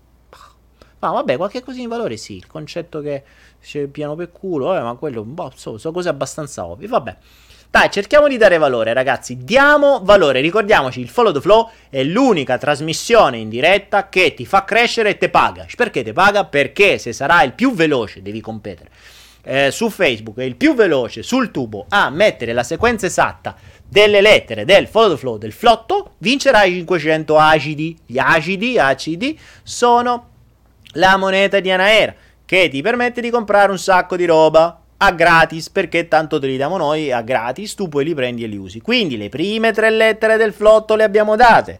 Ma 0.99 1.11
vabbè, 1.11 1.35
qualche 1.35 1.61
cosa 1.61 1.79
di 1.79 1.85
valore 1.85 2.15
sì. 2.15 2.37
Il 2.37 2.47
concetto 2.47 3.01
che 3.01 3.23
c'è 3.61 3.87
piano 3.87 4.15
per 4.15 4.31
culo, 4.31 4.75
eh, 4.75 4.79
ma 4.79 4.95
quello, 4.95 5.23
boh, 5.23 5.51
so, 5.53 5.77
sono 5.77 5.93
cose 5.93 6.07
abbastanza 6.07 6.65
ovvie. 6.65 6.87
Vabbè. 6.87 7.17
Dai, 7.69 7.89
cerchiamo 7.89 8.27
di 8.27 8.37
dare 8.37 8.57
valore, 8.57 8.93
ragazzi. 8.93 9.43
Diamo 9.43 9.99
valore. 10.03 10.39
Ricordiamoci, 10.39 11.01
il 11.01 11.09
Follow 11.09 11.33
the 11.33 11.41
Flow 11.41 11.69
è 11.89 12.03
l'unica 12.03 12.57
trasmissione 12.57 13.37
in 13.37 13.49
diretta 13.49 14.07
che 14.07 14.33
ti 14.33 14.45
fa 14.45 14.63
crescere 14.63 15.09
e 15.09 15.17
te 15.17 15.29
paga. 15.29 15.65
Perché 15.75 16.03
ti 16.03 16.13
paga? 16.13 16.45
Perché 16.45 16.97
se 16.99 17.11
sarai 17.11 17.47
il 17.47 17.53
più 17.53 17.73
veloce 17.73 18.21
devi 18.21 18.39
competere 18.39 18.89
eh, 19.43 19.71
su 19.71 19.89
Facebook 19.89 20.37
è 20.37 20.43
il 20.43 20.55
più 20.55 20.73
veloce 20.73 21.21
sul 21.21 21.51
tubo 21.51 21.85
a 21.89 22.09
mettere 22.09 22.53
la 22.53 22.63
sequenza 22.63 23.05
esatta 23.05 23.55
delle 23.87 24.21
lettere 24.21 24.65
del 24.65 24.87
follow 24.87 25.17
flow 25.17 25.37
del 25.37 25.51
flotto, 25.51 26.13
vincerà 26.19 26.63
i 26.63 26.73
500 26.73 27.37
acidi. 27.37 27.97
Gli 28.05 28.17
acidi, 28.17 28.79
acidi, 28.79 29.39
sono 29.61 30.29
la 30.93 31.17
moneta 31.17 31.59
di 31.59 31.69
Anaera 31.69 32.15
che 32.45 32.69
ti 32.69 32.81
permette 32.81 33.21
di 33.21 33.29
comprare 33.29 33.71
un 33.71 33.77
sacco 33.77 34.15
di 34.15 34.25
roba 34.25 34.79
a 34.97 35.11
gratis 35.11 35.69
perché 35.69 36.07
tanto 36.07 36.39
te 36.39 36.47
li 36.47 36.55
diamo 36.55 36.77
noi 36.77 37.11
a 37.11 37.21
gratis, 37.21 37.75
tu 37.75 37.89
poi 37.89 38.05
li 38.05 38.13
prendi 38.13 38.43
e 38.43 38.47
li 38.47 38.57
usi. 38.57 38.81
Quindi 38.81 39.17
le 39.17 39.29
prime 39.29 39.71
tre 39.71 39.89
lettere 39.89 40.37
del 40.37 40.53
flotto 40.53 40.95
le 40.95 41.03
abbiamo 41.03 41.35
date. 41.35 41.79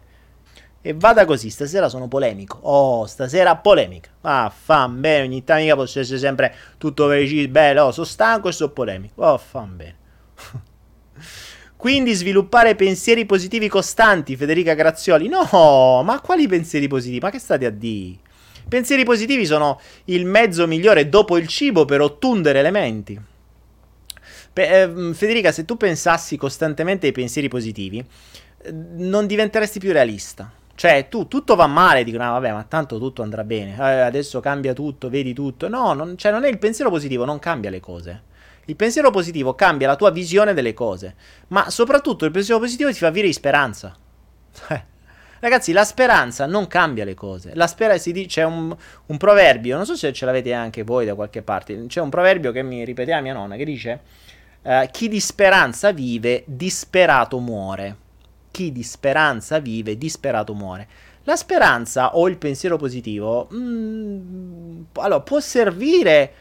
E 0.86 0.92
vada 0.92 1.24
così, 1.24 1.48
stasera 1.48 1.88
sono 1.88 2.08
polemico. 2.08 2.58
Oh, 2.60 3.06
stasera 3.06 3.56
polemica. 3.56 4.10
Fan 4.20 5.00
bene, 5.00 5.24
ogni 5.24 5.42
tanto 5.42 5.62
mica 5.62 5.76
posso 5.76 5.98
essere 5.98 6.18
sempre 6.18 6.54
tutto 6.76 7.06
preciso. 7.06 7.48
Bello, 7.48 7.84
oh, 7.84 7.90
sono 7.90 8.04
stanco 8.04 8.50
e 8.50 8.52
sono 8.52 8.70
polemico. 8.70 9.24
Oh, 9.24 9.40
bene. 9.68 9.96
Quindi 11.74 12.12
sviluppare 12.12 12.74
pensieri 12.74 13.24
positivi 13.24 13.66
costanti, 13.66 14.36
Federica 14.36 14.74
Grazioli. 14.74 15.26
No, 15.26 16.02
ma 16.04 16.20
quali 16.20 16.46
pensieri 16.46 16.86
positivi? 16.86 17.20
Ma 17.20 17.30
che 17.30 17.38
state 17.38 17.64
a 17.64 17.70
dire? 17.70 18.18
Pensieri 18.68 19.04
positivi 19.04 19.46
sono 19.46 19.80
il 20.04 20.26
mezzo 20.26 20.66
migliore 20.66 21.08
dopo 21.08 21.38
il 21.38 21.46
cibo 21.46 21.86
per 21.86 22.02
ottundere 22.02 22.58
elementi. 22.58 23.18
Pe- 24.52 24.82
eh, 24.82 25.14
Federica, 25.14 25.50
se 25.50 25.64
tu 25.64 25.78
pensassi 25.78 26.36
costantemente 26.36 27.06
ai 27.06 27.12
pensieri 27.12 27.48
positivi, 27.48 28.04
eh, 28.60 28.70
non 28.70 29.26
diventeresti 29.26 29.78
più 29.78 29.90
realista. 29.90 30.52
Cioè, 30.76 31.08
tu 31.08 31.28
tutto 31.28 31.54
va 31.54 31.66
male, 31.66 32.02
dicono, 32.02 32.24
ah, 32.24 32.30
vabbè, 32.32 32.52
ma 32.52 32.64
tanto 32.64 32.98
tutto 32.98 33.22
andrà 33.22 33.44
bene. 33.44 33.76
Eh, 33.76 34.00
adesso 34.00 34.40
cambia 34.40 34.72
tutto, 34.72 35.08
vedi 35.08 35.32
tutto. 35.32 35.68
No, 35.68 35.92
non, 35.92 36.16
cioè, 36.16 36.32
non 36.32 36.44
è 36.44 36.48
il 36.48 36.58
pensiero 36.58 36.90
positivo, 36.90 37.24
non 37.24 37.38
cambia 37.38 37.70
le 37.70 37.80
cose. 37.80 38.22
Il 38.66 38.76
pensiero 38.76 39.10
positivo 39.10 39.54
cambia 39.54 39.86
la 39.86 39.96
tua 39.96 40.10
visione 40.10 40.52
delle 40.52 40.74
cose. 40.74 41.14
Ma 41.48 41.70
soprattutto 41.70 42.24
il 42.24 42.32
pensiero 42.32 42.58
positivo 42.58 42.90
ti 42.90 42.98
fa 42.98 43.08
vivere 43.08 43.28
di 43.28 43.32
speranza. 43.32 43.96
Eh. 44.68 44.92
Ragazzi, 45.40 45.72
la 45.72 45.84
speranza 45.84 46.46
non 46.46 46.66
cambia 46.66 47.04
le 47.04 47.12
cose. 47.12 47.50
La 47.54 47.66
speranza 47.66 48.04
si 48.04 48.12
dice, 48.12 48.28
c'è 48.28 48.44
un, 48.44 48.74
un, 49.06 49.16
proverbio, 49.18 49.76
non 49.76 49.84
so 49.84 49.94
se 49.94 50.10
ce 50.10 50.24
l'avete 50.24 50.54
anche 50.54 50.84
voi 50.84 51.04
da 51.04 51.14
qualche 51.14 51.42
parte. 51.42 51.84
C'è 51.86 52.00
un 52.00 52.08
proverbio 52.08 52.50
che 52.50 52.62
mi 52.62 52.82
ripeteva 52.82 53.20
mia 53.20 53.34
nonna 53.34 53.56
che 53.56 53.64
dice: 53.66 54.00
uh, 54.62 54.86
Chi 54.90 55.08
di 55.08 55.20
speranza 55.20 55.92
vive, 55.92 56.44
disperato 56.46 57.40
muore 57.40 57.96
chi 58.54 58.70
di 58.70 58.84
speranza 58.84 59.58
vive, 59.58 59.98
disperato 59.98 60.54
muore. 60.54 60.86
La 61.24 61.34
speranza 61.34 62.16
o 62.16 62.28
il 62.28 62.36
pensiero 62.36 62.76
positivo, 62.76 63.48
mm, 63.52 64.82
allora, 64.92 65.20
può 65.22 65.40
servire, 65.40 66.32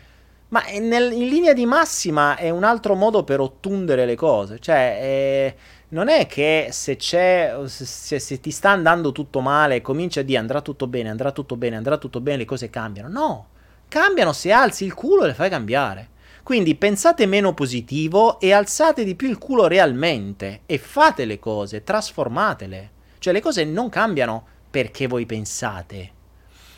ma 0.49 0.61
nel, 0.79 1.11
in 1.11 1.27
linea 1.27 1.53
di 1.53 1.65
massima 1.65 2.35
è 2.35 2.51
un 2.51 2.63
altro 2.63 2.93
modo 2.93 3.23
per 3.23 3.39
ottundere 3.39 4.05
le 4.05 4.13
cose. 4.15 4.59
Cioè, 4.59 4.99
eh, 5.01 5.55
non 5.89 6.07
è 6.07 6.27
che 6.27 6.67
se 6.71 6.97
se, 6.99 8.19
se, 8.19 8.39
ti 8.39 8.51
sta 8.51 8.69
andando 8.69 9.11
tutto 9.11 9.39
male, 9.39 9.81
comincia 9.81 10.19
a 10.19 10.23
dire 10.23 10.37
andrà 10.37 10.61
tutto 10.61 10.85
bene, 10.85 11.09
andrà 11.09 11.31
tutto 11.31 11.55
bene, 11.55 11.77
andrà 11.77 11.97
tutto 11.97 12.21
bene, 12.21 12.37
le 12.37 12.45
cose 12.45 12.69
cambiano. 12.69 13.09
No, 13.09 13.47
cambiano 13.87 14.33
se 14.33 14.51
alzi 14.51 14.85
il 14.85 14.93
culo 14.93 15.23
e 15.23 15.27
le 15.27 15.33
fai 15.33 15.49
cambiare. 15.49 16.09
Quindi 16.43 16.75
pensate 16.75 17.25
meno 17.25 17.53
positivo 17.53 18.37
e 18.41 18.51
alzate 18.51 19.05
di 19.05 19.15
più 19.15 19.29
il 19.29 19.37
culo 19.37 19.65
realmente 19.65 20.61
e 20.65 20.77
fate 20.77 21.23
le 21.23 21.39
cose, 21.39 21.83
trasformatele. 21.83 22.91
Cioè 23.17 23.31
le 23.31 23.39
cose 23.39 23.63
non 23.63 23.87
cambiano 23.87 24.45
perché 24.69 25.07
voi 25.07 25.25
pensate. 25.25 26.11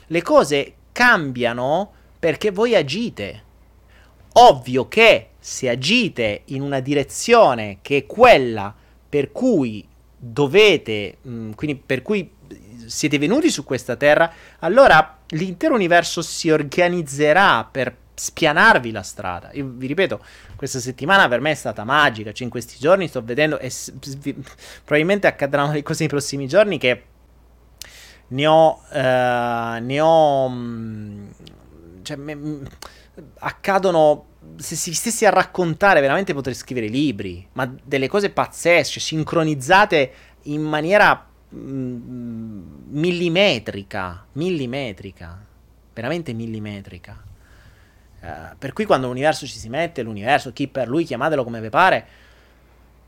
Le 0.05 0.21
cose 0.21 0.75
cambiano 0.91 1.91
perché 2.19 2.51
voi 2.51 2.75
agite. 2.75 3.43
Ovvio 4.33 4.87
che 4.87 5.29
se 5.39 5.67
agite 5.67 6.43
in 6.45 6.61
una 6.61 6.79
direzione 6.79 7.79
che 7.81 7.97
è 7.97 8.05
quella 8.05 8.73
per 9.09 9.31
cui 9.31 9.87
dovete, 10.15 11.17
mm, 11.27 11.51
quindi 11.53 11.81
per 11.83 12.03
cui 12.03 12.29
siete 12.85 13.17
venuti 13.17 13.49
su 13.49 13.63
questa 13.63 13.95
terra, 13.95 14.31
allora 14.59 15.21
l'intero 15.29 15.73
universo 15.73 16.21
si 16.21 16.51
organizzerà 16.51 17.67
per 17.69 17.95
spianarvi 18.15 18.91
la 18.91 19.03
strada. 19.03 19.51
Io 19.53 19.67
vi 19.75 19.87
ripeto, 19.87 20.23
questa 20.55 20.79
settimana 20.79 21.27
per 21.27 21.41
me 21.41 21.51
è 21.51 21.55
stata 21.55 21.83
magica. 21.83 22.31
Cioè, 22.31 22.45
in 22.45 22.49
questi 22.49 22.77
giorni 22.79 23.07
sto 23.07 23.21
vedendo, 23.23 23.59
e 23.59 23.69
s- 23.69 23.93
s- 23.99 24.17
probabilmente 24.83 25.27
accadranno 25.27 25.73
le 25.73 25.83
cose 25.83 25.99
nei 25.99 26.09
prossimi 26.09 26.47
giorni 26.47 26.77
che 26.77 27.03
ne 28.27 28.47
ho. 28.47 28.81
Uh, 28.89 29.83
ne 29.83 29.99
ho. 29.99 30.47
Mh, 30.49 31.29
cioè, 32.01 32.17
me, 32.17 32.61
accadono. 33.39 34.27
Se 34.57 34.75
si 34.75 34.93
stessi 34.93 35.25
a 35.25 35.31
raccontare, 35.31 36.01
veramente 36.01 36.33
potrei 36.33 36.55
scrivere 36.55 36.87
libri, 36.87 37.45
ma 37.53 37.71
delle 37.83 38.07
cose 38.07 38.29
pazzesche, 38.29 38.99
sincronizzate 38.99 40.11
in 40.43 40.61
maniera 40.61 41.27
mh, 41.49 41.57
millimetrica. 42.89 44.25
Millimetrica. 44.33 45.43
Veramente 45.93 46.33
millimetrica. 46.33 47.23
Uh, 48.25 48.55
per 48.57 48.73
cui 48.73 48.85
quando 48.85 49.05
l'universo 49.05 49.45
ci 49.45 49.59
si 49.59 49.69
mette, 49.69 50.01
l'universo, 50.01 50.51
chi 50.51 50.67
per 50.67 50.87
lui, 50.87 51.03
chiamatelo 51.03 51.43
come 51.43 51.61
vi 51.61 51.69
pare, 51.69 52.07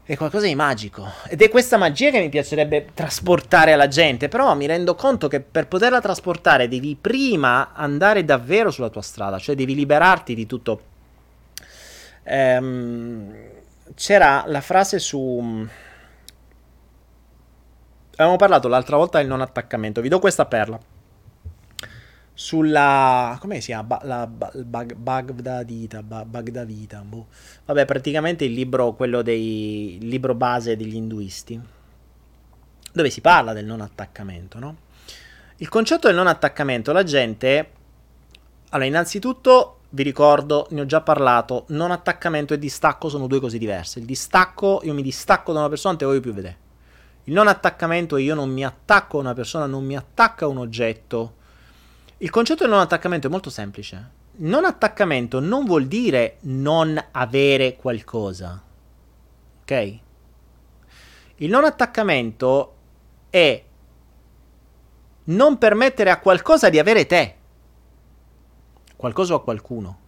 è 0.04 0.16
qualcosa 0.16 0.46
di 0.46 0.54
magico. 0.54 1.06
Ed 1.28 1.42
è 1.42 1.50
questa 1.50 1.78
magia 1.78 2.12
che 2.12 2.20
mi 2.20 2.30
piacerebbe 2.30 2.90
trasportare 2.94 3.74
alla 3.74 3.88
gente. 3.88 4.28
Però 4.28 4.56
mi 4.56 4.68
rendo 4.68 4.96
conto 4.96 5.28
che 5.28 5.42
per 5.42 5.68
poterla 5.68 6.00
trasportare 6.00 6.68
devi 6.68 6.96
prima 6.96 7.74
andare 7.74 8.24
davvero 8.24 8.70
sulla 8.70 8.90
tua 8.90 9.02
strada, 9.02 9.40
cioè 9.40 9.56
devi 9.56 9.76
liberarti 9.76 10.36
di 10.36 10.46
tutto. 10.46 10.82
Ehm, 12.24 13.36
c'era 13.96 14.44
la 14.46 14.62
frase 14.62 15.00
su. 15.00 15.68
Avevamo 18.12 18.38
parlato 18.38 18.68
l'altra 18.68 18.98
volta 18.98 19.18
del 19.18 19.28
non 19.28 19.42
attaccamento. 19.42 20.00
Vi 20.00 20.10
do 20.10 20.20
questa 20.20 20.46
perla. 20.46 20.80
Sulla 22.40 23.36
come 23.42 23.62
si 23.62 23.72
chiama 23.72 24.00
la 24.04 24.28
Baghdadita 24.28 26.04
Baghdadita 26.04 27.00
boh. 27.00 27.26
vabbè 27.66 27.86
praticamente 27.86 28.46
il 28.46 28.54
libro 28.54 28.94
quello 28.94 29.24
dei 29.24 29.98
il 30.00 30.08
libro 30.08 30.36
base 30.36 30.76
degli 30.76 30.94
induisti 30.94 31.60
dove 32.92 33.10
si 33.10 33.22
parla 33.22 33.54
del 33.54 33.66
non 33.66 33.82
attaccamento 33.82 34.60
no? 34.60 34.76
il 35.56 35.68
concetto 35.68 36.06
del 36.06 36.16
non 36.16 36.28
attaccamento 36.28 36.92
la 36.92 37.02
gente 37.02 37.72
allora 38.70 38.88
innanzitutto 38.88 39.80
vi 39.90 40.04
ricordo 40.04 40.68
ne 40.70 40.82
ho 40.82 40.86
già 40.86 41.02
parlato 41.02 41.66
non 41.70 41.90
attaccamento 41.90 42.54
e 42.54 42.60
distacco 42.60 43.10
sono 43.10 43.26
due 43.26 43.40
cose 43.40 43.58
diverse 43.58 43.98
il 43.98 44.06
distacco 44.06 44.82
io 44.84 44.94
mi 44.94 45.02
distacco 45.02 45.54
da 45.54 45.60
una 45.62 45.70
persona 45.70 45.94
non 45.94 46.02
te 46.02 46.06
voglio 46.06 46.22
più 46.22 46.34
vedere 46.34 46.58
il 47.24 47.34
non 47.34 47.48
attaccamento 47.48 48.16
è 48.16 48.22
io 48.22 48.36
non 48.36 48.52
mi 48.52 48.64
attacco 48.64 49.18
a 49.18 49.22
una 49.22 49.34
persona 49.34 49.66
non 49.66 49.84
mi 49.84 49.98
attacca 49.98 50.46
a 50.46 50.50
un 50.50 50.60
oggetto 50.60 51.38
il 52.20 52.30
concetto 52.32 52.64
del 52.64 52.72
non 52.72 52.82
attaccamento 52.82 53.28
è 53.28 53.30
molto 53.30 53.50
semplice. 53.50 54.12
Non 54.40 54.66
attaccamento 54.66 55.40
non 55.40 55.66
vuol 55.66 55.86
dire 55.86 56.38
non 56.42 57.04
avere 57.12 57.76
qualcosa. 57.76 58.62
Ok? 59.62 60.00
Il 61.38 61.50
non 61.50 61.64
attaccamento 61.64 62.76
è 63.30 63.64
non 65.26 65.58
permettere 65.58 66.10
a 66.10 66.20
qualcosa 66.20 66.70
di 66.70 66.80
avere 66.80 67.06
te. 67.06 67.36
Qualcosa 68.96 69.34
o 69.34 69.38
a 69.38 69.44
qualcuno. 69.44 70.00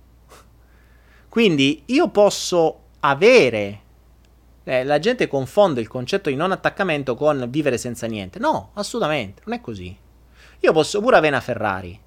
Quindi 1.30 1.84
io 1.88 2.10
posso 2.10 2.80
avere. 3.02 3.82
Eh, 4.64 4.84
la 4.84 4.98
gente 4.98 5.28
confonde 5.28 5.82
il 5.82 5.88
concetto 5.88 6.30
di 6.30 6.36
non 6.36 6.52
attaccamento 6.52 7.14
con 7.14 7.46
vivere 7.50 7.78
senza 7.78 8.08
niente. 8.08 8.40
No, 8.40 8.72
assolutamente, 8.74 9.44
non 9.46 9.56
è 9.56 9.62
così. 9.62 9.96
Io 10.60 10.72
posso 10.74 11.00
pure 11.00 11.16
avere 11.16 11.34
una 11.34 11.44
Ferrari, 11.44 12.00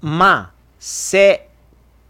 ma 0.00 0.52
se 0.76 1.46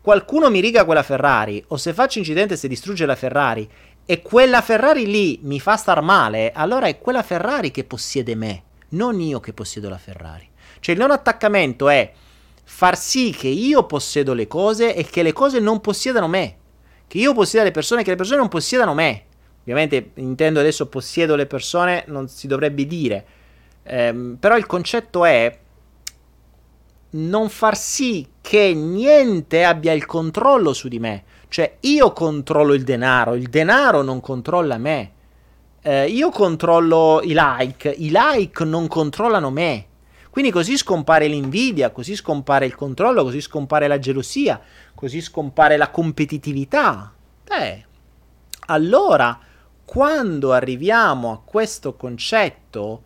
qualcuno 0.00 0.48
mi 0.48 0.60
riga 0.60 0.84
quella 0.84 1.02
Ferrari 1.02 1.62
o 1.68 1.76
se 1.76 1.92
faccio 1.92 2.18
incidente 2.18 2.54
e 2.54 2.56
si 2.56 2.68
distrugge 2.68 3.04
la 3.04 3.16
Ferrari 3.16 3.68
e 4.04 4.22
quella 4.22 4.62
Ferrari 4.62 5.06
lì 5.06 5.40
mi 5.42 5.60
fa 5.60 5.76
star 5.76 6.02
male, 6.02 6.52
allora 6.52 6.86
è 6.86 6.98
quella 6.98 7.22
Ferrari 7.22 7.70
che 7.70 7.84
possiede 7.84 8.34
me, 8.34 8.62
non 8.90 9.20
io 9.20 9.40
che 9.40 9.52
possiedo 9.52 9.88
la 9.88 9.98
Ferrari. 9.98 10.48
Cioè 10.80 10.94
il 10.94 11.00
non 11.00 11.10
attaccamento 11.10 11.88
è 11.88 12.12
far 12.62 12.96
sì 12.96 13.34
che 13.36 13.48
io 13.48 13.84
possiedo 13.86 14.34
le 14.34 14.46
cose 14.46 14.94
e 14.94 15.04
che 15.04 15.22
le 15.22 15.32
cose 15.32 15.58
non 15.58 15.80
possiedano 15.80 16.28
me. 16.28 16.56
Che 17.06 17.18
io 17.18 17.34
possieda 17.34 17.64
le 17.64 17.70
persone 17.70 18.02
e 18.02 18.04
che 18.04 18.10
le 18.10 18.16
persone 18.16 18.38
non 18.38 18.48
possiedano 18.48 18.94
me. 18.94 19.24
Ovviamente 19.62 20.12
intendo 20.14 20.60
adesso 20.60 20.86
possiedo 20.86 21.34
le 21.34 21.46
persone, 21.46 22.04
non 22.06 22.28
si 22.28 22.46
dovrebbe 22.46 22.86
dire. 22.86 23.26
Ehm, 23.89 24.36
però 24.39 24.57
il 24.57 24.66
concetto 24.66 25.24
è 25.24 25.59
non 27.11 27.49
far 27.49 27.76
sì 27.76 28.28
che 28.43 28.74
niente 28.74 29.64
abbia 29.64 29.93
il 29.93 30.05
controllo 30.05 30.72
su 30.72 30.89
di 30.89 30.99
me. 30.99 31.24
Cioè 31.49 31.78
io 31.80 32.12
controllo 32.12 32.74
il 32.74 32.84
denaro, 32.84 33.34
il 33.34 33.49
denaro 33.49 34.03
non 34.03 34.20
controlla 34.20 34.76
me. 34.76 35.12
Eh, 35.80 36.07
io 36.09 36.30
controllo 36.30 37.20
i 37.22 37.32
like, 37.34 37.89
i 37.89 38.11
like 38.12 38.62
non 38.64 38.89
controllano 38.89 39.51
me. 39.51 39.86
Quindi 40.28 40.51
così 40.51 40.76
scompare 40.76 41.26
l'invidia, 41.26 41.91
così 41.91 42.14
scompare 42.14 42.66
il 42.66 42.74
controllo, 42.74 43.22
così 43.22 43.41
scompare 43.41 43.89
la 43.89 43.99
gelosia, 43.99 44.61
così 44.95 45.22
scompare 45.22 45.78
la 45.78 45.91
competitività. 45.91 47.12
Beh, 47.45 47.86
allora, 48.66 49.39
quando 49.84 50.53
arriviamo 50.53 51.32
a 51.32 51.41
questo 51.43 51.95
concetto, 51.95 53.05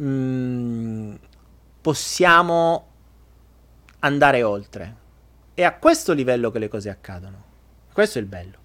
mm, 0.00 1.14
possiamo 1.80 2.86
andare 4.00 4.42
oltre. 4.42 4.96
È 5.54 5.62
a 5.62 5.74
questo 5.74 6.12
livello 6.12 6.50
che 6.50 6.58
le 6.58 6.68
cose 6.68 6.90
accadono. 6.90 7.44
Questo 7.92 8.18
è 8.18 8.22
il 8.22 8.28
bello. 8.28 8.58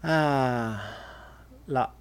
Ah, 0.00 0.80
la 1.66 1.92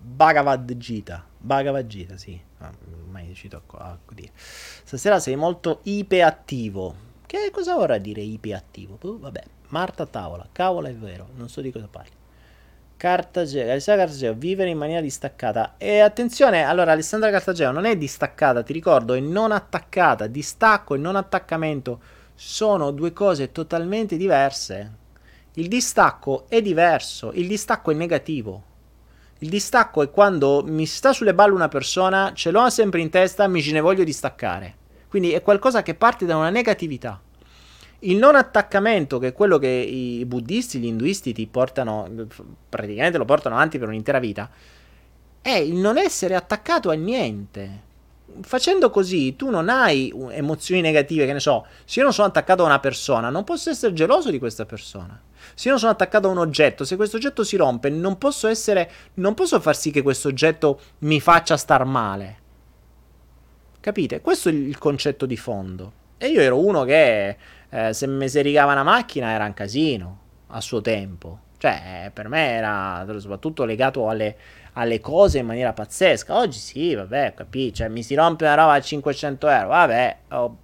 Bhagavad 0.00 0.76
Gita. 0.76 1.24
Bhagavad 1.38 1.86
Gita, 1.86 2.16
sì. 2.16 2.40
Ah, 2.58 2.72
mai 3.08 3.26
riuscito 3.26 3.62
a, 3.72 3.98
dire. 4.10 4.32
Stasera 4.34 5.18
sei 5.18 5.36
molto 5.36 5.80
ipeattivo. 5.84 7.12
Che 7.26 7.50
cosa 7.52 7.74
vorrà 7.74 7.98
dire 7.98 8.20
ipeattivo? 8.20 8.98
Uh, 9.00 9.18
vabbè, 9.18 9.42
Marta 9.68 10.06
tavola. 10.06 10.46
Cavolo, 10.52 10.86
è 10.86 10.94
vero. 10.94 11.28
Non 11.34 11.48
so 11.48 11.60
di 11.60 11.72
cosa 11.72 11.88
parli. 11.88 12.12
Cartagena, 12.96 13.72
Alessandra 13.72 14.04
Cartagena, 14.04 14.32
vivere 14.32 14.70
in 14.70 14.78
maniera 14.78 15.00
distaccata. 15.00 15.74
E 15.76 15.98
attenzione, 15.98 16.64
allora 16.64 16.92
Alessandra 16.92 17.30
Cartagena 17.30 17.70
non 17.70 17.84
è 17.84 17.96
distaccata, 17.96 18.62
ti 18.62 18.72
ricordo, 18.72 19.14
è 19.14 19.20
non 19.20 19.52
attaccata. 19.52 20.26
Distacco 20.26 20.94
e 20.94 20.98
non 20.98 21.16
attaccamento 21.16 22.00
sono 22.34 22.90
due 22.90 23.12
cose 23.12 23.52
totalmente 23.52 24.16
diverse. 24.16 25.02
Il 25.54 25.68
distacco 25.68 26.46
è 26.48 26.60
diverso, 26.60 27.30
il 27.34 27.46
distacco 27.46 27.90
è 27.90 27.94
negativo. 27.94 28.62
Il 29.38 29.48
distacco 29.48 30.02
è 30.02 30.10
quando 30.10 30.62
mi 30.64 30.86
sta 30.86 31.12
sulle 31.12 31.34
balle 31.34 31.52
una 31.52 31.68
persona, 31.68 32.32
ce 32.34 32.50
l'ho 32.50 32.68
sempre 32.70 33.00
in 33.00 33.10
testa, 33.10 33.46
mi 33.46 33.62
ce 33.62 33.72
ne 33.72 33.80
voglio 33.80 34.04
distaccare. 34.04 34.76
Quindi 35.08 35.32
è 35.32 35.42
qualcosa 35.42 35.82
che 35.82 35.94
parte 35.94 36.24
da 36.24 36.36
una 36.36 36.50
negatività. 36.50 37.20
Il 38.04 38.16
non 38.16 38.34
attaccamento, 38.34 39.18
che 39.18 39.28
è 39.28 39.32
quello 39.32 39.58
che 39.58 39.68
i 39.68 40.24
buddisti, 40.26 40.78
gli 40.78 40.86
induisti 40.86 41.32
ti 41.32 41.46
portano, 41.46 42.06
praticamente 42.68 43.16
lo 43.16 43.24
portano 43.24 43.54
avanti 43.54 43.78
per 43.78 43.88
un'intera 43.88 44.18
vita, 44.18 44.50
è 45.40 45.54
il 45.56 45.76
non 45.76 45.96
essere 45.98 46.34
attaccato 46.34 46.90
a 46.90 46.94
niente. 46.94 47.92
Facendo 48.40 48.90
così 48.90 49.36
tu 49.36 49.48
non 49.48 49.68
hai 49.68 50.12
emozioni 50.30 50.80
negative, 50.80 51.24
che 51.24 51.32
ne 51.32 51.40
so, 51.40 51.66
se 51.84 51.98
io 51.98 52.04
non 52.04 52.12
sono 52.12 52.28
attaccato 52.28 52.62
a 52.62 52.66
una 52.66 52.80
persona, 52.80 53.30
non 53.30 53.44
posso 53.44 53.70
essere 53.70 53.92
geloso 53.92 54.30
di 54.30 54.38
questa 54.38 54.66
persona. 54.66 55.18
Se 55.54 55.64
io 55.64 55.70
non 55.70 55.78
sono 55.78 55.92
attaccato 55.92 56.28
a 56.28 56.30
un 56.30 56.38
oggetto, 56.38 56.84
se 56.84 56.96
questo 56.96 57.16
oggetto 57.16 57.44
si 57.44 57.56
rompe, 57.56 57.90
non 57.90 58.18
posso 58.18 58.48
essere 58.48 58.90
non 59.14 59.34
posso 59.34 59.60
far 59.60 59.76
sì 59.76 59.90
che 59.90 60.02
questo 60.02 60.28
oggetto 60.28 60.80
mi 61.00 61.20
faccia 61.20 61.56
star 61.56 61.84
male. 61.84 62.38
Capite? 63.80 64.20
Questo 64.20 64.48
è 64.48 64.52
il 64.52 64.78
concetto 64.78 65.26
di 65.26 65.36
fondo. 65.36 65.92
E 66.16 66.28
io 66.28 66.40
ero 66.40 66.58
uno 66.58 66.84
che 66.84 67.36
eh, 67.74 67.92
se 67.92 68.06
mi 68.06 68.28
si 68.28 68.40
rigava 68.40 68.70
una 68.70 68.84
macchina 68.84 69.32
era 69.32 69.44
un 69.44 69.52
casino 69.52 70.18
a 70.48 70.60
suo 70.60 70.80
tempo. 70.80 71.40
Cioè, 71.58 72.10
per 72.12 72.28
me 72.28 72.50
era 72.52 73.04
soprattutto 73.18 73.64
legato 73.64 74.08
alle, 74.08 74.36
alle 74.74 75.00
cose 75.00 75.38
in 75.38 75.46
maniera 75.46 75.72
pazzesca. 75.72 76.36
Oggi 76.36 76.58
sì, 76.58 76.94
vabbè, 76.94 77.34
capisci? 77.34 77.74
Cioè, 77.74 77.88
mi 77.88 78.04
si 78.04 78.14
rompe 78.14 78.44
una 78.44 78.54
roba 78.54 78.74
a 78.74 78.80
500 78.80 79.48
euro, 79.48 79.68
vabbè, 79.68 80.16
oh, 80.28 80.56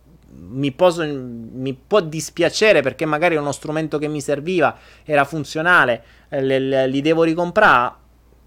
mi, 0.51 0.71
posso, 0.71 1.03
mi, 1.05 1.75
può 1.75 2.01
dispiacere 2.01 2.81
perché 2.81 3.07
magari 3.07 3.35
uno 3.35 3.51
strumento 3.51 3.99
che 3.99 4.07
mi 4.07 4.21
serviva 4.21 4.77
era 5.05 5.25
funzionale, 5.25 6.05
eh, 6.29 6.41
le, 6.43 6.59
le, 6.61 6.87
li 6.87 7.01
devo 7.01 7.25
ricomprare, 7.25 7.95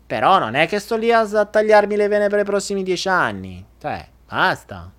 però 0.07 0.39
non 0.39 0.55
è 0.55 0.67
che 0.67 0.79
sto 0.79 0.95
lì 0.95 1.11
a, 1.11 1.19
a 1.19 1.45
tagliarmi 1.45 1.97
le 1.97 2.07
vene 2.07 2.29
per 2.29 2.39
i 2.39 2.45
prossimi 2.45 2.83
dieci 2.83 3.09
anni. 3.09 3.65
Cioè, 3.77 4.07
basta. 4.25 4.89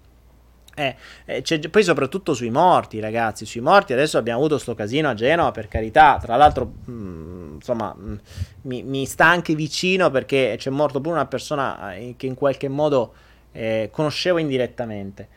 Eh, 0.76 0.96
eh, 1.24 1.68
poi 1.70 1.84
soprattutto 1.84 2.34
sui 2.34 2.50
morti, 2.50 2.98
ragazzi, 2.98 3.46
sui 3.46 3.60
morti 3.60 3.92
adesso 3.92 4.18
abbiamo 4.18 4.40
avuto 4.40 4.58
sto 4.58 4.74
casino 4.74 5.08
a 5.08 5.14
Genova, 5.14 5.52
per 5.52 5.68
carità, 5.68 6.18
tra 6.20 6.34
l'altro, 6.36 6.72
mh, 6.84 6.92
mm, 6.92 7.54
insomma, 7.54 7.94
mh, 7.96 8.08
mm, 8.08 8.16
mi, 8.62 8.82
mi, 8.82 9.06
sta 9.06 9.26
anche 9.26 9.54
vicino 9.54 10.10
perché 10.10 10.56
c'è 10.58 10.70
morto 10.70 11.00
pure 11.00 11.14
una 11.14 11.26
persona 11.26 11.94
eh, 11.94 12.14
che 12.16 12.26
in 12.26 12.34
qualche 12.34 12.68
modo 12.68 13.14
eh, 13.52 13.88
conoscevo 13.92 14.38
indirettamente. 14.38 15.28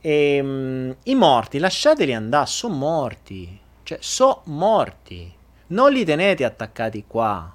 E, 0.00 0.42
mh, 0.42 0.46
mm, 0.46 0.90
I 1.04 1.14
morti, 1.14 1.58
lasciateli 1.58 2.12
andare, 2.12 2.46
sono 2.46 2.74
morti, 2.74 3.58
cioè, 3.84 3.96
sono 4.00 4.42
morti, 4.46 5.32
non 5.68 5.90
li 5.90 6.04
tenete 6.04 6.44
attaccati 6.44 7.04
qua. 7.06 7.50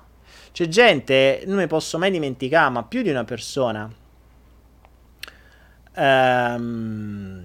C'è 0.52 0.68
gente, 0.68 1.44
non 1.46 1.58
mi 1.58 1.68
posso 1.68 2.00
mai 2.00 2.10
dimenticare, 2.10 2.72
ma 2.72 2.84
più 2.84 3.04
di 3.04 3.10
una 3.10 3.24
persona 3.24 3.88
ehm, 5.98 7.44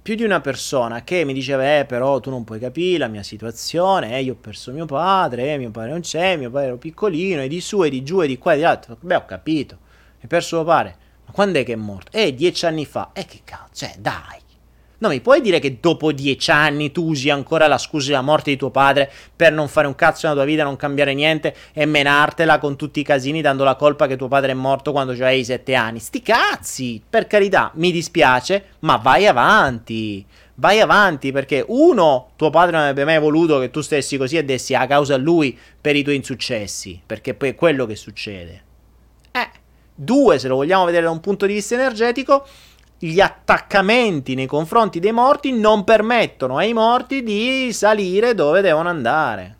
più 0.00 0.14
di 0.14 0.22
una 0.24 0.40
persona 0.40 1.02
che 1.02 1.24
mi 1.24 1.32
diceva, 1.32 1.78
eh, 1.78 1.84
però 1.84 2.20
tu 2.20 2.30
non 2.30 2.44
puoi 2.44 2.58
capire 2.58 2.98
la 2.98 3.08
mia 3.08 3.22
situazione, 3.22 4.16
eh, 4.16 4.22
io 4.22 4.32
ho 4.34 4.36
perso 4.36 4.72
mio 4.72 4.86
padre, 4.86 5.52
eh, 5.52 5.58
mio 5.58 5.70
padre 5.70 5.90
non 5.90 6.00
c'è, 6.00 6.36
mio 6.36 6.50
padre 6.50 6.68
era 6.68 6.76
piccolino, 6.76 7.42
e 7.42 7.48
di 7.48 7.60
su 7.60 7.82
e 7.84 7.90
di 7.90 8.02
giù 8.02 8.22
e 8.22 8.26
di 8.26 8.38
qua 8.38 8.52
e 8.52 8.56
di 8.56 8.62
là. 8.62 8.80
Beh, 9.00 9.16
ho 9.16 9.24
capito, 9.26 9.78
hai 10.20 10.28
perso 10.28 10.56
tuo 10.56 10.64
padre. 10.64 10.96
Ma 11.26 11.32
quando 11.32 11.58
è 11.58 11.64
che 11.64 11.74
è 11.74 11.76
morto? 11.76 12.16
Eh, 12.16 12.34
dieci 12.34 12.64
anni 12.64 12.86
fa. 12.86 13.10
Eh, 13.12 13.26
che 13.26 13.40
cazzo, 13.44 13.84
cioè, 13.84 13.94
dai. 13.98 14.47
No, 15.00 15.08
mi 15.08 15.20
puoi 15.20 15.40
dire 15.40 15.60
che 15.60 15.78
dopo 15.80 16.10
dieci 16.10 16.50
anni 16.50 16.90
tu 16.90 17.06
usi 17.06 17.30
ancora 17.30 17.68
la 17.68 17.78
scusa 17.78 18.08
della 18.08 18.20
morte 18.20 18.50
di 18.50 18.56
tuo 18.56 18.70
padre 18.70 19.08
per 19.34 19.52
non 19.52 19.68
fare 19.68 19.86
un 19.86 19.94
cazzo 19.94 20.26
nella 20.26 20.40
tua 20.40 20.48
vita, 20.48 20.64
non 20.64 20.74
cambiare 20.74 21.14
niente 21.14 21.54
e 21.72 21.86
menartela 21.86 22.58
con 22.58 22.74
tutti 22.74 22.98
i 22.98 23.04
casini 23.04 23.40
dando 23.40 23.62
la 23.62 23.76
colpa 23.76 24.08
che 24.08 24.16
tuo 24.16 24.26
padre 24.26 24.50
è 24.50 24.54
morto 24.54 24.90
quando 24.90 25.12
avevi 25.12 25.44
sette 25.44 25.74
anni? 25.74 26.00
Sti 26.00 26.20
cazzi! 26.20 27.00
Per 27.08 27.28
carità, 27.28 27.70
mi 27.74 27.92
dispiace, 27.92 28.64
ma 28.80 28.96
vai 28.96 29.28
avanti. 29.28 30.26
Vai 30.56 30.80
avanti 30.80 31.30
perché 31.30 31.64
uno, 31.68 32.30
tuo 32.34 32.50
padre 32.50 32.72
non 32.72 32.80
avrebbe 32.80 33.04
mai 33.04 33.20
voluto 33.20 33.60
che 33.60 33.70
tu 33.70 33.80
stessi 33.80 34.16
così 34.16 34.36
e 34.36 34.44
dessi 34.44 34.74
a 34.74 34.88
causa 34.88 35.14
a 35.14 35.18
lui 35.18 35.56
per 35.80 35.94
i 35.94 36.02
tuoi 36.02 36.16
insuccessi, 36.16 37.00
perché 37.06 37.34
poi 37.34 37.50
è 37.50 37.54
quello 37.54 37.86
che 37.86 37.94
succede. 37.94 38.62
Eh, 39.30 39.48
due, 39.94 40.40
se 40.40 40.48
lo 40.48 40.56
vogliamo 40.56 40.84
vedere 40.84 41.04
da 41.04 41.12
un 41.12 41.20
punto 41.20 41.46
di 41.46 41.52
vista 41.54 41.76
energetico, 41.76 42.44
gli 42.98 43.20
attaccamenti 43.20 44.34
nei 44.34 44.46
confronti 44.46 44.98
dei 44.98 45.12
morti 45.12 45.52
non 45.52 45.84
permettono 45.84 46.56
ai 46.56 46.72
morti 46.72 47.22
di 47.22 47.72
salire 47.72 48.34
dove 48.34 48.60
devono 48.60 48.88
andare. 48.88 49.56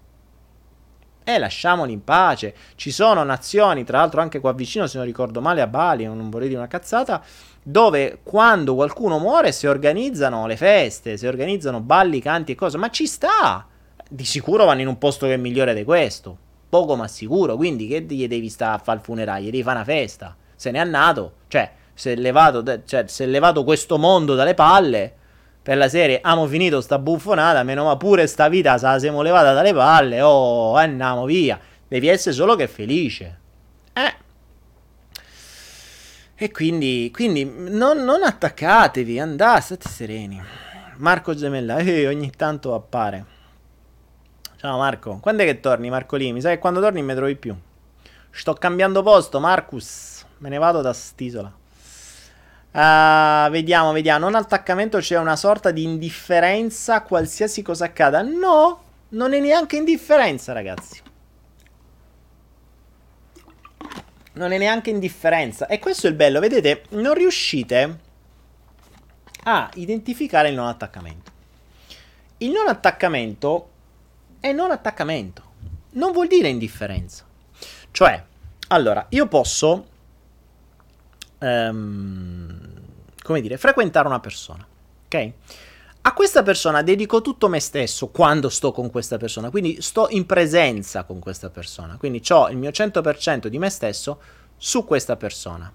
E 1.23 1.39
lasciamoli 1.39 1.93
in 1.93 2.03
pace. 2.03 2.55
Ci 2.75 2.91
sono 2.91 3.23
nazioni, 3.23 3.85
tra 3.85 3.99
l'altro 3.99 4.23
anche 4.23 4.41
qua 4.41 4.53
vicino, 4.55 4.87
se 4.87 4.97
non 4.97 5.07
ricordo 5.07 5.43
male, 5.43 5.61
a 5.61 5.67
Bali, 5.67 6.05
non 6.05 6.31
vorrei 6.31 6.49
dire 6.49 6.59
una 6.59 6.69
cazzata, 6.69 7.23
dove 7.63 8.21
quando 8.23 8.75
qualcuno 8.75 9.19
muore 9.19 9.53
si 9.53 9.67
organizzano 9.67 10.47
le 10.47 10.57
feste, 10.57 11.19
si 11.19 11.27
organizzano 11.27 11.81
balli, 11.81 12.23
canti 12.23 12.53
e 12.53 12.55
cose, 12.55 12.79
ma 12.79 12.89
ci 12.89 13.07
sta! 13.07 13.67
Di 14.09 14.25
sicuro 14.25 14.65
vanno 14.65 14.81
in 14.81 14.87
un 14.87 14.97
posto 14.97 15.27
che 15.27 15.35
è 15.35 15.37
migliore 15.37 15.75
di 15.75 15.85
questo, 15.85 16.35
poco 16.67 16.97
ma 16.97 17.07
sicuro, 17.07 17.57
quindi 17.57 17.87
che 17.87 18.01
gli 18.01 18.27
devi 18.27 18.49
stare 18.49 18.77
a 18.77 18.83
fare 18.83 18.97
il 18.97 19.05
funerale, 19.05 19.43
gli 19.43 19.51
devi 19.51 19.63
fare 19.63 19.77
una 19.77 19.85
festa, 19.85 20.35
se 20.57 20.71
ne 20.71 20.81
è 20.81 20.85
nato, 20.85 21.33
cioè, 21.49 21.71
se 21.99 22.13
è 22.13 22.15
levato, 22.15 22.63
cioè, 22.85 23.09
se 23.09 23.25
è 23.25 23.27
levato 23.27 23.65
questo 23.65 23.99
mondo 23.99 24.37
dalle 24.37 24.55
palle, 24.55 25.13
per 25.61 25.77
la 25.77 25.89
serie 25.89 26.21
amo 26.23 26.47
finito 26.47 26.81
sta 26.81 26.97
buffonata, 26.97 27.65
meno 27.65 27.87
ma 27.87 27.97
pure 27.97 28.29
sta 28.29 28.49
vita 28.49 28.79
se 28.79 28.87
la 28.87 28.99
siamo 29.01 29.21
levata 29.21 29.53
dalle 29.53 29.75
palle, 29.75 30.21
oh, 30.21 30.77
andiamo 30.77 31.25
via, 31.25 31.59
devi 31.89 32.07
essere 32.07 32.37
solo 32.37 32.55
che 32.55 32.69
felice. 32.69 33.41
Eh. 33.93 34.15
E 36.37 36.53
quindi, 36.53 37.11
quindi 37.13 37.45
non, 37.45 38.05
non 38.05 38.23
attaccatevi, 38.23 39.19
andate, 39.19 39.61
state 39.61 39.89
sereni. 39.89 40.41
Marco 40.99 41.35
Gemella, 41.35 41.79
eh, 41.79 42.07
ogni 42.07 42.31
tanto 42.31 42.75
appare. 42.75 43.25
Ciao 44.57 44.79
Marco, 44.79 45.19
quando 45.21 45.43
è 45.43 45.47
che 45.47 45.59
torni 45.59 45.91
Marco 45.91 46.15
lì? 46.15 46.33
Mi 46.33 46.41
sa 46.41 46.51
che 46.51 46.59
quando 46.59 46.81
torni 46.81 47.03
mi 47.03 47.15
trovi 47.17 47.35
più. 47.35 47.57
Sto 48.31 48.53
cambiando 48.53 49.03
posto, 49.03 49.41
Marcus. 49.41 50.25
Me 50.39 50.49
ne 50.49 50.59
vado 50.59 50.81
da 50.81 50.93
st'isola. 50.93 51.58
Uh, 52.71 53.51
vediamo, 53.51 53.93
vediamo. 53.93 54.25
Non 54.25 54.35
attaccamento 54.35 54.99
c'è 54.99 55.19
una 55.19 55.37
sorta 55.37 55.71
di 55.71 55.83
indifferenza 55.83 57.03
qualsiasi 57.03 57.63
cosa 57.63 57.87
accada. 57.87 58.23
No, 58.23 58.83
non 59.11 59.33
è 59.33 59.41
neanche 59.41 59.77
indifferenza, 59.77 60.53
ragazzi. 60.53 61.07
non 64.39 64.53
è 64.53 64.59
neanche 64.59 64.89
indifferenza. 64.89 65.67
E 65.67 65.79
questo 65.79 66.07
è 66.07 66.11
il 66.11 66.17
bello, 66.17 66.41
vedete, 66.41 66.85
non 66.91 67.13
riuscite 67.13 67.99
a 69.43 69.69
identificare 69.75 70.49
il 70.49 70.55
non 70.55 70.69
attaccamento. 70.69 71.31
Il 72.39 72.51
non 72.51 72.69
attaccamento 72.69 73.71
è 74.41 74.53
non 74.53 74.71
attaccamento, 74.71 75.43
non 75.91 76.13
vuol 76.13 76.29
dire 76.29 76.49
indifferenza. 76.49 77.27
Cioè, 77.91 78.25
allora, 78.69 79.05
io 79.11 79.27
posso, 79.27 79.87
um, 81.39 82.48
come 83.29 83.43
dire, 83.43 83.59
frequentare 83.59 84.09
una 84.09 84.21
persona, 84.21 84.67
ok? 85.05 85.33
A 86.01 86.15
questa 86.15 86.43
persona 86.43 86.81
dedico 86.81 87.21
tutto 87.21 87.51
me 87.51 87.61
stesso 87.61 88.09
quando 88.09 88.49
sto 88.49 88.73
con 88.73 88.91
questa 88.91 89.19
persona, 89.19 89.51
quindi 89.51 89.83
sto 89.83 90.07
in 90.09 90.25
presenza 90.25 91.05
con 91.05 91.19
questa 91.19 91.51
persona, 91.51 91.99
quindi 91.99 92.23
ho 92.31 92.49
il 92.49 92.57
mio 92.57 92.71
100% 92.71 93.49
di 93.49 93.59
me 93.59 93.69
stesso 93.69 94.19
su 94.57 94.87
questa 94.87 95.17
persona. 95.17 95.71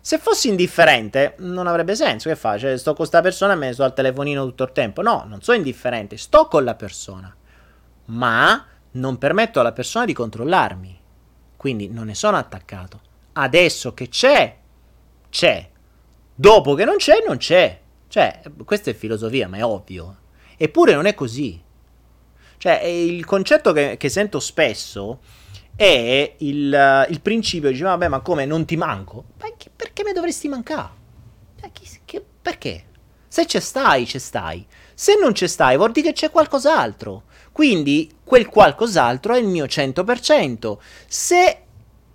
Se 0.00 0.18
fossi 0.18 0.46
indifferente, 0.46 1.34
non 1.38 1.66
avrebbe 1.66 1.96
senso. 1.96 2.28
Che 2.28 2.36
fa? 2.36 2.56
Cioè, 2.56 2.78
sto 2.78 2.90
con 2.90 2.98
questa 2.98 3.20
persona 3.20 3.54
e 3.54 3.56
me 3.56 3.66
ne 3.66 3.72
sto 3.72 3.82
al 3.82 3.92
telefonino 3.92 4.44
tutto 4.44 4.62
il 4.62 4.70
tempo. 4.70 5.02
No, 5.02 5.24
non 5.26 5.42
sono 5.42 5.56
indifferente, 5.56 6.16
sto 6.16 6.46
con 6.46 6.62
la 6.62 6.76
persona. 6.76 7.34
Ma 8.04 8.64
non 8.92 9.18
permetto 9.18 9.58
alla 9.58 9.72
persona 9.72 10.04
di 10.04 10.12
controllarmi. 10.12 11.00
Quindi 11.56 11.88
non 11.88 12.06
ne 12.06 12.14
sono 12.14 12.36
attaccato. 12.36 13.00
Adesso 13.32 13.94
che 13.94 14.08
c'è, 14.08 14.56
c'è. 15.28 15.70
Dopo 16.38 16.74
che 16.74 16.84
non 16.84 16.96
c'è, 16.96 17.24
non 17.26 17.38
c'è. 17.38 17.80
Cioè, 18.08 18.42
questa 18.64 18.90
è 18.90 18.94
filosofia, 18.94 19.48
ma 19.48 19.56
è 19.56 19.64
ovvio. 19.64 20.16
Eppure 20.58 20.92
non 20.92 21.06
è 21.06 21.14
così. 21.14 21.58
Cioè, 22.58 22.84
il 22.84 23.24
concetto 23.24 23.72
che, 23.72 23.96
che 23.96 24.08
sento 24.10 24.38
spesso 24.38 25.20
è 25.74 26.34
il, 26.38 27.06
il 27.08 27.20
principio, 27.22 27.70
dice, 27.70 27.84
vabbè, 27.84 28.08
ma 28.08 28.20
come, 28.20 28.44
non 28.44 28.66
ti 28.66 28.76
manco? 28.76 29.24
Perché, 29.36 29.70
perché 29.74 30.04
mi 30.04 30.12
dovresti 30.12 30.46
mancare? 30.48 30.90
Che, 32.04 32.24
perché? 32.42 32.84
Se 33.26 33.46
c'è 33.46 33.60
stai, 33.60 34.04
c'è 34.04 34.18
stai. 34.18 34.66
Se 34.94 35.18
non 35.18 35.32
c'è 35.32 35.46
stai, 35.46 35.76
vuol 35.76 35.92
dire 35.92 36.08
che 36.08 36.14
c'è 36.14 36.30
qualcos'altro. 36.30 37.24
Quindi, 37.50 38.10
quel 38.22 38.46
qualcos'altro 38.46 39.34
è 39.34 39.38
il 39.38 39.46
mio 39.46 39.64
100%. 39.64 40.76
Se 41.06 41.60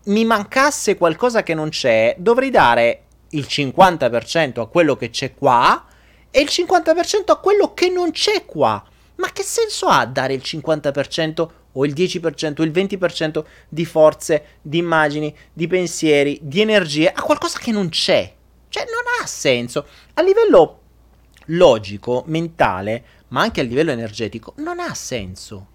mi 0.05 0.25
mancasse 0.25 0.95
qualcosa 0.95 1.41
che 1.41 1.55
non 1.55 1.69
c'è, 1.69 2.15
dovrei 2.17 2.51
dare 2.51 3.03
il 3.31 3.45
50% 3.47 4.59
a 4.59 4.65
quello 4.67 4.95
che 4.95 5.09
c'è 5.09 5.33
qua 5.33 5.85
e 6.29 6.41
il 6.41 6.49
50% 6.49 7.31
a 7.31 7.35
quello 7.37 7.73
che 7.73 7.89
non 7.89 8.11
c'è 8.11 8.45
qua. 8.45 8.83
Ma 9.15 9.31
che 9.31 9.43
senso 9.43 9.87
ha 9.87 10.05
dare 10.05 10.33
il 10.33 10.41
50% 10.43 11.49
o 11.73 11.85
il 11.85 11.93
10% 11.93 12.61
o 12.61 12.63
il 12.63 12.71
20% 12.71 13.43
di 13.69 13.85
forze, 13.85 14.45
di 14.61 14.77
immagini, 14.77 15.35
di 15.53 15.67
pensieri, 15.67 16.39
di 16.41 16.61
energie 16.61 17.11
a 17.11 17.21
qualcosa 17.21 17.59
che 17.59 17.71
non 17.71 17.89
c'è? 17.89 18.33
Cioè 18.69 18.85
non 18.85 19.03
ha 19.21 19.25
senso. 19.27 19.85
A 20.13 20.21
livello 20.21 20.79
logico, 21.45 22.23
mentale, 22.27 23.03
ma 23.29 23.41
anche 23.41 23.61
a 23.61 23.63
livello 23.63 23.91
energetico, 23.91 24.53
non 24.57 24.79
ha 24.79 24.93
senso. 24.93 25.67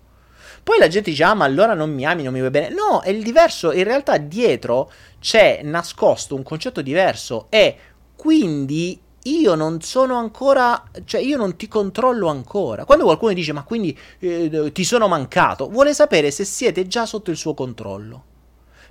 Poi 0.67 0.79
la 0.81 0.89
gente 0.89 1.11
dice, 1.11 1.23
ah 1.23 1.35
ma 1.35 1.45
allora 1.45 1.75
non 1.75 1.95
mi 1.95 2.05
ami, 2.05 2.25
non 2.25 2.33
mi 2.33 2.41
vuoi 2.41 2.51
bene. 2.51 2.75
No, 2.75 3.01
è 3.01 3.11
il 3.11 3.23
diverso, 3.23 3.71
in 3.71 3.85
realtà 3.85 4.17
dietro 4.17 4.91
c'è 5.21 5.61
nascosto 5.63 6.35
un 6.35 6.43
concetto 6.43 6.83
diverso 6.83 7.47
e 7.51 7.79
quindi 8.17 9.01
io 9.23 9.55
non 9.55 9.81
sono 9.81 10.17
ancora, 10.17 10.91
cioè 11.05 11.21
io 11.21 11.37
non 11.37 11.55
ti 11.55 11.69
controllo 11.69 12.27
ancora. 12.27 12.85
Quando 12.85 13.05
qualcuno 13.05 13.33
dice 13.33 13.53
ma 13.53 13.63
quindi 13.63 13.97
eh, 14.19 14.73
ti 14.73 14.83
sono 14.83 15.07
mancato, 15.07 15.69
vuole 15.69 15.95
sapere 15.95 16.33
se 16.33 16.43
siete 16.43 16.89
già 16.89 17.07
sotto 17.07 17.31
il 17.31 17.37
suo 17.37 17.55
controllo. 17.55 18.25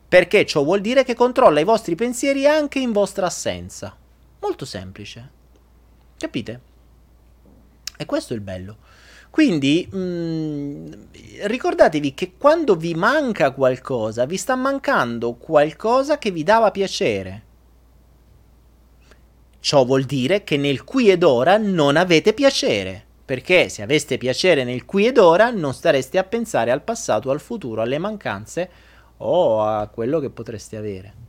Perché 0.07 0.45
ciò 0.45 0.63
vuol 0.63 0.79
dire 0.79 1.03
che 1.03 1.13
controlla 1.13 1.59
i 1.59 1.65
vostri 1.65 1.95
pensieri 1.95 2.47
anche 2.47 2.79
in 2.79 2.93
vostra 2.93 3.25
assenza. 3.25 3.93
Molto 4.39 4.63
semplice. 4.63 5.29
Capite? 6.17 6.61
E 7.97 8.05
questo 8.05 8.31
è 8.31 8.37
il 8.37 8.41
bello. 8.41 8.77
Quindi 9.35 9.85
mh, 9.91 9.97
mm, 9.97 10.91
ricordatevi 11.41 12.13
che 12.13 12.35
quando 12.37 12.77
vi 12.77 12.95
manca 12.95 13.51
qualcosa, 13.51 14.25
vi 14.25 14.37
sta 14.37 14.55
mancando 14.55 15.33
qualcosa 15.33 16.17
che 16.17 16.31
vi 16.31 16.41
dava 16.43 16.71
piacere. 16.71 17.43
Ciò 19.59 19.83
vuol 19.83 20.03
dire 20.03 20.45
che 20.45 20.55
nel 20.55 20.85
qui 20.85 21.09
ed 21.09 21.23
ora 21.23 21.57
non 21.57 21.97
avete 21.97 22.33
piacere, 22.33 23.03
perché 23.25 23.67
se 23.67 23.81
aveste 23.81 24.17
piacere 24.17 24.63
nel 24.63 24.85
qui 24.85 25.07
ed 25.07 25.17
ora 25.17 25.49
non 25.49 25.73
stareste 25.73 26.17
a 26.17 26.23
pensare 26.23 26.71
al 26.71 26.83
passato, 26.83 27.29
al 27.29 27.41
futuro, 27.41 27.81
alle 27.81 27.97
mancanze 27.97 28.69
o 29.17 29.61
a 29.61 29.85
quello 29.87 30.21
che 30.21 30.29
potreste 30.29 30.77
avere. 30.77 31.24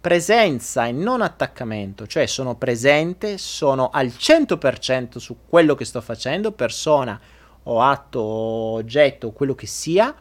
Presenza 0.00 0.86
e 0.86 0.92
non 0.92 1.20
attaccamento, 1.20 2.06
cioè 2.06 2.26
sono 2.26 2.56
presente, 2.56 3.36
sono 3.36 3.90
al 3.90 4.06
100% 4.06 5.18
su 5.18 5.36
quello 5.46 5.74
che 5.74 5.84
sto 5.84 6.00
facendo, 6.00 6.52
persona 6.52 7.20
o 7.64 7.82
atto 7.82 8.18
o 8.18 8.72
oggetto, 8.76 9.32
quello 9.32 9.54
che 9.54 9.66
sia, 9.66 10.14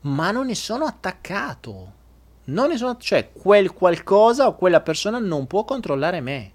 ma 0.00 0.30
non 0.32 0.46
ne 0.46 0.56
sono 0.56 0.84
attaccato. 0.84 1.92
Non 2.46 2.70
ne 2.70 2.76
sono, 2.76 2.96
cioè 2.96 3.30
quel 3.32 3.72
qualcosa 3.72 4.48
o 4.48 4.56
quella 4.56 4.80
persona 4.80 5.18
non 5.18 5.46
può 5.46 5.64
controllare 5.64 6.20
me. 6.20 6.52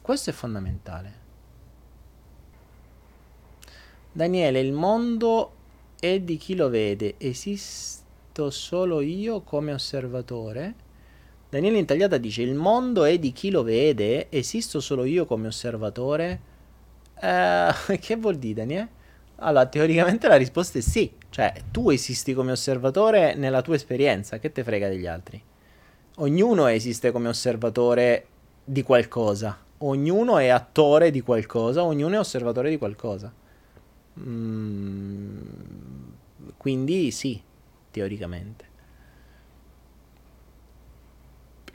Questo 0.00 0.30
è 0.30 0.32
fondamentale. 0.32 1.20
Daniele, 4.12 4.60
il 4.60 4.72
mondo 4.72 5.52
è 5.98 6.20
di 6.20 6.36
chi 6.36 6.54
lo 6.54 6.68
vede, 6.68 7.14
esisto 7.18 8.50
solo 8.50 9.00
io 9.00 9.40
come 9.40 9.72
osservatore. 9.72 10.81
Daniele 11.52 11.76
Intagliata 11.76 12.16
dice: 12.16 12.40
Il 12.40 12.54
mondo 12.54 13.04
è 13.04 13.18
di 13.18 13.30
chi 13.30 13.50
lo 13.50 13.62
vede, 13.62 14.30
esisto 14.30 14.80
solo 14.80 15.04
io 15.04 15.26
come 15.26 15.48
osservatore. 15.48 16.40
Uh, 17.20 17.92
che 18.00 18.16
vuol 18.16 18.36
dire, 18.36 18.54
Daniele? 18.54 18.88
Allora, 19.36 19.66
teoricamente 19.66 20.28
la 20.28 20.36
risposta 20.36 20.78
è 20.78 20.80
sì. 20.80 21.12
Cioè, 21.28 21.52
tu 21.70 21.90
esisti 21.90 22.32
come 22.32 22.52
osservatore 22.52 23.34
nella 23.34 23.60
tua 23.60 23.74
esperienza, 23.74 24.38
che 24.38 24.50
te 24.50 24.64
frega 24.64 24.88
degli 24.88 25.06
altri? 25.06 25.42
Ognuno 26.16 26.68
esiste 26.68 27.10
come 27.10 27.28
osservatore 27.28 28.26
di 28.64 28.82
qualcosa. 28.82 29.58
Ognuno 29.78 30.38
è 30.38 30.48
attore 30.48 31.10
di 31.10 31.20
qualcosa, 31.20 31.84
ognuno 31.84 32.14
è 32.14 32.18
osservatore 32.18 32.70
di 32.70 32.78
qualcosa. 32.78 33.30
Mm, 34.20 35.36
quindi 36.56 37.10
sì, 37.10 37.38
teoricamente. 37.90 38.70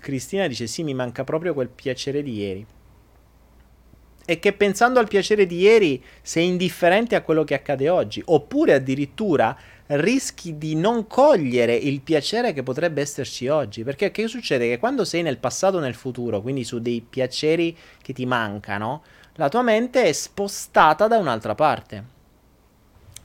Cristina 0.08 0.48
dice 0.48 0.68
sì, 0.68 0.84
mi 0.84 0.94
manca 0.94 1.26
proprio 1.26 1.54
quel 1.54 1.68
piacere 1.68 2.24
di 2.24 2.38
ieri. 2.38 2.66
è 4.24 4.40
che 4.40 4.54
pensando 4.54 5.00
al 5.00 5.08
piacere 5.10 5.46
di 5.46 5.58
ieri 5.58 6.02
sei 6.22 6.48
indifferente 6.48 7.16
a 7.16 7.22
quello 7.22 7.44
che 7.44 7.56
accade 7.56 7.90
oggi, 7.90 8.22
oppure 8.24 8.74
addirittura 8.74 9.58
rischi 9.88 10.58
di 10.58 10.76
non 10.76 11.08
cogliere 11.08 11.76
il 11.76 12.00
piacere 12.00 12.54
che 12.54 12.64
potrebbe 12.64 13.02
esserci 13.02 13.50
oggi. 13.50 13.84
Perché 13.84 14.12
che 14.12 14.30
succede? 14.30 14.70
Che 14.70 14.80
quando 14.80 15.04
sei 15.04 15.24
nel 15.24 15.40
passato 15.40 15.76
o 15.76 15.82
nel 15.82 15.94
futuro, 15.94 16.42
quindi 16.42 16.64
su 16.64 16.80
dei 16.80 17.02
piaceri 17.02 17.78
che 18.02 18.14
ti 18.14 18.26
mancano, 18.26 19.04
la 19.36 19.50
tua 19.50 19.62
mente 19.62 20.04
è 20.04 20.14
spostata 20.14 21.08
da 21.08 21.18
un'altra 21.18 21.54
parte. 21.54 22.04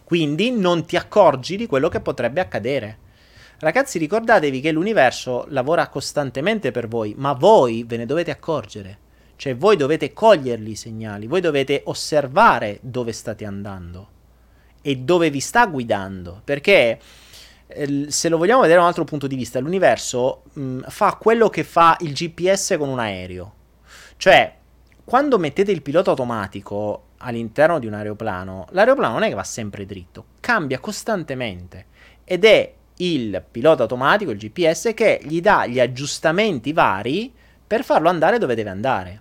Quindi 0.03 0.51
non 0.51 0.85
ti 0.85 0.97
accorgi 0.97 1.57
di 1.57 1.66
quello 1.66 1.89
che 1.89 2.01
potrebbe 2.01 2.41
accadere. 2.41 2.99
Ragazzi, 3.63 3.97
ricordatevi 3.99 4.61
che 4.61 4.73
l'universo 4.73 5.45
lavora 5.51 5.87
costantemente 5.87 6.73
per 6.73 6.89
voi, 6.89 7.15
ma 7.17 7.33
voi 7.33 7.85
ve 7.85 7.97
ne 7.97 8.07
dovete 8.07 8.33
accorgere. 8.33 8.99
Cioè 9.37 9.55
voi 9.55 9.77
dovete 9.77 10.13
coglierli 10.13 10.73
i 10.73 10.75
segnali, 10.75 11.29
voi 11.29 11.41
dovete 11.41 11.83
osservare 11.85 12.81
dove 12.83 13.13
state 13.13 13.45
andando 13.45 14.09
e 14.83 14.97
dove 14.97 15.31
vi 15.31 15.39
sta 15.39 15.65
guidando, 15.67 16.41
perché 16.43 16.99
eh, 17.69 18.07
se 18.09 18.29
lo 18.29 18.37
vogliamo 18.37 18.63
vedere 18.63 18.79
da 18.79 18.83
un 18.83 18.89
altro 18.89 19.05
punto 19.05 19.29
di 19.29 19.37
vista, 19.37 19.61
l'universo 19.61 20.43
mh, 20.55 20.81
fa 20.89 21.15
quello 21.15 21.49
che 21.49 21.63
fa 21.63 21.97
il 22.01 22.15
GPS 22.15 22.75
con 22.77 22.89
un 22.89 22.99
aereo. 22.99 23.55
Cioè, 24.17 24.57
quando 25.05 25.39
mettete 25.39 25.71
il 25.71 25.83
pilota 25.83 26.11
automatico 26.11 27.11
all'interno 27.19 27.79
di 27.79 27.87
un 27.87 27.95
aeroplano, 27.95 28.67
l'aeroplano 28.71 29.13
non 29.13 29.23
è 29.23 29.29
che 29.29 29.35
va 29.35 29.45
sempre 29.45 29.87
dritto, 29.87 30.25
cambia 30.41 30.81
costantemente 30.81 31.87
ed 32.25 32.45
è 32.45 32.75
il 33.03 33.43
pilota 33.51 33.83
automatico, 33.83 34.31
il 34.31 34.39
GPS, 34.39 34.93
che 34.95 35.21
gli 35.23 35.41
dà 35.41 35.67
gli 35.67 35.81
aggiustamenti 35.81 36.73
vari 36.73 37.33
per 37.67 37.85
farlo 37.85 38.09
andare 38.09 38.39
dove 38.39 38.55
deve 38.55 38.71
andare. 38.71 39.21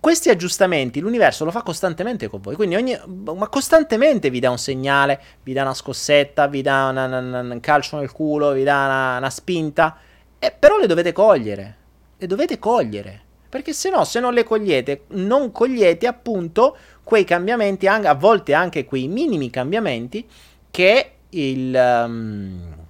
Questi 0.00 0.28
aggiustamenti 0.28 0.98
l'universo 0.98 1.44
lo 1.44 1.52
fa 1.52 1.62
costantemente 1.62 2.26
con 2.26 2.40
voi, 2.40 2.56
quindi 2.56 2.74
ogni, 2.74 2.98
ma 3.06 3.46
costantemente 3.48 4.28
vi 4.28 4.40
dà 4.40 4.50
un 4.50 4.58
segnale, 4.58 5.20
vi 5.44 5.52
dà 5.52 5.62
una 5.62 5.74
scossetta, 5.74 6.48
vi 6.48 6.62
dà 6.62 6.88
un 6.88 7.58
calcio 7.60 7.96
nel 7.98 8.10
culo, 8.10 8.50
vi 8.50 8.64
dà 8.64 8.86
una, 8.86 9.18
una 9.18 9.30
spinta, 9.30 9.96
e 10.40 10.50
però 10.50 10.78
le 10.78 10.88
dovete 10.88 11.12
cogliere, 11.12 11.76
le 12.16 12.26
dovete 12.26 12.58
cogliere, 12.58 13.22
perché 13.48 13.72
se 13.72 13.90
no, 13.90 14.02
se 14.04 14.18
non 14.18 14.34
le 14.34 14.42
cogliete, 14.42 15.04
non 15.10 15.52
cogliete 15.52 16.08
appunto 16.08 16.76
quei 17.04 17.22
cambiamenti, 17.22 17.86
a 17.86 18.14
volte 18.14 18.54
anche 18.54 18.84
quei 18.84 19.06
minimi 19.06 19.48
cambiamenti 19.48 20.26
che 20.70 21.17
il... 21.30 21.74
Um, 21.74 22.86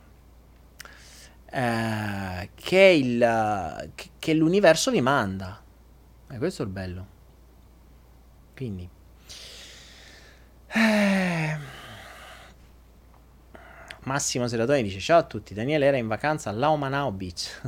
uh, 1.52 2.48
che, 2.54 2.80
il, 2.80 3.90
che 4.18 4.34
l'universo 4.34 4.90
vi 4.90 5.00
manda. 5.00 5.62
E 6.30 6.34
eh, 6.34 6.38
questo 6.38 6.62
è 6.62 6.64
il 6.64 6.70
bello. 6.70 7.06
Quindi... 8.54 8.88
Eh... 10.68 11.76
Massimo 14.08 14.48
Seratoni 14.48 14.82
dice 14.82 15.00
ciao 15.00 15.18
a 15.18 15.22
tutti, 15.22 15.52
Daniele 15.52 15.84
era 15.84 15.98
in 15.98 16.06
vacanza 16.06 16.48
all'Aumanao 16.48 17.12
Beach. 17.12 17.60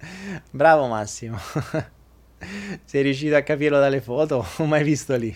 Bravo 0.50 0.88
Massimo. 0.88 1.38
Sei 2.84 3.02
riuscito 3.02 3.36
a 3.36 3.42
capirlo 3.42 3.78
dalle 3.78 4.00
foto? 4.00 4.44
o 4.58 4.64
mai 4.64 4.82
visto 4.82 5.14
lì? 5.16 5.34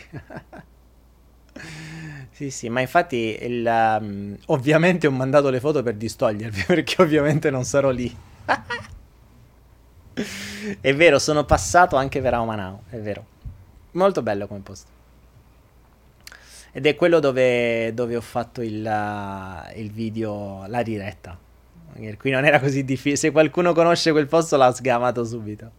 Sì, 2.35 2.51
sì, 2.51 2.69
ma 2.69 2.81
infatti 2.81 3.39
il, 3.41 3.65
um, 3.65 4.37
ovviamente 4.47 5.07
ho 5.07 5.13
mandato 5.13 5.51
le 5.51 5.61
foto 5.61 5.85
per 5.85 5.95
distogliervi 5.95 6.65
perché 6.67 7.01
ovviamente 7.01 7.49
non 7.49 7.63
sarò 7.63 7.91
lì. 7.91 8.13
è 10.81 10.95
vero, 10.97 11.21
sono 11.21 11.45
passato 11.45 11.95
anche 11.95 12.21
per 12.21 12.35
Aumanao, 12.35 12.83
è 12.91 12.99
vero. 12.99 13.25
Molto 13.93 14.21
bello 14.23 14.49
come 14.49 14.61
posto. 14.65 14.91
Ed 16.73 16.87
è 16.87 16.97
quello 16.97 17.21
dove, 17.21 17.95
dove 17.95 18.17
ho 18.17 18.21
fatto 18.21 18.63
il, 18.63 18.85
uh, 18.85 19.79
il, 19.79 19.93
video, 19.93 20.65
la 20.67 20.83
diretta. 20.83 21.39
Qui 22.19 22.31
non 22.33 22.45
era 22.45 22.59
così 22.59 22.83
difficile. 22.85 23.15
Se 23.15 23.31
qualcuno 23.31 23.73
conosce 23.73 24.11
quel 24.11 24.27
posto 24.27 24.57
l'ha 24.57 24.73
sgamato 24.73 25.25
subito. 25.25 25.71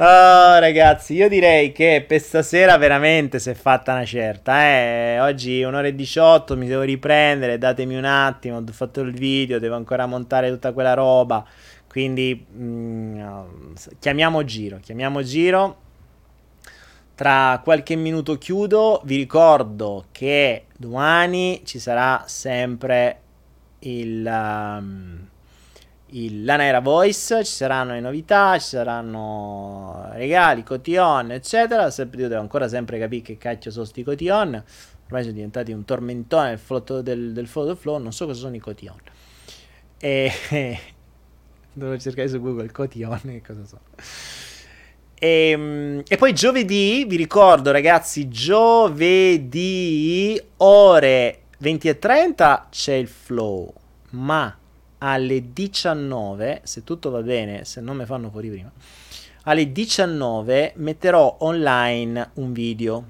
Oh, 0.00 0.60
ragazzi, 0.60 1.14
io 1.14 1.28
direi 1.28 1.72
che 1.72 2.04
per 2.06 2.20
stasera 2.20 2.76
veramente 2.76 3.40
si 3.40 3.50
è 3.50 3.54
fatta 3.54 3.94
una 3.94 4.04
certa. 4.04 4.62
Eh. 4.62 5.18
Oggi 5.18 5.64
un'ora 5.64 5.88
e 5.88 5.94
18, 5.96 6.56
mi 6.56 6.68
devo 6.68 6.82
riprendere. 6.82 7.58
Datemi 7.58 7.96
un 7.96 8.04
attimo. 8.04 8.58
Ho 8.58 8.64
fatto 8.70 9.00
il 9.00 9.12
video, 9.12 9.58
devo 9.58 9.74
ancora 9.74 10.06
montare 10.06 10.50
tutta 10.50 10.72
quella 10.72 10.94
roba. 10.94 11.44
Quindi 11.88 12.46
mm, 12.48 13.22
chiamiamo 13.98 14.44
giro, 14.44 14.78
chiamiamo 14.80 15.20
giro. 15.24 15.76
Tra 17.16 17.60
qualche 17.64 17.96
minuto 17.96 18.38
chiudo, 18.38 19.00
vi 19.04 19.16
ricordo 19.16 20.04
che 20.12 20.66
domani 20.76 21.62
ci 21.64 21.80
sarà 21.80 22.22
sempre 22.28 23.20
il, 23.80 24.24
um, 24.24 25.27
il 26.10 26.44
l'Anaera 26.44 26.80
Voice, 26.80 27.44
ci 27.44 27.52
saranno 27.52 27.92
le 27.92 28.00
novità, 28.00 28.58
ci 28.58 28.68
saranno 28.68 30.08
regali, 30.12 30.62
cotillon, 30.62 31.32
eccetera. 31.32 31.90
Sempre, 31.90 32.22
io 32.22 32.28
devo 32.28 32.40
ancora 32.40 32.68
sempre 32.68 32.98
capire 32.98 33.22
che 33.22 33.38
cacchio 33.38 33.70
sono 33.70 33.84
sti 33.84 34.02
cotillon. 34.02 34.62
Ormai 35.06 35.22
sono 35.22 35.34
diventati 35.34 35.72
un 35.72 35.84
tormentone 35.84 36.50
del 36.50 36.58
flow 36.58 37.00
del, 37.00 37.32
del 37.32 37.46
flow 37.46 37.74
flow, 37.74 37.98
non 37.98 38.12
so 38.12 38.26
cosa 38.26 38.40
sono 38.40 38.54
i 38.54 38.60
cotillon. 38.60 39.00
E 39.98 40.32
Devo 41.78 41.96
cercare 41.96 42.28
su 42.28 42.40
Google 42.40 42.72
cotillon 42.72 43.20
che 43.22 43.42
cosa 43.46 43.64
so. 43.64 43.78
E, 45.14 45.50
ehm, 45.50 46.02
e, 46.06 46.16
poi 46.16 46.32
giovedì, 46.32 47.04
vi 47.06 47.16
ricordo 47.16 47.70
ragazzi, 47.70 48.28
giovedì 48.28 49.60
ore 50.56 51.42
20 51.58 51.88
e 51.88 51.98
30 51.98 52.66
c'è 52.70 52.94
il 52.94 53.06
flow, 53.06 53.72
ma 54.10 54.56
alle 54.98 55.52
19, 55.52 56.60
se 56.64 56.84
tutto 56.84 57.10
va 57.10 57.22
bene, 57.22 57.64
se 57.64 57.80
non 57.80 57.96
mi 57.96 58.04
fanno 58.04 58.30
fuori 58.30 58.50
prima, 58.50 58.70
alle 59.42 59.72
19 59.72 60.72
metterò 60.76 61.36
online 61.40 62.30
un 62.34 62.52
video, 62.52 63.04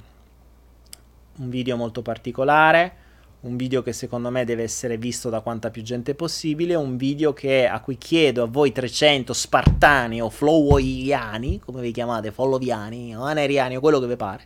un 1.37 1.49
video 1.51 1.77
molto 1.77 2.03
particolare 2.03 3.07
un 3.41 3.57
video 3.57 3.83
che 3.83 3.93
secondo 3.93 4.31
me 4.31 4.45
deve 4.45 4.65
essere 4.65 4.97
visto 4.97 5.31
da 5.31 5.41
quanta 5.41 5.71
più 5.71 5.83
gente 5.83 6.15
possibile, 6.15 6.75
un 6.75 6.97
video 6.97 7.33
che, 7.33 7.69
a 7.69 7.81
cui 7.81 7.97
chiedo 7.97 8.43
a 8.43 8.47
voi 8.47 8.73
300 8.73 9.33
spartani 9.33 10.21
o 10.21 10.29
flowoiani, 10.29 11.61
come 11.61 11.81
vi 11.81 11.93
chiamate, 11.93 12.33
folloviani 12.33 13.15
aneriani 13.15 13.77
o 13.77 13.81
quello 13.81 14.01
che 14.01 14.09
vi 14.09 14.17
pare, 14.17 14.45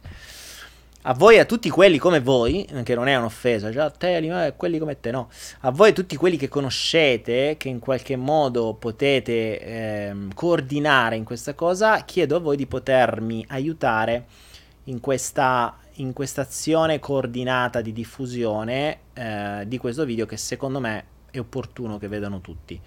a 1.02 1.14
voi 1.14 1.38
a 1.38 1.44
tutti 1.44 1.68
quelli 1.68 1.98
come 1.98 2.20
voi, 2.20 2.66
che 2.84 2.94
non 2.94 3.08
è 3.08 3.16
un'offesa, 3.16 3.70
già 3.70 3.86
a 3.86 3.90
te, 3.90 4.54
quelli 4.56 4.78
come 4.78 5.00
te, 5.00 5.10
no, 5.10 5.28
a 5.60 5.70
voi 5.70 5.90
e 5.90 5.92
tutti 5.92 6.16
quelli 6.16 6.36
che 6.36 6.48
conoscete, 6.48 7.56
che 7.58 7.68
in 7.68 7.80
qualche 7.80 8.16
modo 8.16 8.74
potete 8.74 9.60
ehm, 9.60 10.34
coordinare 10.34 11.16
in 11.16 11.24
questa 11.24 11.54
cosa, 11.54 12.04
chiedo 12.04 12.36
a 12.36 12.40
voi 12.40 12.56
di 12.56 12.66
potermi 12.66 13.44
aiutare 13.48 14.26
in 14.84 15.00
questa 15.00 15.76
in 15.96 16.12
azione 16.36 16.98
coordinata 16.98 17.82
di 17.82 17.92
diffusione 17.92 18.98
eh, 19.12 19.64
di 19.66 19.76
questo 19.76 20.06
video 20.06 20.24
che 20.24 20.38
secondo 20.38 20.80
me 20.80 21.04
è 21.30 21.38
opportuno 21.38 21.98
che 21.98 22.08
vedano 22.08 22.40
tutti. 22.40 22.80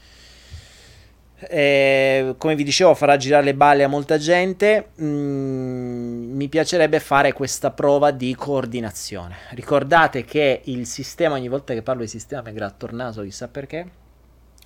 E, 1.38 2.36
come 2.38 2.56
vi 2.56 2.64
dicevo 2.64 2.94
farà 2.95 3.18
girare 3.18 3.44
le 3.44 3.56
balle 3.56 3.84
a 3.84 3.88
molta 3.88 4.18
gente. 4.18 4.91
Mm, 5.02 6.36
mi 6.36 6.48
piacerebbe 6.48 6.99
fare 6.99 7.34
questa 7.34 7.72
prova 7.72 8.12
di 8.12 8.34
coordinazione. 8.36 9.36
Ricordate 9.52 10.24
che 10.24 10.62
il 10.66 10.86
sistema 10.86 11.36
ogni 11.36 11.49
volta 11.49 11.74
che 11.74 11.82
parlo 11.82 12.02
di 12.02 12.07
sistema 12.07 12.41
mi 12.41 12.53
gratto 12.53 12.86
il 12.86 12.95
naso 12.95 13.24
chissà 13.24 13.48
perché. 13.48 14.03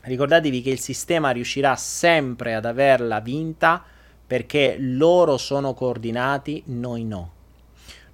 Ricordatevi 0.01 0.61
che 0.61 0.69
il 0.69 0.79
sistema 0.79 1.31
riuscirà 1.31 1.75
sempre 1.75 2.53
ad 2.53 2.65
averla 2.65 3.19
vinta 3.19 3.83
perché 4.25 4.77
loro 4.79 5.37
sono 5.37 5.73
coordinati 5.73 6.63
noi 6.67 7.03
no 7.03 7.37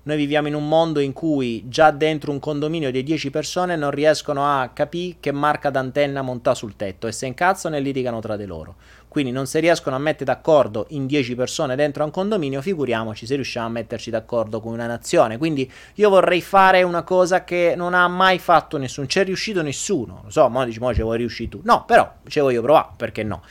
noi 0.05 0.17
viviamo 0.17 0.47
in 0.47 0.53
un 0.53 0.67
mondo 0.67 0.99
in 0.99 1.13
cui 1.13 1.63
già 1.67 1.89
dentro 1.89 2.31
un 2.31 2.39
condominio 2.39 2.91
di 2.91 3.01
10 3.01 3.31
persone 3.31 3.75
non 3.75 3.89
riescono 3.89 4.45
a 4.45 4.69
capire 4.71 5.15
che 5.19 5.31
marca 5.31 5.71
d'antenna 5.71 6.21
monta 6.21 6.53
sul 6.53 6.75
tetto 6.75 7.07
e 7.07 7.11
se 7.11 7.25
incazzano 7.25 7.75
e 7.75 7.79
litigano 7.79 8.19
tra 8.19 8.35
di 8.35 8.45
loro. 8.45 8.75
Quindi 9.07 9.31
non 9.31 9.47
si 9.47 9.59
riescono 9.59 9.95
a 9.95 9.99
mettere 9.99 10.25
d'accordo 10.25 10.85
in 10.89 11.07
10 11.07 11.33
persone 11.33 11.75
dentro 11.75 12.03
un 12.03 12.11
condominio, 12.11 12.61
figuriamoci 12.61 13.25
se 13.25 13.33
riusciamo 13.33 13.65
a 13.65 13.69
metterci 13.69 14.11
d'accordo 14.11 14.59
con 14.59 14.73
una 14.73 14.85
nazione. 14.85 15.39
Quindi 15.39 15.71
io 15.95 16.09
vorrei 16.09 16.41
fare 16.41 16.83
una 16.83 17.01
cosa 17.01 17.43
che 17.43 17.73
non 17.75 17.95
ha 17.95 18.07
mai 18.07 18.37
fatto 18.37 18.77
nessuno, 18.77 19.07
c'è 19.07 19.23
riuscito 19.23 19.63
nessuno. 19.63 20.21
Lo 20.25 20.29
so, 20.29 20.47
mo 20.49 20.63
dici, 20.65 20.79
mo 20.79 20.93
ci 20.93 21.01
vuoi 21.01 21.17
riuscire 21.17 21.49
tu. 21.49 21.61
No, 21.63 21.83
però 21.85 22.13
ci 22.27 22.39
voglio 22.41 22.61
provare, 22.61 22.89
perché 22.95 23.23
no? 23.23 23.41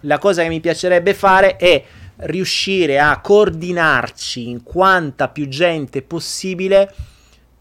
La 0.00 0.18
cosa 0.18 0.42
che 0.42 0.48
mi 0.48 0.60
piacerebbe 0.60 1.14
fare 1.14 1.56
è 1.56 1.82
riuscire 2.20 2.98
a 2.98 3.20
coordinarci 3.20 4.48
in 4.48 4.62
quanta 4.62 5.28
più 5.28 5.48
gente 5.48 6.02
possibile 6.02 6.92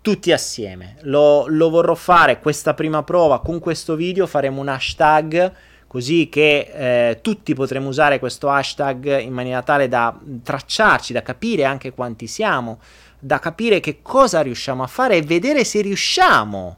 tutti 0.01 0.31
assieme. 0.31 0.97
Lo, 1.01 1.45
lo, 1.47 1.69
vorrò 1.69 1.93
fare 1.93 2.39
questa 2.39 2.73
prima 2.73 3.03
prova 3.03 3.41
con 3.41 3.59
questo 3.59 3.95
video, 3.95 4.25
faremo 4.25 4.61
un 4.61 4.69
hashtag 4.69 5.53
così 5.87 6.27
che 6.29 6.71
eh, 6.73 7.19
tutti 7.21 7.53
potremo 7.53 7.87
usare 7.87 8.19
questo 8.19 8.49
hashtag 8.49 9.19
in 9.19 9.33
maniera 9.33 9.61
tale 9.63 9.87
da 9.87 10.17
tracciarci, 10.43 11.13
da 11.13 11.21
capire 11.21 11.63
anche 11.63 11.93
quanti 11.93 12.27
siamo, 12.27 12.79
da 13.19 13.39
capire 13.39 13.79
che 13.79 14.01
cosa 14.01 14.41
riusciamo 14.41 14.83
a 14.83 14.87
fare 14.87 15.17
e 15.17 15.21
vedere 15.21 15.63
se 15.63 15.81
riusciamo 15.81 16.77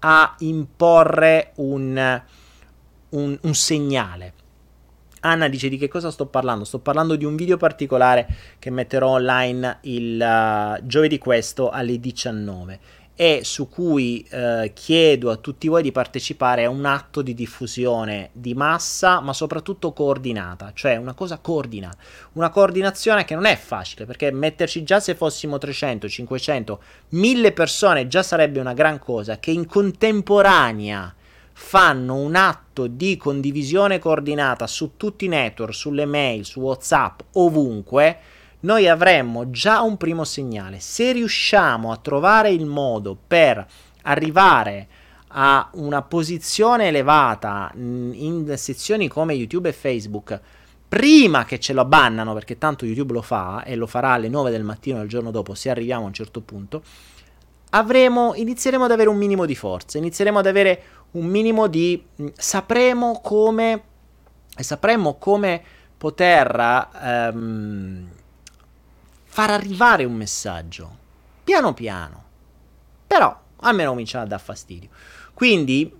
a 0.00 0.34
imporre 0.40 1.52
un, 1.56 2.22
un, 3.10 3.38
un 3.40 3.54
segnale. 3.54 4.32
Anna 5.24 5.48
dice 5.48 5.68
di 5.68 5.78
che 5.78 5.88
cosa 5.88 6.10
sto 6.10 6.26
parlando? 6.26 6.64
Sto 6.64 6.80
parlando 6.80 7.14
di 7.14 7.24
un 7.24 7.36
video 7.36 7.56
particolare 7.56 8.26
che 8.58 8.70
metterò 8.70 9.10
online 9.10 9.78
il 9.82 10.20
uh, 10.20 10.84
giovedì 10.84 11.18
questo 11.18 11.70
alle 11.70 12.00
19 12.00 12.80
e 13.14 13.42
su 13.44 13.68
cui 13.68 14.26
uh, 14.32 14.68
chiedo 14.72 15.30
a 15.30 15.36
tutti 15.36 15.68
voi 15.68 15.82
di 15.82 15.92
partecipare 15.92 16.64
a 16.64 16.70
un 16.70 16.84
atto 16.86 17.22
di 17.22 17.34
diffusione 17.34 18.30
di 18.32 18.54
massa, 18.54 19.20
ma 19.20 19.32
soprattutto 19.32 19.92
coordinata, 19.92 20.72
cioè 20.74 20.96
una 20.96 21.14
cosa 21.14 21.38
coordinata, 21.38 21.98
una 22.32 22.50
coordinazione 22.50 23.24
che 23.24 23.36
non 23.36 23.44
è 23.44 23.54
facile, 23.56 24.06
perché 24.06 24.32
metterci 24.32 24.82
già 24.82 24.98
se 24.98 25.14
fossimo 25.14 25.58
300, 25.58 26.08
500, 26.08 26.82
1000 27.10 27.52
persone 27.52 28.08
già 28.08 28.24
sarebbe 28.24 28.58
una 28.58 28.74
gran 28.74 28.98
cosa, 28.98 29.38
che 29.38 29.52
in 29.52 29.66
contemporanea 29.66 31.14
fanno 31.52 32.16
un 32.16 32.34
atto 32.34 32.86
di 32.86 33.16
condivisione 33.16 33.98
coordinata 33.98 34.66
su 34.66 34.92
tutti 34.96 35.26
i 35.26 35.28
network, 35.28 35.74
sulle 35.74 36.06
mail, 36.06 36.44
su 36.44 36.60
WhatsApp, 36.60 37.20
ovunque, 37.32 38.18
noi 38.60 38.88
avremmo 38.88 39.50
già 39.50 39.80
un 39.82 39.96
primo 39.96 40.24
segnale. 40.24 40.78
Se 40.80 41.12
riusciamo 41.12 41.90
a 41.90 41.96
trovare 41.96 42.50
il 42.50 42.66
modo 42.66 43.16
per 43.26 43.66
arrivare 44.02 44.88
a 45.34 45.68
una 45.74 46.02
posizione 46.02 46.88
elevata 46.88 47.70
in 47.74 48.52
sezioni 48.56 49.08
come 49.08 49.34
YouTube 49.34 49.68
e 49.68 49.72
Facebook, 49.72 50.40
prima 50.88 51.44
che 51.44 51.58
ce 51.58 51.72
lo 51.72 51.84
bannano, 51.86 52.34
perché 52.34 52.58
tanto 52.58 52.84
YouTube 52.84 53.14
lo 53.14 53.22
fa 53.22 53.64
e 53.64 53.76
lo 53.76 53.86
farà 53.86 54.10
alle 54.10 54.28
9 54.28 54.50
del 54.50 54.62
mattino 54.62 54.98
del 54.98 55.08
giorno 55.08 55.30
dopo, 55.30 55.54
se 55.54 55.70
arriviamo 55.70 56.04
a 56.04 56.08
un 56.08 56.12
certo 56.12 56.42
punto, 56.42 56.82
avremo, 57.70 58.34
inizieremo 58.34 58.84
ad 58.84 58.90
avere 58.90 59.08
un 59.08 59.16
minimo 59.16 59.46
di 59.46 59.54
forza, 59.54 59.98
inizieremo 59.98 60.38
ad 60.38 60.46
avere 60.46 60.82
un 61.12 61.26
minimo 61.26 61.66
di... 61.66 62.04
Mm, 62.20 62.28
sapremo 62.34 63.20
come... 63.20 63.82
sapremo 64.56 65.14
come 65.14 65.62
poter 65.96 66.88
um, 67.32 68.08
far 69.24 69.50
arrivare 69.50 70.04
un 70.04 70.14
messaggio, 70.14 70.98
piano 71.44 71.72
piano, 71.74 72.24
però 73.06 73.38
almeno 73.60 73.90
comincia 73.90 74.20
a 74.20 74.26
dar 74.26 74.40
fastidio. 74.40 74.88
Quindi, 75.32 75.94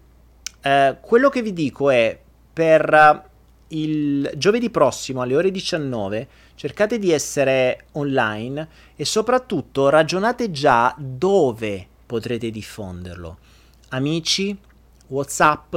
eh, 0.61 0.97
quello 1.01 1.29
che 1.29 1.41
vi 1.41 1.53
dico 1.53 1.89
è, 1.91 2.21
per 2.53 3.31
il 3.69 4.31
giovedì 4.37 4.71
prossimo 4.71 5.23
alle 5.23 5.37
ore 5.37 5.51
19 5.51 6.29
cercate 6.55 6.99
di 6.99 7.11
essere 7.11 7.87
online 7.93 8.69
e 8.95 9.05
soprattutto 9.05 9.89
ragionate 9.89 10.51
già 10.51 10.95
dove 10.99 11.87
potrete 12.05 12.51
diffonderlo. 12.51 13.39
Amici, 13.89 14.57
WhatsApp, 15.13 15.77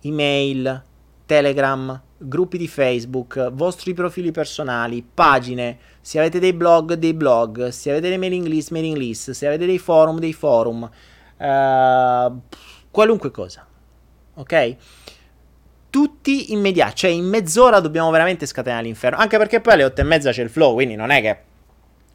email, 0.00 0.84
Telegram, 1.26 2.00
gruppi 2.16 2.58
di 2.58 2.68
Facebook, 2.68 3.50
vostri 3.52 3.94
profili 3.94 4.30
personali, 4.30 5.02
pagine, 5.02 5.78
se 6.00 6.18
avete 6.18 6.38
dei 6.38 6.52
blog, 6.52 6.94
dei 6.94 7.14
blog, 7.14 7.68
se 7.68 7.90
avete 7.90 8.08
dei 8.08 8.18
mailing 8.18 8.46
list, 8.46 8.70
mailing 8.70 8.96
list, 8.96 9.30
se 9.32 9.46
avete 9.46 9.66
dei 9.66 9.78
forum, 9.78 10.18
dei 10.18 10.32
forum, 10.32 10.82
uh, 11.38 12.40
qualunque 12.90 13.30
cosa. 13.30 13.66
Ok? 14.34 14.76
Tutti 15.90 16.52
immediati, 16.52 16.94
cioè 16.94 17.10
in 17.10 17.24
mezz'ora 17.24 17.80
dobbiamo 17.80 18.10
veramente 18.10 18.46
scatenare 18.46 18.84
l'inferno. 18.84 19.18
Anche 19.18 19.36
perché 19.36 19.60
poi 19.60 19.74
alle 19.74 19.84
otto 19.84 20.00
e 20.00 20.04
mezza 20.04 20.30
c'è 20.30 20.42
il 20.42 20.50
flow, 20.50 20.72
quindi 20.74 20.94
non 20.94 21.10
è 21.10 21.20
che. 21.20 21.38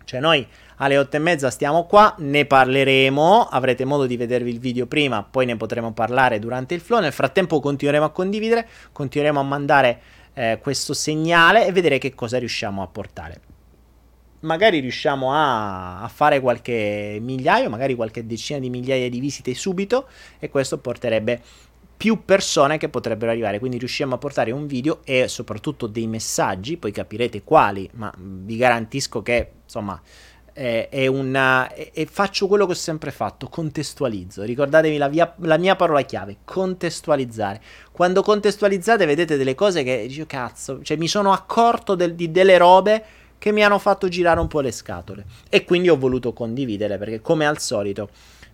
Cioè, 0.03 0.19
noi 0.19 0.47
alle 0.77 0.97
otto 0.97 1.15
e 1.15 1.19
mezza 1.19 1.49
stiamo 1.49 1.85
qua, 1.85 2.15
ne 2.19 2.45
parleremo, 2.45 3.47
avrete 3.49 3.85
modo 3.85 4.05
di 4.05 4.17
vedervi 4.17 4.49
il 4.49 4.59
video 4.59 4.85
prima, 4.85 5.23
poi 5.23 5.45
ne 5.45 5.55
potremo 5.55 5.93
parlare 5.93 6.39
durante 6.39 6.73
il 6.73 6.81
flow, 6.81 6.99
nel 6.99 7.13
frattempo 7.13 7.59
continueremo 7.59 8.05
a 8.05 8.09
condividere, 8.09 8.67
continueremo 8.91 9.39
a 9.39 9.43
mandare 9.43 10.01
eh, 10.33 10.59
questo 10.61 10.93
segnale 10.93 11.65
e 11.65 11.71
vedere 11.71 11.97
che 11.97 12.13
cosa 12.13 12.37
riusciamo 12.37 12.81
a 12.81 12.87
portare. 12.87 13.41
Magari 14.41 14.79
riusciamo 14.79 15.33
a, 15.33 16.01
a 16.03 16.07
fare 16.07 16.39
qualche 16.39 17.17
migliaio, 17.19 17.69
magari 17.69 17.95
qualche 17.95 18.25
decina 18.25 18.59
di 18.59 18.69
migliaia 18.69 19.09
di 19.09 19.19
visite 19.19 19.53
subito 19.55 20.07
e 20.37 20.49
questo 20.49 20.77
porterebbe 20.77 21.41
più 21.97 22.23
persone 22.23 22.77
che 22.77 22.87
potrebbero 22.87 23.31
arrivare. 23.31 23.57
Quindi 23.57 23.79
riusciamo 23.79 24.13
a 24.13 24.17
portare 24.19 24.51
un 24.51 24.67
video 24.67 24.99
e 25.03 25.27
soprattutto 25.27 25.87
dei 25.87 26.05
messaggi, 26.05 26.77
poi 26.77 26.91
capirete 26.91 27.41
quali, 27.43 27.89
ma 27.93 28.13
vi 28.15 28.55
garantisco 28.55 29.23
che 29.23 29.53
insomma 29.63 29.99
è, 30.57 30.89
è 30.89 31.05
una, 31.05 31.71
è, 31.71 31.91
e 31.93 32.07
faccio 32.07 32.47
quello 32.47 32.65
che 32.65 32.71
ho 32.71 32.75
sempre 32.75 33.11
fatto, 33.11 33.47
contestualizzo. 33.47 34.41
Ricordatevi 34.41 34.97
la, 34.97 35.07
via, 35.07 35.31
la, 35.41 35.57
mia 35.57 35.75
parola 35.75 36.01
chiave, 36.01 36.37
contestualizzare. 36.43 37.61
Quando 37.91 38.23
contestualizzate 38.23 39.05
vedete 39.05 39.37
delle 39.37 39.53
cose 39.53 39.83
che 39.83 40.07
dico 40.07 40.25
cazzo, 40.25 40.81
cioè 40.81 40.97
mi 40.97 41.07
sono 41.07 41.31
accorto 41.31 41.93
del, 41.93 42.15
di 42.15 42.31
delle 42.31 42.57
robe 42.57 43.03
che 43.37 43.51
mi 43.51 43.63
hanno 43.63 43.77
fatto 43.77 44.07
girare 44.07 44.39
un 44.39 44.47
po' 44.47 44.61
le 44.61 44.71
scatole 44.71 45.25
e 45.47 45.63
quindi 45.63 45.89
ho 45.89 45.97
voluto 45.97 46.33
condividere 46.33 46.97
perché 46.97 47.21
come 47.21 47.45
al 47.45 47.59
solito 47.59 48.09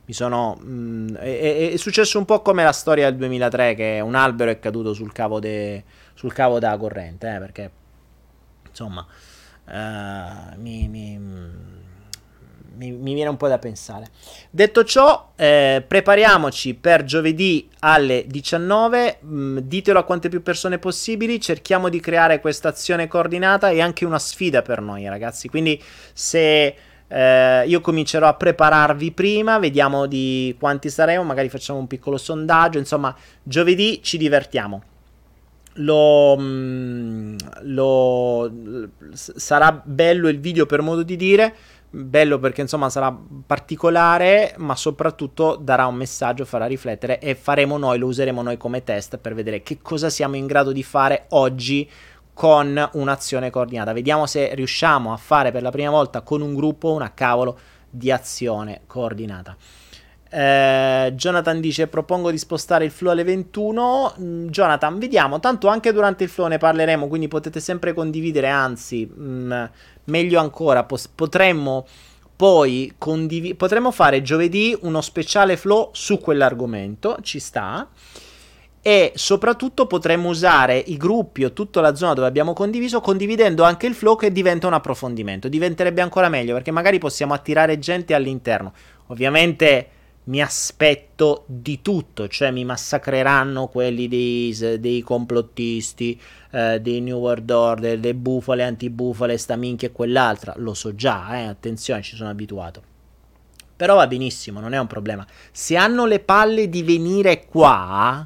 mi 0.05 0.13
sono 0.13 0.57
mh, 0.61 0.71
mm, 0.71 1.15
è, 1.15 1.71
è, 1.71 1.77
successo 1.77 2.17
un 2.17 2.25
po' 2.25 2.41
come 2.41 2.65
la 2.65 2.73
storia 2.73 3.09
del 3.09 3.17
2003 3.17 3.75
che 3.75 4.01
un 4.03 4.15
albero 4.15 4.51
è 4.51 4.59
caduto 4.59 4.93
sul 4.93 5.13
cavo, 5.13 5.39
de, 5.39 5.85
sul 6.15 6.33
cavo 6.33 6.59
della 6.59 6.75
corrente 6.75 7.33
eh, 7.33 7.39
perché 7.39 7.71
insomma 8.67 9.07
uh, 9.67 10.59
mi, 10.59 10.89
mi 10.89 11.17
mi, 12.75 12.91
mi, 12.91 13.13
viene 13.13 13.29
un 13.29 13.37
po' 13.37 13.47
da 13.47 13.59
pensare. 13.59 14.07
Detto 14.49 14.83
ciò, 14.83 15.31
eh, 15.35 15.83
prepariamoci 15.85 16.73
per 16.75 17.03
giovedì 17.03 17.69
alle 17.79 18.25
19. 18.27 19.17
Mh, 19.21 19.35
mm, 19.35 19.57
ditelo 19.59 19.99
a 19.99 20.03
quante 20.03 20.29
più 20.29 20.41
persone 20.41 20.79
possibili. 20.79 21.39
Cerchiamo 21.39 21.89
di 21.89 21.99
creare 21.99 22.39
questa 22.39 22.69
azione 22.69 23.07
coordinata 23.07 23.69
e 23.69 23.81
anche 23.81 24.05
una 24.05 24.19
sfida 24.19 24.61
per 24.61 24.81
noi, 24.81 25.07
ragazzi. 25.07 25.47
Quindi, 25.49 25.81
se 26.13 26.75
eh, 27.07 27.63
io 27.67 27.79
comincerò 27.81 28.27
a 28.27 28.33
prepararvi 28.33 29.11
prima, 29.11 29.59
vediamo 29.59 30.07
di 30.07 30.55
quanti 30.59 30.89
saremo. 30.89 31.23
Magari 31.23 31.49
facciamo 31.49 31.79
un 31.79 31.87
piccolo 31.87 32.17
sondaggio. 32.17 32.79
Insomma, 32.79 33.15
giovedì 33.43 34.01
ci 34.01 34.17
divertiamo. 34.17 34.83
Lo, 35.77 36.35
mm, 36.37 37.35
lo, 37.61 38.51
sarà 39.13 39.81
bello 39.83 40.27
il 40.27 40.39
video 40.39 40.65
per 40.65 40.81
modo 40.81 41.03
di 41.03 41.15
dire 41.15 41.55
bello 41.95 42.39
perché 42.39 42.61
insomma 42.61 42.89
sarà 42.89 43.15
particolare, 43.45 44.55
ma 44.57 44.75
soprattutto 44.75 45.55
darà 45.55 45.85
un 45.85 45.93
messaggio, 45.93 46.43
farà 46.43 46.65
riflettere 46.65 47.19
e 47.19 47.35
faremo 47.35 47.77
noi, 47.77 47.99
lo 47.99 48.07
useremo 48.07 48.41
noi 48.41 48.57
come 48.57 48.83
test 48.83 49.17
per 49.17 49.35
vedere 49.35 49.61
che 49.61 49.77
cosa 49.79 50.09
siamo 50.09 50.35
in 50.35 50.47
grado 50.47 50.71
di 50.71 50.81
fare 50.81 51.25
oggi 51.29 51.87
con 52.33 52.89
un'azione 52.93 53.51
coordinata. 53.51 53.93
Vediamo 53.93 54.25
se 54.25 54.55
riusciamo 54.55 55.13
a 55.13 55.17
fare 55.17 55.51
per 55.51 55.61
la 55.61 55.69
prima 55.69 55.91
volta 55.91 56.21
con 56.21 56.41
un 56.41 56.55
gruppo 56.55 56.91
una 56.91 57.13
cavolo 57.13 57.59
di 57.87 58.11
azione 58.11 58.81
coordinata. 58.87 59.55
Eh, 60.33 61.13
Jonathan 61.15 61.59
dice: 61.59 61.85
Propongo 61.85 62.31
di 62.31 62.39
spostare 62.39 62.85
il 62.85 62.91
flow 62.91 63.11
alle 63.11 63.23
21. 63.23 64.15
Mm, 64.19 64.47
Jonathan, 64.47 64.97
vediamo. 64.97 65.39
Tanto 65.39 65.67
anche 65.67 65.93
durante 65.93 66.23
il 66.23 66.29
flow 66.29 66.47
ne 66.47 66.57
parleremo. 66.57 67.07
Quindi 67.07 67.27
potete 67.27 67.59
sempre 67.59 67.93
condividere. 67.93 68.47
Anzi, 68.47 69.05
mh, 69.05 69.23
mm, 69.23 69.63
meglio 70.05 70.39
ancora, 70.39 70.85
pos- 70.85 71.07
potremmo 71.07 71.85
poi 72.35 72.95
condividere. 72.97 73.55
Potremmo 73.55 73.91
fare 73.91 74.23
giovedì 74.23 74.75
uno 74.81 75.01
speciale 75.01 75.55
flow 75.55 75.89
su 75.93 76.17
quell'argomento. 76.19 77.17
Ci 77.21 77.39
sta. 77.39 77.87
E 78.85 79.13
soprattutto 79.15 79.85
potremmo 79.85 80.29
usare 80.29 80.77
i 80.77 80.97
gruppi 80.97 81.45
o 81.45 81.53
tutta 81.53 81.79
la 81.79 81.95
zona 81.95 82.15
dove 82.15 82.27
abbiamo 82.27 82.53
condiviso, 82.53 82.99
condividendo 83.01 83.63
anche 83.63 83.85
il 83.85 83.93
flow 83.93 84.17
che 84.17 84.31
diventa 84.31 84.65
un 84.65 84.73
approfondimento. 84.73 85.47
Diventerebbe 85.47 86.01
ancora 86.01 86.27
meglio 86.27 86.53
perché 86.53 86.71
magari 86.71 86.97
possiamo 86.97 87.33
attirare 87.33 87.77
gente 87.77 88.13
all'interno. 88.13 88.73
Ovviamente 89.07 89.89
mi 90.25 90.41
aspetto 90.41 91.43
di 91.47 91.81
tutto, 91.81 92.27
cioè 92.27 92.51
mi 92.51 92.63
massacreranno 92.63 93.67
quelli 93.67 94.07
dei, 94.07 94.55
dei 94.79 95.01
complottisti, 95.01 96.19
eh, 96.51 96.79
dei 96.79 97.01
New 97.01 97.19
World 97.19 97.49
Order, 97.49 97.99
le 97.99 98.13
bufale, 98.13 98.63
antibufale, 98.63 99.37
sta 99.37 99.55
minchia 99.55 99.89
e 99.89 99.91
quell'altra, 99.91 100.53
lo 100.57 100.73
so 100.73 100.95
già, 100.95 101.37
eh, 101.37 101.43
attenzione, 101.43 102.01
ci 102.01 102.15
sono 102.15 102.29
abituato. 102.29 102.91
Però 103.75 103.95
va 103.95 104.07
benissimo, 104.07 104.59
non 104.59 104.73
è 104.73 104.79
un 104.79 104.87
problema. 104.87 105.25
Se 105.51 105.75
hanno 105.75 106.05
le 106.05 106.19
palle 106.19 106.69
di 106.69 106.83
venire 106.83 107.45
qua 107.45 108.25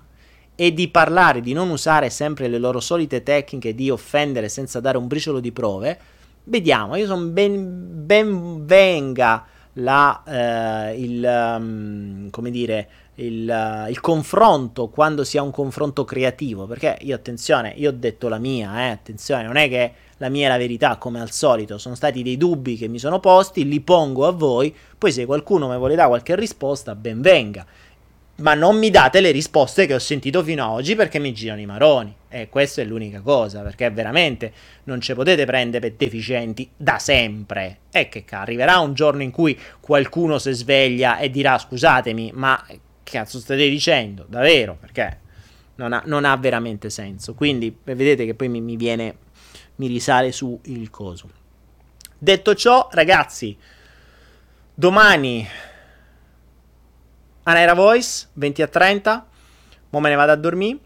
e 0.53 0.73
di 0.73 0.89
parlare, 0.89 1.41
di 1.41 1.53
non 1.53 1.69
usare 1.69 2.09
sempre 2.09 2.47
le 2.47 2.59
loro 2.59 2.79
solite 2.79 3.23
tecniche 3.23 3.73
di 3.73 3.89
offendere 3.89 4.49
senza 4.49 4.79
dare 4.79 4.97
un 4.97 5.07
briciolo 5.07 5.39
di 5.39 5.51
prove, 5.51 5.99
vediamo, 6.43 6.95
io 6.95 7.07
sono 7.07 7.25
ben, 7.25 8.05
ben 8.05 8.65
venga 8.65 9.45
la, 9.77 10.23
eh, 10.25 11.01
il, 11.01 11.23
um, 11.23 12.29
come 12.29 12.51
dire, 12.51 12.87
il, 13.15 13.47
uh, 13.47 13.89
il, 13.89 13.99
confronto 13.99 14.87
quando 14.87 15.23
si 15.23 15.37
ha 15.37 15.41
un 15.41 15.51
confronto 15.51 16.05
creativo, 16.05 16.65
perché 16.65 16.97
io 17.01 17.15
attenzione, 17.15 17.73
io 17.75 17.89
ho 17.89 17.93
detto 17.93 18.27
la 18.27 18.37
mia, 18.37 18.85
eh, 18.85 18.89
attenzione, 18.89 19.43
non 19.43 19.55
è 19.55 19.67
che 19.67 19.91
la 20.17 20.29
mia 20.29 20.47
è 20.47 20.49
la 20.49 20.57
verità 20.57 20.97
come 20.97 21.19
al 21.19 21.31
solito, 21.31 21.77
sono 21.77 21.95
stati 21.95 22.23
dei 22.23 22.37
dubbi 22.37 22.75
che 22.75 22.87
mi 22.87 22.99
sono 22.99 23.19
posti, 23.19 23.67
li 23.67 23.79
pongo 23.81 24.25
a 24.25 24.31
voi, 24.31 24.73
poi 24.97 25.11
se 25.11 25.25
qualcuno 25.25 25.67
mi 25.67 25.77
vuole 25.77 25.95
dare 25.95 26.09
qualche 26.09 26.35
risposta, 26.35 26.95
ben 26.95 27.21
venga. 27.21 27.65
Ma 28.37 28.53
non 28.53 28.77
mi 28.77 28.91
date 28.91 29.19
le 29.19 29.31
risposte 29.31 29.87
che 29.87 29.95
ho 29.95 29.99
sentito 29.99 30.43
fino 30.43 30.63
ad 30.63 30.71
oggi 30.71 30.95
perché 30.95 31.17
mi 31.17 31.33
girano 31.33 31.61
i 31.61 31.65
maroni. 31.65 32.15
E 32.29 32.49
questa 32.49 32.81
è 32.81 32.85
l'unica 32.85 33.21
cosa, 33.21 33.61
perché 33.61 33.89
veramente 33.89 34.51
non 34.83 34.99
ci 34.99 35.13
potete 35.13 35.45
prendere 35.45 35.89
per 35.89 35.97
deficienti 35.97 36.69
da 36.75 36.99
sempre. 36.99 37.79
E 37.91 38.09
che 38.09 38.25
arriverà 38.29 38.79
un 38.79 38.93
giorno 38.93 39.21
in 39.23 39.31
cui 39.31 39.57
qualcuno 39.79 40.37
si 40.37 40.51
sveglia 40.51 41.17
e 41.17 41.29
dirà 41.29 41.57
scusatemi, 41.57 42.31
ma 42.33 42.61
che 42.67 42.79
cazzo 43.03 43.39
state 43.39 43.69
dicendo? 43.69 44.25
Davvero? 44.27 44.77
Perché 44.79 45.19
non 45.75 45.93
ha, 45.93 46.01
non 46.05 46.25
ha 46.25 46.35
veramente 46.35 46.89
senso. 46.89 47.33
Quindi 47.33 47.75
vedete 47.83 48.25
che 48.25 48.35
poi 48.35 48.49
mi, 48.49 48.61
mi 48.61 48.75
viene, 48.75 49.15
mi 49.75 49.87
risale 49.87 50.31
su 50.31 50.59
il 50.65 50.89
coso. 50.89 51.29
Detto 52.17 52.55
ciò, 52.55 52.89
ragazzi, 52.91 53.57
domani 54.73 55.47
Anaera 57.43 57.73
Voice 57.73 58.27
20 58.33 58.61
a 58.61 58.67
30. 58.67 59.27
Mo 59.89 59.99
me 60.01 60.09
ne 60.09 60.15
vado 60.15 60.31
a 60.33 60.35
dormire. 60.35 60.79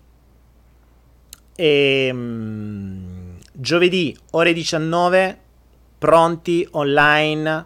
E 1.61 2.09
um, 2.11 3.37
giovedì 3.51 4.17
ore 4.31 4.51
19 4.51 5.39
pronti 5.99 6.67
online, 6.71 7.65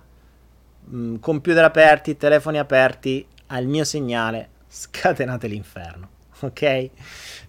um, 0.92 1.18
computer 1.22 1.64
aperti, 1.64 2.18
telefoni 2.18 2.58
aperti 2.58 3.26
al 3.48 3.68
mio 3.68 3.86
segnale, 3.86 4.50
scatenate 4.68 5.48
l'inferno. 5.48 6.10
Ok? 6.46 6.90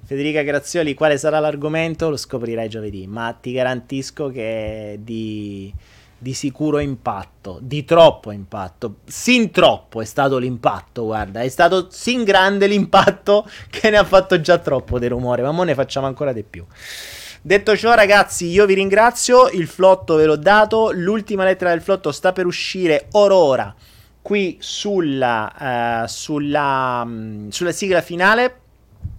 Federica 0.04 0.42
Grazioli, 0.42 0.94
quale 0.94 1.18
sarà 1.18 1.40
l'argomento? 1.40 2.08
Lo 2.08 2.16
scoprirai 2.16 2.68
giovedì, 2.68 3.08
ma 3.08 3.32
ti 3.32 3.50
garantisco 3.50 4.28
che 4.28 5.00
di, 5.02 5.74
di 6.18 6.34
sicuro 6.34 6.78
impatto, 6.78 7.58
di 7.60 7.84
troppo 7.84 8.30
impatto. 8.30 8.96
Sin 9.06 9.50
troppo 9.50 10.00
è 10.00 10.04
stato 10.04 10.38
l'impatto, 10.38 11.04
guarda, 11.04 11.42
è 11.42 11.48
stato 11.48 11.88
sin 11.90 12.24
grande 12.24 12.66
l'impatto 12.66 13.48
che 13.70 13.90
ne 13.90 13.98
ha 13.98 14.04
fatto 14.04 14.40
già 14.40 14.58
troppo 14.58 14.98
del 14.98 15.10
rumore, 15.10 15.42
ma 15.42 15.50
ora 15.50 15.64
ne 15.64 15.74
facciamo 15.74 16.06
ancora 16.06 16.32
di 16.32 16.42
più. 16.42 16.64
Detto 17.42 17.76
ciò, 17.76 17.94
ragazzi, 17.94 18.46
io 18.46 18.66
vi 18.66 18.74
ringrazio. 18.74 19.48
Il 19.50 19.68
flotto 19.68 20.16
ve 20.16 20.24
l'ho 20.24 20.36
dato. 20.36 20.90
L'ultima 20.92 21.44
lettera 21.44 21.70
del 21.70 21.80
flotto 21.80 22.10
sta 22.10 22.32
per 22.32 22.44
uscire 22.44 23.06
ora 23.12 23.72
qui 24.20 24.56
sulla, 24.58 26.02
uh, 26.02 26.08
sulla, 26.08 27.02
um, 27.04 27.48
sulla 27.50 27.70
sigla 27.70 28.00
finale. 28.00 28.60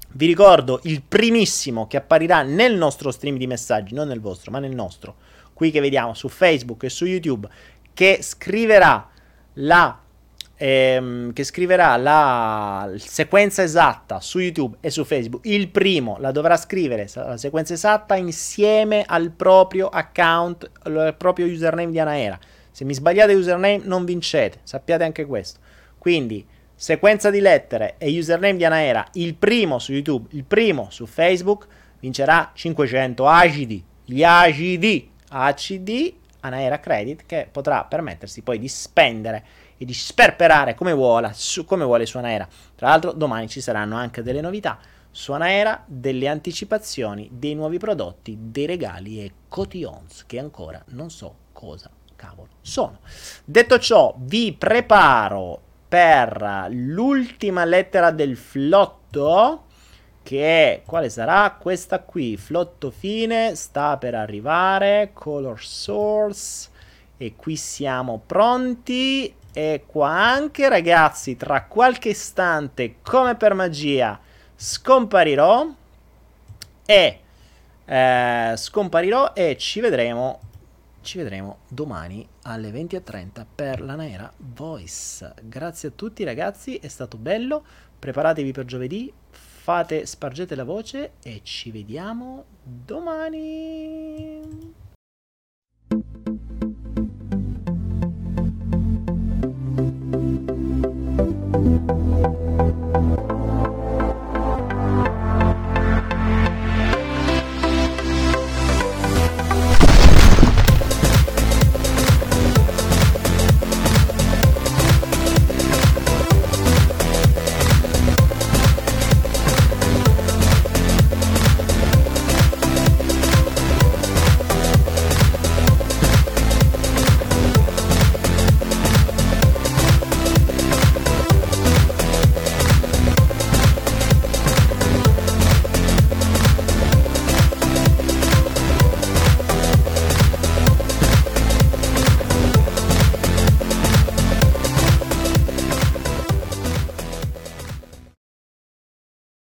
Vi 0.10 0.26
ricordo 0.26 0.82
il 0.84 1.02
primissimo 1.08 1.88
che 1.88 1.96
apparirà 1.96 2.42
nel 2.42 2.76
nostro 2.76 3.12
stream 3.12 3.38
di 3.38 3.48
messaggi, 3.48 3.94
non 3.94 4.10
nel 4.10 4.20
vostro, 4.20 4.52
ma 4.52 4.60
nel 4.60 4.76
nostro, 4.76 5.16
qui 5.58 5.72
che 5.72 5.80
vediamo 5.80 6.14
su 6.14 6.30
Facebook 6.30 6.84
e 6.84 6.90
su 6.90 7.06
YouTube, 7.06 7.50
che 7.92 8.20
scriverà 8.22 9.10
la, 9.54 10.00
ehm, 10.56 11.34
che 11.34 11.44
scriverà 11.44 11.98
la 11.98 12.94
sequenza 12.98 13.64
esatta 13.64 14.20
su 14.20 14.38
YouTube 14.38 14.78
e 14.82 14.92
su 14.92 15.04
Facebook. 15.04 15.48
Il 15.48 15.70
primo 15.70 16.18
la 16.20 16.30
dovrà 16.30 16.58
scrivere 16.58 17.10
la 17.16 17.38
sequenza 17.38 17.74
esatta 17.74 18.16
insieme 18.16 19.04
al 19.04 19.32
proprio 19.32 19.88
account, 19.88 20.70
al 20.84 21.16
proprio 21.18 21.48
username 21.48 21.90
di 21.90 21.98
Anaera. 21.98 22.38
Se 22.70 22.86
mi 22.86 22.94
sbagliate 22.94 23.34
username 23.34 23.82
non 23.84 24.06
vincete, 24.06 24.60
sappiate 24.62 25.04
anche 25.04 25.26
questo. 25.26 25.60
Quindi, 25.98 26.46
sequenza 26.76 27.32
di 27.32 27.40
lettere 27.40 27.96
e 27.98 28.16
username 28.16 28.58
di 28.58 28.64
Anaera, 28.64 29.04
il 29.14 29.34
primo 29.34 29.80
su 29.80 29.92
YouTube, 29.92 30.28
il 30.34 30.44
primo 30.44 30.90
su 30.92 31.08
Facebook, 31.08 31.66
vincerà 32.00 32.52
500 32.54 33.28
acidi. 33.28 33.84
Gli 34.06 34.24
acidi, 34.24 35.16
ACD, 35.30 36.14
Anaera 36.42 36.80
Credit, 36.80 37.26
che 37.26 37.48
potrà 37.52 37.84
permettersi 37.84 38.42
poi 38.42 38.60
di 38.60 38.68
spendere 38.68 39.46
e 39.78 39.86
di 39.86 39.94
sperperare 39.94 40.76
come 40.76 40.94
vuole, 40.94 41.32
su, 41.34 41.66
come 41.66 41.84
vuole 41.84 42.06
su 42.06 42.18
Anaera. 42.18 42.48
Tra 42.76 42.90
l'altro 42.90 43.12
domani 43.12 43.48
ci 43.48 43.62
saranno 43.62 43.96
anche 43.96 44.24
delle 44.24 44.42
novità 44.42 44.80
su 45.12 45.32
Anaera, 45.32 45.84
delle 45.86 46.28
anticipazioni, 46.28 47.30
dei 47.32 47.56
nuovi 47.56 47.78
prodotti, 47.78 48.38
dei 48.40 48.66
regali 48.66 49.24
e 49.24 49.32
cotillons 49.48 50.26
che 50.26 50.40
ancora 50.40 50.84
non 50.90 51.10
so 51.10 51.36
cosa 51.54 51.90
cavolo 52.16 52.50
sono. 52.62 53.00
Detto 53.46 53.80
ciò, 53.80 54.14
vi 54.18 54.54
preparo 54.54 55.62
per 55.88 56.68
l'ultima 56.70 57.64
lettera 57.64 58.12
del 58.12 58.36
flotto 58.36 59.67
che 60.28 60.82
quale 60.86 61.08
sarà? 61.10 61.56
Questa 61.58 62.02
qui 62.02 62.36
flotto 62.36 62.92
fine 62.92 63.56
sta 63.56 63.96
per 63.96 64.14
arrivare 64.14 65.12
color 65.14 65.64
source. 65.64 66.68
E 67.16 67.36
qui 67.38 67.56
siamo 67.56 68.22
pronti. 68.26 69.34
E 69.54 69.84
qua 69.86 70.10
anche 70.10 70.68
ragazzi 70.68 71.38
tra 71.38 71.64
qualche 71.64 72.10
istante 72.10 72.96
come 73.02 73.36
per 73.36 73.54
magia 73.54 74.20
scomparirò. 74.54 75.66
E 76.86 77.20
eh, 77.86 78.54
scomparirò 78.58 79.32
e 79.34 79.56
ci 79.58 79.80
vedremo 79.80 80.42
ci 81.04 81.20
vedremo 81.20 81.60
domani 81.70 82.28
alle 82.42 82.70
20.30 82.70 83.46
per 83.56 83.80
la 83.80 83.96
Naera 83.96 84.30
Voice. 84.36 85.36
Grazie 85.44 85.88
a 85.88 85.92
tutti 85.96 86.26
ragazzi, 86.26 86.76
è 86.76 86.90
stato 86.90 87.16
bello. 87.16 87.64
Preparatevi 87.98 88.52
per 88.52 88.66
giovedì, 88.66 89.12
fate, 89.68 90.06
spargete 90.06 90.56
la 90.56 90.64
voce 90.64 91.16
e 91.22 91.42
ci 91.44 91.72
vediamo 91.72 92.46
domani. 92.64 94.40